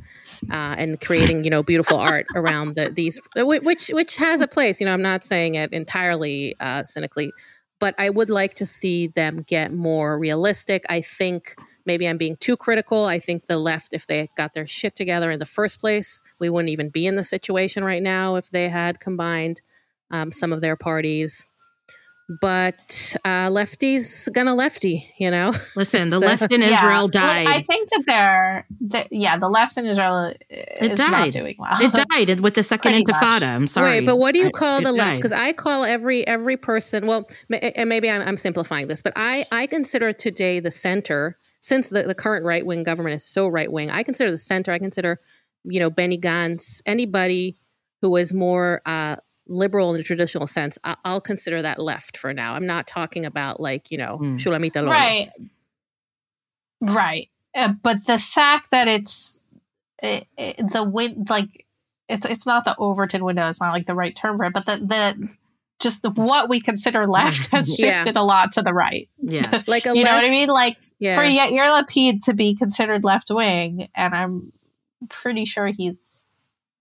uh, 0.51 0.75
and 0.77 1.01
creating 1.01 1.45
you 1.45 1.51
know 1.51 1.63
beautiful 1.63 1.97
art 1.97 2.27
around 2.37 2.75
the, 2.75 2.91
these 2.91 3.19
which 3.37 3.89
which 3.89 4.17
has 4.17 4.43
a 4.43 4.47
place 4.47 4.79
you 4.79 4.85
know 4.85 4.93
i'm 4.93 5.01
not 5.01 5.25
saying 5.25 5.55
it 5.55 5.73
entirely 5.73 6.55
uh, 6.61 6.85
cynically 6.85 7.33
but 7.81 7.95
i 7.97 8.11
would 8.11 8.29
like 8.29 8.53
to 8.53 8.67
see 8.67 9.07
them 9.07 9.43
get 9.47 9.73
more 9.73 10.19
realistic. 10.19 10.85
I 10.91 11.01
think 11.01 11.55
maybe 11.87 12.07
i'm 12.07 12.19
being 12.19 12.37
too 12.37 12.57
critical 12.57 13.05
i 13.07 13.19
think 13.19 13.47
the 13.47 13.57
left 13.59 13.95
if 13.95 14.07
they 14.07 14.29
got 14.37 14.53
their 14.55 14.67
shit 14.67 14.95
together 14.97 15.31
in 15.31 15.39
the 15.39 15.47
first 15.47 15.81
place 15.81 16.23
we 16.39 16.51
wouldn't 16.51 16.71
even 16.71 16.89
be 16.91 17.07
in 17.07 17.17
the 17.17 17.25
situation 17.25 17.85
right 17.85 18.03
now 18.03 18.35
if 18.37 18.51
they 18.51 18.69
had 18.69 19.01
combined 19.01 19.61
um, 20.11 20.31
some 20.33 20.53
of 20.53 20.61
their 20.61 20.77
parties 20.77 21.45
but 22.41 23.15
uh, 23.25 23.47
lefties 23.49 24.31
gonna 24.33 24.53
lefty 24.55 25.15
you 25.17 25.31
know 25.31 25.53
Listen, 25.77 26.09
the 26.15 26.19
So- 26.19 26.27
left 26.27 26.53
in 26.53 26.61
Israel 26.61 26.91
Well, 26.93 27.09
died. 27.09 27.47
I 27.47 27.61
think 27.63 27.89
that 27.91 28.03
they're, 28.05 28.67
that, 28.89 29.09
yeah, 29.13 29.37
the 29.37 29.49
left 29.49 29.79
in 29.79 29.87
Israel 29.87 30.35
is 30.51 30.99
not 30.99 31.31
doing 31.31 31.55
well. 31.57 31.77
it 31.81 31.93
died 32.11 32.41
with 32.41 32.55
the 32.55 32.65
second 32.65 32.93
Pretty 32.93 33.05
much. 33.13 33.23
intifada. 33.23 33.55
I'm 33.55 33.69
sorry. 33.69 34.01
Wait, 34.01 34.07
but 34.07 34.17
what 34.17 34.33
do 34.35 34.41
you 34.41 34.51
call 34.51 34.79
it 34.79 34.85
the 34.85 34.91
left? 34.93 35.17
Because 35.19 35.31
I 35.31 35.53
call 35.53 35.85
every 35.85 36.27
every 36.27 36.57
person. 36.57 37.07
Well, 37.07 37.29
ma- 37.49 37.59
and 37.59 37.89
maybe 37.89 38.11
I'm, 38.11 38.23
I'm 38.23 38.37
simplifying 38.37 38.89
this, 38.89 39.03
but 39.03 39.13
I 39.15 39.45
I 39.53 39.69
consider 39.69 40.13
today 40.13 40.59
the 40.59 40.73
center, 40.73 41.37
since 41.61 41.91
the, 41.91 42.03
the 42.03 42.15
current 42.15 42.45
right 42.45 42.65
wing 42.65 42.83
government 42.83 43.15
is 43.15 43.25
so 43.25 43.49
right 43.49 43.71
wing. 43.71 43.91
I 43.91 44.03
consider 44.03 44.31
the 44.31 44.37
center. 44.37 44.73
I 44.73 44.79
consider, 44.79 45.21
you 45.65 45.81
know, 45.81 45.91
Benny 45.91 46.19
Gantz, 46.19 46.81
anybody 46.87 47.57
who 48.03 48.15
is 48.17 48.33
more 48.33 48.83
uh, 48.87 49.17
liberal 49.49 49.91
in 49.91 49.97
the 49.97 50.03
traditional 50.03 50.47
sense. 50.47 50.79
I, 50.85 50.97
I'll 51.05 51.21
consider 51.21 51.63
that 51.63 51.79
left 51.79 52.17
for 52.17 52.33
now. 52.33 52.55
I'm 52.55 52.67
not 52.67 52.87
talking 52.87 53.25
about 53.25 53.61
like 53.61 53.91
you 53.91 53.99
know 53.99 54.19
Hmm. 54.19 54.37
Shulamit 54.37 54.77
Alon. 54.77 54.91
Right. 54.91 55.29
Right. 56.81 57.29
Uh, 57.55 57.73
but 57.83 58.05
the 58.07 58.19
fact 58.19 58.71
that 58.71 58.87
it's 58.87 59.39
it, 60.03 60.27
it, 60.37 60.57
the 60.73 60.85
wind, 60.85 61.29
like 61.31 61.67
it's 62.09 62.27
it's 62.27 62.47
not 62.47 62.65
the 62.65 62.77
Overton 62.79 63.25
window. 63.25 63.49
It's 63.49 63.61
not 63.61 63.73
like 63.73 63.87
the 63.87 63.95
right 63.95 64.15
term 64.15 64.37
for 64.37 64.45
it. 64.45 64.53
But 64.53 64.67
the 64.67 64.77
the 64.77 65.37
just 65.81 66.05
what 66.15 66.49
we 66.49 66.61
consider 66.61 67.07
left 67.07 67.47
has 67.53 67.79
Yeah. 67.81 67.97
shifted 67.97 68.17
a 68.17 68.23
lot 68.23 68.53
to 68.53 68.63
the 68.63 68.73
right. 68.75 69.09
yes. 69.21 69.67
Like 69.69 69.87
a 69.87 69.95
you 69.97 70.05
know 70.05 70.13
what 70.13 70.25
I 70.25 70.31
mean? 70.31 70.49
Like 70.49 70.79
Yeah. 70.99 71.17
for 71.17 71.23
Yair 71.23 71.69
Lapid 71.83 72.25
to 72.27 72.35
be 72.35 72.55
considered 72.55 73.05
left 73.05 73.31
wing, 73.31 73.89
and 73.95 74.15
I'm 74.15 74.53
pretty 75.09 75.45
sure 75.45 75.67
he's 75.69 76.31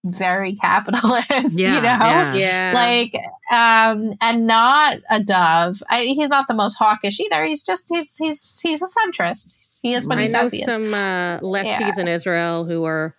very 0.05 0.55
capitalist. 0.55 1.25
Yeah, 1.59 1.75
you 1.75 1.81
know. 1.81 1.81
yeah. 1.81 2.33
yeah. 2.35 2.71
Like, 2.75 3.15
um, 3.51 4.13
and 4.21 4.45
not 4.47 4.97
a 5.09 5.21
dove. 5.23 5.81
I, 5.89 6.01
he's 6.03 6.29
not 6.29 6.47
the 6.47 6.53
most 6.53 6.75
hawkish 6.75 7.19
either. 7.19 7.43
He's 7.43 7.63
just 7.63 7.85
he's 7.91 8.15
he's 8.15 8.59
he's 8.61 8.81
a 8.81 8.85
centrist. 8.85 9.69
He 9.81 9.93
is 9.93 10.07
what 10.07 10.17
I 10.19 10.23
he 10.23 10.31
know 10.31 10.47
says 10.47 10.63
some 10.63 10.93
uh, 10.93 11.39
lefties 11.39 11.97
in 11.99 12.07
Israel 12.07 12.65
who 12.65 12.83
are 12.85 13.15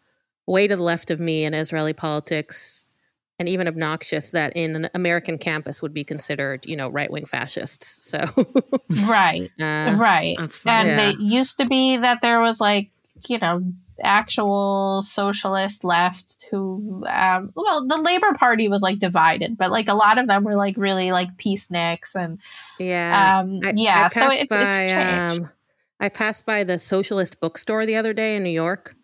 way 0.46 0.66
to 0.68 0.76
the 0.76 0.82
left 0.82 1.10
of 1.10 1.20
me 1.20 1.44
in 1.44 1.54
Israeli 1.54 1.92
politics, 1.92 2.85
and 3.38 3.48
even 3.48 3.68
obnoxious 3.68 4.30
that 4.32 4.54
in 4.56 4.76
an 4.76 4.90
American 4.94 5.38
campus 5.38 5.82
would 5.82 5.92
be 5.94 6.04
considered, 6.04 6.64
you 6.66 6.76
know, 6.76 6.88
right 6.88 7.10
wing 7.10 7.26
fascists. 7.26 8.10
So, 8.10 8.20
Right, 9.08 9.50
uh, 9.60 9.96
right. 9.98 10.36
That's 10.38 10.56
fine. 10.56 10.86
And 10.86 11.00
Yeah. 11.00 11.10
it 11.10 11.18
used 11.18 11.58
to 11.58 11.66
be 11.66 11.96
that 11.98 12.22
there 12.22 12.40
was 12.40 12.60
like 12.60 12.90
you 13.28 13.38
know 13.38 13.62
actual 14.04 15.00
socialist 15.02 15.82
left 15.82 16.46
who 16.50 17.02
um 17.08 17.50
well 17.56 17.86
the 17.86 17.96
labor 17.96 18.32
party 18.34 18.68
was 18.68 18.82
like 18.82 18.98
divided 18.98 19.56
but 19.56 19.70
like 19.70 19.88
a 19.88 19.94
lot 19.94 20.18
of 20.18 20.28
them 20.28 20.44
were 20.44 20.54
like 20.54 20.76
really 20.76 21.12
like 21.12 21.34
peaceniks 21.38 22.14
and 22.14 22.38
yeah, 22.78 23.38
um 23.40 23.60
I- 23.64 23.72
yeah 23.74 24.04
I 24.04 24.08
so 24.08 24.20
passed 24.20 24.42
it's 24.42 24.54
it's 24.54 24.92
changed 24.92 25.40
um, 25.40 25.50
I 25.98 26.08
passed 26.10 26.44
by 26.44 26.62
the 26.64 26.78
socialist 26.78 27.40
bookstore 27.40 27.86
the 27.86 27.96
other 27.96 28.12
day 28.12 28.36
in 28.36 28.42
New 28.42 28.50
York, 28.50 28.94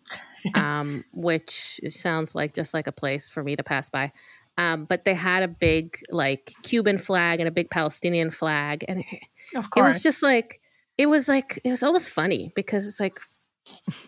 um, 0.55 1.05
which 1.13 1.81
sounds 1.91 2.35
like 2.35 2.55
just 2.55 2.75
like 2.75 2.87
a 2.87 2.93
place 2.93 3.29
for 3.29 3.43
me 3.43 3.57
to 3.57 3.63
pass 3.63 3.89
by. 3.89 4.13
Um, 4.59 4.85
but 4.85 5.05
they 5.05 5.15
had 5.15 5.43
a 5.43 5.49
big 5.49 5.99
like 6.11 6.53
Cuban 6.63 6.99
flag 6.99 7.41
and 7.41 7.49
a 7.49 7.53
big 7.53 7.71
Palestinian 7.71 8.31
flag, 8.31 8.85
and 8.87 9.01
it, 9.01 9.23
of 9.55 9.69
it 9.75 9.83
was 9.83 10.03
just 10.03 10.23
like 10.23 10.61
it 10.99 11.07
was 11.07 11.29
like 11.29 11.59
it 11.65 11.71
was 11.71 11.83
almost 11.83 12.11
funny 12.11 12.53
because 12.55 12.87
it's 12.87 13.01
like 13.01 13.19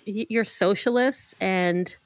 you're 0.05 0.45
socialists 0.45 1.35
and 1.41 1.97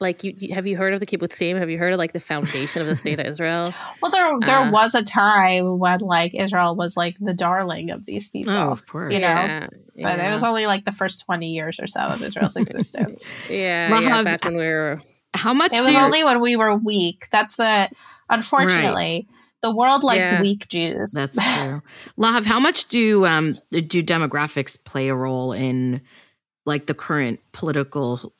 like 0.00 0.22
you, 0.22 0.34
you 0.38 0.54
have 0.54 0.66
you 0.66 0.76
heard 0.76 0.94
of 0.94 1.00
the 1.00 1.06
kibbutzim? 1.06 1.58
Have 1.58 1.70
you 1.70 1.78
heard 1.78 1.92
of 1.92 1.98
like 1.98 2.12
the 2.12 2.20
foundation 2.20 2.80
of 2.80 2.88
the 2.88 2.94
state 2.94 3.18
of 3.18 3.26
Israel? 3.26 3.74
well 4.02 4.10
there 4.10 4.38
there 4.40 4.58
uh, 4.58 4.70
was 4.70 4.94
a 4.94 5.02
time 5.02 5.78
when 5.78 6.00
like 6.00 6.34
israel 6.34 6.76
was 6.76 6.96
like 6.96 7.16
the 7.20 7.34
darling 7.34 7.90
of 7.90 8.06
these 8.06 8.28
people 8.28 8.52
oh, 8.52 8.70
of 8.70 8.86
course. 8.86 9.12
You 9.12 9.20
know, 9.20 9.26
yeah, 9.26 9.66
but 9.70 10.18
yeah. 10.18 10.30
it 10.30 10.32
was 10.32 10.44
only 10.44 10.66
like 10.66 10.84
the 10.84 10.92
first 10.92 11.24
20 11.24 11.48
years 11.48 11.80
or 11.80 11.86
so 11.86 12.00
of 12.00 12.22
Israel's 12.22 12.56
existence. 12.64 13.26
yeah, 13.50 13.90
Well, 13.90 14.02
yeah, 14.02 14.22
back 14.22 14.44
when 14.44 14.56
we 14.56 14.64
were 14.64 15.00
How 15.34 15.52
much 15.52 15.72
it 15.72 15.78
do 15.78 15.84
was 15.84 15.94
you, 15.94 16.00
only 16.00 16.24
when 16.24 16.40
we 16.40 16.56
were 16.56 16.76
weak. 16.76 17.26
That's 17.30 17.56
the, 17.56 17.90
unfortunately, 18.30 19.26
the 19.62 19.74
world 19.74 20.04
likes 20.04 20.30
Yeah. 20.30 20.40
weak 20.40 20.68
Jews. 20.68 21.12
That's 21.12 21.36
true. 21.58 21.82
Lahav, 22.16 22.46
how 22.46 22.60
much 22.60 22.88
do 22.88 23.26
um 23.26 23.54
do 23.70 24.02
demographics 24.02 24.82
play 24.84 25.08
a 25.08 25.14
role 25.14 25.52
in 25.52 26.00
like 26.64 26.86
the 26.86 26.94
current 26.94 27.40
political 27.52 28.32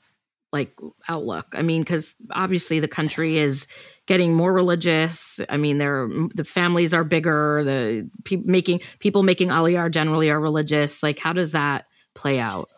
like 0.53 0.71
outlook? 1.09 1.47
I 1.55 1.63
mean, 1.63 1.83
because 1.83 2.15
obviously 2.31 2.81
the 2.81 2.89
country 2.89 3.39
is 3.39 3.67
getting 4.07 4.35
more 4.35 4.53
religious. 4.53 5.41
I 5.49 5.57
mean, 5.57 5.79
there 5.79 6.09
the 6.35 6.45
families 6.45 6.95
are 6.95 7.05
bigger. 7.05 7.63
The 7.65 8.11
pe- 8.25 8.43
making 8.45 8.81
people 8.99 9.23
making 9.23 9.49
aliyah 9.49 9.91
generally 9.91 10.31
are 10.31 10.41
religious. 10.41 11.03
Like, 11.03 11.19
how 11.19 11.33
does 11.33 11.53
that 11.53 11.87
play 12.15 12.39
out? 12.39 12.69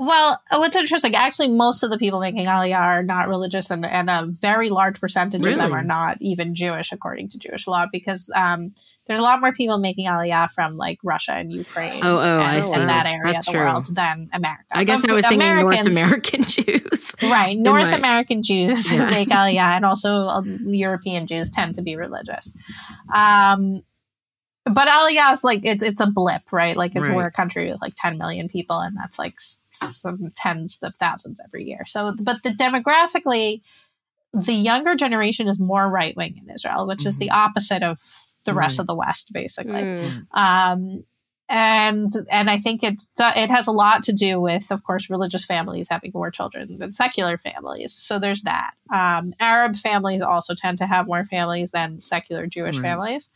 Well, 0.00 0.40
what's 0.52 0.76
interesting, 0.76 1.16
actually, 1.16 1.48
most 1.48 1.82
of 1.82 1.90
the 1.90 1.98
people 1.98 2.20
making 2.20 2.46
Aliyah 2.46 2.78
are 2.78 3.02
not 3.02 3.26
religious, 3.26 3.68
and, 3.68 3.84
and 3.84 4.08
a 4.08 4.26
very 4.30 4.70
large 4.70 5.00
percentage 5.00 5.44
of 5.44 5.56
them 5.56 5.72
are 5.74 5.82
not 5.82 6.18
even 6.20 6.54
Jewish, 6.54 6.92
according 6.92 7.30
to 7.30 7.38
Jewish 7.38 7.66
law, 7.66 7.86
because 7.90 8.30
um, 8.36 8.72
there's 9.06 9.18
a 9.18 9.22
lot 9.24 9.40
more 9.40 9.52
people 9.52 9.78
making 9.78 10.06
Aliyah 10.06 10.52
from 10.52 10.76
like 10.76 11.00
Russia 11.02 11.32
and 11.32 11.52
Ukraine 11.52 12.00
Oh, 12.04 12.16
oh, 12.16 12.38
and, 12.40 12.42
I 12.58 12.60
see. 12.60 12.78
that 12.78 13.06
area 13.06 13.32
That's 13.32 13.48
of 13.48 13.52
the 13.52 13.58
true. 13.58 13.66
world 13.66 13.86
than 13.92 14.30
America. 14.32 14.62
I 14.70 14.84
guess 14.84 15.02
Of- 15.02 15.10
I 15.10 15.14
was 15.14 15.26
thinking 15.26 15.48
North 15.56 15.86
American 15.86 16.42
Jews. 16.44 17.14
Right. 17.20 17.58
North 17.58 17.90
my- 17.90 17.96
American 17.98 18.42
Jews 18.44 18.92
Yeah. 18.92 19.10
make 19.10 19.30
Aliyah, 19.30 19.74
and 19.76 19.84
also 19.84 20.28
um, 20.28 20.60
European 20.68 21.26
Jews 21.26 21.50
tend 21.50 21.74
to 21.74 21.82
be 21.82 21.96
religious. 21.96 22.56
Um, 23.12 23.82
but 24.64 24.86
Aliyah 24.86 25.32
is 25.32 25.42
like 25.42 25.62
it's 25.64 25.82
it's 25.82 26.00
a 26.00 26.06
blip, 26.06 26.52
right? 26.52 26.76
Like 26.76 26.94
it's 26.94 27.08
Right. 27.08 27.16
we're 27.16 27.26
a 27.26 27.32
country 27.32 27.68
with 27.72 27.80
like 27.80 27.94
10 27.96 28.16
million 28.18 28.48
people, 28.48 28.78
and 28.78 28.96
that's 28.96 29.18
like 29.18 29.40
some 29.78 30.30
tens 30.36 30.78
of 30.82 30.94
thousands 30.96 31.40
every 31.44 31.64
year. 31.64 31.84
So, 31.86 32.14
but 32.18 32.42
the 32.42 32.50
demographically, 32.50 33.62
the 34.32 34.52
younger 34.52 34.94
generation 34.94 35.48
is 35.48 35.58
more 35.58 35.88
right 35.88 36.16
wing 36.16 36.36
in 36.42 36.50
Israel, 36.54 36.86
which 36.86 37.06
is 37.06 37.16
the 37.18 37.30
opposite 37.30 37.82
of 37.82 37.98
the 38.44 38.54
rest 38.54 38.78
Right. 38.78 38.82
of 38.82 38.86
the 38.86 38.94
West, 38.94 39.32
basically 39.32 39.82
Mm. 39.82 40.26
um, 40.32 41.04
and 41.50 42.10
and 42.30 42.50
I 42.50 42.58
think 42.58 42.82
it 42.82 43.02
it 43.18 43.50
has 43.50 43.66
a 43.66 43.72
lot 43.72 44.02
to 44.04 44.12
do 44.12 44.38
with, 44.38 44.70
of 44.70 44.82
course, 44.84 45.08
religious 45.08 45.46
families 45.46 45.88
having 45.90 46.10
more 46.12 46.30
children 46.30 46.76
than 46.78 46.92
secular 46.92 47.38
families. 47.38 47.94
So 47.94 48.18
there's 48.18 48.42
that. 48.42 48.72
Um, 48.92 49.32
Arab 49.40 49.74
families 49.74 50.20
also 50.20 50.54
tend 50.54 50.76
to 50.78 50.86
have 50.86 51.06
more 51.06 51.24
families 51.24 51.70
than 51.70 52.00
secular 52.00 52.46
Jewish 52.46 52.76
Right. 52.76 52.82
families. 52.82 53.30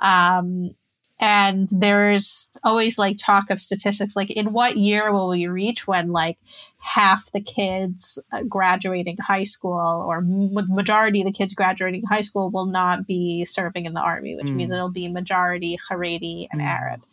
Um, 0.00 0.74
and 1.20 1.66
there's 1.72 2.50
always 2.62 2.98
like 2.98 3.16
talk 3.18 3.50
of 3.50 3.60
statistics 3.60 4.14
like 4.14 4.30
in 4.30 4.52
what 4.52 4.76
year 4.76 5.12
will 5.12 5.28
we 5.28 5.46
reach 5.46 5.86
when 5.86 6.12
like 6.12 6.38
half 6.78 7.32
the 7.32 7.40
kids 7.40 8.18
uh, 8.32 8.42
graduating 8.44 9.16
high 9.18 9.42
school 9.42 10.04
or 10.06 10.22
majority 10.22 11.20
of 11.20 11.26
the 11.26 11.32
kids 11.32 11.54
graduating 11.54 12.02
high 12.08 12.20
school 12.20 12.50
will 12.50 12.66
not 12.66 13.06
be 13.06 13.44
serving 13.44 13.84
in 13.84 13.94
the 13.94 14.00
army 14.00 14.36
which 14.36 14.46
mm. 14.46 14.54
means 14.54 14.72
it'll 14.72 14.90
be 14.90 15.08
majority 15.08 15.78
haredi 15.90 16.46
and 16.52 16.60
mm. 16.60 16.66
arab 16.66 17.04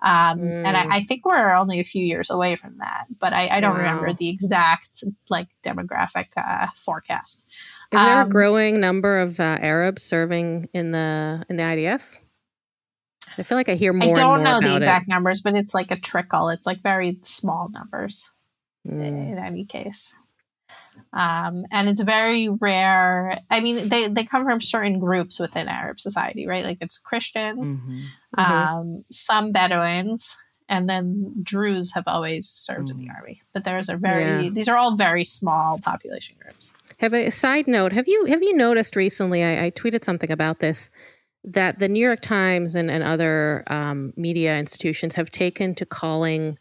um, 0.00 0.38
mm. 0.38 0.64
and 0.64 0.76
I, 0.76 0.84
mm. 0.84 0.92
I, 0.92 1.00
think 1.00 1.26
we're 1.26 1.50
only 1.50 1.80
a 1.80 1.84
few 1.84 2.04
years 2.04 2.30
away 2.30 2.54
from 2.54 2.78
that 2.78 3.06
but 3.18 3.32
i, 3.32 3.48
I 3.48 3.60
don't 3.60 3.72
wow. 3.72 3.78
remember 3.78 4.12
the 4.12 4.28
exact 4.28 5.02
like 5.28 5.48
demographic 5.64 6.28
uh, 6.36 6.68
forecast 6.76 7.44
is 7.90 8.00
there 8.00 8.20
um, 8.20 8.28
a 8.28 8.30
growing 8.30 8.78
number 8.80 9.18
of 9.18 9.40
uh, 9.40 9.58
arabs 9.60 10.04
serving 10.04 10.68
in 10.72 10.92
the 10.92 11.44
in 11.48 11.56
the 11.56 11.64
idf 11.64 12.18
I 13.38 13.42
feel 13.42 13.56
like 13.56 13.68
I 13.68 13.74
hear 13.74 13.92
more. 13.92 14.10
I 14.10 14.12
don't 14.12 14.42
know 14.42 14.60
the 14.60 14.76
exact 14.76 15.08
it. 15.08 15.10
numbers, 15.10 15.40
but 15.40 15.54
it's 15.54 15.74
like 15.74 15.90
a 15.90 15.98
trickle. 15.98 16.48
It's 16.48 16.66
like 16.66 16.82
very 16.82 17.18
small 17.22 17.68
numbers 17.70 18.30
mm. 18.86 19.02
in 19.02 19.38
any 19.38 19.64
case. 19.64 20.12
Um, 21.12 21.64
and 21.70 21.88
it's 21.88 22.00
very 22.00 22.48
rare. 22.48 23.40
I 23.50 23.60
mean, 23.60 23.88
they, 23.88 24.08
they 24.08 24.24
come 24.24 24.44
from 24.44 24.60
certain 24.60 24.98
groups 24.98 25.38
within 25.38 25.68
Arab 25.68 26.00
society, 26.00 26.46
right? 26.46 26.64
Like 26.64 26.78
it's 26.80 26.98
Christians, 26.98 27.76
mm-hmm. 27.76 28.00
Mm-hmm. 28.36 28.52
Um, 28.52 29.04
some 29.10 29.52
Bedouins, 29.52 30.36
and 30.68 30.88
then 30.88 31.34
Druze 31.42 31.92
have 31.94 32.04
always 32.06 32.48
served 32.48 32.88
mm. 32.88 32.90
in 32.90 32.98
the 32.98 33.06
mm. 33.06 33.16
army. 33.16 33.40
But 33.54 33.64
there's 33.64 33.88
a 33.88 33.96
very 33.96 34.44
yeah. 34.44 34.50
these 34.50 34.68
are 34.68 34.76
all 34.76 34.96
very 34.96 35.24
small 35.24 35.78
population 35.78 36.36
groups. 36.40 36.72
Have 36.98 37.14
a 37.14 37.30
side 37.30 37.68
note? 37.68 37.92
Have 37.92 38.08
you 38.08 38.26
have 38.26 38.42
you 38.42 38.56
noticed 38.56 38.96
recently? 38.96 39.42
I, 39.44 39.66
I 39.66 39.70
tweeted 39.70 40.04
something 40.04 40.30
about 40.30 40.58
this 40.58 40.90
that 41.44 41.78
the 41.78 41.88
New 41.88 42.04
York 42.04 42.20
Times 42.20 42.74
and, 42.74 42.90
and 42.90 43.02
other 43.02 43.64
um, 43.66 44.12
media 44.16 44.58
institutions 44.58 45.14
have 45.14 45.30
taken 45.30 45.74
to 45.76 45.86
calling 45.86 46.58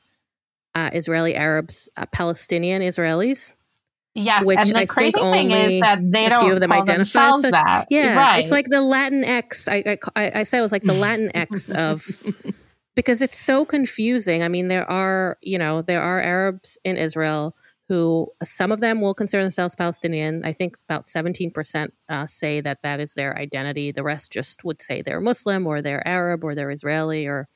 uh, 0.76 0.90
Israeli 0.94 1.36
Arabs 1.36 1.90
uh, 1.98 2.06
Palestinian 2.08 2.82
Israelis. 2.82 3.56
Yes, 4.14 4.50
and 4.50 4.70
the 4.70 4.80
I 4.80 4.86
crazy 4.88 5.20
thing 5.20 5.52
is 5.52 5.80
that 5.82 6.00
they 6.02 6.28
don't 6.28 6.44
few 6.44 6.54
of 6.54 6.60
them 6.60 6.72
call 6.72 6.86
themselves 6.86 7.44
such. 7.44 7.52
that. 7.52 7.86
Yeah, 7.92 8.16
right. 8.16 8.40
it's 8.40 8.50
like 8.50 8.66
the 8.68 8.82
Latin 8.82 9.24
X. 9.24 9.68
I, 9.68 10.00
I, 10.16 10.32
I 10.40 10.44
say 10.44 10.58
it 10.58 10.62
was 10.62 10.72
like 10.72 10.82
the 10.82 10.94
Latin 10.94 11.36
X 11.36 11.70
of 11.70 12.04
because 12.96 13.22
it's 13.22 13.38
so 13.38 13.64
confusing. 13.64 14.42
I 14.42 14.48
mean, 14.48 14.70
there 14.70 14.90
are 14.90 15.38
you 15.42 15.60
know 15.60 15.84
there 15.84 16.02
are 16.02 16.20
Arabs 16.20 16.80
in 16.84 16.98
Israel 16.98 17.56
who 17.88 18.28
some 18.44 18.72
of 18.72 18.82
them 18.82 19.00
will 19.00 19.14
consider 19.14 19.44
themselves 19.44 19.76
Palestinian. 19.76 20.44
I 20.44 20.52
think 20.52 20.78
about 20.90 21.04
17% 21.04 21.90
uh, 22.10 22.26
say 22.26 22.60
that 22.62 22.82
that 22.84 23.00
is 23.00 23.14
their 23.14 23.38
identity. 23.38 23.92
The 23.92 24.04
rest 24.04 24.32
just 24.32 24.66
would 24.66 24.82
say 24.82 25.02
they're 25.02 25.22
Muslim 25.22 25.66
or 25.66 25.82
they're 25.82 26.06
Arab 26.06 26.44
or 26.44 26.54
they're 26.54 26.72
Israeli 26.72 27.28
or. 27.28 27.48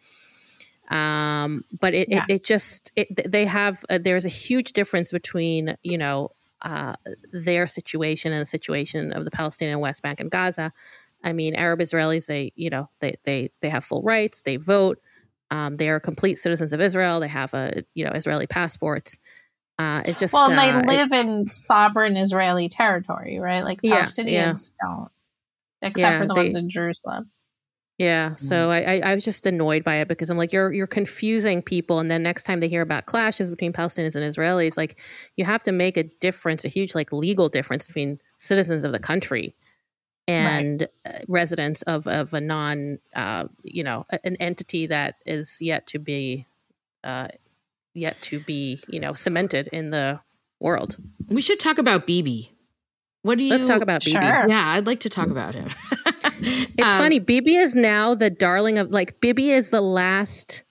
Um, 0.90 1.64
but 1.80 1.94
it, 1.94 2.10
yeah. 2.10 2.26
it, 2.28 2.36
it, 2.36 2.44
just 2.44 2.92
it, 2.98 3.32
they 3.32 3.46
have 3.46 3.84
uh, 3.90 3.98
there's 3.98 4.26
a 4.26 4.30
huge 4.30 4.74
difference 4.74 5.12
between 5.12 5.78
you 5.84 5.98
know 5.98 6.32
uh, 6.64 6.96
their 7.32 7.66
situation 7.66 8.34
and 8.34 8.42
the 8.42 8.46
situation 8.46 9.14
of 9.14 9.24
the 9.24 9.32
Palestinian 9.32 9.80
West 9.80 10.02
Bank 10.02 10.20
and 10.20 10.30
Gaza. 10.30 10.74
I 11.24 11.32
mean, 11.32 11.56
Arab 11.56 11.80
Israelis 11.80 12.28
they 12.28 12.52
you 12.56 12.70
know 12.70 12.90
they 13.00 13.16
they 13.24 13.52
they 13.62 13.70
have 13.70 13.86
full 13.86 14.02
rights. 14.04 14.42
They 14.42 14.58
vote. 14.58 15.00
Um, 15.50 15.76
they 15.76 15.90
are 15.90 16.00
complete 16.00 16.36
citizens 16.36 16.74
of 16.74 16.82
Israel. 16.82 17.22
They 17.22 17.28
have 17.30 17.54
a 17.54 17.84
you 17.94 18.04
know 18.04 18.12
Israeli 18.12 18.48
passports. 18.48 19.20
Uh, 19.82 20.04
it's 20.06 20.20
just 20.20 20.34
well, 20.34 20.52
uh, 20.52 20.56
they 20.56 20.86
live 20.86 21.12
it, 21.12 21.26
in 21.26 21.46
sovereign 21.46 22.16
Israeli 22.16 22.70
territory, 22.70 23.40
right? 23.40 23.64
Like 23.64 23.82
Palestinians 23.82 24.28
yeah, 24.32 24.54
yeah. 24.54 24.56
don't, 24.82 25.12
except 25.82 25.98
yeah, 25.98 26.20
for 26.20 26.28
the 26.28 26.34
they, 26.36 26.42
ones 26.42 26.56
in 26.56 26.70
Jerusalem. 26.70 27.32
Yeah, 27.98 28.34
so 28.36 28.70
mm. 28.70 28.88
I, 28.88 29.00
I, 29.12 29.14
was 29.14 29.24
just 29.24 29.46
annoyed 29.46 29.84
by 29.84 29.98
it 29.98 30.08
because 30.08 30.30
I'm 30.30 30.38
like, 30.38 30.54
you're 30.54 30.72
you're 30.72 30.88
confusing 30.88 31.62
people, 31.62 32.00
and 32.00 32.10
then 32.10 32.24
next 32.24 32.44
time 32.44 32.60
they 32.60 32.68
hear 32.68 32.82
about 32.82 33.06
clashes 33.06 33.50
between 33.50 33.74
Palestinians 33.74 34.16
and 34.16 34.24
Israelis, 34.24 34.78
like 34.78 35.00
you 35.36 35.46
have 35.46 35.64
to 35.64 35.72
make 35.72 35.98
a 35.98 36.04
difference, 36.04 36.64
a 36.64 36.68
huge 36.68 36.96
like 36.96 37.12
legal 37.12 37.50
difference 37.50 37.86
between 37.88 38.20
citizens 38.38 38.84
of 38.84 38.92
the 38.92 39.00
country 39.00 39.56
and 40.28 40.88
right. 41.06 41.16
Uh, 41.16 41.20
residents 41.28 41.82
of 41.84 42.08
of 42.08 42.34
a 42.34 42.42
non, 42.42 43.00
uh, 43.16 43.46
you 43.64 43.84
know, 43.84 44.06
an 44.24 44.36
entity 44.38 44.88
that 44.88 45.16
is 45.26 45.58
yet 45.60 45.88
to 45.88 46.00
be 46.00 46.46
uh, 47.04 47.28
yet 47.94 48.22
to 48.22 48.40
be, 48.40 48.80
you 48.88 49.00
know, 49.00 49.14
cemented 49.14 49.68
in 49.72 49.90
the 49.90 50.20
world. 50.60 50.98
We 51.30 51.42
should 51.42 51.60
talk 51.60 51.78
about 51.78 52.08
Bibi. 52.08 52.52
What 53.24 53.38
do 53.38 53.44
you? 53.44 53.52
Let's 53.52 53.68
talk 53.68 53.82
about 53.82 54.04
Bibi. 54.04 54.12
Sure. 54.12 54.48
Yeah, 54.48 54.70
I'd 54.70 54.88
like 54.88 55.02
to 55.02 55.10
talk 55.10 55.30
about 55.30 55.54
him. 55.54 55.70
it's 56.42 56.92
um, 56.92 56.98
funny. 56.98 57.20
Bibi 57.20 57.56
is 57.56 57.76
now 57.76 58.16
the 58.16 58.30
darling 58.30 58.78
of 58.78 58.90
like 58.90 59.20
Bibi 59.20 59.52
is 59.52 59.70
the 59.70 59.82
last 59.82 60.64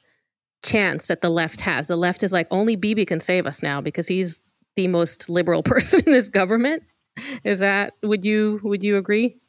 chance 0.62 1.06
that 1.06 1.20
the 1.20 1.30
left 1.30 1.60
has. 1.60 1.88
The 1.88 1.96
left 1.96 2.22
is 2.22 2.32
like 2.32 2.48
only 2.50 2.76
Bibi 2.76 3.06
can 3.06 3.20
save 3.20 3.46
us 3.46 3.62
now 3.62 3.80
because 3.80 4.08
he's 4.08 4.40
the 4.76 4.88
most 4.88 5.28
liberal 5.28 5.62
person 5.64 6.00
in 6.06 6.12
this 6.12 6.28
government. 6.28 6.82
Is 7.44 7.60
that 7.60 7.94
would 8.02 8.24
you 8.24 8.60
would 8.62 8.82
you 8.82 8.96
agree? 8.96 9.39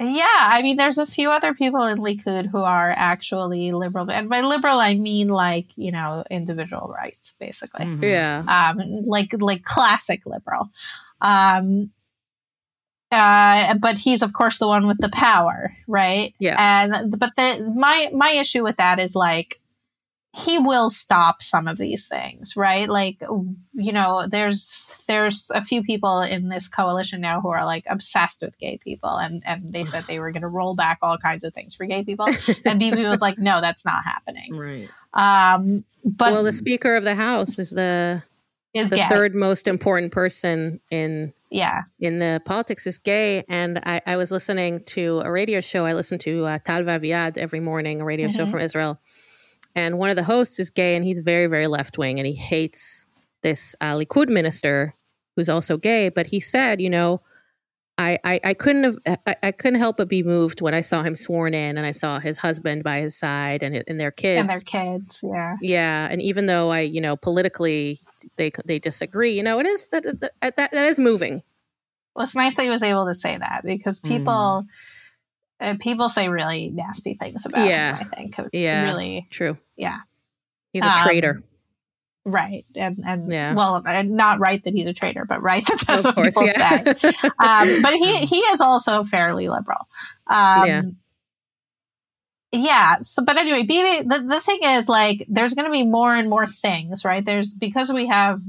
Yeah, 0.00 0.26
I 0.26 0.62
mean, 0.62 0.76
there's 0.76 0.98
a 0.98 1.06
few 1.06 1.30
other 1.30 1.54
people 1.54 1.84
in 1.84 1.98
Likud 1.98 2.46
who 2.46 2.58
are 2.58 2.92
actually 2.96 3.72
liberal, 3.72 4.10
and 4.10 4.28
by 4.28 4.42
liberal 4.42 4.78
I 4.78 4.94
mean 4.94 5.28
like 5.28 5.76
you 5.76 5.90
know 5.90 6.24
individual 6.30 6.88
rights, 6.88 7.34
basically. 7.40 7.84
Mm-hmm. 7.84 8.04
Yeah, 8.04 8.44
um, 8.46 8.80
like 9.04 9.30
like 9.40 9.64
classic 9.64 10.24
liberal. 10.24 10.70
Um, 11.20 11.90
uh, 13.10 13.74
but 13.78 13.98
he's 13.98 14.22
of 14.22 14.32
course 14.32 14.58
the 14.58 14.68
one 14.68 14.86
with 14.86 14.98
the 14.98 15.08
power, 15.08 15.72
right? 15.86 16.34
Yeah. 16.38 16.56
And 16.58 17.18
but 17.18 17.34
the 17.36 17.72
my 17.74 18.10
my 18.12 18.30
issue 18.30 18.62
with 18.62 18.76
that 18.76 18.98
is 18.98 19.16
like 19.16 19.60
he 20.34 20.58
will 20.58 20.90
stop 20.90 21.42
some 21.42 21.66
of 21.66 21.78
these 21.78 22.06
things, 22.06 22.54
right? 22.56 22.88
Like, 22.88 23.22
you 23.72 23.92
know, 23.92 24.26
there's 24.28 24.86
there's 25.06 25.50
a 25.54 25.64
few 25.64 25.82
people 25.82 26.20
in 26.20 26.48
this 26.48 26.68
coalition 26.68 27.20
now 27.20 27.40
who 27.40 27.48
are 27.48 27.64
like 27.64 27.84
obsessed 27.88 28.42
with 28.42 28.58
gay 28.58 28.76
people, 28.76 29.16
and 29.16 29.42
and 29.46 29.72
they 29.72 29.84
said 29.84 30.04
they 30.04 30.20
were 30.20 30.30
going 30.30 30.42
to 30.42 30.48
roll 30.48 30.74
back 30.74 30.98
all 31.02 31.16
kinds 31.16 31.44
of 31.44 31.54
things 31.54 31.74
for 31.74 31.86
gay 31.86 32.04
people, 32.04 32.26
and 32.64 32.78
Bibi 32.78 33.04
was 33.04 33.22
like, 33.22 33.38
no, 33.38 33.60
that's 33.60 33.84
not 33.84 34.04
happening. 34.04 34.54
Right. 34.54 34.88
Um. 35.14 35.84
But 36.04 36.32
well, 36.32 36.44
the 36.44 36.52
Speaker 36.52 36.94
of 36.94 37.04
the 37.04 37.14
House 37.14 37.58
is 37.58 37.70
the 37.70 38.22
is 38.74 38.90
the 38.90 38.96
gay. 38.96 39.08
third 39.08 39.34
most 39.34 39.66
important 39.66 40.12
person 40.12 40.80
in 40.90 41.32
yeah 41.50 41.82
in 42.00 42.18
the 42.18 42.42
politics 42.44 42.86
is 42.86 42.98
gay 42.98 43.42
and 43.48 43.80
I, 43.84 44.02
I 44.06 44.16
was 44.16 44.30
listening 44.30 44.84
to 44.84 45.22
a 45.24 45.30
radio 45.30 45.62
show 45.62 45.86
i 45.86 45.94
listen 45.94 46.18
to 46.18 46.44
uh, 46.44 46.58
tal 46.58 46.82
vaviad 46.82 47.38
every 47.38 47.60
morning 47.60 48.02
a 48.02 48.04
radio 48.04 48.28
mm-hmm. 48.28 48.36
show 48.36 48.46
from 48.46 48.60
israel 48.60 49.00
and 49.74 49.98
one 49.98 50.10
of 50.10 50.16
the 50.16 50.24
hosts 50.24 50.58
is 50.58 50.70
gay 50.70 50.96
and 50.96 51.04
he's 51.04 51.20
very 51.20 51.46
very 51.46 51.66
left 51.66 51.98
wing 51.98 52.18
and 52.18 52.26
he 52.26 52.34
hates 52.34 53.06
this 53.42 53.74
uh, 53.80 53.94
likud 53.94 54.28
minister 54.28 54.94
who's 55.36 55.48
also 55.48 55.76
gay 55.76 56.08
but 56.08 56.26
he 56.26 56.40
said 56.40 56.80
you 56.80 56.90
know 56.90 57.20
I, 58.00 58.16
I, 58.22 58.40
I 58.44 58.54
couldn't 58.54 58.84
have 58.84 58.96
I, 59.26 59.34
I, 59.42 59.50
couldn't 59.50 59.80
help 59.80 59.96
but 59.96 60.08
be 60.08 60.22
moved 60.22 60.60
when 60.60 60.72
I 60.72 60.82
saw 60.82 61.02
him 61.02 61.16
sworn 61.16 61.52
in 61.52 61.76
and 61.76 61.84
I 61.84 61.90
saw 61.90 62.20
his 62.20 62.38
husband 62.38 62.84
by 62.84 63.00
his 63.00 63.16
side 63.18 63.64
and 63.64 63.82
and 63.88 63.98
their 63.98 64.12
kids 64.12 64.40
and 64.40 64.48
their 64.48 64.60
kids 64.60 65.20
yeah 65.24 65.56
yeah 65.60 66.06
and 66.08 66.22
even 66.22 66.46
though 66.46 66.70
I 66.70 66.82
you 66.82 67.00
know 67.00 67.16
politically 67.16 67.98
they 68.36 68.52
they 68.66 68.78
disagree 68.78 69.32
you 69.32 69.42
know 69.42 69.58
it 69.58 69.66
is 69.66 69.88
that 69.88 70.04
that, 70.04 70.32
that, 70.40 70.56
that 70.56 70.74
is 70.74 71.00
moving. 71.00 71.42
Well, 72.14 72.24
it's 72.24 72.34
nice 72.34 72.56
that 72.56 72.62
he 72.62 72.68
was 72.68 72.82
able 72.82 73.06
to 73.06 73.14
say 73.14 73.36
that 73.36 73.62
because 73.64 74.00
people 74.00 74.64
mm. 74.64 74.66
Uh, 75.60 75.74
people 75.80 76.08
say 76.08 76.28
really 76.28 76.70
nasty 76.70 77.14
things 77.14 77.46
about 77.46 77.66
yeah. 77.66 77.96
him. 77.96 78.08
I 78.12 78.16
think 78.16 78.36
yeah 78.52 78.84
really 78.84 79.26
true 79.30 79.56
yeah 79.76 80.00
he's 80.72 80.84
a 80.84 80.88
um, 80.88 80.98
traitor. 81.02 81.42
Right. 82.24 82.66
And, 82.76 82.98
and 83.06 83.32
yeah. 83.32 83.54
well, 83.54 83.82
not 84.04 84.38
right 84.38 84.62
that 84.64 84.74
he's 84.74 84.86
a 84.86 84.92
traitor, 84.92 85.24
but 85.24 85.42
right 85.42 85.64
that 85.68 85.80
that's 85.86 86.04
of 86.04 86.16
what 86.16 86.22
course, 86.22 86.34
people 86.36 86.48
yeah. 86.48 86.94
say. 86.94 87.08
um, 87.38 87.82
but 87.82 87.94
he, 87.94 88.18
he 88.18 88.38
is 88.38 88.60
also 88.60 89.04
fairly 89.04 89.48
liberal. 89.48 89.88
Um, 90.26 90.66
yeah. 90.66 90.82
Yeah. 92.50 92.96
So, 93.00 93.24
but 93.24 93.38
anyway, 93.38 93.62
Bibi, 93.62 94.08
the, 94.08 94.24
the 94.26 94.40
thing 94.40 94.60
is 94.62 94.88
like, 94.88 95.24
there's 95.28 95.54
going 95.54 95.66
to 95.66 95.72
be 95.72 95.84
more 95.84 96.14
and 96.14 96.30
more 96.30 96.46
things, 96.46 97.04
right? 97.04 97.24
There's, 97.24 97.54
because 97.54 97.92
we 97.92 98.06
have 98.06 98.40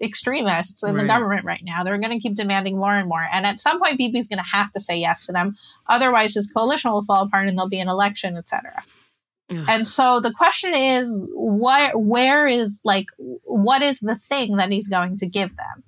extremists 0.00 0.82
in 0.82 0.94
right. 0.94 1.02
the 1.02 1.06
government 1.06 1.44
right 1.44 1.62
now, 1.64 1.82
they're 1.82 1.98
going 1.98 2.10
to 2.10 2.20
keep 2.20 2.34
demanding 2.34 2.76
more 2.76 2.94
and 2.94 3.08
more. 3.08 3.26
And 3.32 3.46
at 3.46 3.60
some 3.60 3.78
point, 3.78 3.98
Bibi's 3.98 4.28
going 4.28 4.38
to 4.38 4.56
have 4.56 4.70
to 4.72 4.80
say 4.80 4.98
yes 4.98 5.26
to 5.26 5.32
them. 5.32 5.56
Otherwise, 5.86 6.34
his 6.34 6.50
coalition 6.50 6.92
will 6.92 7.04
fall 7.04 7.24
apart 7.24 7.48
and 7.48 7.56
there'll 7.56 7.68
be 7.68 7.80
an 7.80 7.88
election, 7.88 8.36
etc. 8.36 8.82
And 9.48 9.86
so 9.86 10.18
the 10.18 10.32
question 10.32 10.74
is, 10.74 11.28
what, 11.32 11.92
where 12.00 12.48
is 12.48 12.80
like, 12.84 13.06
what 13.16 13.80
is 13.80 14.00
the 14.00 14.16
thing 14.16 14.56
that 14.56 14.72
he's 14.72 14.88
going 14.88 15.16
to 15.18 15.26
give 15.26 15.54
them? 15.56 15.84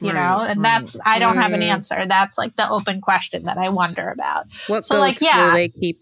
You 0.00 0.12
right, 0.12 0.14
know, 0.14 0.44
and 0.44 0.60
right. 0.60 0.80
that's, 0.80 0.98
I 1.04 1.18
don't 1.18 1.36
have 1.36 1.52
an 1.52 1.62
answer. 1.62 2.06
That's 2.06 2.36
like 2.38 2.56
the 2.56 2.68
open 2.68 3.00
question 3.00 3.44
that 3.44 3.58
I 3.58 3.68
wonder 3.70 4.08
about. 4.08 4.46
What 4.66 4.84
so 4.84 4.98
like, 4.98 5.20
yeah, 5.20 5.52
they 5.52 5.68
keep? 5.68 5.96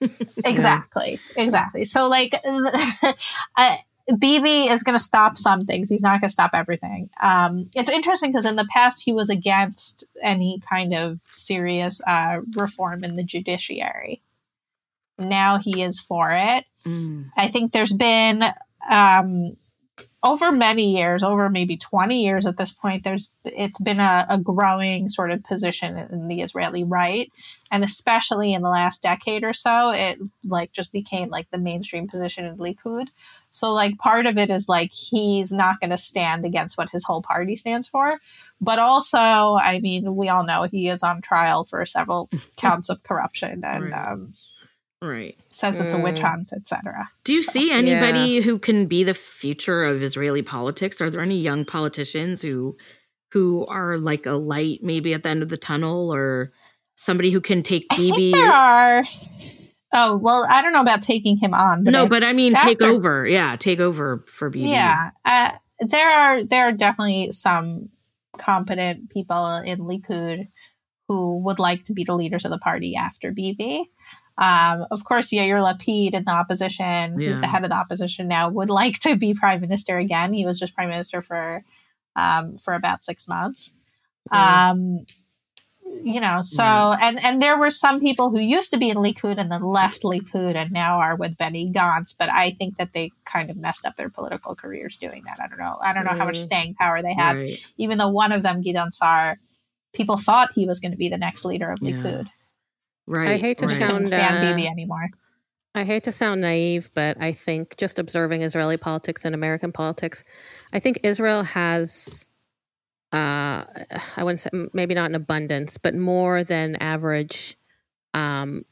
exactly. 0.44 1.18
Exactly. 1.36 1.84
So 1.84 2.08
like, 2.08 2.34
uh, 3.56 3.76
Bibi 4.16 4.68
is 4.68 4.82
going 4.82 4.96
to 4.96 5.02
stop 5.02 5.36
some 5.36 5.66
things. 5.66 5.90
He's 5.90 6.02
not 6.02 6.20
going 6.20 6.28
to 6.28 6.32
stop 6.32 6.52
everything. 6.54 7.10
Um, 7.20 7.68
it's 7.74 7.90
interesting 7.90 8.30
because 8.32 8.46
in 8.46 8.56
the 8.56 8.68
past 8.72 9.04
he 9.04 9.12
was 9.12 9.28
against 9.28 10.04
any 10.22 10.60
kind 10.68 10.94
of 10.94 11.20
serious 11.30 12.00
uh, 12.06 12.40
reform 12.56 13.04
in 13.04 13.16
the 13.16 13.24
judiciary. 13.24 14.22
now 15.18 15.58
he 15.58 15.82
is 15.82 16.00
for 16.00 16.30
it. 16.32 16.64
Mm. 16.86 17.26
I 17.36 17.48
think 17.48 17.72
there's 17.72 17.92
been 17.92 18.44
um, 18.90 19.56
over 20.22 20.50
many 20.50 20.96
years, 20.96 21.22
over 21.22 21.48
maybe 21.48 21.76
20 21.76 22.24
years 22.24 22.44
at 22.44 22.56
this 22.56 22.72
point, 22.72 23.04
there's 23.04 23.30
it's 23.44 23.80
been 23.80 24.00
a, 24.00 24.26
a, 24.28 24.38
growing 24.38 25.08
sort 25.08 25.30
of 25.30 25.44
position 25.44 25.96
in 25.96 26.26
the 26.26 26.42
Israeli 26.42 26.82
right. 26.82 27.30
And 27.70 27.84
especially 27.84 28.52
in 28.52 28.62
the 28.62 28.68
last 28.68 29.02
decade 29.02 29.44
or 29.44 29.52
so, 29.52 29.90
it 29.90 30.18
like 30.44 30.72
just 30.72 30.92
became 30.92 31.28
like 31.28 31.50
the 31.50 31.58
mainstream 31.58 32.08
position 32.08 32.46
in 32.46 32.56
Likud. 32.56 33.08
So 33.50 33.72
like 33.72 33.98
part 33.98 34.26
of 34.26 34.36
it 34.38 34.50
is 34.50 34.68
like 34.68 34.90
he's 34.92 35.52
not 35.52 35.80
going 35.80 35.90
to 35.90 35.96
stand 35.96 36.44
against 36.44 36.76
what 36.78 36.90
his 36.90 37.04
whole 37.04 37.22
party 37.22 37.56
stands 37.56 37.88
for. 37.88 38.18
But 38.60 38.78
also, 38.78 39.18
I 39.18 39.80
mean, 39.82 40.14
we 40.16 40.28
all 40.28 40.44
know 40.44 40.64
he 40.64 40.88
is 40.88 41.02
on 41.02 41.22
trial 41.22 41.64
for 41.64 41.84
several 41.86 42.28
counts 42.56 42.88
of 42.88 43.02
corruption 43.02 43.62
and 43.64 43.84
Right. 43.92 44.08
um, 44.12 44.34
Right. 45.00 45.36
says 45.50 45.80
it's 45.80 45.92
a 45.92 45.98
witch 45.98 46.20
Mm. 46.20 46.28
hunt, 46.30 46.52
etc. 46.52 47.08
Do 47.24 47.32
you 47.32 47.42
see 47.42 47.68
Yeah. 47.68 47.76
anybody 47.76 48.40
who 48.40 48.58
can 48.58 48.86
be 48.86 49.04
the 49.04 49.14
future 49.14 49.84
of 49.84 50.02
Israeli 50.02 50.42
politics? 50.42 51.00
Are 51.00 51.08
there 51.08 51.22
any 51.22 51.38
young 51.38 51.64
politicians 51.64 52.42
who 52.42 52.76
who 53.32 53.64
are 53.66 53.98
like 53.98 54.24
a 54.26 54.32
light 54.32 54.80
maybe 54.82 55.12
at 55.14 55.22
the 55.22 55.28
end 55.28 55.42
of 55.42 55.50
the 55.50 55.56
tunnel 55.58 56.12
or 56.12 56.50
somebody 56.96 57.30
who 57.30 57.40
can 57.40 57.62
take 57.62 57.86
I 57.90 57.96
think 57.96 58.16
Bibi? 58.16 58.32
there 58.32 58.52
are. 58.52 59.04
Oh 59.92 60.18
well, 60.18 60.46
I 60.48 60.60
don't 60.62 60.72
know 60.72 60.82
about 60.82 61.02
taking 61.02 61.38
him 61.38 61.54
on. 61.54 61.84
But 61.84 61.92
no, 61.92 62.04
I 62.04 62.08
but 62.08 62.22
I 62.22 62.32
mean 62.32 62.52
take 62.52 62.82
over. 62.82 63.26
Yeah, 63.26 63.56
take 63.56 63.80
over 63.80 64.24
for 64.26 64.50
Bibi. 64.50 64.68
Yeah, 64.68 65.10
uh, 65.24 65.52
there 65.80 66.10
are 66.10 66.44
there 66.44 66.68
are 66.68 66.72
definitely 66.72 67.32
some 67.32 67.88
competent 68.36 69.10
people 69.10 69.56
in 69.56 69.80
Likud 69.80 70.48
who 71.08 71.38
would 71.38 71.58
like 71.58 71.84
to 71.84 71.94
be 71.94 72.04
the 72.04 72.14
leaders 72.14 72.44
of 72.44 72.50
the 72.50 72.58
party 72.58 72.96
after 72.96 73.32
Bibi. 73.32 73.90
Um, 74.36 74.84
of 74.90 75.04
course, 75.04 75.30
Yair 75.30 75.60
Lapid 75.60 76.14
in 76.14 76.24
the 76.24 76.30
opposition, 76.30 77.14
who's 77.14 77.40
the 77.40 77.48
head 77.48 77.64
of 77.64 77.70
the 77.70 77.76
opposition 77.76 78.28
now, 78.28 78.48
would 78.48 78.70
like 78.70 78.94
to 79.00 79.16
be 79.16 79.34
prime 79.34 79.60
minister 79.60 79.98
again. 79.98 80.32
He 80.32 80.44
was 80.44 80.60
just 80.60 80.74
prime 80.74 80.90
minister 80.90 81.22
for 81.22 81.64
um, 82.14 82.58
for 82.58 82.74
about 82.74 83.02
six 83.02 83.26
months. 83.26 83.72
Um, 84.30 85.06
you 86.02 86.20
know, 86.20 86.40
so 86.42 86.62
Right. 86.62 86.98
and 87.02 87.24
and 87.24 87.42
there 87.42 87.58
were 87.58 87.70
some 87.70 88.00
people 88.00 88.30
who 88.30 88.38
used 88.38 88.70
to 88.70 88.78
be 88.78 88.88
in 88.90 88.96
Likud 88.98 89.36
and 89.38 89.50
then 89.50 89.62
left 89.62 90.02
Likud 90.02 90.54
and 90.54 90.70
now 90.70 90.98
are 91.00 91.16
with 91.16 91.36
Benny 91.36 91.70
Gantz, 91.72 92.14
but 92.18 92.30
I 92.30 92.52
think 92.52 92.76
that 92.78 92.92
they 92.92 93.10
kind 93.24 93.50
of 93.50 93.56
messed 93.56 93.84
up 93.84 93.96
their 93.96 94.08
political 94.10 94.54
careers 94.54 94.96
doing 94.96 95.22
that. 95.24 95.38
I 95.42 95.48
don't 95.48 95.58
know. 95.58 95.76
I 95.82 95.92
don't 95.92 96.04
know 96.04 96.12
how 96.16 96.24
much 96.24 96.36
Mm. 96.38 96.44
staying 96.44 96.74
power 96.74 97.02
they 97.02 97.14
had. 97.14 97.36
Right. 97.36 97.58
Even 97.76 97.98
though 97.98 98.08
one 98.10 98.32
of 98.32 98.42
them, 98.42 98.60
Gideon 98.60 98.90
Sa'ar, 98.92 99.38
people 99.92 100.16
thought 100.16 100.50
he 100.54 100.66
was 100.66 100.80
going 100.80 100.92
to 100.92 100.98
be 100.98 101.08
the 101.08 101.18
next 101.18 101.44
leader 101.44 101.70
of 101.70 101.78
Yeah. 101.82 101.96
Likud. 101.96 102.28
Right. 103.06 103.28
I 103.30 103.36
hate 103.36 103.58
to 103.58 103.66
right. 103.66 103.76
Sound, 103.76 104.06
stand 104.06 104.38
uh, 104.38 104.50
Bibi 104.54 104.68
anymore. 104.68 105.08
I 105.74 105.84
hate 105.84 106.04
to 106.04 106.12
sound 106.12 106.40
naive, 106.40 106.90
but 106.94 107.16
I 107.20 107.32
think 107.32 107.76
just 107.76 107.98
observing 107.98 108.42
Israeli 108.42 108.76
politics 108.76 109.24
and 109.24 109.34
American 109.34 109.72
politics, 109.72 110.24
I 110.72 110.78
think 110.78 111.00
Israel 111.04 111.42
has, 111.44 112.26
uh, 113.12 113.64
I 114.16 114.22
wouldn't 114.24 114.40
say 114.40 114.50
maybe 114.72 114.94
not 114.94 115.10
in 115.10 115.14
abundance, 115.14 115.78
but 115.78 115.94
more 115.94 116.44
than 116.44 116.76
average 116.76 117.56
um, 118.14 118.64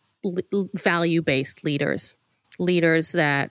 value 0.74 1.22
based 1.22 1.64
leaders, 1.64 2.14
leaders 2.58 3.12
that 3.12 3.50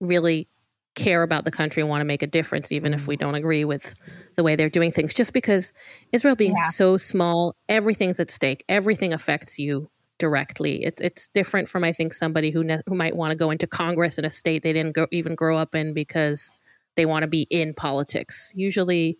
really 0.00 0.48
care 0.94 1.22
about 1.22 1.44
the 1.46 1.50
country 1.50 1.80
and 1.80 1.88
want 1.88 2.02
to 2.02 2.04
make 2.04 2.22
a 2.22 2.26
difference, 2.26 2.70
even 2.70 2.92
if 2.92 3.08
we 3.08 3.16
don't 3.16 3.34
agree 3.34 3.64
with 3.64 3.94
the 4.34 4.42
way 4.42 4.56
they're 4.56 4.68
doing 4.68 4.92
things. 4.92 5.14
Just 5.14 5.32
because 5.32 5.72
Israel 6.12 6.36
being 6.36 6.54
Yeah. 6.54 6.68
so 6.70 6.96
small, 6.98 7.56
everything's 7.68 8.20
at 8.20 8.30
stake, 8.30 8.64
everything 8.68 9.12
affects 9.14 9.58
you 9.58 9.88
directly. 10.18 10.84
It's 10.84 11.00
it's 11.00 11.28
different 11.28 11.68
from 11.68 11.82
I 11.84 11.92
think 11.92 12.12
somebody 12.12 12.50
who 12.50 12.62
ne- 12.62 12.82
who 12.86 12.94
might 12.94 13.16
want 13.16 13.30
to 13.32 13.36
go 13.36 13.50
into 13.50 13.66
Congress 13.66 14.18
in 14.18 14.24
a 14.26 14.30
state 14.30 14.62
they 14.62 14.74
didn't 14.74 14.94
go, 14.94 15.06
even 15.10 15.34
grow 15.34 15.56
up 15.56 15.74
in 15.74 15.94
because 15.94 16.52
they 16.96 17.06
want 17.06 17.22
to 17.22 17.26
be 17.26 17.46
in 17.50 17.72
politics. 17.72 18.52
Usually, 18.54 19.18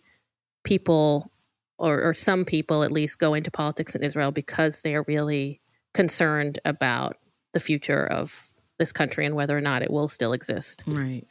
people 0.63 1.31
or, 1.77 2.01
or 2.01 2.13
some 2.13 2.45
people 2.45 2.83
at 2.83 2.91
least 2.91 3.19
go 3.19 3.33
into 3.33 3.51
politics 3.51 3.95
in 3.95 4.03
Israel 4.03 4.31
because 4.31 4.81
they 4.81 4.95
are 4.95 5.03
really 5.07 5.59
concerned 5.93 6.59
about 6.65 7.17
the 7.53 7.59
future 7.59 8.05
of 8.05 8.53
this 8.79 8.91
country 8.91 9.25
and 9.25 9.35
whether 9.35 9.57
or 9.57 9.61
not 9.61 9.81
it 9.81 9.91
will 9.91 10.07
still 10.07 10.33
exist. 10.33 10.83
Right. 10.87 11.25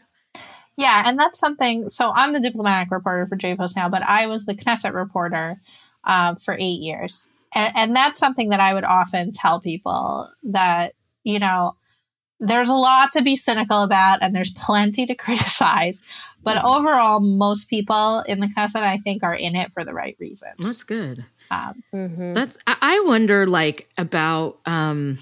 Yeah, 0.76 1.04
and 1.06 1.18
that's 1.18 1.38
something. 1.38 1.88
So 1.88 2.12
I'm 2.14 2.32
the 2.32 2.40
diplomatic 2.40 2.90
reporter 2.90 3.26
for 3.26 3.36
JPost 3.36 3.76
now, 3.76 3.88
but 3.88 4.02
I 4.02 4.26
was 4.26 4.46
the 4.46 4.54
Knesset 4.54 4.94
reporter 4.94 5.60
uh, 6.04 6.34
for 6.36 6.56
eight 6.58 6.80
years, 6.80 7.28
and, 7.54 7.72
and 7.76 7.96
that's 7.96 8.18
something 8.18 8.50
that 8.50 8.60
I 8.60 8.72
would 8.72 8.84
often 8.84 9.32
tell 9.32 9.60
people 9.60 10.30
that 10.44 10.94
you 11.24 11.38
know 11.38 11.76
there's 12.42 12.68
a 12.68 12.74
lot 12.74 13.12
to 13.12 13.22
be 13.22 13.36
cynical 13.36 13.82
about, 13.82 14.20
and 14.20 14.34
there's 14.34 14.50
plenty 14.50 15.06
to 15.06 15.14
criticize, 15.26 16.02
but 16.42 16.62
overall, 16.64 17.20
most 17.20 17.70
people 17.70 18.20
in 18.26 18.40
the 18.40 18.48
Knesset, 18.48 18.82
I 18.82 18.98
think, 18.98 19.22
are 19.22 19.34
in 19.34 19.54
it 19.54 19.72
for 19.72 19.84
the 19.84 19.94
right 19.94 20.16
reasons. 20.18 20.56
That's 20.58 20.84
good. 20.84 21.24
Um, 21.50 21.82
Mm-hmm. 21.94 22.32
That's 22.32 22.56
I 22.66 22.76
I 22.80 23.00
wonder 23.00 23.46
like 23.46 23.88
about 23.98 24.58
um 24.66 25.18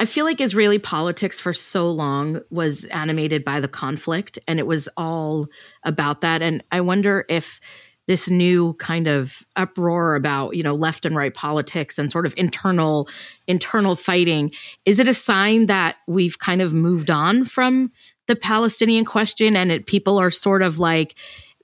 I 0.00 0.04
feel 0.06 0.24
like 0.24 0.40
Israeli 0.40 0.80
politics 0.80 1.38
for 1.38 1.52
so 1.52 1.90
long 1.90 2.40
was 2.50 2.84
animated 2.86 3.44
by 3.44 3.60
the 3.60 3.68
conflict 3.68 4.38
and 4.48 4.58
it 4.58 4.66
was 4.66 4.88
all 4.96 5.46
about 5.84 6.22
that 6.22 6.42
and 6.42 6.62
I 6.72 6.80
wonder 6.80 7.24
if 7.28 7.60
this 8.06 8.28
new 8.28 8.74
kind 8.74 9.06
of 9.08 9.44
uproar 9.56 10.14
about 10.14 10.56
you 10.56 10.62
know 10.62 10.74
left 10.74 11.06
and 11.06 11.16
right 11.16 11.34
politics 11.34 11.98
and 11.98 12.10
sort 12.10 12.26
of 12.26 12.34
internal 12.36 13.08
internal 13.46 13.96
fighting 13.96 14.50
is 14.84 14.98
it 14.98 15.08
a 15.08 15.14
sign 15.14 15.66
that 15.66 15.96
we've 16.06 16.38
kind 16.38 16.60
of 16.60 16.74
moved 16.74 17.10
on 17.10 17.44
from 17.44 17.90
the 18.26 18.36
Palestinian 18.36 19.04
question 19.04 19.56
and 19.56 19.70
it 19.70 19.86
people 19.86 20.18
are 20.18 20.30
sort 20.30 20.62
of 20.62 20.78
like 20.78 21.14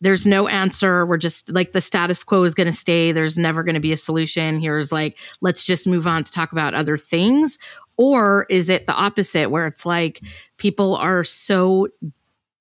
there's 0.00 0.26
no 0.26 0.48
answer. 0.48 1.04
We're 1.04 1.18
just 1.18 1.52
like 1.52 1.72
the 1.72 1.80
status 1.80 2.24
quo 2.24 2.44
is 2.44 2.54
going 2.54 2.66
to 2.66 2.72
stay. 2.72 3.12
There's 3.12 3.36
never 3.36 3.62
going 3.62 3.74
to 3.74 3.80
be 3.80 3.92
a 3.92 3.96
solution. 3.96 4.58
Here's 4.58 4.90
like, 4.90 5.18
let's 5.40 5.64
just 5.64 5.86
move 5.86 6.06
on 6.06 6.24
to 6.24 6.32
talk 6.32 6.52
about 6.52 6.74
other 6.74 6.96
things. 6.96 7.58
Or 7.98 8.46
is 8.48 8.70
it 8.70 8.86
the 8.86 8.94
opposite 8.94 9.50
where 9.50 9.66
it's 9.66 9.84
like 9.84 10.20
people 10.56 10.96
are 10.96 11.22
so 11.22 11.88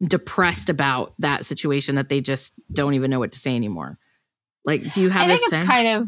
depressed 0.02 0.70
about 0.70 1.14
that 1.20 1.46
situation 1.46 1.96
that 1.96 2.10
they 2.10 2.22
just 2.22 2.54
don't 2.72 2.94
even 2.94 3.12
know 3.12 3.20
what 3.20 3.32
to 3.34 3.40
say 3.40 3.56
anymore? 3.56 3.98
Like, 4.66 4.94
do 4.94 5.02
you 5.02 5.10
have 5.10 5.24
I 5.24 5.28
think 5.28 5.42
it's 5.42 5.50
sense? 5.52 5.68
kind 5.68 5.88
of 5.88 6.08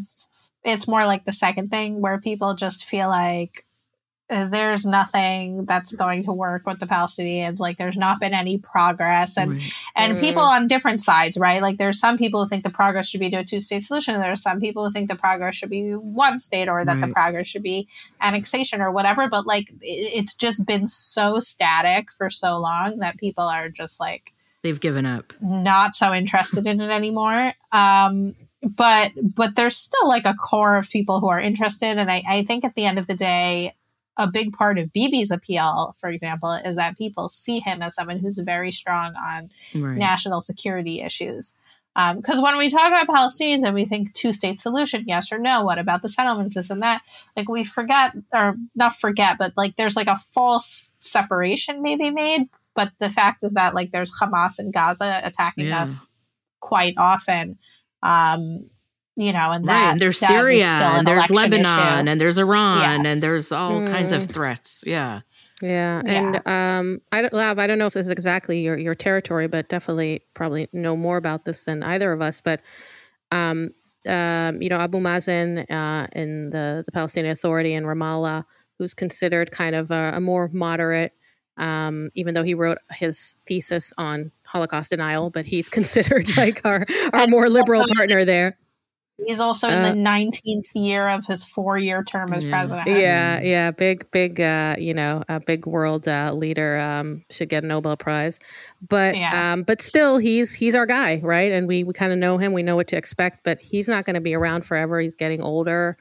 it's 0.64 0.88
more 0.88 1.06
like 1.06 1.26
the 1.26 1.34
second 1.34 1.70
thing 1.70 2.02
where 2.02 2.20
people 2.20 2.54
just 2.54 2.86
feel 2.86 3.08
like 3.08 3.66
there's 4.32 4.86
nothing 4.86 5.66
that's 5.66 5.94
going 5.94 6.24
to 6.24 6.32
work 6.32 6.66
with 6.66 6.80
the 6.80 6.86
Palestinians. 6.86 7.60
Like 7.60 7.78
there's 7.78 7.98
not 7.98 8.20
been 8.20 8.34
any 8.34 8.58
progress, 8.58 9.38
and 9.38 9.52
Right. 9.52 9.74
and 9.96 10.18
Mm. 10.18 10.20
people 10.22 10.42
on 10.44 10.68
different 10.68 11.02
sides, 11.02 11.38
right? 11.38 11.62
Like 11.62 11.78
there's 11.78 12.00
some 12.00 12.18
people 12.18 12.42
who 12.44 12.48
think 12.50 12.64
the 12.64 12.70
progress 12.70 13.10
should 13.10 13.20
be 13.20 13.30
to 13.32 13.38
a 13.38 13.44
two 13.44 13.60
state 13.60 13.84
solution. 13.84 14.14
And 14.16 14.24
there 14.24 14.32
are 14.32 14.36
some 14.38 14.60
people 14.62 14.86
who 14.86 14.92
think 14.92 15.10
the 15.10 15.16
progress 15.18 15.56
should 15.56 15.70
be 15.70 15.92
one 15.92 16.40
state, 16.40 16.70
or 16.70 16.86
that 16.86 17.02
the 17.02 17.08
progress 17.10 17.48
should 17.48 17.64
be 17.64 17.88
annexation 18.22 18.82
or 18.82 18.92
whatever. 18.92 19.28
But 19.30 19.46
like 19.46 19.70
it, 19.70 19.78
it's 19.82 20.36
just 20.36 20.66
been 20.66 20.88
so 20.88 21.40
static 21.40 22.12
for 22.12 22.30
so 22.30 22.58
long 22.58 23.00
that 23.00 23.18
people 23.18 23.44
are 23.44 23.70
just 23.70 24.00
like 24.00 24.34
They've 24.64 24.80
given 24.80 25.06
up. 25.06 25.34
not 25.42 25.96
so 25.96 26.14
interested 26.14 26.68
in 26.68 26.80
it 26.82 26.90
anymore. 26.92 27.54
Um, 27.72 28.36
but 28.64 29.12
but 29.22 29.56
there's 29.56 29.76
still 29.76 30.08
like 30.08 30.26
a 30.28 30.36
core 30.36 30.76
of 30.78 30.88
people 30.90 31.20
who 31.20 31.30
are 31.30 31.40
interested, 31.40 31.98
and 31.98 32.12
I, 32.12 32.22
I 32.30 32.44
think 32.44 32.64
at 32.64 32.76
the 32.76 32.86
end 32.86 33.00
of 33.00 33.08
the 33.08 33.16
day, 33.16 33.74
a 34.24 34.28
big 34.32 34.54
part 34.54 34.78
of 34.78 34.92
Bibi's 34.94 35.32
appeal, 35.32 35.96
for 36.00 36.10
example, 36.10 36.52
is 36.54 36.76
that 36.76 36.98
people 36.98 37.30
see 37.30 37.60
him 37.60 37.82
as 37.82 37.96
someone 37.96 38.20
who's 38.20 38.38
very 38.38 38.72
strong 38.72 39.14
on 39.16 39.50
Right. 39.76 39.98
national 39.98 40.42
security 40.42 41.02
issues. 41.02 41.54
Because 41.94 42.42
when 42.42 42.58
we 42.58 42.70
talk 42.70 42.88
about 42.88 43.08
Palestinians 43.08 43.66
and 43.66 43.76
we 43.76 43.84
think 43.86 44.14
two 44.14 44.32
state 44.32 44.62
solution, 44.62 45.04
yes 45.08 45.32
or 45.32 45.38
no, 45.38 45.64
what 45.64 45.78
about 45.78 46.02
the 46.02 46.08
settlements, 46.10 46.54
this 46.54 46.70
and 46.70 46.82
that? 46.84 47.02
Like 47.36 47.50
we 47.50 47.64
forget, 47.66 48.14
or 48.34 48.56
not 48.76 48.96
forget, 48.96 49.38
but 49.38 49.54
like 49.58 49.76
there's 49.76 49.98
like 49.98 50.08
a 50.08 50.16
false 50.18 50.94
separation 51.00 51.82
maybe 51.82 52.10
made. 52.10 52.48
But 52.76 52.94
the 53.00 53.10
fact 53.10 53.44
is 53.44 53.54
that 53.54 53.76
like 53.76 53.92
there's 53.92 54.18
Hamas 54.18 54.58
and 54.58 54.72
Gaza 54.72 55.20
attacking 55.24 55.66
Yeah. 55.68 55.84
us 55.84 56.12
quite 56.62 56.94
often. 56.98 57.58
Um, 58.02 58.70
you 59.22 59.34
know, 59.34 59.52
and 59.52 59.68
that 59.68 59.92
right. 59.92 60.00
There's 60.00 60.20
that 60.20 60.32
is 60.32 60.36
Syria 60.38 60.62
still 60.62 60.82
and 60.98 61.08
there's 61.08 61.30
Lebanon 61.30 61.62
issue. 61.66 62.10
and 62.10 62.20
there's 62.22 62.38
Iran 62.38 62.80
Yes. 63.04 63.08
and 63.14 63.22
there's 63.24 63.52
all 63.52 63.86
kinds 63.88 64.12
of 64.14 64.24
Mm. 64.24 64.32
threats. 64.34 64.84
Yeah. 64.86 65.22
Yeah, 65.62 66.02
and 66.04 66.36
um, 66.48 67.02
I 67.12 67.22
don't, 67.22 67.32
Lahav, 67.34 67.60
I 67.60 67.68
don't 67.68 67.78
know 67.78 67.86
if 67.86 67.94
this 67.94 68.08
is 68.08 68.12
exactly 68.12 68.62
your 68.62 68.78
your 68.80 68.96
territory, 68.96 69.48
but 69.48 69.70
definitely 69.70 70.24
probably 70.34 70.68
know 70.74 70.96
more 70.98 71.18
about 71.18 71.46
this 71.46 71.66
than 71.66 71.84
either 71.84 72.12
of 72.12 72.20
us. 72.22 72.42
But 72.42 72.62
um, 73.32 73.70
um, 74.08 74.60
you 74.62 74.70
know, 74.70 74.78
Abu 74.78 74.98
Mazen 75.00 75.70
uh, 75.70 76.08
in 76.14 76.50
the 76.50 76.82
the 76.86 76.92
Palestinian 76.92 77.32
Authority 77.32 77.74
in 77.76 77.84
Ramallah, 77.84 78.44
who's 78.80 78.96
considered 78.96 79.52
kind 79.52 79.76
of 79.76 79.92
a, 79.92 80.14
a 80.16 80.20
more 80.20 80.50
moderate. 80.52 81.14
Um, 81.58 82.10
even 82.16 82.34
though 82.34 82.44
he 82.44 82.56
wrote 82.56 82.80
his 82.94 83.38
thesis 83.46 83.94
on 84.00 84.32
Holocaust 84.48 84.90
denial, 84.90 85.30
but 85.30 85.46
he's 85.46 85.70
considered 85.78 86.26
like 86.38 86.62
our 86.66 86.88
our 87.14 87.28
more 87.28 87.50
liberal 87.50 87.86
partner 87.96 88.26
there. 88.26 88.58
He's 89.26 89.40
also 89.40 89.70
in 89.70 89.84
the 89.84 89.90
19th 90.10 90.70
year 90.74 91.08
of 91.08 91.26
his 91.26 91.44
four 91.44 91.78
year 91.78 92.04
term 92.04 92.34
as 92.34 92.44
Yeah. 92.44 92.50
president. 92.52 92.88
Yeah, 92.88 93.40
yeah, 93.42 93.72
big, 93.72 94.10
big, 94.12 94.42
uh, 94.42 94.76
you 94.80 94.94
know, 94.94 95.24
a 95.30 95.40
big 95.40 95.66
world 95.68 96.08
uh, 96.08 96.34
leader 96.34 96.80
um, 96.80 97.24
should 97.30 97.50
get 97.50 97.64
a 97.64 97.68
Nobel 97.68 97.98
Prize, 97.98 98.40
but, 98.88 99.16
Yeah. 99.16 99.54
um, 99.54 99.64
but 99.64 99.82
still, 99.82 100.18
he's 100.18 100.54
he's 100.54 100.74
our 100.76 100.86
guy, 100.86 101.20
right? 101.24 101.52
And 101.52 101.68
we 101.68 101.84
we 101.84 101.94
kind 101.94 102.12
of 102.12 102.18
know 102.20 102.38
him, 102.38 102.54
we 102.54 102.64
know 102.64 102.76
what 102.76 102.88
to 102.88 102.98
expect, 102.98 103.44
but 103.44 103.62
he's 103.62 103.88
not 103.88 104.06
going 104.06 104.16
to 104.16 104.22
be 104.22 104.34
around 104.34 104.66
forever. 104.66 105.00
He's 105.00 105.16
getting 105.16 105.42
older. 105.42 105.98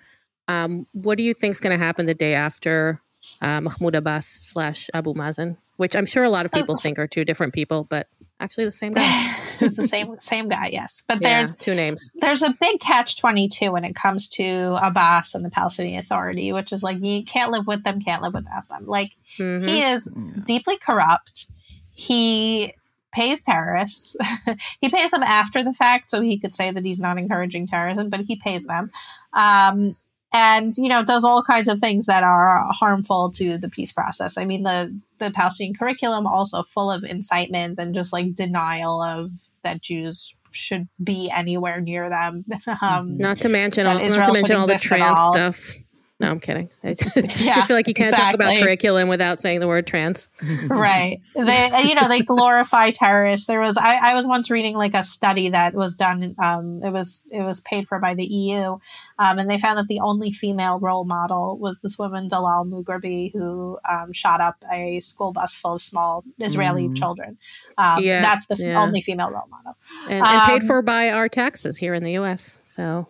Um, 0.49 0.87
what 0.93 1.16
do 1.18 1.23
you 1.23 1.35
think's 1.35 1.61
going 1.61 1.79
to 1.79 1.85
happen 1.85 2.07
the 2.07 2.14
day 2.14 2.35
after 2.35 3.01
uh, 3.43 3.61
Mahmoud 3.61 3.95
Abbas 3.95 4.27
slash 4.27 4.89
Abu 4.95 5.14
Mazen? 5.14 5.57
Which 5.77 5.95
I'm 5.95 6.07
sure 6.07 6.25
a 6.25 6.31
lot 6.31 6.45
of 6.47 6.53
people 6.53 6.77
think 6.77 6.99
are 6.99 7.07
two 7.07 7.25
different 7.25 7.53
people, 7.55 7.85
but 7.85 8.09
actually 8.41 8.64
the 8.64 8.72
same 8.72 8.93
guy. 8.95 9.36
it's 9.61 9.76
the 9.76 9.86
same 9.86 10.18
same 10.18 10.49
guy, 10.49 10.70
yes. 10.72 11.03
But 11.07 11.20
Yeah, 11.20 11.36
there's 11.38 11.57
two 11.57 11.74
names. 11.74 12.12
there's 12.20 12.43
a 12.43 12.51
big 12.61 12.80
catch 12.80 13.20
22 13.20 13.70
when 13.70 13.84
it 13.84 13.95
comes 13.95 14.28
to 14.30 14.76
Abbas 14.82 15.34
and 15.34 15.45
the 15.45 15.51
Palestinian 15.51 16.01
Authority, 16.01 16.53
which 16.53 16.72
is 16.72 16.82
like 16.82 17.03
you 17.03 17.24
can't 17.24 17.53
live 17.53 17.66
with 17.66 17.84
them, 17.84 18.01
can't 18.01 18.22
live 18.22 18.34
without 18.34 18.68
them. 18.68 18.86
Like 18.86 19.12
Mhm. 19.38 19.68
he 19.68 19.82
is 19.82 20.11
deeply 20.47 20.76
corrupt. 20.78 21.47
He 21.93 22.72
pays 23.12 23.43
terrorists. 23.43 24.16
he 24.80 24.88
pays 24.88 25.11
them 25.11 25.22
after 25.22 25.62
the 25.62 25.74
fact, 25.74 26.09
so 26.11 26.20
he 26.20 26.38
could 26.38 26.55
say 26.55 26.70
that 26.70 26.84
he's 26.84 27.01
not 27.01 27.18
encouraging 27.18 27.66
terrorism, 27.66 28.09
but 28.09 28.20
he 28.20 28.36
pays 28.36 28.64
them. 28.66 28.91
Um, 29.32 29.97
and 30.33 30.72
you 30.76 30.89
know 30.89 31.05
does 31.05 31.24
all 31.24 31.43
kinds 31.43 31.68
of 31.68 31.81
things 31.81 32.07
that 32.07 32.22
are 32.22 32.66
harmful 32.72 33.31
to 33.33 33.59
the 33.59 33.68
peace 33.68 33.93
process. 33.93 34.37
I 34.37 34.45
mean 34.45 34.62
the 34.62 34.97
the 35.18 35.31
Palestinian 35.31 35.74
curriculum 35.74 36.26
also 36.26 36.62
full 36.64 36.91
of 36.91 37.05
incitement 37.05 37.78
and 37.78 37.95
just 37.95 38.12
like 38.12 38.35
denial 38.35 39.03
of 39.03 39.31
that 39.62 39.83
Jews 39.83 40.35
should 40.53 40.89
be 41.03 41.31
anywhere 41.31 41.81
near 41.81 42.09
them. 42.09 42.45
um, 42.83 43.18
Not 43.18 43.39
to 43.39 43.49
mention 43.49 43.87
all, 43.87 43.95
not 43.99 44.26
to 44.26 44.33
mention 44.33 44.57
all 44.57 44.66
the 44.66 44.78
trans 44.78 45.18
all. 45.18 45.33
stuff. 45.33 45.74
No, 46.21 46.31
I'm 46.31 46.39
kidding. 46.39 46.68
I 46.85 46.89
just, 46.95 47.16
Yeah, 47.41 47.55
just 47.55 47.66
feel 47.66 47.77
like 47.77 47.89
you 47.89 47.95
can't 47.95 48.14
talk 48.14 48.35
about 48.35 48.55
curriculum 48.59 49.09
without 49.09 49.41
saying 49.41 49.61
the 49.61 49.66
word 49.68 49.87
trans. 49.87 50.29
right 50.68 51.18
they 51.35 51.85
you 51.89 51.95
know 51.95 52.09
they 52.09 52.21
glorify 52.21 52.91
terrorists 52.91 53.47
there 53.47 53.61
was 53.61 53.77
I, 53.79 54.11
I 54.11 54.14
was 54.14 54.27
once 54.27 54.51
reading 54.51 54.77
like 54.77 54.95
a 54.95 55.03
study 55.03 55.49
that 55.51 55.75
was 55.75 55.95
done 55.95 56.35
um 56.39 56.81
it 56.85 56.91
was 56.93 57.27
it 57.31 57.43
was 57.43 57.61
paid 57.61 57.89
for 57.89 57.99
by 57.99 58.14
the 58.14 58.25
eu 58.25 58.79
um 59.18 59.39
and 59.39 59.49
they 59.51 59.59
found 59.59 59.79
that 59.79 59.89
the 59.89 60.01
only 60.01 60.31
female 60.31 60.79
role 60.79 61.05
model 61.05 61.59
was 61.59 61.81
this 61.81 61.99
woman 61.99 62.29
dalal 62.29 62.64
mughrabi 62.64 63.33
who 63.33 63.79
um, 63.89 64.12
shot 64.12 64.41
up 64.41 64.57
a 64.73 65.01
school 65.01 65.33
bus 65.33 65.57
full 65.57 65.75
of 65.75 65.83
small 65.83 66.25
israeli 66.39 66.89
Mm. 66.89 66.97
children 66.97 67.39
um 67.79 68.03
Yeah, 68.03 68.23
that's 68.23 68.47
the 68.47 68.55
f- 68.55 68.61
yeah. 68.61 68.81
only 68.83 69.01
female 69.01 69.31
role 69.31 69.49
model 69.51 69.77
and, 70.09 70.27
and 70.27 70.43
paid 70.47 70.62
Um, 70.62 70.66
for 70.66 70.83
by 70.83 71.11
our 71.11 71.29
taxes 71.29 71.77
here 71.77 71.95
in 71.95 72.05
the 72.05 72.12
U.S. 72.12 72.59
So, 72.64 72.83
you're 72.83 73.07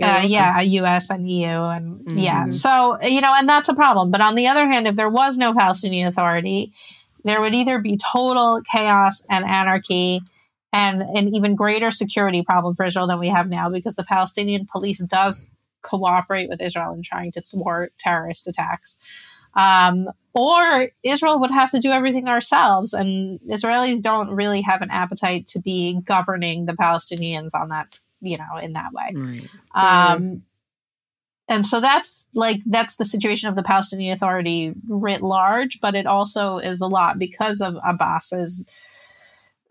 uh, 0.00 0.22
yeah, 0.22 0.60
US 0.60 1.10
and 1.10 1.28
EU, 1.28 1.46
and 1.46 2.02
yeah. 2.18 2.46
Mhm. 2.46 2.52
So 2.52 3.02
you 3.02 3.20
know, 3.20 3.34
and 3.34 3.48
that's 3.48 3.68
a 3.68 3.74
problem. 3.74 4.10
But 4.10 4.20
on 4.20 4.34
the 4.34 4.46
other 4.48 4.66
hand, 4.66 4.86
if 4.86 4.96
there 4.96 5.10
was 5.10 5.38
no 5.38 5.52
Palestinian 5.54 6.08
Authority, 6.08 6.72
there 7.24 7.40
would 7.40 7.54
either 7.54 7.78
be 7.78 7.98
total 8.12 8.60
chaos 8.70 9.24
and 9.28 9.44
anarchy, 9.44 10.20
and 10.72 11.02
an 11.02 11.34
even 11.34 11.54
greater 11.54 11.90
security 11.90 12.42
problem 12.42 12.74
for 12.74 12.84
Israel 12.84 13.06
than 13.06 13.18
we 13.18 13.28
have 13.28 13.48
now, 13.48 13.68
because 13.70 13.96
the 13.96 14.04
Palestinian 14.04 14.66
police 14.70 14.98
does 15.04 15.48
cooperate 15.82 16.48
with 16.48 16.62
Israel 16.62 16.94
in 16.94 17.02
trying 17.02 17.32
to 17.32 17.40
thwart 17.40 17.92
terrorist 17.98 18.46
attacks. 18.48 18.98
Um, 19.54 20.08
or 20.34 20.88
Israel 21.02 21.38
would 21.40 21.50
have 21.50 21.70
to 21.72 21.78
do 21.78 21.90
everything 21.90 22.26
ourselves, 22.28 22.94
and 22.94 23.38
Israelis 23.40 24.00
don't 24.00 24.30
really 24.30 24.62
have 24.62 24.80
an 24.80 24.90
appetite 24.90 25.46
to 25.48 25.60
be 25.60 26.00
governing 26.04 26.64
the 26.64 26.72
Palestinians 26.72 27.50
on 27.54 27.68
that, 27.68 27.98
you 28.22 28.38
know, 28.38 28.56
in 28.62 28.72
that 28.72 28.92
way. 28.92 29.10
Right. 29.14 29.48
Um, 29.74 30.44
and 31.48 31.66
so 31.66 31.80
that's 31.80 32.26
like 32.34 32.60
that's 32.64 32.96
the 32.96 33.04
situation 33.04 33.48
of 33.48 33.56
the 33.56 33.62
Palestinian 33.62 34.14
Authority 34.14 34.72
writ 34.88 35.20
large, 35.22 35.80
but 35.80 35.94
it 35.94 36.06
also 36.06 36.58
is 36.58 36.80
a 36.80 36.86
lot 36.86 37.18
because 37.18 37.60
of 37.60 37.76
Abbas's. 37.84 38.64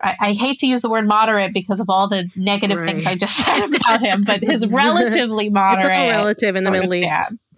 I, 0.00 0.16
I 0.20 0.32
hate 0.32 0.58
to 0.58 0.66
use 0.66 0.82
the 0.82 0.90
word 0.90 1.06
moderate 1.06 1.54
because 1.54 1.80
of 1.80 1.88
all 1.88 2.08
the 2.08 2.28
negative 2.36 2.80
things 2.80 3.06
I 3.06 3.14
just 3.14 3.36
said 3.36 3.64
about 3.72 4.00
him, 4.00 4.24
but 4.24 4.42
his 4.42 4.66
relatively 4.68 5.48
moderate. 5.48 5.86
it's 5.90 5.98
moderate. 5.98 6.14
all 6.14 6.22
relative 6.22 6.56
in 6.56 6.64
the 6.64 6.70
Middle 6.70 6.92
East. 6.94 7.08
stance. 7.08 7.48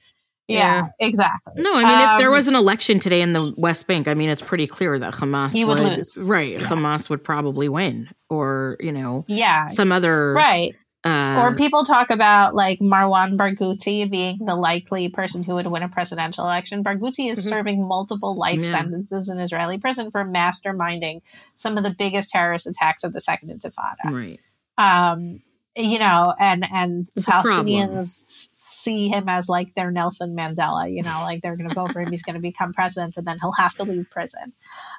Yeah, 0.47 0.89
exactly. 1.01 1.55
No, 1.63 1.73
I 1.75 1.85
mean, 1.85 2.09
if 2.15 2.19
there 2.19 2.29
Um, 2.29 2.35
was 2.35 2.49
an 2.49 2.55
election 2.55 2.99
today 2.99 3.23
in 3.23 3.33
the 3.33 3.55
West 3.57 3.87
Bank, 3.87 4.07
I 4.09 4.13
mean, 4.15 4.29
it's 4.29 4.43
pretty 4.43 4.67
clear 4.67 4.99
that 4.99 5.15
Hamas 5.15 5.55
He 5.55 5.65
would 5.65 5.81
lose. 5.81 6.19
Right, 6.29 6.53
Yeah. 6.53 6.59
Hamas 6.59 7.09
would 7.09 7.25
probably 7.25 7.67
win, 7.71 8.11
or 8.29 8.77
you 8.79 8.93
know, 8.93 9.25
yeah, 9.27 9.69
some 9.69 9.91
other 9.91 10.35
right. 10.35 10.75
Uh, 11.05 11.39
or 11.43 11.55
people 11.55 11.85
talk 11.85 12.11
about 12.11 12.55
like 12.55 12.79
Marwan 12.79 13.37
Barghouti 13.37 14.11
being 14.11 14.39
the 14.45 14.55
likely 14.57 15.09
person 15.11 15.43
who 15.43 15.55
would 15.55 15.67
win 15.67 15.83
a 15.83 15.89
presidential 15.89 16.45
election. 16.45 16.83
Barghouti 16.83 17.31
is 17.31 17.45
Mhm. 17.45 17.49
serving 17.49 17.87
multiple 17.87 18.35
life 18.37 18.61
Yeah. 18.61 18.71
sentences 18.71 19.29
in 19.29 19.39
Israeli 19.39 19.79
prison 19.79 20.11
for 20.11 20.25
masterminding 20.25 21.21
some 21.57 21.77
of 21.77 21.85
the 21.85 21.91
biggest 21.91 22.31
terrorist 22.31 22.67
attacks 22.67 23.05
of 23.05 23.13
the 23.13 23.21
Second 23.21 23.51
Intifada. 23.51 24.11
right. 24.11 24.41
Um, 24.79 25.43
you 25.77 25.99
know, 25.99 26.33
and 26.41 26.65
and 26.73 27.07
the 27.09 27.13
It's. 27.17 27.27
Palestinians 27.27 28.49
see 28.57 29.09
him 29.09 29.29
as 29.29 29.49
like 29.49 29.75
their 29.75 29.91
Nelson 29.91 30.35
Mandela. 30.37 30.91
You 30.93 31.03
know, 31.03 31.21
like 31.23 31.43
they're 31.43 31.57
going 31.57 31.69
to 31.69 31.75
vote 31.75 31.93
for 31.93 32.01
him. 32.01 32.11
He's 32.11 32.23
going 32.23 32.35
to 32.35 32.41
become 32.41 32.73
president, 32.73 33.17
and 33.17 33.27
then 33.27 33.37
he'll 33.41 33.53
have 33.53 33.75
to 33.77 33.85
leave 33.85 34.09
prison. 34.11 34.53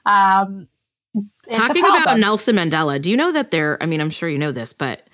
Um, 0.06 0.68
Talking 1.50 1.86
about. 1.86 2.20
Nelson 2.20 2.56
Mandela, 2.58 3.02
do 3.02 3.10
you 3.10 3.16
know 3.18 3.32
that 3.32 3.52
there? 3.52 3.82
I 3.82 3.86
mean, 3.86 4.02
I'm 4.02 4.10
sure 4.10 4.28
you 4.28 4.38
know 4.38 4.52
this, 4.52 4.74
but 4.74 5.05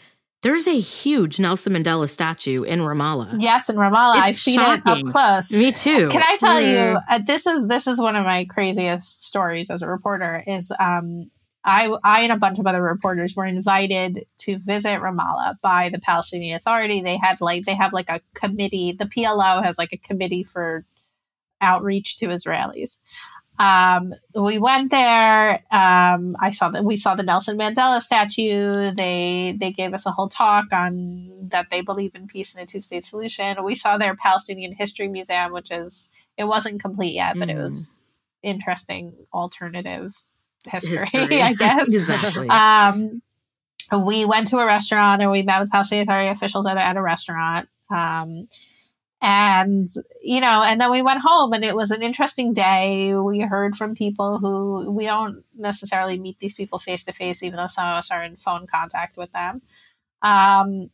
there's 0.42 0.68
a 0.68 0.80
huge 0.80 1.40
Nelson 1.40 1.74
Mandela 1.74 2.10
statue 2.10 2.64
in 2.64 2.80
Ramallah. 2.80 3.36
yes, 3.38 3.70
in 3.70 3.76
Ramallah, 3.76 4.16
It's 4.16 4.24
I've 4.24 4.38
seen 4.38 4.60
it 4.60 4.82
up 4.86 5.06
close. 5.06 5.52
Me 5.58 5.72
too. 5.72 6.10
Can 6.10 6.24
I 6.24 6.36
tell 6.38 6.60
you? 6.60 6.76
Mm. 6.76 7.02
Uh, 7.10 7.20
this 7.20 7.46
is 7.46 7.68
this 7.68 7.88
is 7.88 8.00
one 8.00 8.16
of 8.16 8.26
my 8.26 8.46
craziest 8.46 9.24
stories 9.24 9.70
as 9.70 9.82
a 9.82 9.88
reporter. 9.88 10.44
Is 10.48 10.72
um, 10.80 11.30
I 11.64 11.96
I 12.04 12.22
and 12.22 12.32
a 12.32 12.38
bunch 12.38 12.58
of 12.60 12.66
other 12.66 12.82
reporters 12.82 13.36
were 13.36 13.46
invited 13.46 14.26
to 14.40 14.58
visit 14.58 15.00
Ramallah 15.00 15.56
by 15.62 15.90
the 15.90 16.00
Palestinian 16.00 16.56
Authority. 16.56 17.02
They 17.02 17.18
had 17.18 17.40
like 17.40 17.66
they 17.66 17.76
have 17.76 17.94
like 17.94 18.10
a 18.10 18.22
committee. 18.34 18.94
The 18.94 19.06
PLO 19.06 19.64
has 19.64 19.78
like 19.78 19.94
a 19.94 19.98
committee 19.98 20.44
for 20.44 20.86
outreach 21.62 22.18
to 22.18 22.28
Israelis. 22.28 22.98
Um, 23.62 24.14
we 24.34 24.58
went 24.58 24.90
there. 24.92 25.62
Um, 25.72 26.36
I 26.40 26.50
saw 26.52 26.70
that 26.70 26.84
we 26.84 26.98
saw 26.98 27.14
the 27.16 27.24
Nelson 27.24 27.58
Mandela 27.58 28.02
statue. 28.02 28.92
They 28.92 29.56
they 29.60 29.72
gave 29.72 29.94
us 29.94 30.06
a 30.06 30.12
whole 30.12 30.30
talk 30.30 30.72
on 30.74 31.50
that 31.50 31.70
they 31.70 31.82
believe 31.82 32.16
in 32.16 32.28
peace 32.28 32.56
and 32.56 32.64
a 32.64 32.66
two 32.66 32.82
state 32.82 33.06
solution. 33.06 33.64
We 33.64 33.76
saw 33.76 33.98
their 33.98 34.16
Palestinian 34.16 34.74
History 34.74 35.08
Museum, 35.08 35.52
which 35.52 35.70
is 35.72 36.10
it 36.38 36.46
wasn't 36.46 36.82
complete 36.82 37.14
yet, 37.14 37.36
but 37.38 37.50
it 37.50 37.56
Mm. 37.58 37.62
was 37.64 38.00
interesting 38.42 39.14
alternative 39.34 40.16
history, 40.66 40.98
History. 41.12 41.42
I 41.42 41.54
guess. 41.54 41.94
exactly. 41.94 42.48
Um, 42.50 43.22
we 44.06 44.26
went 44.26 44.48
to 44.48 44.58
a 44.58 44.66
restaurant 44.66 45.22
and 45.22 45.30
we 45.30 45.44
met 45.44 45.60
with 45.60 45.70
Palestinian 45.72 46.08
Authority 46.08 46.30
officials 46.30 46.66
at, 46.66 46.78
a- 46.78 46.84
at 46.86 46.98
a 46.98 47.02
restaurant. 47.02 47.68
Um, 47.92 48.48
and, 49.22 49.88
you 50.22 50.42
know, 50.42 50.64
and 50.66 50.82
then 50.82 50.90
we 50.92 51.02
went 51.02 51.22
home 51.24 51.54
and 51.54 51.64
it 51.64 51.76
was 51.76 51.92
an 51.92 52.02
interesting 52.02 52.54
day. 52.54 53.14
We 53.16 53.40
heard 53.42 53.76
from 53.76 53.94
people 53.96 54.40
who 54.40 54.92
we 54.92 55.06
don't 55.06 55.44
necessarily 55.56 56.20
meet 56.20 56.40
these 56.40 56.54
people 56.56 56.80
face 56.80 57.04
to 57.06 57.14
face, 57.14 57.44
even 57.44 57.58
though 57.58 57.68
some 57.68 57.88
of 57.88 57.96
us 57.98 58.10
are 58.12 58.24
in 58.24 58.36
phone 58.36 58.66
contact 58.68 59.18
with 59.18 59.32
them. 59.32 59.62
Um, 60.22 60.90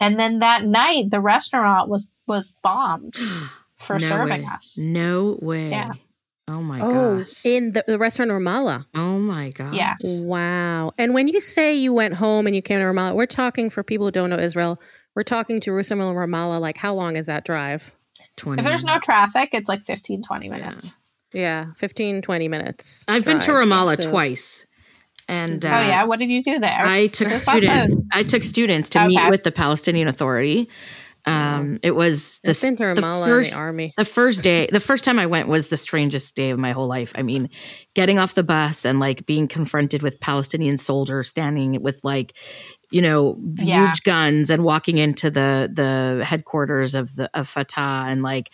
and 0.00 0.18
then 0.18 0.38
that 0.38 0.64
night, 0.64 1.10
the 1.10 1.20
restaurant 1.20 1.88
was, 1.88 2.08
was 2.26 2.52
bombed 2.62 3.16
for 3.76 3.98
No 3.98 4.08
serving 4.08 4.42
way. 4.42 4.48
us. 4.50 4.78
no 4.78 5.38
way. 5.42 5.70
Yeah. 5.70 5.92
Oh 6.48 6.62
my 6.62 6.80
Oh, 6.82 7.18
gosh. 7.18 7.44
in 7.44 7.70
the, 7.72 7.84
the 7.86 7.98
restaurant 7.98 8.30
in 8.30 8.36
Ramallah. 8.38 8.84
oh 8.96 9.18
my 9.20 9.50
gosh. 9.50 9.74
Yeah. 9.74 9.94
Wow. 10.02 10.92
And 10.98 11.14
when 11.14 11.28
you 11.28 11.40
say 11.40 11.74
you 11.76 11.92
went 11.92 12.14
home 12.14 12.46
and 12.46 12.56
you 12.56 12.62
came 12.62 12.80
to 12.80 12.84
Ramallah, 12.86 13.14
we're 13.14 13.26
talking 13.26 13.70
for 13.70 13.84
people 13.84 14.06
who 14.06 14.10
don't 14.10 14.30
know 14.30 14.38
Israel. 14.38 14.80
We're 15.20 15.24
talking 15.24 15.60
to 15.60 15.62
Jerusalem 15.62 16.00
and 16.00 16.16
Ramallah. 16.16 16.62
Like, 16.62 16.78
how 16.78 16.94
long 16.94 17.14
is 17.16 17.26
that 17.26 17.44
drive? 17.44 17.94
20. 18.38 18.58
If 18.58 18.66
there's 18.66 18.86
no 18.86 18.98
traffic, 19.00 19.50
it's 19.52 19.68
like 19.68 19.82
15, 19.82 20.22
20 20.22 20.48
minutes. 20.48 20.94
Yeah, 21.34 21.66
15, 21.76 22.22
20 22.22 22.48
minutes. 22.48 23.04
I've 23.06 23.26
been 23.26 23.38
to. 23.40 23.50
Ramallah 23.50 24.02
So- 24.02 24.10
twice. 24.10 24.64
And 25.28 25.62
uh, 25.62 25.68
oh, 25.68 25.80
yeah. 25.82 26.04
What 26.04 26.20
did 26.20 26.30
you 26.30 26.42
do 26.42 26.58
there? 26.58 26.86
I 26.86 27.08
took 27.08 27.28
That's 27.28 27.42
students. 27.42 27.96
I 28.10 28.22
took 28.22 28.42
students 28.42 28.88
to 28.90 29.00
Okay. 29.00 29.08
meet 29.08 29.28
with 29.28 29.44
the 29.44 29.52
Palestinian 29.52 30.08
Authority. 30.08 30.70
Um, 31.26 31.78
it 31.82 31.90
was 31.90 32.40
the, 32.42 32.52
I've 32.52 32.60
been 32.62 32.76
to 32.76 32.94
the 32.94 33.02
first 33.02 33.52
the 33.52 33.60
army. 33.60 33.92
the 33.98 34.06
first 34.06 34.42
day 34.42 34.68
the 34.72 34.80
first 34.80 35.04
time 35.04 35.18
i 35.18 35.26
went 35.26 35.48
was 35.48 35.68
the 35.68 35.76
strangest 35.76 36.34
day 36.34 36.48
of 36.48 36.58
my 36.58 36.72
whole 36.72 36.86
life 36.86 37.12
i 37.14 37.20
mean 37.22 37.50
getting 37.94 38.18
off 38.18 38.32
the 38.32 38.42
bus 38.42 38.86
and 38.86 39.00
like 39.00 39.26
being 39.26 39.46
confronted 39.46 40.02
with 40.02 40.18
palestinian 40.18 40.78
soldiers 40.78 41.28
standing 41.28 41.82
with 41.82 42.00
like 42.04 42.32
you 42.90 43.00
know 43.02 43.38
Yeah. 43.56 43.86
huge 43.88 44.02
guns 44.02 44.50
and 44.50 44.64
walking 44.64 44.98
into 44.98 45.30
the 45.30 45.70
the 45.72 46.24
headquarters 46.24 46.94
of 46.94 47.14
the 47.16 47.30
of 47.38 47.48
fatah 47.48 48.06
and 48.08 48.22
like 48.22 48.50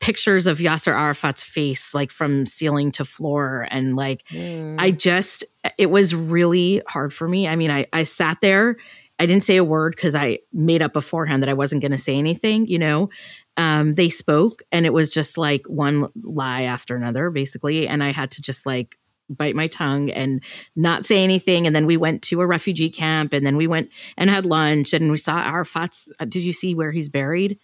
pictures 0.00 0.46
of 0.46 0.58
yasser 0.58 0.92
arafat's 0.92 1.42
face 1.42 1.94
like 1.94 2.10
from 2.10 2.44
ceiling 2.44 2.92
to 2.92 3.04
floor 3.04 3.66
and 3.70 3.96
like 3.96 4.22
Mm. 4.28 4.76
I 4.78 4.90
just, 4.90 5.44
it 5.78 5.86
was 5.86 6.14
really 6.14 6.82
hard 6.86 7.12
for 7.12 7.26
me. 7.28 7.48
I 7.48 7.56
mean, 7.56 7.70
I, 7.70 7.86
I 7.92 8.02
sat 8.04 8.40
there 8.42 8.76
I 9.18 9.26
didn't 9.26 9.44
say 9.44 9.56
a 9.56 9.62
word 9.64 9.94
because 9.94 10.16
I 10.16 10.40
made 10.52 10.82
up 10.82 10.92
beforehand 10.94 11.42
that 11.42 11.48
I 11.48 11.54
wasn't 11.54 11.80
going 11.80 11.92
to 11.92 11.98
say 11.98 12.16
anything, 12.16 12.66
you 12.66 12.78
know. 12.78 13.08
Um, 13.56 13.92
they 13.92 14.08
spoke 14.08 14.62
and 14.72 14.84
it 14.84 14.92
was 14.92 15.12
just 15.12 15.38
like 15.38 15.64
one 15.68 16.08
lie 16.22 16.62
after 16.62 16.96
another, 16.96 17.30
basically. 17.30 17.86
And 17.86 18.02
I 18.02 18.10
had 18.10 18.32
to 18.32 18.42
just 18.42 18.66
like 18.66 18.96
bite 19.36 19.56
my 19.56 19.66
tongue 19.66 20.10
and 20.10 20.42
not 20.76 21.04
say 21.04 21.22
anything. 21.22 21.66
And 21.66 21.74
then 21.74 21.86
we 21.86 21.96
went 21.96 22.22
to 22.24 22.40
a 22.40 22.46
refugee 22.46 22.90
camp 22.90 23.32
and 23.32 23.44
then 23.44 23.56
we 23.56 23.66
went 23.66 23.90
and 24.16 24.30
had 24.30 24.44
lunch 24.46 24.92
and 24.92 25.10
we 25.10 25.16
saw 25.16 25.38
Arafat's. 25.38 26.12
Uh, 26.20 26.24
did 26.24 26.42
you 26.42 26.52
see 26.52 26.74
where 26.74 26.90
he's 26.90 27.08
buried? 27.08 27.58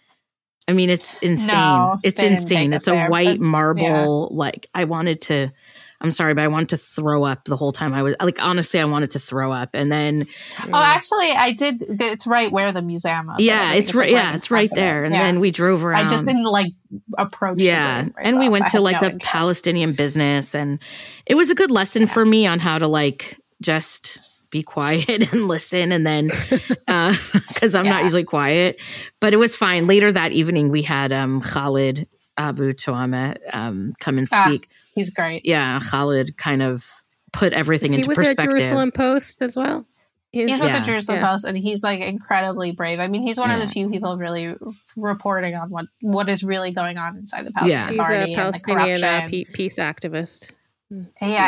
I 0.67 0.73
mean, 0.73 0.89
it's 0.89 1.15
insane. 1.17 1.55
No, 1.55 1.97
it's 2.03 2.21
insane. 2.21 2.73
It's 2.73 2.87
a 2.87 2.91
there, 2.91 3.09
white 3.09 3.39
marble. 3.39 4.29
Like 4.31 4.67
I 4.73 4.83
wanted 4.83 5.21
to. 5.23 5.51
I'm 6.01 6.11
sorry, 6.11 6.33
but 6.33 6.43
I 6.43 6.47
wanted 6.47 6.69
to 6.69 6.77
throw 6.77 7.25
up 7.25 7.43
the 7.43 7.57
whole 7.57 7.71
time. 7.73 7.93
I 7.93 8.03
was 8.03 8.15
like, 8.21 8.41
honestly, 8.41 8.79
I 8.79 8.85
wanted 8.85 9.11
to 9.11 9.19
throw 9.19 9.51
up. 9.51 9.71
And 9.73 9.91
then, 9.91 10.27
Oh, 10.71 10.81
actually, 10.81 11.29
I 11.31 11.51
did. 11.51 11.83
It's 11.89 12.25
right 12.25 12.49
where 12.51 12.71
the 12.71 12.81
museum. 12.81 13.29
Is. 13.31 13.45
yeah, 13.45 13.67
I 13.67 13.71
think 13.73 13.83
it's 13.83 13.93
right. 13.93 14.09
Yeah, 14.09 14.35
it's 14.35 14.49
right 14.49 14.69
there. 14.73 15.03
And 15.03 15.13
Yeah. 15.13 15.23
then 15.23 15.39
we 15.41 15.51
drove 15.51 15.83
around. 15.83 16.05
I 16.05 16.09
just 16.09 16.25
didn't 16.25 16.43
like 16.45 16.71
approach. 17.17 17.59
yeah 17.59 18.07
and 18.23 18.39
we 18.39 18.49
went 18.49 18.65
I 18.65 18.71
to 18.71 18.81
like 18.81 18.95
no 18.95 19.07
the 19.09 19.13
interest. 19.13 19.31
palestinian 19.31 19.93
business 19.93 20.55
and 20.55 20.79
it 21.27 21.35
was 21.35 21.51
a 21.51 21.55
good 21.55 21.69
lesson 21.69 22.07
for 22.07 22.25
me 22.25 22.47
on 22.47 22.57
how 22.59 22.79
to 22.79 22.87
like 22.87 23.37
just 23.61 24.17
be 24.49 24.63
quiet 24.63 25.07
and 25.31 25.47
listen 25.47 25.91
and 25.91 26.07
then 26.07 26.29
because 27.47 27.75
i'm 27.75 27.85
not 27.85 28.01
usually 28.01 28.23
quiet 28.23 28.79
but 29.19 29.33
it 29.33 29.37
was 29.37 29.55
fine 29.55 29.85
later 29.85 30.11
that 30.11 30.31
evening 30.31 30.69
we 30.69 30.81
had 30.81 31.11
um 31.13 31.41
Khaled 31.41 32.07
abu 32.39 32.73
Toameh 32.73 33.35
um 33.53 33.93
come 33.99 34.17
and 34.17 34.27
Ah, 34.31 34.47
speak 34.47 34.67
He's 34.95 35.09
great. 35.13 35.45
yeah 35.45 35.79
Khaled 35.79 36.37
kind 36.37 36.61
of 36.63 36.85
put 37.33 37.53
everything 37.53 37.93
into 37.93 38.07
with 38.07 38.17
the 38.17 38.23
perspective 38.23 38.51
Jerusalem 38.51 38.91
Post 38.91 39.41
as 39.43 39.55
well? 39.55 39.85
He's 40.31 40.47
Yeah. 40.49 40.63
with 40.63 40.79
the 40.79 40.85
Jerusalem 40.85 41.19
Yeah. 41.21 41.31
Post, 41.31 41.45
and 41.45 41.57
he's 41.57 41.83
like 41.83 42.01
incredibly 42.01 42.71
brave. 42.71 42.99
I 42.99 43.07
mean, 43.07 43.23
he's 43.23 43.39
one 43.39 43.49
of 43.49 43.59
the 43.59 43.67
few 43.67 43.89
people 43.89 44.15
really 44.17 44.55
reporting 44.95 45.55
on 45.55 45.69
what 45.71 45.85
what 46.01 46.29
is 46.29 46.43
really 46.43 46.71
going 46.71 46.97
on 46.97 47.17
inside 47.17 47.45
the 47.47 47.51
Yeah. 47.65 47.87
Palestinian 47.89 48.27
He's 48.27 48.35
a 48.35 48.35
Palestinian 48.35 49.03
uh, 49.03 49.27
peace 49.53 49.77
activist. 49.79 50.51
yeah, 50.91 51.05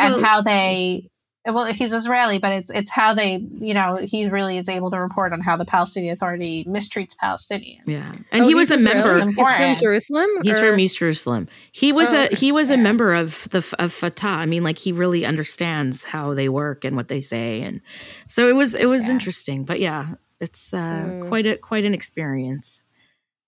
Well- 0.08 0.16
and 0.16 0.24
how 0.26 0.40
they. 0.42 1.10
Well, 1.44 1.64
he's 1.66 1.92
Israeli, 1.92 2.38
but 2.38 2.52
it's 2.52 2.70
it's 2.70 2.88
how 2.90 3.14
they, 3.14 3.36
you 3.36 3.74
know, 3.74 3.96
he 3.96 4.28
really 4.28 4.58
is 4.58 4.68
able 4.68 4.92
to 4.92 4.98
report 4.98 5.32
on 5.32 5.40
how 5.40 5.56
the 5.56 5.64
Palestinian 5.64 6.12
Authority 6.12 6.64
mistreats 6.68 7.16
Palestinians. 7.16 7.80
yeah 7.86 8.12
and 8.30 8.44
Oh, 8.44 8.48
he 8.48 8.54
was 8.54 8.70
a 8.70 8.74
Israeli? 8.74 8.94
member 8.94 9.12
He's 9.14 9.20
from 9.20 9.28
Important. 9.30 9.78
Jerusalem. 9.80 10.28
He's 10.44 10.58
or- 10.58 10.70
from 10.70 10.78
East 10.78 10.98
Jerusalem. 10.98 11.48
He 11.72 11.90
was 11.92 12.12
Oh, 12.12 12.28
a 12.30 12.34
he 12.36 12.52
was 12.52 12.70
a 12.70 12.76
member 12.76 13.12
of 13.12 13.48
the 13.50 13.58
of 13.80 13.92
Fatah. 13.92 14.28
I 14.28 14.46
mean, 14.46 14.62
like 14.62 14.78
he 14.78 14.92
really 14.92 15.26
understands 15.26 16.04
how 16.04 16.32
they 16.34 16.48
work 16.48 16.84
and 16.84 16.94
what 16.94 17.08
they 17.08 17.20
say, 17.20 17.62
and 17.62 17.80
so 18.26 18.48
it 18.48 18.54
was 18.54 18.76
it 18.76 18.86
was 18.86 19.06
Yeah. 19.08 19.12
interesting. 19.14 19.64
But 19.64 19.80
yeah, 19.80 20.14
it's 20.40 20.72
uh, 20.72 20.78
Mm. 20.78 21.28
quite 21.28 21.46
a 21.46 21.56
quite 21.56 21.84
an 21.84 21.92
experience. 21.94 22.86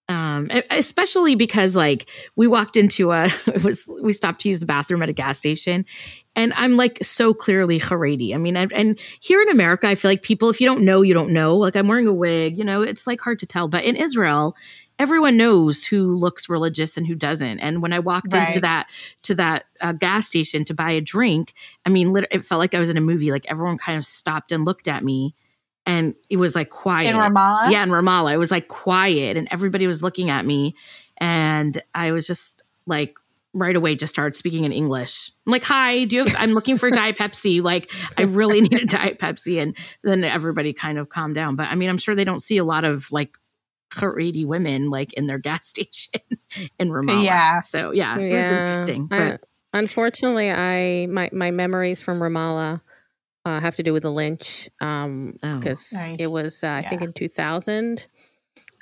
Um, 0.07 0.51
especially 0.71 1.35
because 1.35 1.75
like 1.75 2.11
we 2.37 2.47
walked 2.47 2.77
into 2.77 3.13
a 3.13 3.25
it 3.47 3.65
was 3.65 3.91
we 4.03 4.13
stopped 4.13 4.41
to 4.41 4.49
use 4.49 4.61
the 4.61 4.67
bathroom 4.67 5.03
at 5.03 5.09
a 5.09 5.15
gas 5.15 5.39
station, 5.39 5.87
and 6.37 6.53
I'm 6.55 6.77
like 6.77 6.99
so 7.03 7.33
clearly 7.33 7.81
Haredi. 7.81 8.35
I 8.35 8.39
mean, 8.39 8.57
and, 8.57 8.73
and 8.73 8.99
here 9.21 9.41
in 9.41 9.49
America, 9.49 9.89
I 9.89 9.95
feel 9.95 10.11
like 10.11 10.23
people, 10.23 10.51
if 10.51 10.61
you 10.61 10.67
don't 10.67 10.83
know, 10.83 11.03
you 11.03 11.15
don't 11.15 11.31
know. 11.31 11.57
Like 11.57 11.77
I'm 11.77 11.89
wearing 11.89 12.07
a 12.07 12.13
wig, 12.13 12.59
you 12.59 12.65
know, 12.65 12.83
it's 12.83 13.07
like 13.07 13.21
hard 13.21 13.39
to 13.39 13.47
tell. 13.47 13.67
But 13.67 13.85
in 13.85 13.97
Israel, 13.97 14.57
everyone 14.99 15.37
knows 15.37 15.85
who 15.85 16.17
looks 16.17 16.49
religious 16.49 16.97
and 16.97 17.07
who 17.07 17.15
doesn't. 17.15 17.61
And 17.61 17.83
when 17.83 17.93
I 17.93 17.99
walked 17.99 18.35
into 18.35 18.61
that 18.61 18.89
to 19.25 19.35
that 19.37 19.65
uh, 19.81 19.93
gas 19.93 20.27
station 20.27 20.65
to 20.67 20.75
buy 20.75 20.91
a 20.93 21.01
drink, 21.01 21.53
I 21.85 21.91
mean, 21.91 22.15
it 22.31 22.45
felt 22.45 22.59
like 22.59 22.75
I 22.75 22.79
was 22.79 22.91
in 22.91 22.97
a 22.97 23.03
movie. 23.03 23.31
Like 23.31 23.47
everyone 23.49 23.79
kind 23.79 23.99
of 23.99 24.05
stopped 24.05 24.53
and 24.53 24.65
looked 24.65 24.89
at 24.89 25.05
me, 25.05 25.35
and 25.87 26.15
it 26.31 26.37
was 26.39 26.55
like 26.55 26.71
quiet. 26.71 27.09
In 27.11 27.17
Ramallah, 27.17 27.71
Yeah, 27.71 27.83
in 27.83 27.91
Ramallah, 27.91 28.33
it 28.35 28.39
was 28.39 28.51
like 28.51 28.69
quiet, 28.69 29.37
and 29.37 29.49
everybody 29.51 29.87
was 29.87 30.03
looking 30.03 30.31
at 30.31 30.45
me, 30.47 30.75
and 31.19 31.81
I 31.95 32.13
was 32.13 32.27
just 32.27 32.63
like 32.87 33.19
right 33.57 33.77
away 33.77 33.95
just 33.95 34.13
started 34.13 34.35
speaking 34.35 34.65
in 34.65 34.73
English. 34.73 35.31
I'm 35.47 35.53
like, 35.53 35.65
"Hi, 35.65 36.05
do 36.05 36.17
you 36.17 36.25
have? 36.25 36.35
I'm 36.39 36.51
looking 36.53 36.77
for 36.77 36.91
Diet 36.91 37.17
Pepsi. 37.17 37.63
Like, 37.63 37.91
I 38.19 38.23
really 38.23 38.61
need 38.63 38.83
a 38.83 38.87
Diet 38.87 39.19
Pepsi." 39.19 39.63
And 39.63 39.77
then 40.03 40.25
everybody 40.25 40.73
kind 40.73 40.99
of 40.99 41.09
calmed 41.09 41.35
down. 41.37 41.55
But 41.57 41.69
I 41.69 41.75
mean, 41.77 41.89
I'm 41.89 41.99
sure 41.99 42.15
they 42.15 42.25
don't 42.25 42.43
see 42.43 42.57
a 42.59 42.65
lot 42.65 42.85
of 42.85 43.13
like 43.13 43.37
Haredi 43.93 44.45
women 44.45 44.91
like 44.91 45.13
in 45.13 45.27
their 45.27 45.39
gas 45.49 45.67
station 45.69 46.21
in 46.81 46.91
Ramallah. 46.91 47.25
Yeah. 47.25 47.61
So 47.61 47.93
yeah, 47.93 48.15
it 48.19 48.23
was 48.25 48.33
Yeah. 48.33 48.61
interesting. 48.67 49.09
I- 49.11 49.19
But 49.31 49.41
unfortunately, 49.73 50.51
I 50.51 51.07
my 51.11 51.31
my 51.33 51.51
memories 51.53 52.03
from 52.03 52.19
Ramallah 52.21 52.81
uh, 53.45 53.61
have 53.61 53.77
to 53.77 53.83
do 53.83 53.93
with 53.93 54.03
the 54.03 54.11
lynch 54.13 54.69
Oh. 54.81 55.33
because 55.41 55.93
Nice. 55.93 56.17
it 56.19 56.29
was 56.31 56.63
uh, 56.65 56.69
I 56.85 56.89
think 56.89 57.03
in 57.03 57.13
2000 57.13 58.07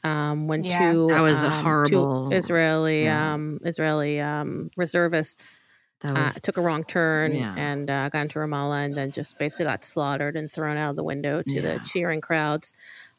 um, 0.04 0.48
when 0.48 0.64
Yeah. 0.64 0.92
two 0.92 1.06
That 1.08 1.20
was 1.20 1.42
a 1.42 1.46
um, 1.46 1.52
two 1.52 1.62
horrible- 1.98 2.32
Israeli 2.32 3.04
yeah. 3.04 3.34
um, 3.34 3.60
Israeli 3.64 4.20
um, 4.20 4.70
reservists 4.76 5.60
that 6.00 6.16
uh, 6.16 6.30
took 6.42 6.56
a 6.56 6.60
wrong 6.60 6.82
turn 6.84 7.34
yeah. 7.36 7.54
and 7.56 7.88
uh, 7.88 8.08
got 8.08 8.22
into 8.22 8.40
Ramallah 8.40 8.84
and 8.86 8.94
then 8.94 9.12
just 9.12 9.38
basically 9.38 9.66
got 9.66 9.84
slaughtered 9.84 10.36
and 10.36 10.50
thrown 10.50 10.76
out 10.76 10.90
of 10.90 10.96
the 10.96 11.04
window 11.04 11.42
to 11.42 11.54
Yeah. 11.54 11.60
the 11.60 11.80
cheering 11.84 12.20
crowds. 12.20 12.72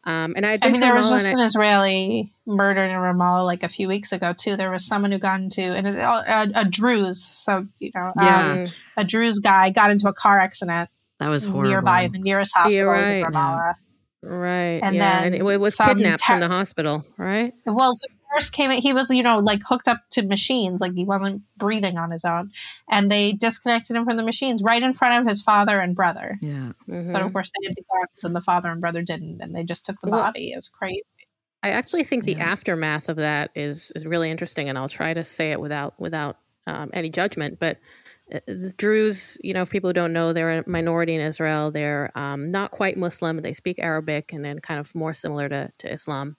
Um, 0.06 0.34
and 0.36 0.46
I 0.46 0.50
had 0.50 0.60
I 0.64 0.66
mean, 0.66 0.74
to 0.76 0.80
there 0.82 0.94
was 0.94 1.10
just 1.10 1.26
and 1.28 1.40
an 1.40 1.46
Israeli 1.46 2.28
murdered 2.46 2.90
in 2.90 2.98
Ramallah 2.98 3.46
like 3.46 3.64
a 3.64 3.70
few 3.70 3.88
weeks 3.88 4.12
ago 4.12 4.34
too. 4.38 4.58
There 4.58 4.70
was 4.70 4.86
someone 4.86 5.14
who 5.14 5.18
got 5.18 5.40
into 5.40 5.62
and 5.64 5.88
it's 5.88 5.96
all- 5.96 6.26
a, 6.28 6.52
a 6.56 6.66
Druze, 6.66 7.24
so 7.34 7.68
you 7.80 7.92
know, 7.96 8.12
Yeah. 8.20 8.52
um, 8.52 8.66
a 8.98 9.06
Druze 9.06 9.40
guy 9.40 9.70
got 9.70 9.90
into 9.92 10.10
a 10.10 10.14
car 10.14 10.38
accident 10.40 10.90
that 11.20 11.30
was 11.30 11.46
horrible. 11.46 11.70
nearby 11.72 12.08
the 12.08 12.20
nearest 12.20 12.56
hospital 12.56 12.88
right. 12.88 13.18
in 13.18 13.24
Ramallah. 13.26 13.74
right, 14.24 14.80
and 14.84 14.96
yeah, 14.96 15.22
then 15.22 15.34
and 15.34 15.36
it, 15.36 15.44
was 15.44 15.76
kidnapped 15.76 16.24
ter- 16.24 16.34
from 16.34 16.40
the 16.40 16.48
hospital, 16.48 17.04
right? 17.18 17.54
Well, 17.66 17.96
so 17.96 18.08
first 18.34 18.52
came 18.52 18.72
it, 18.72 18.82
he 18.82 18.94
was 18.94 19.10
you 19.12 19.22
know 19.24 19.38
like 19.40 19.62
hooked 19.68 19.88
up 19.88 20.00
to 20.12 20.26
machines, 20.26 20.82
like 20.82 20.94
he 20.94 21.06
wasn't 21.06 21.44
breathing 21.58 21.98
on 21.98 22.12
his 22.12 22.26
own, 22.26 22.52
and 22.90 23.12
they 23.12 23.32
disconnected 23.34 23.96
him 23.96 24.06
from 24.06 24.18
the 24.18 24.24
machines 24.24 24.64
right 24.64 24.82
in 24.82 24.94
front 24.94 25.22
of 25.22 25.28
his 25.30 25.42
father 25.42 25.80
and 25.80 25.96
brother. 25.96 26.38
Yeah. 26.42 26.72
Mhm. 26.90 27.14
But 27.14 27.22
of 27.22 27.32
course, 27.32 27.52
they 27.52 27.68
had 27.68 27.76
the 27.76 27.84
guns, 27.84 28.24
and 28.24 28.36
the 28.36 28.42
father 28.42 28.70
and 28.70 28.82
brother 28.82 29.02
didn't, 29.02 29.42
and 29.42 29.56
they 29.56 29.64
just 29.64 29.86
took 29.86 30.02
the 30.02 30.10
Well- 30.10 30.24
body. 30.24 30.52
It 30.52 30.56
was 30.56 30.70
crazy. 30.70 31.04
I 31.62 31.70
actually 31.70 32.04
think 32.04 32.26
the 32.26 32.34
Yeah. 32.34 32.44
aftermath 32.52 33.08
of 33.08 33.16
that 33.18 33.52
is 33.56 33.92
is 33.96 34.06
really 34.06 34.30
interesting, 34.32 34.68
and 34.68 34.78
I'll 34.78 34.90
try 34.90 35.14
to 35.14 35.24
say 35.24 35.52
it 35.52 35.62
without 35.62 35.98
without 36.00 36.38
um, 36.66 36.90
any 36.94 37.10
judgment. 37.10 37.60
But 37.60 37.78
the 38.48 38.74
Druze, 38.78 39.38
you 39.44 39.54
know, 39.54 39.62
if 39.62 39.70
people 39.72 39.90
who 39.90 39.94
don't 39.94 40.14
know, 40.14 40.34
they're 40.34 40.60
a 40.60 40.64
minority 40.70 41.16
in 41.16 41.22
Israel. 41.22 41.72
They're 41.72 42.12
um, 42.16 42.48
not 42.48 42.72
quite 42.72 42.98
Muslim. 42.98 43.38
They 43.38 43.54
speak 43.54 43.80
Arabic, 43.80 44.34
and 44.34 44.44
then 44.44 44.60
kind 44.60 44.80
of 44.80 44.94
more 44.96 45.14
similar 45.14 45.48
to 45.50 45.70
to 45.80 45.92
Islam. 45.92 46.36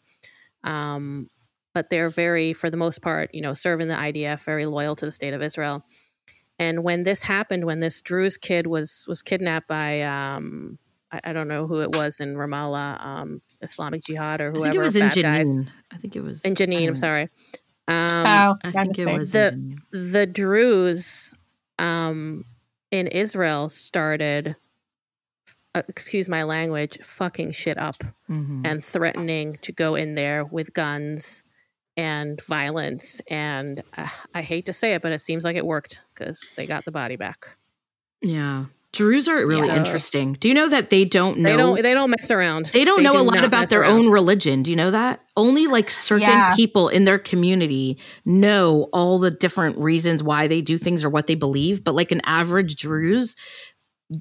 Um, 0.65 1.29
but 1.75 1.91
they're 1.91 2.11
very, 2.11 2.53
for 2.53 2.71
the 2.71 2.77
most 2.77 3.03
part, 3.03 3.35
you 3.35 3.41
know, 3.43 3.53
serving 3.53 3.89
the 3.89 3.95
IDF, 3.95 4.45
very 4.45 4.65
loyal 4.67 4.95
to 4.97 5.05
the 5.05 5.13
state 5.13 5.35
of 5.35 5.43
Israel. 5.43 5.85
And 6.59 6.85
when 6.85 7.03
this 7.03 7.23
happened, 7.25 7.65
when 7.65 7.81
this 7.81 8.01
Druze 8.01 8.37
kid 8.37 8.67
was 8.67 9.05
was 9.09 9.23
kidnapped 9.23 9.67
by 9.69 10.03
um, 10.03 10.79
I, 11.11 11.21
I 11.25 11.33
don't 11.33 11.49
know 11.49 11.67
who 11.67 11.81
it 11.81 11.95
was 11.97 12.21
in 12.21 12.35
Ramallah, 12.37 13.05
um, 13.05 13.43
Islamic 13.61 14.03
Jihad 14.05 14.41
or 14.41 14.49
I 14.49 14.51
whoever, 14.53 14.65
think 14.65 14.75
it 14.77 14.81
was 14.81 14.97
in 14.97 15.09
bad 15.09 15.23
guys. 15.23 15.59
Jenin. 15.59 15.69
I 15.93 15.97
think 15.99 16.17
it 16.17 16.23
was 16.23 16.43
In 16.45 16.53
I 16.53 16.55
Jenin, 16.55 16.89
I'm 16.89 16.95
sorry. 16.95 17.23
Um, 17.23 17.29
oh, 17.89 18.57
I 18.65 18.71
my 18.73 18.73
think 18.73 18.99
it 18.99 19.19
was 19.19 19.33
The- 19.33 19.53
in 19.53 19.79
the 19.91 20.27
Druze 20.27 21.35
um, 21.79 22.45
in 22.91 23.07
Israel 23.09 23.69
started, 23.69 24.57
uh, 25.75 25.83
excuse 25.89 26.29
my 26.29 26.45
language, 26.45 26.99
fucking 27.03 27.51
shit 27.53 27.79
up 27.79 27.97
Mhm. 28.29 28.67
and 28.67 28.85
threatening 28.85 29.57
to 29.63 29.73
go 29.73 29.95
in 29.95 30.15
there 30.15 30.45
with 30.45 30.73
guns 30.73 31.43
and 31.97 32.41
violence. 32.43 33.21
And 33.29 33.83
uh, 33.97 34.09
I 34.35 34.43
hate 34.43 34.67
to 34.67 34.73
say 34.73 34.95
it, 34.95 35.03
but 35.03 35.13
it 35.13 35.21
seems 35.21 35.45
like 35.45 35.57
it 35.57 35.67
worked 35.67 36.01
because 36.15 36.55
they 36.57 36.67
got 36.67 36.85
the 36.85 36.93
body 36.93 37.17
back. 37.17 37.57
Yeah. 38.21 38.67
Druze 38.95 39.29
are 39.29 39.47
really 39.47 39.67
Yeah. 39.69 39.77
interesting. 39.77 40.33
Do 40.41 40.49
you 40.49 40.55
know 40.55 40.69
that 40.71 40.89
they 40.89 41.05
don't 41.05 41.39
know 41.39 41.51
They 41.51 41.57
don't. 41.57 41.83
They 41.83 41.95
don't 41.95 42.11
mess 42.11 42.31
around. 42.31 42.67
They 42.73 42.85
don't 42.85 43.03
know 43.03 43.13
do 43.13 43.19
a 43.19 43.23
lot 43.23 43.45
about 43.45 43.69
their 43.69 43.83
around. 43.83 44.07
own 44.07 44.11
religion. 44.11 44.63
Do 44.63 44.71
you 44.71 44.77
know 44.77 44.91
that? 44.93 45.21
Only 45.37 45.67
like 45.67 45.91
certain 45.91 46.23
Yeah. 46.29 46.55
people 46.55 46.89
in 46.89 47.05
their 47.05 47.19
community 47.19 47.99
know 48.25 48.89
all 48.93 49.19
the 49.19 49.31
different 49.31 49.77
reasons 49.79 50.23
why 50.23 50.47
they 50.47 50.61
do 50.63 50.79
things 50.79 51.05
or 51.05 51.11
what 51.11 51.27
they 51.27 51.35
believe. 51.35 51.85
But 51.85 51.95
like 51.95 52.13
an 52.13 52.23
average 52.25 52.77
Druze 52.77 53.37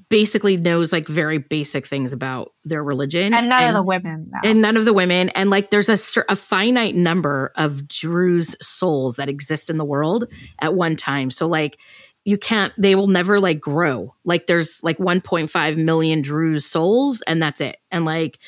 basically 0.08 0.56
knows 0.56 0.92
like 0.92 1.06
very 1.06 1.38
basic 1.38 1.86
things 1.86 2.12
about 2.12 2.52
their 2.64 2.82
religion. 2.82 3.34
and 3.34 3.48
none 3.48 3.68
of 3.68 3.74
the 3.74 3.82
women. 3.82 4.30
No. 4.32 4.50
and 4.50 4.60
none 4.62 4.76
of 4.76 4.86
the 4.86 4.94
women. 4.94 5.28
And 5.30 5.50
like 5.50 5.70
there's 5.70 5.88
a, 5.90 6.22
a 6.30 6.34
finite 6.36 6.94
number 6.96 7.52
of 7.54 7.86
Druze 7.86 8.56
souls 8.62 9.16
that 9.16 9.28
exist 9.28 9.68
in 9.70 9.76
the 9.76 9.84
world 9.84 10.24
at 10.60 10.74
one 10.74 10.96
time. 10.96 11.30
So 11.30 11.46
like 11.46 11.78
you 12.24 12.38
can't, 12.38 12.72
they 12.78 12.94
will 12.94 13.06
never 13.06 13.38
like 13.38 13.60
grow. 13.60 14.14
Like 14.24 14.46
there's 14.46 14.82
like 14.82 14.98
1.5 14.98 15.76
million 15.76 16.22
Druze 16.22 16.66
souls 16.66 17.22
and 17.22 17.42
that's 17.42 17.60
it. 17.60 17.76
And 17.90 18.04
like 18.04 18.38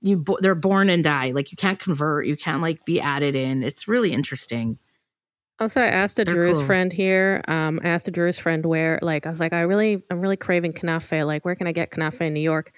you, 0.00 0.24
they're 0.40 0.54
born 0.54 0.88
and 0.90 1.04
die. 1.04 1.32
Like 1.32 1.50
you 1.50 1.56
can't 1.56 1.78
convert, 1.78 2.26
you 2.26 2.36
can't 2.36 2.62
like 2.62 2.84
be 2.84 3.00
added 3.00 3.36
in. 3.36 3.62
It's 3.62 3.86
really 3.86 4.12
interesting. 4.12 4.78
Also, 5.60 5.80
I 5.80 5.86
asked 5.86 6.20
a 6.20 6.24
They're 6.24 6.34
Druze 6.34 6.58
cool. 6.58 6.66
friend 6.66 6.92
here. 6.92 7.42
Um, 7.48 7.80
I 7.82 7.88
asked 7.88 8.06
a 8.06 8.12
Druze 8.12 8.38
friend 8.38 8.64
where, 8.64 9.00
like, 9.02 9.26
I 9.26 9.30
was 9.30 9.40
like, 9.40 9.52
I 9.52 9.62
really, 9.62 10.00
I'm 10.08 10.20
really 10.20 10.36
craving 10.36 10.72
kanafe. 10.72 11.26
Like, 11.26 11.44
where 11.44 11.56
can 11.56 11.66
I 11.66 11.72
get 11.72 11.90
kanafe 11.90 12.20
in 12.20 12.32
New 12.32 12.40
York? 12.40 12.72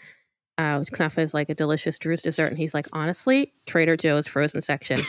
Uh, 0.61 0.81
knafe 0.81 1.19
is 1.19 1.33
like 1.35 1.49
a 1.49 1.55
delicious 1.55 1.99
Druze 1.99 2.23
dessert, 2.23 2.47
and 2.49 2.59
he's 2.59 2.75
like, 2.75 2.87
honestly, 2.93 3.53
Trader 3.67 3.97
Joe's 3.97 4.27
frozen 4.27 4.61
section. 4.61 5.01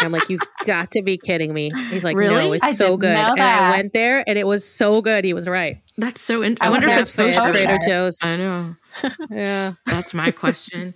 I'm 0.00 0.12
like, 0.12 0.28
you've 0.28 0.40
got 0.66 0.90
to 0.92 1.02
be 1.02 1.16
kidding 1.18 1.52
me. 1.54 1.70
He's 1.90 2.04
like, 2.04 2.16
Really? 2.16 2.48
no, 2.48 2.52
it's 2.52 2.64
I 2.64 2.72
so 2.72 2.96
good. 2.96 3.16
And. 3.16 3.40
I 3.40 3.70
went 3.76 3.92
there, 3.92 4.24
and 4.26 4.38
it 4.38 4.46
was 4.46 4.66
so 4.66 5.00
good. 5.00 5.24
He 5.24 5.32
was 5.34 5.48
right. 5.48 5.80
That's 5.96 6.20
so 6.20 6.42
interesting. 6.42 6.66
I 6.66 6.70
wonder 6.70 6.88
if 6.88 6.98
it's 7.02 7.18
if 7.18 7.24
kosher. 7.24 7.28
it's 7.28 7.38
kosher. 7.38 7.52
Trader 7.52 7.78
Joe's. 7.86 8.18
I 8.22 8.36
know. 8.36 8.76
Yeah. 9.30 9.72
That's 9.86 10.14
my 10.14 10.30
question. 10.30 10.94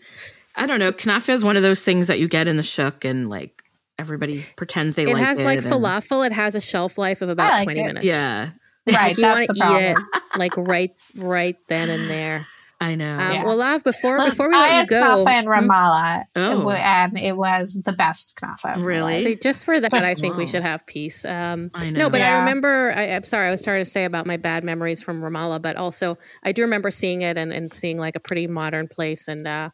I 0.57 0.67
don't 0.67 0.79
know. 0.79 0.91
Knafe 0.93 1.29
is 1.29 1.45
one 1.45 1.57
of 1.57 1.63
those 1.63 1.85
things 1.85 2.07
that 2.09 2.19
you 2.19 2.29
get 2.29 2.49
in 2.49 2.57
the 2.57 2.63
shuk 2.63 3.05
and 3.05 3.29
like 3.31 3.63
everybody 3.99 4.45
pretends 4.57 4.95
they 4.95 5.03
It 5.05 5.09
like 5.15 5.23
has 5.23 5.39
it. 5.39 5.43
Has 5.43 5.47
like 5.47 5.59
and- 5.65 5.85
falafel. 5.85 6.27
It 6.27 6.33
has 6.33 6.55
a 6.55 6.61
shelf 6.61 6.97
life 6.99 7.21
of 7.23 7.29
about 7.29 7.51
like 7.51 7.65
20 7.65 7.81
it. 7.81 7.87
minutes. 7.87 8.07
Yeah, 8.07 8.51
Right, 8.87 8.95
Like, 8.95 9.17
you 9.19 9.23
that's 9.23 9.49
want 9.49 9.59
to 9.59 9.65
eat 9.67 9.91
it 9.91 10.39
like 10.39 10.57
right, 10.57 10.91
right 11.17 11.57
then 11.69 11.91
and 11.91 12.09
there. 12.11 12.47
I 12.83 12.95
know. 12.95 13.13
Um, 13.19 13.33
Yeah. 13.33 13.45
Well, 13.45 13.59
Lahav, 13.59 13.85
before 13.85 14.17
Look, 14.19 14.31
before 14.31 14.49
we 14.49 14.55
I 14.57 14.59
let 14.61 14.69
you 14.71 14.75
had 14.79 14.89
go, 14.89 15.25
knafe 15.27 15.39
in 15.39 15.45
Hmm? 15.45 15.51
Ramallah, 15.51 16.25
Oh. 16.37 16.71
and 16.71 17.19
it 17.19 17.37
was 17.37 17.75
the 17.85 17.93
best 17.93 18.39
knafe. 18.41 18.83
Really? 18.83 19.13
life. 19.13 19.23
See, 19.23 19.37
just 19.37 19.67
for 19.67 19.79
that, 19.79 19.93
I 19.93 20.15
think 20.15 20.37
we 20.37 20.47
should 20.47 20.63
have 20.63 20.87
peace. 20.87 21.25
Um, 21.27 21.71
I 21.75 21.91
know. 21.91 22.01
no, 22.01 22.11
but 22.11 22.23
I 22.23 22.39
remember. 22.39 22.93
I, 22.97 23.15
I'm 23.15 23.23
sorry, 23.25 23.49
I 23.49 23.51
was 23.51 23.63
trying 23.63 23.83
to 23.83 23.85
say 23.91 24.05
about 24.07 24.27
my 24.27 24.39
bad 24.39 24.65
memories 24.65 25.03
from 25.03 25.21
Ramallah, 25.21 25.61
but 25.61 25.77
also 25.77 26.17
I 26.43 26.53
do 26.53 26.63
remember 26.63 26.91
seeing 26.91 27.21
it 27.23 27.37
and, 27.37 27.53
and 27.53 27.73
seeing 27.75 27.99
like 27.99 28.17
a 28.17 28.21
pretty 28.21 28.47
modern 28.47 28.89
place. 28.89 29.29
And 29.29 29.47
uh, 29.47 29.71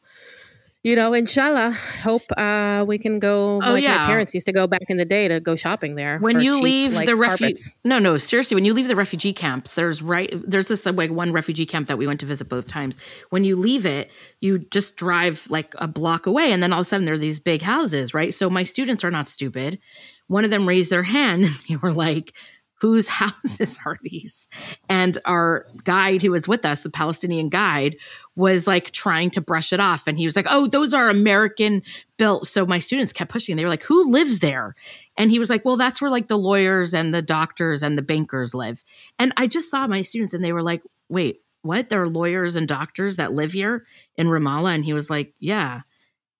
you 0.87 0.95
know, 0.95 1.13
inshallah, 1.15 1.73
hope 2.05 2.23
uh, 2.37 2.85
we 2.87 2.97
can 2.97 3.19
go. 3.19 3.57
Oh, 3.57 3.73
like 3.73 3.83
yeah. 3.83 3.99
my 3.99 4.07
parents 4.07 4.33
used 4.35 4.47
to 4.47 4.53
go 4.53 4.69
back 4.69 4.85
in 4.89 4.99
the 4.99 5.05
day 5.05 5.27
to 5.27 5.41
go 5.41 5.57
shopping 5.57 5.97
there. 5.97 6.21
when 6.21 6.41
you 6.41 6.53
cheap, 6.53 6.63
leave 6.63 6.95
like, 6.95 7.07
the 7.07 7.17
refugee 7.17 7.61
no 7.83 7.99
no 7.99 8.19
seriously 8.19 8.55
when 8.55 8.65
you 8.65 8.73
leave 8.73 8.87
the 8.87 8.95
refugee 8.95 9.33
camps 9.33 9.75
there's 9.75 10.01
right 10.01 10.33
there's 10.49 10.69
this 10.69 10.87
like 10.87 11.11
one 11.11 11.33
refugee 11.33 11.67
camp 11.67 11.89
that 11.89 11.99
we 11.99 12.07
went 12.07 12.21
to 12.21 12.27
visit 12.27 12.49
both 12.49 12.69
times 12.69 12.99
when 13.31 13.43
you 13.43 13.57
leave 13.57 13.85
it 13.85 14.13
you 14.41 14.61
just 14.61 14.97
drive 14.97 15.45
like 15.51 15.75
a 15.79 15.89
block 15.89 16.25
away 16.25 16.53
and 16.53 16.63
then 16.63 16.73
all 16.73 16.81
of 16.83 16.87
a 16.87 16.89
sudden 16.89 17.05
there 17.05 17.17
are 17.17 17.19
these 17.19 17.41
big 17.41 17.63
houses 17.63 18.15
right 18.15 18.33
so 18.33 18.49
my 18.49 18.63
students 18.63 19.03
are 19.03 19.11
not 19.11 19.27
stupid 19.27 19.81
one 20.29 20.45
of 20.45 20.51
them 20.51 20.69
raised 20.69 20.91
their 20.93 21.03
hand 21.03 21.45
and 21.47 21.55
they 21.69 21.75
were 21.75 21.93
like 21.93 22.33
whose 22.81 23.09
houses 23.25 23.81
are 23.85 23.97
these 24.03 24.47
and 24.89 25.19
our 25.25 25.67
guide 25.83 26.23
who 26.23 26.31
was 26.31 26.47
with 26.47 26.65
us 26.65 26.83
the 26.85 26.91
palestinian 26.91 27.49
guide 27.49 27.97
was 28.37 28.67
like 28.67 28.91
trying 28.91 29.31
to 29.31 29.41
brush 29.41 29.73
it 29.73 29.81
off 29.81 30.07
and 30.07 30.19
he 30.19 30.25
was 30.25 30.37
like 30.37 30.47
oh 30.49 30.67
those 30.67 30.93
are 30.93 31.09
american 31.09 31.83
built 32.19 32.47
so 32.47 32.65
my 32.67 32.79
students 32.79 33.13
kept 33.13 33.31
pushing 33.31 33.57
they 33.57 33.65
were 33.65 33.71
like 33.71 33.83
who 33.85 34.11
lives 34.13 34.39
there 34.41 34.75
and 35.17 35.31
he 35.31 35.39
was 35.39 35.51
like, 35.51 35.65
well, 35.65 35.77
that's 35.77 36.01
where 36.01 36.11
like 36.11 36.29
the 36.29 36.37
lawyers 36.37 36.93
and 36.93 37.13
the 37.13 37.23
doctors 37.23 37.83
and 37.83 37.97
the 37.97 38.03
bankers 38.03 38.55
live. 38.55 38.85
And 39.19 39.33
I 39.37 39.47
just 39.47 39.71
saw 39.71 39.87
my 39.87 40.03
students 40.03 40.35
and 40.35 40.45
they 40.45 40.53
were 40.53 40.63
like, 40.63 40.83
wait, 41.09 41.41
what? 41.63 41.89
There 41.89 42.03
are 42.03 42.09
lawyers 42.09 42.57
and 42.57 42.69
doctors 42.69 43.17
that 43.17 43.33
live 43.33 43.53
here 43.53 43.85
in 44.17 44.29
Ramallah? 44.29 44.75
And 44.75 44.85
he 44.85 44.93
was 44.93 45.09
like, 45.09 45.33
yeah. 45.39 45.83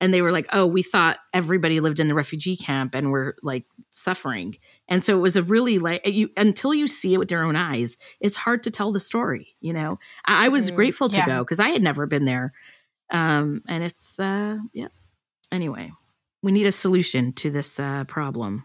And 0.01 0.13
they 0.13 0.21
were 0.21 0.33
like, 0.33 0.47
oh, 0.53 0.67
we 0.67 0.83
thought 0.83 1.19
everybody 1.33 1.81
lived 1.81 2.01
in 2.01 2.07
the 2.07 2.15
refugee 2.15 2.57
camp 2.57 2.95
and 2.95 3.11
were 3.11 3.35
like 3.43 3.65
suffering. 3.91 4.57
And 4.89 5.03
so 5.03 5.17
it 5.17 5.21
was 5.23 5.37
a 5.37 5.43
really 5.43 5.79
like 5.79 6.07
you 6.07 6.29
until 6.37 6.75
you 6.75 6.87
see 6.87 7.15
it 7.15 7.19
with 7.19 7.31
your 7.31 7.43
own 7.45 7.57
eyes, 7.57 7.97
it's 8.21 8.37
hard 8.37 8.63
to 8.65 8.71
tell 8.71 8.93
the 8.93 9.01
story. 9.01 9.55
You 9.61 9.73
know, 9.73 9.99
I, 10.27 10.47
I 10.47 10.49
was 10.49 10.71
Mm, 10.71 10.77
grateful 10.77 11.09
to 11.09 11.17
yeah. 11.17 11.27
go 11.27 11.39
because 11.45 11.61
I 11.61 11.71
had 11.71 11.83
never 11.83 12.07
been 12.07 12.27
there. 12.27 12.53
Um, 13.11 13.63
and 13.69 13.83
it's 13.83 14.21
uh, 14.21 14.59
yeah. 14.75 14.89
Anyway, 15.51 15.93
we 16.43 16.53
need 16.53 16.67
a 16.67 16.73
solution 16.73 17.33
to 17.35 17.51
this 17.51 17.81
uh, 17.81 18.05
problem. 18.05 18.65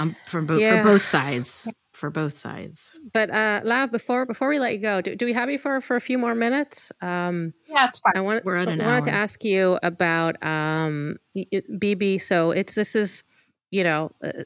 Um, 0.00 0.16
from 0.26 0.46
both 0.46 0.60
Yeah. 0.60 0.82
for 0.82 0.88
both 0.90 1.02
sides. 1.02 1.68
For 2.04 2.10
both 2.10 2.36
sides. 2.36 2.98
But 3.14 3.30
uh, 3.30 3.62
Lahav, 3.64 3.90
before 3.90 4.26
before 4.26 4.50
we 4.50 4.58
let 4.58 4.74
you 4.74 4.78
go, 4.78 5.00
do, 5.00 5.16
do 5.16 5.24
we 5.24 5.32
have 5.32 5.48
you 5.48 5.56
for 5.56 5.80
for 5.80 5.96
a 5.96 6.02
few 6.02 6.18
more 6.18 6.34
minutes? 6.34 6.92
Um, 7.00 7.54
yeah, 7.66 7.86
it's 7.88 7.98
fine. 8.00 8.12
I 8.14 8.20
want, 8.20 8.44
We're 8.44 8.56
at 8.56 8.68
an 8.68 8.82
I 8.82 8.84
wanted 8.84 9.04
to 9.04 9.14
ask 9.14 9.42
you 9.42 9.78
about 9.82 10.36
um, 10.44 11.16
y- 11.34 11.46
y- 11.50 11.62
Bibi. 11.78 12.18
So 12.18 12.50
it's 12.50 12.74
this 12.74 12.94
is 12.94 13.22
you 13.70 13.84
know 13.84 14.12
uh, 14.22 14.42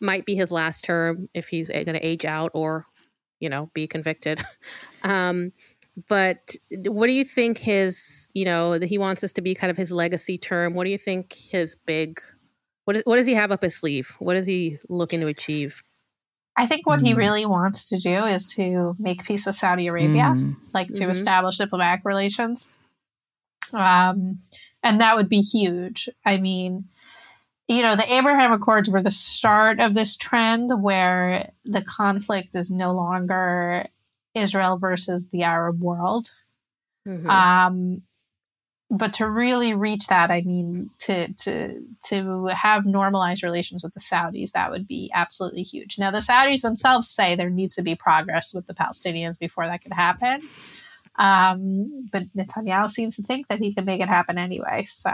might 0.00 0.24
be 0.24 0.34
his 0.34 0.50
last 0.50 0.82
term 0.82 1.28
if 1.34 1.48
he's 1.48 1.68
going 1.68 1.84
to 1.92 2.06
age 2.06 2.24
out 2.24 2.52
or 2.54 2.86
you 3.38 3.50
know 3.50 3.70
be 3.74 3.86
convicted. 3.86 4.40
um, 5.02 5.52
but 6.08 6.56
what 6.70 7.06
do 7.06 7.12
you 7.12 7.22
think 7.26 7.58
his 7.58 8.30
you 8.32 8.46
know 8.46 8.78
that 8.78 8.86
he 8.86 8.96
wants 8.96 9.20
this 9.20 9.34
to 9.34 9.42
be 9.42 9.54
kind 9.54 9.70
of 9.70 9.76
his 9.76 9.92
legacy 9.92 10.38
term? 10.38 10.72
What 10.72 10.84
do 10.84 10.90
you 10.90 10.96
think 10.96 11.34
his 11.34 11.76
big 11.84 12.18
what 12.86 12.96
is, 12.96 13.02
what 13.04 13.16
does 13.16 13.26
he 13.26 13.34
have 13.34 13.52
up 13.52 13.60
his 13.60 13.76
sleeve? 13.76 14.16
What 14.20 14.36
is 14.36 14.46
he 14.46 14.78
looking 14.88 15.20
to 15.20 15.26
achieve? 15.26 15.82
I 16.58 16.66
think 16.66 16.86
what 16.86 17.00
he 17.00 17.14
Mm. 17.14 17.18
really 17.18 17.46
wants 17.46 17.88
to 17.90 17.98
do 17.98 18.24
is 18.24 18.52
to 18.54 18.96
make 18.98 19.24
peace 19.24 19.46
with 19.46 19.54
Saudi 19.54 19.86
Arabia, 19.86 20.32
Mm. 20.34 20.56
like 20.74 20.88
to 20.88 21.06
Mhm. 21.06 21.10
establish 21.10 21.56
diplomatic 21.58 22.04
relations. 22.04 22.68
Um, 23.72 24.40
and 24.82 25.00
that 25.00 25.14
would 25.16 25.28
be 25.28 25.40
huge. 25.40 26.08
I 26.26 26.38
mean, 26.38 26.88
you 27.68 27.82
know, 27.82 27.94
the 27.96 28.12
Abraham 28.12 28.52
Accords 28.52 28.88
were 28.90 29.02
the 29.02 29.10
start 29.10 29.78
of 29.78 29.94
this 29.94 30.16
trend 30.16 30.70
where 30.82 31.52
the 31.64 31.82
conflict 31.82 32.56
is 32.56 32.70
no 32.70 32.92
longer 32.92 33.86
Israel 34.34 34.78
versus 34.78 35.28
the 35.28 35.44
Arab 35.44 35.80
world. 35.82 36.30
Mhm. 37.06 37.26
Um, 37.28 38.02
but 38.90 39.12
to 39.14 39.28
really 39.28 39.74
reach 39.74 40.06
that, 40.06 40.30
I 40.30 40.40
mean, 40.42 40.90
to 41.00 41.32
to 41.32 41.82
to 42.06 42.46
have 42.46 42.86
normalized 42.86 43.42
relations 43.42 43.82
with 43.84 43.92
the 43.94 44.00
Saudis, 44.00 44.52
that 44.52 44.70
would 44.70 44.86
be 44.88 45.10
absolutely 45.14 45.62
huge. 45.62 45.98
Now, 45.98 46.10
the 46.10 46.18
Saudis 46.20 46.62
themselves 46.62 47.08
say 47.08 47.34
there 47.34 47.50
needs 47.50 47.74
to 47.74 47.82
be 47.82 47.94
progress 47.94 48.54
with 48.54 48.66
the 48.66 48.74
Palestinians 48.74 49.38
before 49.38 49.66
that 49.66 49.82
could 49.82 49.92
happen. 49.92 50.40
Um, 51.18 52.08
but 52.12 52.24
Netanyahu 52.36 52.88
seems 52.90 53.16
to 53.16 53.22
think 53.22 53.48
that 53.48 53.58
he 53.58 53.74
can 53.74 53.84
make 53.84 54.00
it 54.00 54.08
happen 54.08 54.38
anyway. 54.38 54.84
So 54.84 55.10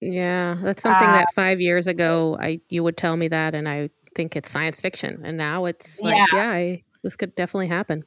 Yeah, 0.00 0.56
that's 0.60 0.82
something 0.82 1.08
Uh, 1.08 1.12
that 1.12 1.28
five 1.34 1.60
years 1.60 1.86
ago 1.86 2.36
I 2.38 2.60
you 2.68 2.82
would 2.82 2.96
tell 2.96 3.16
me 3.16 3.28
that, 3.28 3.54
and 3.54 3.68
I 3.68 3.90
think 4.14 4.36
it's 4.36 4.50
science 4.50 4.80
fiction, 4.80 5.22
and 5.24 5.36
now 5.36 5.64
it's 5.66 6.00
like, 6.00 6.16
Yeah. 6.16 6.26
yeah, 6.32 6.50
I, 6.50 6.82
this 7.02 7.16
could 7.16 7.34
definitely 7.34 7.68
happen. 7.68 8.02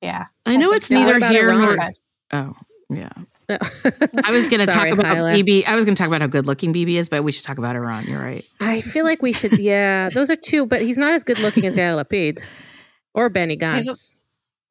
yeah, 0.00 0.26
I 0.46 0.56
know 0.56 0.70
think 0.70 0.76
it's 0.76 0.90
neither 0.90 1.18
here 1.26 1.50
Iran? 1.50 1.76
nor 1.76 1.90
oh 2.32 2.54
yeah. 2.90 3.12
I 3.48 4.30
was 4.30 4.46
going 4.48 4.60
to 4.66 4.66
talk 4.66 4.88
about. 4.88 5.32
Bibi. 5.34 5.66
I 5.66 5.74
was 5.74 5.84
going 5.84 5.94
to 5.94 5.98
talk 5.98 6.08
about 6.08 6.20
how 6.20 6.26
good 6.26 6.46
looking 6.46 6.72
Bibi 6.72 6.96
is, 6.98 7.08
but 7.08 7.24
we 7.24 7.32
should 7.32 7.44
talk 7.44 7.58
about 7.58 7.76
Iran. 7.76 8.04
You're 8.04 8.20
right. 8.20 8.44
I 8.60 8.80
feel 8.80 9.04
like 9.04 9.22
we 9.22 9.32
should. 9.32 9.58
Yeah, 9.58 10.10
those 10.10 10.30
are 10.30 10.36
two, 10.36 10.66
but 10.66 10.82
he's 10.82 10.98
not 10.98 11.12
as 11.12 11.24
good 11.24 11.38
looking 11.38 11.66
as 11.66 11.76
Yair 11.78 12.02
Lapid 12.02 12.42
or 13.14 13.30
Benny 13.30 13.58
He's 13.60 14.17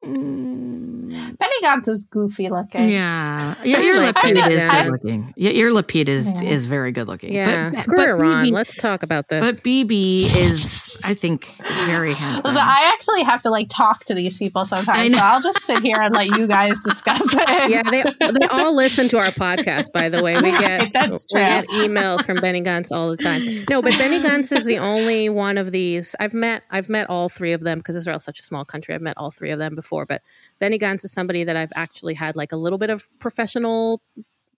a- 0.02 0.06
Gantz. 0.06 1.38
Benny 1.38 1.60
Gantz 1.62 1.88
is 1.88 2.06
goofy 2.10 2.48
looking. 2.50 2.88
Yeah, 2.88 3.54
yeah. 3.64 3.78
Yair 3.78 3.96
like 4.06 4.14
Lapid 4.14 4.50
is 4.50 4.66
good 4.66 4.90
looking. 4.92 5.32
Yeah, 5.36 5.50
Yair 5.52 5.72
Lapid 5.72 6.08
is 6.08 6.26
Yeah. 6.42 6.48
is 6.48 6.66
very 6.66 6.92
good 6.92 7.08
looking. 7.08 7.32
Yeah, 7.32 7.70
but, 7.70 7.78
screw 7.78 7.96
but 7.96 8.08
Iran. 8.08 8.44
Bibi 8.44 8.54
Let's 8.54 8.76
talk 8.76 9.02
about 9.02 9.28
this. 9.28 9.40
But. 9.58 9.62
Bibi 9.64 10.24
is, 10.24 10.98
I 11.04 11.14
think, 11.14 11.46
very 11.86 12.12
handsome. 12.14 12.52
So 12.54 12.60
I 12.60 12.90
actually 12.94 13.22
have 13.24 13.42
to 13.42 13.50
like 13.50 13.68
talk 13.68 14.04
to 14.06 14.14
these 14.14 14.36
people 14.36 14.64
sometimes, 14.64 15.14
so 15.14 15.20
I'll 15.20 15.40
just 15.42 15.60
sit 15.62 15.80
here 15.80 15.96
and 16.00 16.14
let 16.14 16.26
you 16.26 16.46
guys 16.46 16.80
discuss 16.80 17.20
it. 17.34 17.48
yeah, 17.70 17.82
they 17.82 18.02
they 18.02 18.46
all 18.50 18.74
listen 18.74 19.08
to 19.08 19.18
our 19.18 19.26
podcast. 19.32 19.92
By 19.92 20.08
the 20.08 20.22
way, 20.22 20.36
we 20.40 20.50
get 20.50 20.80
Right, 20.80 20.92
that's 20.92 21.26
we 21.32 21.40
true. 21.40 21.46
get 21.46 21.66
emails 21.68 22.24
from 22.24 22.36
Benny 22.38 22.62
Gantz 22.62 22.92
all 22.92 23.10
the 23.10 23.16
time. 23.16 23.42
No, 23.70 23.82
but 23.82 23.96
Benny 23.98 24.20
Gantz 24.20 24.54
is 24.56 24.64
the 24.64 24.78
only 24.78 25.28
one 25.28 25.58
of 25.58 25.72
these. 25.72 26.14
I've 26.20 26.34
met 26.34 26.62
I've 26.70 26.88
met 26.88 27.08
all 27.08 27.28
three 27.28 27.52
of 27.52 27.60
them 27.62 27.78
because 27.78 27.96
Israel's 27.96 28.24
such 28.24 28.38
a 28.38 28.42
small 28.42 28.64
country. 28.64 28.94
I've 28.94 29.02
met 29.02 29.16
all 29.16 29.30
three 29.30 29.50
of 29.50 29.58
them 29.58 29.74
before, 29.74 29.87
but 30.06 30.22
Benny 30.58 30.78
Gantz 30.78 31.04
is 31.04 31.12
somebody 31.12 31.44
that 31.44 31.56
I've 31.56 31.72
actually 31.74 32.14
had 32.14 32.36
like 32.36 32.52
a 32.52 32.56
little 32.56 32.78
bit 32.78 32.90
of 32.90 33.02
professional 33.18 34.00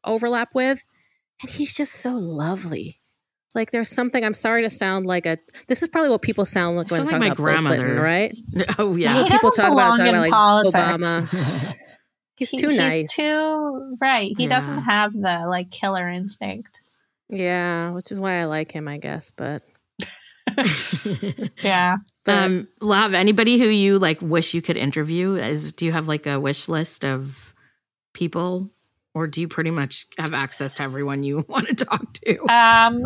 overlap 0.05 0.55
with, 0.55 0.85
and 1.43 1.51
he's 1.51 1.74
just 1.74 1.93
so 1.95 2.11
lovely. 2.12 3.01
Like 3.55 3.70
there's 3.72 3.89
something. 3.89 4.24
I'm 4.24 4.33
sorry 4.35 4.62
to 4.62 4.70
sound 4.70 5.07
like 5.07 5.26
a. 5.26 5.37
This 5.66 5.83
is 5.83 5.89
probably 5.89 6.11
what 6.11 6.22
people 6.22 6.45
sound 6.45 6.76
like 6.76 6.91
when 6.91 7.01
talking 7.05 7.18
like 7.20 7.33
about 7.33 7.39
my 7.45 7.53
Bill 7.53 7.62
Clinton, 7.62 7.87
grandmother. 7.87 8.03
right? 8.03 8.37
oh 8.78 8.95
yeah, 8.97 9.16
When 9.22 9.31
people 9.31 9.51
talk 9.51 9.72
about, 9.72 9.97
belong 9.97 9.99
talk 9.99 10.07
in 10.09 10.14
about 10.14 10.20
like 10.20 10.31
politics. 10.33 11.31
Obama. 11.33 11.74
He's 12.37 12.51
He- 12.51 12.57
too 12.59 12.68
nice. 12.68 12.93
He's 13.01 13.12
too 13.12 13.97
right. 14.01 14.33
He 14.37 14.45
Yeah. 14.45 14.49
doesn't 14.61 14.83
have 14.85 15.12
the 15.12 15.47
like 15.49 15.70
killer 15.70 16.09
instinct. 16.09 16.81
Yeah, 17.28 17.91
which 17.91 18.11
is 18.11 18.18
why 18.20 18.35
I 18.41 18.45
like 18.45 18.72
him, 18.72 18.89
I 18.89 18.99
guess. 18.99 19.31
But, 19.37 19.62
Yeah. 21.62 21.96
but 22.24 22.36
um, 22.36 22.68
Lahav, 22.80 23.14
anybody 23.14 23.59
who 23.59 23.66
you 23.68 23.98
like 23.98 24.20
wish 24.22 24.55
you 24.55 24.62
could 24.62 24.76
interview? 24.76 25.34
Is 25.34 25.72
do 25.72 25.84
you 25.86 25.92
have 25.92 26.09
like 26.09 26.26
a 26.26 26.38
wish 26.40 26.68
list 26.68 27.05
of 27.05 27.55
people, 28.12 28.70
or 29.14 29.26
do 29.26 29.40
you 29.40 29.48
pretty 29.48 29.70
much 29.70 30.07
have 30.18 30.34
access 30.34 30.74
to 30.76 30.82
everyone 30.82 31.22
you 31.22 31.44
want 31.48 31.68
to 31.68 31.74
talk 31.84 32.12
to? 32.14 32.38
Um, 32.42 33.03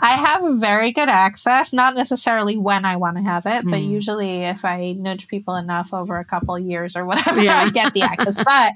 I 0.00 0.10
have 0.12 0.60
very 0.60 0.92
good 0.92 1.08
access, 1.08 1.72
not 1.72 1.94
necessarily 1.94 2.56
when 2.56 2.84
I 2.84 2.96
want 2.96 3.16
to 3.16 3.22
have 3.24 3.44
it, 3.46 3.64
but 3.64 3.80
Hmm. 3.80 3.90
usually 3.90 4.44
if 4.44 4.64
I 4.64 4.94
nudge 4.96 5.26
people 5.28 5.56
enough 5.56 5.92
over 5.92 6.18
a 6.18 6.24
couple 6.24 6.56
years 6.58 6.94
or 6.96 7.04
whatever, 7.04 7.42
Yeah. 7.42 7.58
I 7.58 7.70
get 7.70 7.92
the 7.92 8.02
access. 8.02 8.36
But 8.42 8.74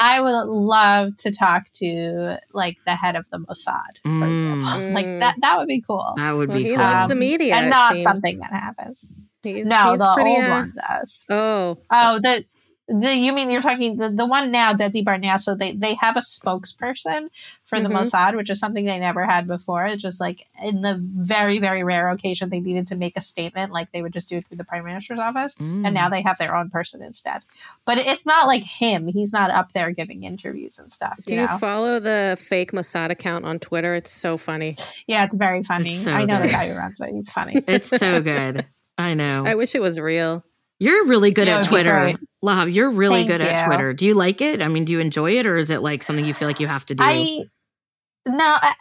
I 0.00 0.20
would 0.20 0.46
love 0.48 1.14
to 1.16 1.30
talk 1.30 1.66
to 1.74 2.38
like 2.54 2.78
the 2.86 2.96
head 2.96 3.16
of 3.16 3.28
the 3.30 3.38
Mossad, 3.38 3.98
for 4.02 4.26
Mm. 4.26 4.60
example. 4.62 4.94
Like 4.94 5.06
Mm. 5.06 5.20
that 5.20 5.34
that 5.42 5.58
would 5.58 5.68
be 5.68 5.80
cool. 5.82 6.14
that 6.16 6.32
would 6.36 6.48
well, 6.48 6.58
be 6.58 6.64
he 6.64 6.70
cool. 6.76 6.84
loves 6.84 7.02
Um, 7.04 7.08
the 7.10 7.14
media, 7.16 7.54
and 7.54 7.70
not 7.70 7.92
seems. 7.92 8.02
something 8.02 8.38
that 8.38 8.50
happens. 8.52 9.06
He's, 9.42 9.68
no, 9.68 9.90
he's 9.92 10.00
the 10.00 10.12
pretty, 10.14 10.30
old 10.30 10.44
uh, 10.44 10.50
one 10.50 10.72
does. 10.74 11.26
Oh, 11.30 11.78
Oh, 11.90 12.18
the 12.18 12.44
the 12.90 13.14
you 13.16 13.32
mean 13.32 13.50
you're 13.50 13.62
talking 13.62 13.96
the, 13.96 14.08
the 14.08 14.26
one 14.26 14.50
now, 14.50 14.72
Dedi 14.72 15.04
Barnea, 15.04 15.38
so 15.38 15.54
they, 15.54 15.72
they 15.72 15.94
have 15.94 16.16
a 16.16 16.20
spokesperson 16.20 17.28
for 17.64 17.80
the 17.80 17.88
Mhm. 17.88 18.00
Mossad, 18.02 18.36
which 18.36 18.50
is 18.50 18.58
something 18.58 18.84
they 18.84 18.98
never 18.98 19.24
had 19.24 19.46
before. 19.46 19.86
It's 19.86 20.02
just 20.02 20.20
like 20.20 20.46
in 20.62 20.82
the 20.82 20.98
very, 21.00 21.58
very 21.60 21.84
rare 21.84 22.08
occasion 22.08 22.50
they 22.50 22.60
needed 22.60 22.88
to 22.88 22.96
make 22.96 23.16
a 23.16 23.20
statement, 23.20 23.72
like 23.72 23.92
they 23.92 24.02
would 24.02 24.12
just 24.12 24.28
do 24.28 24.38
it 24.38 24.46
through 24.48 24.56
the 24.56 24.64
prime 24.64 24.84
minister's 24.84 25.18
office. 25.20 25.54
Mm. 25.56 25.84
And 25.86 25.94
now 25.94 26.08
they 26.08 26.22
have 26.22 26.38
their 26.38 26.54
own 26.56 26.68
person 26.68 27.02
instead. 27.02 27.42
But 27.84 27.98
it's 27.98 28.26
not 28.26 28.46
like 28.48 28.64
him. 28.64 29.06
He's 29.06 29.32
not 29.32 29.50
up 29.50 29.72
there 29.72 29.92
giving 29.92 30.24
interviews 30.24 30.78
and 30.78 30.90
stuff. 30.90 31.20
Do 31.26 31.34
You 31.34 31.42
you 31.42 31.48
follow 31.58 32.00
the 32.00 32.36
fake 32.40 32.72
Mossad 32.72 33.10
account 33.10 33.44
on 33.44 33.58
Twitter? 33.60 33.94
It's 33.94 34.10
so 34.10 34.36
funny. 34.36 34.76
yeah, 35.06 35.24
it's 35.24 35.36
very 35.36 35.62
funny. 35.62 35.94
It's 35.94 36.04
so 36.04 36.12
I 36.12 36.24
know 36.24 36.38
good. 36.38 36.48
the 36.48 36.52
guy 36.52 36.68
who 36.70 36.76
runs 36.76 37.00
it. 37.00 37.10
He's 37.14 37.30
funny. 37.30 37.62
it's 37.68 37.88
so 37.88 38.20
good. 38.20 38.66
I 38.98 39.14
know. 39.22 39.44
I 39.46 39.54
wish 39.54 39.74
it 39.76 39.80
was 39.80 40.00
real. 40.00 40.44
You're 40.80 41.06
really 41.06 41.30
good 41.30 41.46
Yeah, 41.46 41.58
at 41.60 41.66
Twitter. 41.66 42.14
Great. 42.42 42.50
Lahav, 42.50 42.74
you're 42.74 42.90
really 42.90 43.24
Thank 43.24 43.38
good 43.38 43.40
at. 43.42 43.66
Twitter. 43.66 43.92
Do 43.92 44.06
you 44.06 44.14
like 44.14 44.40
it? 44.40 44.62
I 44.62 44.68
mean, 44.68 44.84
do 44.84 44.92
you 44.92 45.00
enjoy 45.00 45.32
it 45.32 45.46
or 45.46 45.56
is 45.56 45.70
it 45.70 45.82
like 45.82 46.02
something 46.02 46.24
you 46.24 46.34
feel 46.34 46.48
like 46.48 46.60
you 46.60 46.66
have 46.66 46.86
to 46.86 46.94
do? 46.94 47.04
I 47.04 47.44
no, 48.26 48.56
I, 48.60 48.74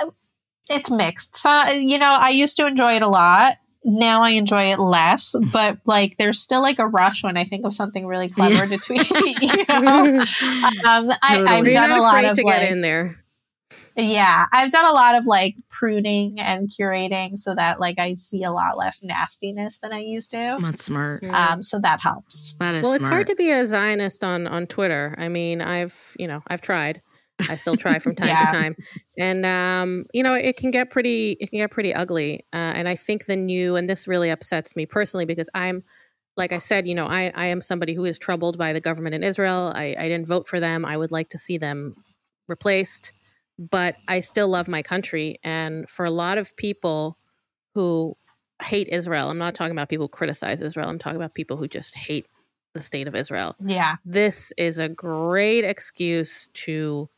it's 0.69 0.91
mixed. 0.91 1.35
So 1.35 1.65
you 1.67 1.97
know, 1.97 2.17
I 2.19 2.29
used 2.29 2.57
to 2.57 2.67
enjoy 2.67 2.95
it 2.95 3.01
a 3.01 3.07
lot. 3.07 3.55
Now 3.83 4.23
I 4.23 4.31
enjoy 4.31 4.71
it 4.71 4.79
less, 4.79 5.35
but 5.53 5.77
like 5.85 6.17
there's 6.17 6.39
still 6.39 6.61
like 6.61 6.79
a 6.79 6.87
rush 6.87 7.23
when 7.23 7.37
I 7.37 7.43
think 7.43 7.65
of 7.65 7.73
something 7.73 8.05
really 8.05 8.29
clever 8.29 8.67
to 8.67 8.77
tweet. 8.77 9.09
You 9.41 9.65
know, 9.69 10.19
um, 10.21 11.11
I, 11.21 11.43
I've 11.47 11.65
You're 11.65 11.73
done 11.73 11.91
a 11.91 11.99
lot 11.99 12.17
afraid 12.17 12.29
of 12.29 12.35
to 12.37 12.43
like, 12.43 12.59
get 12.61 12.71
in 12.71 12.81
there. 12.81 13.15
Yeah, 14.03 14.45
I've 14.51 14.71
done 14.71 14.85
a 14.85 14.93
lot 14.93 15.15
of 15.15 15.25
like 15.25 15.55
pruning 15.69 16.39
and 16.39 16.69
curating 16.69 17.37
so 17.37 17.55
that 17.55 17.79
like 17.79 17.99
I 17.99 18.15
see 18.15 18.43
a 18.43 18.51
lot 18.51 18.77
less 18.77 19.03
nastiness 19.03 19.79
than 19.79 19.93
I 19.93 19.99
used 19.99 20.31
to. 20.31 20.57
That's 20.59 20.83
smart. 20.83 21.23
Mm. 21.23 21.33
Um, 21.33 21.63
so 21.63 21.79
that 21.79 21.99
helps. 22.01 22.55
That 22.59 22.75
is 22.75 22.83
well, 22.83 22.93
it's 22.93 23.03
smart. 23.03 23.13
hard 23.13 23.27
to 23.27 23.35
be 23.35 23.51
a 23.51 23.65
Zionist 23.65 24.23
on 24.23 24.47
on 24.47 24.67
Twitter. 24.67 25.15
I 25.17 25.29
mean, 25.29 25.61
I've 25.61 26.15
you 26.19 26.27
know 26.27 26.41
I've 26.47 26.61
tried. 26.61 27.01
I 27.49 27.55
still 27.55 27.77
try 27.77 27.99
from 27.99 28.15
time 28.15 28.27
Yeah. 28.27 28.45
to 28.45 28.51
time, 28.51 28.75
and 29.17 29.45
um, 29.45 30.05
you 30.13 30.23
know 30.23 30.33
it 30.33 30.57
can 30.57 30.71
get 30.71 30.89
pretty 30.89 31.37
it 31.39 31.49
can 31.49 31.59
get 31.59 31.71
pretty 31.71 31.93
ugly. 31.93 32.45
Uh, 32.51 32.73
and 32.75 32.87
I 32.89 32.95
think 32.95 33.25
the 33.25 33.35
new 33.37 33.75
and 33.77 33.87
this 33.87 34.07
really 34.07 34.29
upsets 34.29 34.75
me 34.75 34.85
personally 34.85 35.25
because 35.25 35.49
I'm 35.53 35.83
like 36.35 36.51
I 36.51 36.57
said, 36.57 36.87
you 36.87 36.95
know, 36.95 37.05
I 37.05 37.31
I 37.35 37.45
am 37.47 37.61
somebody 37.61 37.93
who 37.93 38.03
is 38.05 38.19
troubled 38.19 38.57
by 38.57 38.73
the 38.73 38.81
government 38.81 39.15
in 39.15 39.23
Israel. 39.23 39.71
I, 39.73 39.95
I 39.97 40.07
didn't 40.09 40.27
vote 40.27 40.47
for 40.47 40.59
them. 40.59 40.85
I 40.85 40.97
would 40.97 41.11
like 41.11 41.29
to 41.29 41.37
see 41.37 41.57
them 41.57 41.95
replaced, 42.47 43.13
but 43.59 43.97
I 44.07 44.21
still 44.21 44.47
love 44.47 44.69
my 44.69 44.81
country. 44.81 45.37
And 45.43 45.89
for 45.89 46.05
a 46.05 46.09
lot 46.09 46.37
of 46.37 46.55
people 46.55 47.17
who 47.75 48.15
hate 48.63 48.87
Israel, 48.87 49.29
I'm 49.29 49.37
not 49.37 49.53
talking 49.53 49.71
about 49.73 49.89
people 49.89 50.05
who 50.05 50.09
criticize 50.09 50.61
Israel. 50.61 50.87
I'm 50.87 50.97
talking 50.97 51.17
about 51.17 51.35
people 51.35 51.57
who 51.57 51.67
just 51.67 51.95
hate 51.95 52.25
the 52.73 52.79
state 52.79 53.07
of 53.07 53.15
Israel. 53.15 53.55
Yeah, 53.59 53.97
This 54.05 54.53
is 54.57 54.79
a 54.79 54.87
great 54.87 55.65
excuse 55.65 56.47
to 56.53 57.09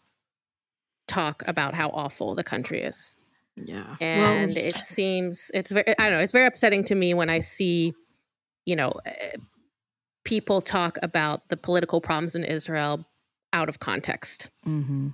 talk 1.07 1.43
about 1.45 1.75
how 1.75 1.89
awful 1.89 2.35
the 2.35 2.43
country 2.43 2.81
is. 2.81 3.17
yeah. 3.55 3.97
And 3.99 4.55
Well, 4.55 4.65
it 4.65 4.75
seems 4.77 5.51
it's 5.53 5.71
very 5.71 5.93
I 5.99 6.05
don't 6.05 6.13
know, 6.13 6.19
it's 6.19 6.31
very 6.31 6.47
upsetting 6.47 6.83
to 6.85 6.95
me 6.95 7.13
when 7.13 7.29
I 7.29 7.39
see, 7.39 7.93
you 8.65 8.75
know, 8.75 8.93
eh, 9.05 9.35
people 10.23 10.61
talk 10.61 10.97
about 11.03 11.49
the 11.49 11.57
political 11.57 12.01
problems 12.01 12.35
in 12.35 12.43
Israel 12.43 13.05
out 13.53 13.69
of 13.69 13.79
context. 13.79 14.49
mhm. 14.65 15.13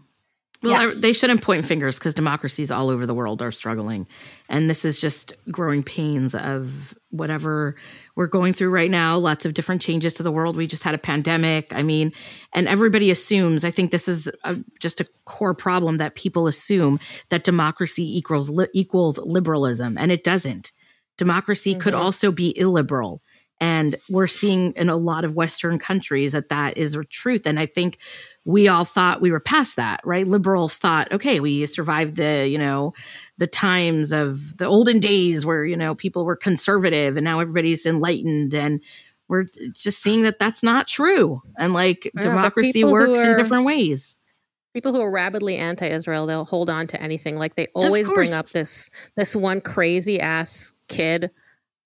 Well, 0.63 0.81
Yes. 0.81 1.01
They 1.01 1.13
shouldn't 1.13 1.41
point 1.43 1.65
fingers 1.65 1.99
because 1.99 2.13
democracies 2.15 2.71
all 2.71 2.89
over 2.89 3.05
the 3.05 3.13
world 3.13 3.41
are 3.43 3.51
struggling. 3.51 4.07
And 4.49 4.67
this 4.69 4.83
is 4.85 4.99
just 4.99 5.33
growing 5.51 5.83
pains 5.83 6.33
of 6.33 6.97
whatever 7.11 7.75
we're 8.15 8.27
going 8.27 8.53
through 8.53 8.69
right 8.69 8.89
now. 8.89 9.17
Lots 9.17 9.45
of 9.45 9.53
different 9.53 9.81
changes 9.81 10.15
to 10.15 10.23
the 10.23 10.31
world. 10.31 10.57
We 10.57 10.65
just 10.65 10.83
had 10.83 10.95
a 10.95 10.97
pandemic. 10.99 11.73
I 11.75 11.83
mean, 11.83 12.11
and 12.53 12.67
everybody 12.67 13.11
assumes, 13.11 13.63
I 13.63 13.71
think 13.71 13.91
this 13.91 14.07
is 14.07 14.27
a, 14.43 14.57
just 14.79 14.99
a 14.99 15.07
core 15.25 15.53
problem 15.53 15.97
that 15.97 16.15
people 16.15 16.47
assume 16.47 16.99
that 17.29 17.43
democracy 17.43 18.17
equals, 18.17 18.49
li- 18.49 18.67
equals 18.73 19.19
liberalism, 19.19 19.95
and 19.97 20.11
it 20.11 20.23
doesn't. 20.23 20.71
Democracy 21.17 21.75
could 21.75 21.93
Mhm. 21.93 21.99
also 21.99 22.31
be 22.31 22.57
illiberal. 22.57 23.21
And 23.59 23.95
we're 24.07 24.27
seeing 24.27 24.73
in 24.73 24.87
a 24.87 24.95
lot 24.95 25.23
of 25.23 25.33
Western 25.33 25.79
countries 25.79 26.33
that 26.33 26.49
that 26.49 26.77
is 26.77 26.93
a 26.93 27.03
truth. 27.03 27.47
And 27.47 27.59
I 27.59 27.65
think 27.65 27.97
we 28.47 28.69
all 28.69 28.85
thought 28.85 29.19
we 29.19 29.29
were 29.29 29.41
past 29.41 29.75
that, 29.75 29.99
right? 30.05 30.25
Liberals 30.25 30.77
thought, 30.77 31.11
okay, 31.11 31.41
we 31.41 31.65
survived 31.65 32.15
the, 32.15 32.47
you 32.47 32.57
know, 32.57 32.93
the 33.37 33.45
times 33.45 34.13
of 34.13 34.55
the 34.55 34.65
olden 34.65 34.99
days 34.99 35.45
where, 35.45 35.65
you 35.65 35.75
know, 35.75 35.93
people 35.93 36.23
were 36.23 36.37
conservative 36.37 37.17
and 37.17 37.25
now 37.25 37.41
everybody's 37.41 37.85
enlightened. 37.85 38.55
And 38.55 38.81
we're 39.27 39.47
just 39.73 40.01
seeing 40.01 40.21
that 40.21 40.39
that's 40.39 40.63
not 40.63 40.87
true. 40.87 41.41
And 41.59 41.73
like 41.73 42.09
but 42.13 42.23
democracy 42.23 42.85
works 42.85 43.19
in 43.19 43.35
different 43.35 43.65
ways. 43.65 44.17
people 44.73 44.93
who 44.93 45.01
are 45.01 45.11
rabidly 45.11 45.57
anti-Israel, 45.57 46.27
they'll 46.27 46.45
hold 46.45 46.69
on 46.69 46.85
to 46.87 47.01
anything. 47.01 47.35
Like 47.35 47.55
they 47.55 47.67
always 47.73 48.07
bring 48.07 48.31
up 48.31 48.47
this 48.47 48.89
this 49.15 49.35
one 49.35 49.59
crazy 49.59 50.21
ass 50.21 50.71
kid 50.87 51.31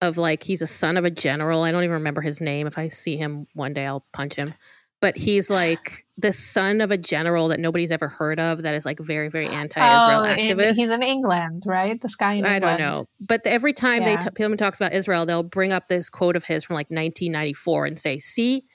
of 0.02 0.18
like 0.18 0.44
he's 0.44 0.62
a 0.62 0.68
son 0.68 0.98
of 0.98 1.06
a 1.06 1.12
general. 1.12 1.64
I 1.64 1.72
don't 1.72 1.84
even 1.84 1.94
remember 1.94 2.22
his 2.22 2.42
name. 2.42 2.68
If 2.68 2.78
I 2.78 2.88
see 2.88 3.18
him 3.18 3.48
one 3.54 3.74
day, 3.74 3.86
I'll 3.86 4.06
punch 4.14 4.36
him. 4.36 4.54
But 5.02 5.18
he's 5.18 5.50
like 5.50 6.06
the 6.18 6.32
son 6.32 6.80
of 6.80 6.92
a 6.92 6.98
general 6.98 7.48
that 7.48 7.60
nobody's 7.60 7.90
ever 7.92 8.08
heard 8.08 8.40
of. 8.40 8.62
That 8.62 8.76
is 8.76 8.86
like 8.86 9.00
very 9.00 9.30
very 9.30 9.48
anti-Israel 9.48 10.22
oh, 10.22 10.24
in- 10.26 10.58
activist. 10.58 10.76
he's 10.76 10.92
in 10.92 11.02
England, 11.04 11.64
right? 11.66 12.00
This 12.00 12.16
guy 12.16 12.34
in 12.34 12.46
I 12.46 12.56
England. 12.58 12.78
don't 12.78 12.92
know. 12.92 13.06
But 13.20 13.42
every 13.46 13.74
time 13.74 14.04
they 14.04 14.12
Yeah. 14.14 14.18
t- 14.20 14.30
someone 14.38 14.58
talks 14.58 14.80
about 14.80 14.94
Israel, 14.94 15.26
they'll 15.26 15.42
bring 15.44 15.72
up 15.74 15.88
this 15.88 16.10
quote 16.10 16.36
of 16.36 16.44
his 16.44 16.64
from 16.64 16.76
like 16.76 16.88
1994 16.92 17.86
and 17.88 17.98
say, 18.00 18.20
"See, 18.20 18.66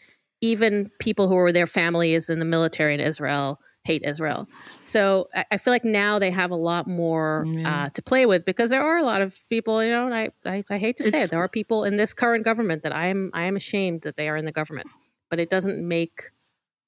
even 0.41 0.91
people 0.99 1.29
who 1.29 1.37
are 1.37 1.53
their 1.53 1.67
family 1.67 2.15
is 2.15 2.29
in 2.29 2.39
the 2.41 2.45
military 2.45 2.95
in 2.95 3.01
Israel 3.01 3.61
hate 3.85 4.03
Israel." 4.05 4.49
So 4.81 5.29
I, 5.35 5.45
I 5.53 5.57
feel 5.59 5.73
like 5.73 5.85
now 5.85 6.19
they 6.19 6.33
have 6.33 6.51
a 6.51 6.57
lot 6.57 6.89
more 6.89 7.45
Yeah. 7.47 7.85
uh, 7.85 7.89
to 7.91 8.03
play 8.03 8.27
with 8.27 8.45
because 8.45 8.71
there 8.71 8.83
are 8.83 8.97
a 8.99 9.05
lot 9.05 9.21
of 9.23 9.33
people. 9.49 9.83
You 9.85 9.93
know, 9.93 10.07
and 10.07 10.15
I, 10.15 10.31
I 10.45 10.65
I 10.69 10.79
hate 10.79 10.97
to 10.97 11.05
say 11.05 11.23
it, 11.23 11.31
there 11.31 11.39
are 11.41 11.49
people 11.49 11.85
in 11.85 11.95
this 11.97 12.13
current 12.15 12.45
government 12.45 12.83
that 12.83 12.93
I 12.95 13.07
am 13.07 13.31
I 13.33 13.45
am 13.45 13.55
ashamed 13.55 14.03
that 14.03 14.17
they 14.17 14.29
are 14.29 14.37
in 14.37 14.45
the 14.45 14.53
government, 14.53 14.89
but 15.31 15.39
it 15.41 15.49
doesn't 15.51 15.87
make 15.87 16.23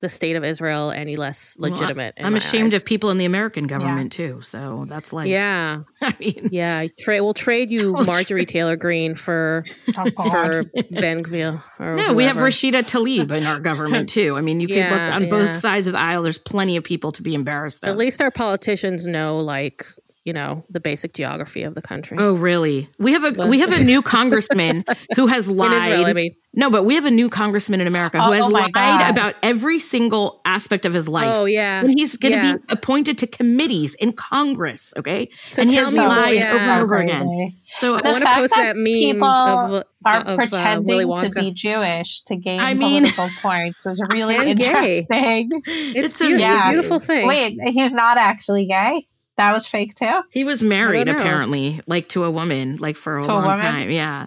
the 0.00 0.08
state 0.08 0.36
of 0.36 0.44
Israel 0.44 0.92
any 0.92 1.16
less 1.16 1.56
Well, 1.58 1.72
I- 1.72 1.74
legitimate. 1.74 2.14
in 2.16 2.24
I'm 2.24 2.36
ashamed 2.36 2.66
eyes. 2.72 2.74
of 2.82 2.84
people 2.86 3.10
in 3.10 3.16
the 3.18 3.24
American 3.24 3.66
government 3.66 4.12
too. 4.12 4.40
So 4.42 4.84
that's 4.88 5.12
like, 5.12 5.26
Yeah, 5.28 5.80
I 6.00 6.14
mean, 6.20 6.50
yeah. 6.52 6.86
Tra- 7.00 7.20
we'll 7.20 7.34
trade 7.34 7.68
you 7.68 7.94
Oh, 7.98 8.04
Marjorie 8.04 8.46
Taylor 8.46 8.76
Greene 8.76 9.16
for 9.16 9.64
Oh, 9.96 10.04
for 10.30 10.62
Ben 10.92 11.24
Gvir. 11.24 11.60
Or 11.80 11.96
No, 11.96 12.14
we 12.14 12.22
have. 12.26 12.36
Rashida 12.36 12.84
Tlaib 12.84 13.32
in 13.32 13.44
our 13.44 13.58
government 13.58 14.08
too. 14.18 14.36
I 14.36 14.40
mean, 14.40 14.60
you 14.60 14.68
can 14.68 14.76
look 14.88 15.00
Yeah, 15.00 15.16
on 15.16 15.28
both 15.30 15.56
sides 15.56 15.88
of 15.88 15.94
the 15.94 15.98
aisle. 15.98 16.22
There's 16.22 16.38
plenty 16.38 16.76
of 16.76 16.84
people 16.84 17.10
to 17.12 17.22
be 17.22 17.34
embarrassed 17.34 17.82
of. 17.82 17.88
At 17.90 17.96
least 17.96 18.20
our 18.22 18.30
politicians 18.30 19.04
know, 19.04 19.40
like 19.40 19.84
you 20.24 20.34
know, 20.34 20.62
the 20.68 20.78
basic 20.80 21.14
geography 21.14 21.62
of 21.62 21.74
the 21.74 21.80
country. 21.80 22.18
Oh, 22.20 22.34
really? 22.34 22.88
We 22.98 23.14
have 23.14 23.24
a 23.24 23.32
But- 23.32 23.48
we 23.48 23.60
have 23.60 23.72
a 23.80 23.82
new 23.82 24.02
congressman 24.02 24.84
who 25.16 25.26
has 25.26 25.48
lied. 25.48 25.72
in 25.72 25.78
Israel, 25.78 26.04
I 26.06 26.12
mean. 26.12 26.34
No, 26.58 26.70
but 26.70 26.82
we 26.84 26.96
have 26.96 27.04
a 27.06 27.10
new 27.10 27.30
congressman 27.30 27.80
in 27.80 27.86
America 27.86 28.20
who 28.20 28.30
Oh, 28.30 28.32
has 28.32 28.44
oh 28.44 28.48
lied 28.48 28.72
God. 28.72 29.10
about 29.10 29.34
every 29.44 29.78
single 29.78 30.40
aspect 30.44 30.84
of 30.84 30.92
his 30.92 31.08
life. 31.08 31.26
Oh 31.36 31.44
yeah. 31.44 31.80
and 31.80 31.90
he's 31.96 32.16
going 32.16 32.32
to 32.32 32.38
yeah. 32.38 32.56
be 32.56 32.62
appointed 32.68 33.16
to 33.18 33.26
committees 33.28 33.94
in 33.94 34.12
Congress. 34.12 34.92
Okay, 34.96 35.30
So 35.46 35.62
and 35.62 35.70
he 35.70 35.76
tell 35.76 35.84
has 35.86 35.96
me 35.96 36.04
lied 36.04 36.34
yeah. 36.34 36.48
over 36.52 36.58
and 36.58 36.82
over 36.82 36.96
again. 36.98 37.52
So 37.68 37.94
I 37.94 37.98
The 37.98 38.04
want 38.10 38.16
to 38.18 38.24
fact 38.24 38.38
post 38.40 38.54
that 38.56 38.62
that 38.64 38.76
meme 38.76 38.84
people 38.84 39.24
of, 39.28 39.84
Are 40.04 40.16
of 40.16 40.26
uh, 40.26 40.36
pretending 40.36 41.14
to 41.16 41.30
be 41.30 41.52
Jewish 41.52 42.22
to 42.24 42.36
gain 42.36 42.58
I 42.60 42.74
mean- 42.74 43.02
political 43.04 43.30
points 43.40 43.86
is 43.86 44.02
really 44.12 44.36
And 44.36 44.58
gay. 44.58 44.64
interesting. 45.04 45.62
It's, 45.64 46.12
It's 46.12 46.20
a- 46.20 46.24
beau- 46.24 46.34
it's 46.34 46.42
a 46.66 46.70
beautiful 46.72 46.98
thing. 46.98 47.28
Wait, 47.28 47.56
he's 47.70 47.94
not 47.94 48.18
actually 48.18 48.66
gay. 48.66 49.06
That 49.36 49.52
was 49.52 49.64
fake 49.66 49.94
too. 49.94 50.22
He 50.32 50.42
was 50.42 50.64
married 50.64 51.08
apparently, 51.08 51.80
like 51.86 52.08
to 52.08 52.24
a 52.24 52.30
woman, 52.32 52.78
like 52.78 52.96
for 52.96 53.18
a 53.18 53.22
To 53.22 53.28
long 53.28 53.42
woman? 53.44 53.58
time. 53.58 53.90
Yeah. 53.92 54.26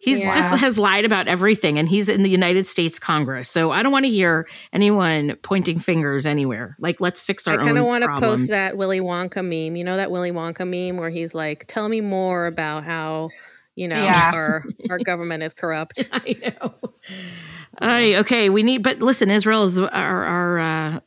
He's 0.00 0.20
Yeah. 0.20 0.34
just 0.34 0.48
has 0.62 0.78
lied 0.78 1.04
about 1.04 1.28
everything 1.28 1.78
and 1.78 1.88
he's 1.88 2.08
in 2.08 2.22
the 2.22 2.30
United 2.30 2.66
States 2.66 2.98
Congress. 2.98 3.48
So 3.50 3.70
I 3.70 3.82
don't 3.82 3.92
want 3.92 4.06
to 4.06 4.10
hear 4.10 4.48
anyone 4.72 5.36
pointing 5.42 5.78
fingers 5.78 6.24
anywhere. 6.26 6.74
Like 6.80 7.00
let's 7.00 7.20
fix 7.20 7.46
our 7.46 7.54
I 7.54 7.56
kind 7.58 7.76
of 7.76 7.82
own 7.84 7.88
want 7.88 8.04
to 8.04 8.18
post 8.18 8.48
that 8.50 8.76
Willy 8.76 9.00
Wonka 9.00 9.42
meme. 9.44 9.76
You 9.76 9.84
know 9.84 9.96
that 9.96 10.10
Willy 10.10 10.32
Wonka 10.32 10.66
meme 10.66 10.96
where 10.98 11.10
he's 11.10 11.34
like, 11.34 11.66
"Tell 11.68 11.88
me 11.88 12.00
more 12.00 12.46
about 12.46 12.84
how." 12.84 13.28
You 13.76 13.88
know, 13.88 14.02
Yeah. 14.02 14.32
our 14.34 14.64
our 14.90 14.98
government 15.04 15.42
is 15.42 15.54
corrupt. 15.54 16.08
I 16.12 16.36
know. 16.42 16.74
Ay, 17.78 18.16
okay, 18.16 18.50
we 18.50 18.62
need 18.62 18.82
but 18.82 18.98
listen, 18.98 19.30
Israel 19.30 19.64
is 19.64 19.78
our 19.78 20.24
our 20.24 20.58
uh 20.58 21.00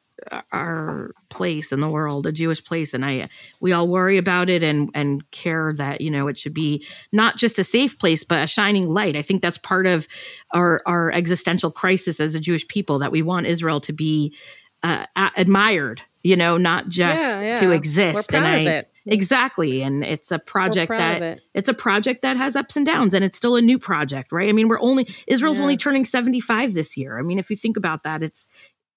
our 0.51 1.11
place 1.29 1.71
in 1.71 1.79
the 1.79 1.87
world, 1.91 2.25
a 2.27 2.31
Jewish 2.31 2.63
place, 2.63 2.93
and 2.93 3.05
I 3.05 3.29
we 3.61 3.71
all 3.73 3.87
worry 3.87 4.17
about 4.17 4.49
it 4.49 4.63
and 4.63 4.89
and 4.93 5.29
care 5.31 5.73
that 5.77 6.01
you 6.01 6.09
know 6.11 6.27
it 6.27 6.37
should 6.37 6.53
be 6.53 6.85
not 7.11 7.37
just 7.37 7.59
a 7.59 7.63
safe 7.63 7.97
place 7.97 8.23
but 8.23 8.43
a 8.43 8.47
shining 8.47 8.89
light. 8.89 9.15
I 9.15 9.21
think 9.21 9.41
that's 9.41 9.57
part 9.57 9.87
of 9.87 10.07
our 10.53 10.81
our 10.85 11.11
existential 11.11 11.71
crisis 11.71 12.19
as 12.19 12.35
a 12.35 12.39
Jewish 12.39 12.67
people 12.67 12.99
that 12.99 13.11
we 13.11 13.21
want 13.21 13.47
Israel 13.47 13.79
to 13.81 13.93
be 13.93 14.35
uh, 14.83 15.05
admired 15.15 16.01
you 16.23 16.37
know, 16.37 16.57
not 16.57 16.87
just 16.87 17.41
Yeah, 17.41 17.55
to 17.55 17.71
exist. 17.71 18.31
We're 18.31 18.39
proud 18.39 18.53
and 18.53 18.67
of 18.67 18.73
I, 18.73 18.75
it. 18.77 18.89
Exactly. 19.05 19.81
And 19.81 20.03
it's 20.05 20.31
a 20.31 20.39
project 20.39 20.89
that 20.89 21.21
it. 21.21 21.41
it's 21.53 21.67
a 21.67 21.73
project 21.73 22.21
that 22.21 22.37
has 22.37 22.55
ups 22.55 22.77
and 22.77 22.85
downs 22.85 23.13
and 23.13 23.25
it's 23.25 23.35
still 23.35 23.57
a 23.57 23.61
new 23.61 23.77
project, 23.77 24.31
right? 24.31 24.47
I 24.47 24.53
mean, 24.53 24.69
we're 24.69 24.79
only 24.79 25.05
Israel's 25.27 25.57
Yeah. 25.57 25.63
only 25.63 25.75
turning 25.75 26.05
75 26.05 26.73
this 26.73 26.95
year. 26.95 27.19
I 27.19 27.21
mean, 27.23 27.39
if 27.39 27.49
you 27.49 27.57
think 27.57 27.75
about 27.75 28.03
that, 28.03 28.23
it's 28.23 28.47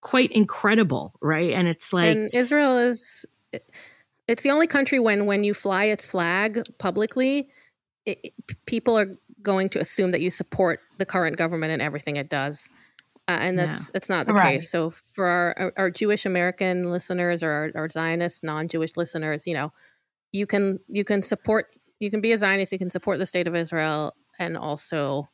quite 0.07 0.31
incredible, 0.31 1.13
right? 1.21 1.53
And 1.53 1.67
it's 1.67 1.93
like 1.93 2.17
and 2.17 2.31
Israel 2.33 2.79
is 2.79 3.27
it's 4.29 4.45
the 4.45 4.51
only 4.51 4.69
country 4.69 5.01
when 5.01 5.27
when 5.27 5.43
you 5.43 5.53
fly 5.53 5.85
its 5.87 6.07
flag 6.07 6.63
publicly, 6.79 7.51
it, 8.05 8.19
it- 8.23 8.35
people 8.67 8.97
are 8.97 9.09
going 9.43 9.69
to 9.71 9.81
assume 9.81 10.11
that 10.11 10.21
you 10.21 10.31
support 10.31 10.79
the 10.99 11.07
current 11.07 11.37
government 11.37 11.73
and 11.73 11.83
everything 11.83 12.17
it 12.17 12.29
does. 12.29 12.69
Uh, 13.29 13.39
and 13.41 13.59
that's 13.59 13.91
it's 13.97 14.09
not 14.09 14.27
the 14.29 14.33
Right. 14.33 14.61
case. 14.61 14.71
So 14.71 14.91
for 14.91 15.27
our, 15.27 15.55
our, 15.59 15.73
our 15.77 15.91
Jewish 15.91 16.25
American 16.25 16.89
listeners 16.89 17.43
or 17.43 17.51
our, 17.51 17.71
our 17.75 17.89
Zionist 17.89 18.45
non-Jewish 18.45 18.97
listeners, 18.97 19.45
you 19.45 19.55
know, 19.55 19.73
you 20.31 20.47
can 20.47 20.79
you 20.89 21.05
can 21.05 21.21
support 21.21 21.67
you 21.99 22.13
can 22.13 22.21
be 22.21 22.31
a 22.31 22.39
Zionist, 22.39 22.71
you 22.71 22.79
can 22.79 22.91
support 22.91 23.19
the 23.19 23.27
state 23.27 23.49
of 23.49 23.57
Israel 23.57 24.15
and 24.39 24.57
also 24.57 25.29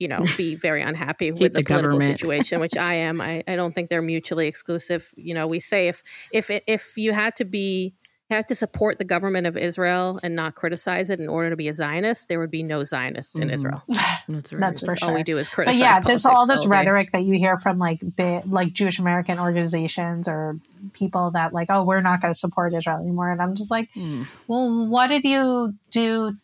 you 0.00 0.08
know 0.08 0.24
be 0.36 0.56
very 0.56 0.82
unhappy 0.82 1.30
with 1.30 1.52
the, 1.52 1.60
the 1.60 1.64
political 1.64 1.90
government. 1.98 2.18
situation 2.18 2.58
which 2.58 2.76
i 2.90 2.94
am 2.94 3.20
I, 3.20 3.44
I 3.46 3.54
don't 3.54 3.72
think 3.74 3.90
they're 3.90 4.02
mutually 4.02 4.48
exclusive 4.48 5.12
you 5.16 5.34
know 5.34 5.46
we 5.46 5.60
say 5.60 5.86
if 5.88 6.02
if 6.32 6.50
it, 6.50 6.64
if 6.66 6.96
you 6.96 7.12
had 7.12 7.36
to 7.36 7.44
be 7.44 7.94
have 8.30 8.46
to 8.46 8.54
support 8.54 8.98
the 8.98 9.04
government 9.04 9.46
of 9.48 9.56
israel 9.56 10.18
and 10.22 10.34
not 10.36 10.54
criticize 10.54 11.10
it 11.10 11.18
in 11.20 11.28
order 11.28 11.50
to 11.50 11.56
be 11.56 11.66
a 11.68 11.74
zionist 11.74 12.28
there 12.28 12.38
would 12.40 12.50
be 12.50 12.62
no 12.62 12.82
zionists 12.84 13.36
in 13.36 13.48
Mhm. 13.48 13.54
israel 13.54 13.82
that's, 14.28 14.52
right. 14.52 14.60
That's 14.60 14.80
for 14.80 14.86
That's 14.86 15.02
all 15.02 15.14
we 15.14 15.22
do 15.24 15.36
is 15.36 15.48
But 15.48 15.54
criticize 15.54 15.80
yeah, 15.80 15.98
there's 16.00 16.22
politics 16.22 16.24
all 16.26 16.46
this 16.46 16.62
day. 16.62 16.68
rhetoric 16.68 17.10
that 17.12 17.24
you 17.24 17.34
hear 17.36 17.56
from 17.58 17.78
like 17.78 17.98
bi- 18.16 18.42
like 18.46 18.72
Jewish 18.72 18.98
American 19.00 19.38
organizations 19.40 20.28
or 20.28 20.58
people 20.92 21.32
that 21.32 21.52
like, 21.52 21.68
oh, 21.70 21.82
we're 21.82 22.00
not 22.00 22.20
going 22.22 22.32
to 22.32 22.38
support 22.38 22.72
Israel 22.72 22.98
anymore, 23.00 23.30
and 23.32 23.42
I'm 23.42 23.54
just 23.56 23.70
like, 23.70 23.88
Mm. 23.96 24.28
well, 24.46 24.88
what 24.88 25.08
did 25.08 25.24
you 25.24 25.74
do 25.90 26.36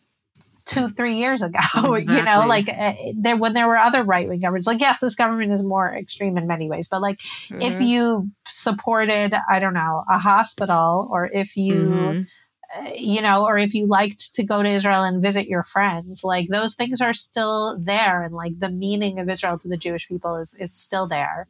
two, 0.67 0.89
three 0.89 1.15
years 1.17 1.41
ago? 1.41 1.59
you 1.97 2.21
know, 2.23 2.45
like 2.47 2.69
uh, 2.69 2.93
there 3.17 3.37
when 3.37 3.53
there 3.53 3.67
were 3.67 3.77
other 3.77 4.03
right 4.03 4.27
wing 4.27 4.41
governments. 4.41 4.67
Like, 4.67 4.81
yes, 4.81 4.99
this 4.99 5.15
government 5.15 5.51
is 5.51 5.63
more 5.63 5.93
extreme 5.95 6.37
in 6.37 6.45
many 6.47 6.69
ways, 6.69 6.87
but 6.87 7.01
like 7.01 7.19
if 7.49 7.79
Mhm. 7.79 7.87
you 7.87 8.31
supported, 8.47 9.33
I 9.49 9.59
don't 9.59 9.73
know, 9.73 10.03
a 10.09 10.17
hospital, 10.17 11.07
or 11.11 11.25
if 11.33 11.55
you 11.57 11.79
Mhm. 11.79 12.27
uh, 12.75 12.91
you 12.95 13.21
know, 13.21 13.45
or 13.45 13.57
if 13.57 13.73
you 13.73 13.87
liked 13.87 14.35
to 14.35 14.43
go 14.43 14.61
to 14.61 14.67
Israel 14.69 15.03
and 15.03 15.21
visit 15.21 15.47
your 15.47 15.63
friends, 15.63 16.21
like 16.25 16.49
those 16.49 16.75
things 16.75 16.99
are 16.99 17.13
still 17.13 17.79
there, 17.79 18.21
and 18.23 18.33
like 18.35 18.59
the 18.59 18.69
meaning 18.69 19.19
of 19.19 19.29
Israel 19.29 19.57
to 19.57 19.69
the 19.69 19.77
Jewish 19.77 20.07
people 20.09 20.35
is 20.35 20.53
is 20.59 20.73
still 20.73 21.07
there. 21.07 21.47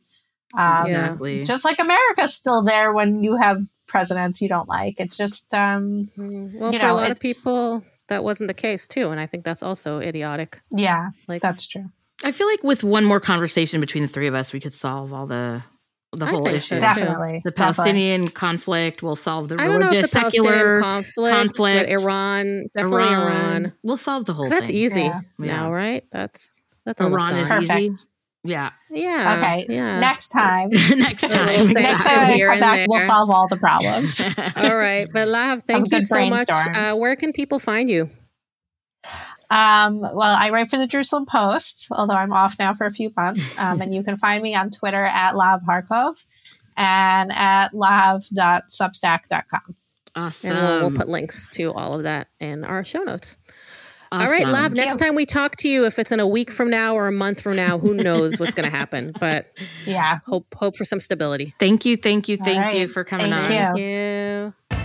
Um, 0.54 0.86
exactly. 0.86 1.44
Just 1.44 1.66
like 1.66 1.80
America's 1.80 2.34
still 2.36 2.64
there 2.64 2.94
when 2.94 3.24
you 3.24 3.36
have 3.36 3.60
presidents 3.88 4.42
you 4.42 4.48
don't 4.48 4.70
like. 4.70 4.96
It's 5.00 5.18
just, 5.18 5.54
um, 5.54 6.10
Mhm. 6.18 6.54
well 6.54 6.72
you 6.72 6.80
for 6.80 6.86
know, 6.86 6.94
a 6.94 6.96
lot 6.96 7.12
of 7.12 7.20
people 7.20 7.84
that 8.08 8.24
wasn't 8.24 8.48
the 8.48 8.54
case 8.54 8.88
too 8.88 9.10
and 9.12 9.20
i 9.20 9.26
think 9.26 9.44
that's 9.44 9.64
also 9.64 10.00
idiotic 10.00 10.62
yeah, 10.72 11.10
like 11.28 11.42
that's 11.42 11.68
true. 11.68 11.86
I 12.24 12.32
feel 12.32 12.48
like 12.48 12.64
with 12.64 12.84
one 12.84 13.06
more 13.06 13.20
conversation 13.20 13.80
between 13.80 14.02
the 14.02 14.08
three 14.10 14.26
of 14.26 14.34
us, 14.34 14.52
we 14.52 14.60
could 14.60 14.74
solve 14.74 15.14
all 15.14 15.28
the 15.28 15.62
the 16.14 16.26
I 16.26 16.30
whole 16.32 16.48
issue. 16.48 16.76
so. 16.76 16.80
Definitely. 16.80 17.42
The 17.44 17.52
Definitely. 17.52 17.54
Palestinian 17.54 18.28
conflict 18.30 19.04
will 19.04 19.16
solve 19.16 19.50
the 19.50 19.56
i 19.62 19.68
don't 19.68 19.80
know 19.82 19.88
if 19.88 19.92
religious 19.92 20.12
the 20.12 20.20
palestinian 20.20 20.54
secular 20.54 20.82
conflict, 20.82 21.36
conflict, 21.36 21.80
but 21.86 21.90
iran 22.02 22.66
definitely 22.76 23.04
iran, 23.14 23.74
We'll 23.84 23.98
solve 23.98 24.26
the 24.26 24.34
whole 24.34 24.46
'Cause 24.46 24.52
that's 24.52 24.72
easy 24.72 25.02
Yeah. 25.02 25.22
Yeah. 25.38 25.46
now 25.58 25.72
right 25.72 26.06
that's 26.12 26.62
that's 26.86 27.02
almost 27.02 27.24
Iran 27.26 27.38
is 27.40 27.68
done. 27.68 27.80
easy. 27.82 28.08
Perfect. 28.48 28.74
Yeah. 28.90 29.16
yeah 29.16 29.38
Okay. 29.38 29.66
yeah 29.74 30.00
Next 30.00 30.30
time, 30.30 30.70
Next 30.70 31.24
A 31.24 31.30
time. 31.30 31.46
little 31.48 31.68
next 31.68 32.04
section 32.04 32.12
time 32.12 32.32
I 32.32 32.34
here 32.34 32.50
come 32.50 32.60
back, 32.60 32.88
we'll 32.90 33.00
solve 33.02 33.30
all 33.30 33.48
the 33.48 33.58
problems. 33.58 34.20
All 34.56 34.76
right, 34.76 35.08
but 35.12 35.28
Lahav, 35.28 35.62
thank 35.64 35.86
you 35.92 35.98
good 36.00 36.06
so 36.06 36.16
much. 36.30 36.48
brainstorm. 36.48 36.76
Uh, 36.76 36.96
where 36.96 37.16
can 37.16 37.32
people 37.34 37.60
find 37.60 37.90
you? 37.90 38.10
Um, 39.50 40.02
well, 40.02 40.36
I 40.38 40.50
write 40.52 40.70
for 40.70 40.78
the 40.78 40.88
Jerusalem 40.88 41.26
Post, 41.26 41.88
although 41.92 42.16
I'm 42.16 42.34
off 42.34 42.58
now 42.60 42.74
for 42.74 42.86
a 42.86 42.92
few 42.92 43.12
months. 43.16 43.58
Um, 43.58 43.80
and 43.82 43.94
you 43.94 44.04
can 44.04 44.18
find 44.18 44.44
me 44.44 44.54
on 44.56 44.70
Twitter 44.70 45.02
at 45.04 45.34
Lahav 45.36 45.62
Harkov 45.64 46.26
and 46.76 47.32
at 47.32 47.70
lahav.substack.com. 47.72 49.76
awesome. 50.16 50.52
And 50.52 50.60
we'll, 50.62 50.80
we'll 50.82 50.92
put 50.98 51.08
links 51.08 51.48
to 51.52 51.72
all 51.72 51.94
of 51.96 52.04
that 52.04 52.28
in 52.42 52.66
our 52.66 52.84
show 52.84 53.04
notes. 53.04 53.38
All 54.12 54.20
right, 54.26 54.46
Awesome. 54.46 54.74
Lahav, 54.74 54.74
next 54.76 54.98
time 54.98 55.16
we 55.16 55.26
talk 55.26 55.56
to 55.58 55.70
you, 55.70 55.86
if 55.86 56.00
it's 56.00 56.12
in 56.12 56.20
a 56.20 56.28
week 56.28 56.52
from 56.52 56.70
now 56.70 56.96
or 56.96 57.08
a 57.08 57.12
month 57.12 57.42
from 57.42 57.56
now, 57.56 57.78
who 57.78 57.94
knows 57.94 58.40
what's 58.40 58.54
going 58.54 58.70
to 58.70 58.76
happen? 58.76 59.14
But 59.20 59.52
Yeah. 59.86 60.20
hope 60.26 60.54
hope 60.56 60.76
for 60.78 60.86
some 60.86 61.00
stability. 61.00 61.54
Thank 61.60 61.86
you, 61.86 61.98
thank 61.98 62.30
you, 62.30 62.38
thank 62.38 62.60
right. 62.62 62.78
you 62.78 62.88
for 62.88 63.04
coming 63.04 63.32
Thank 63.32 63.46
on. 63.46 63.78
you. 63.78 64.54
Thank 64.60 64.72
you. 64.72 64.77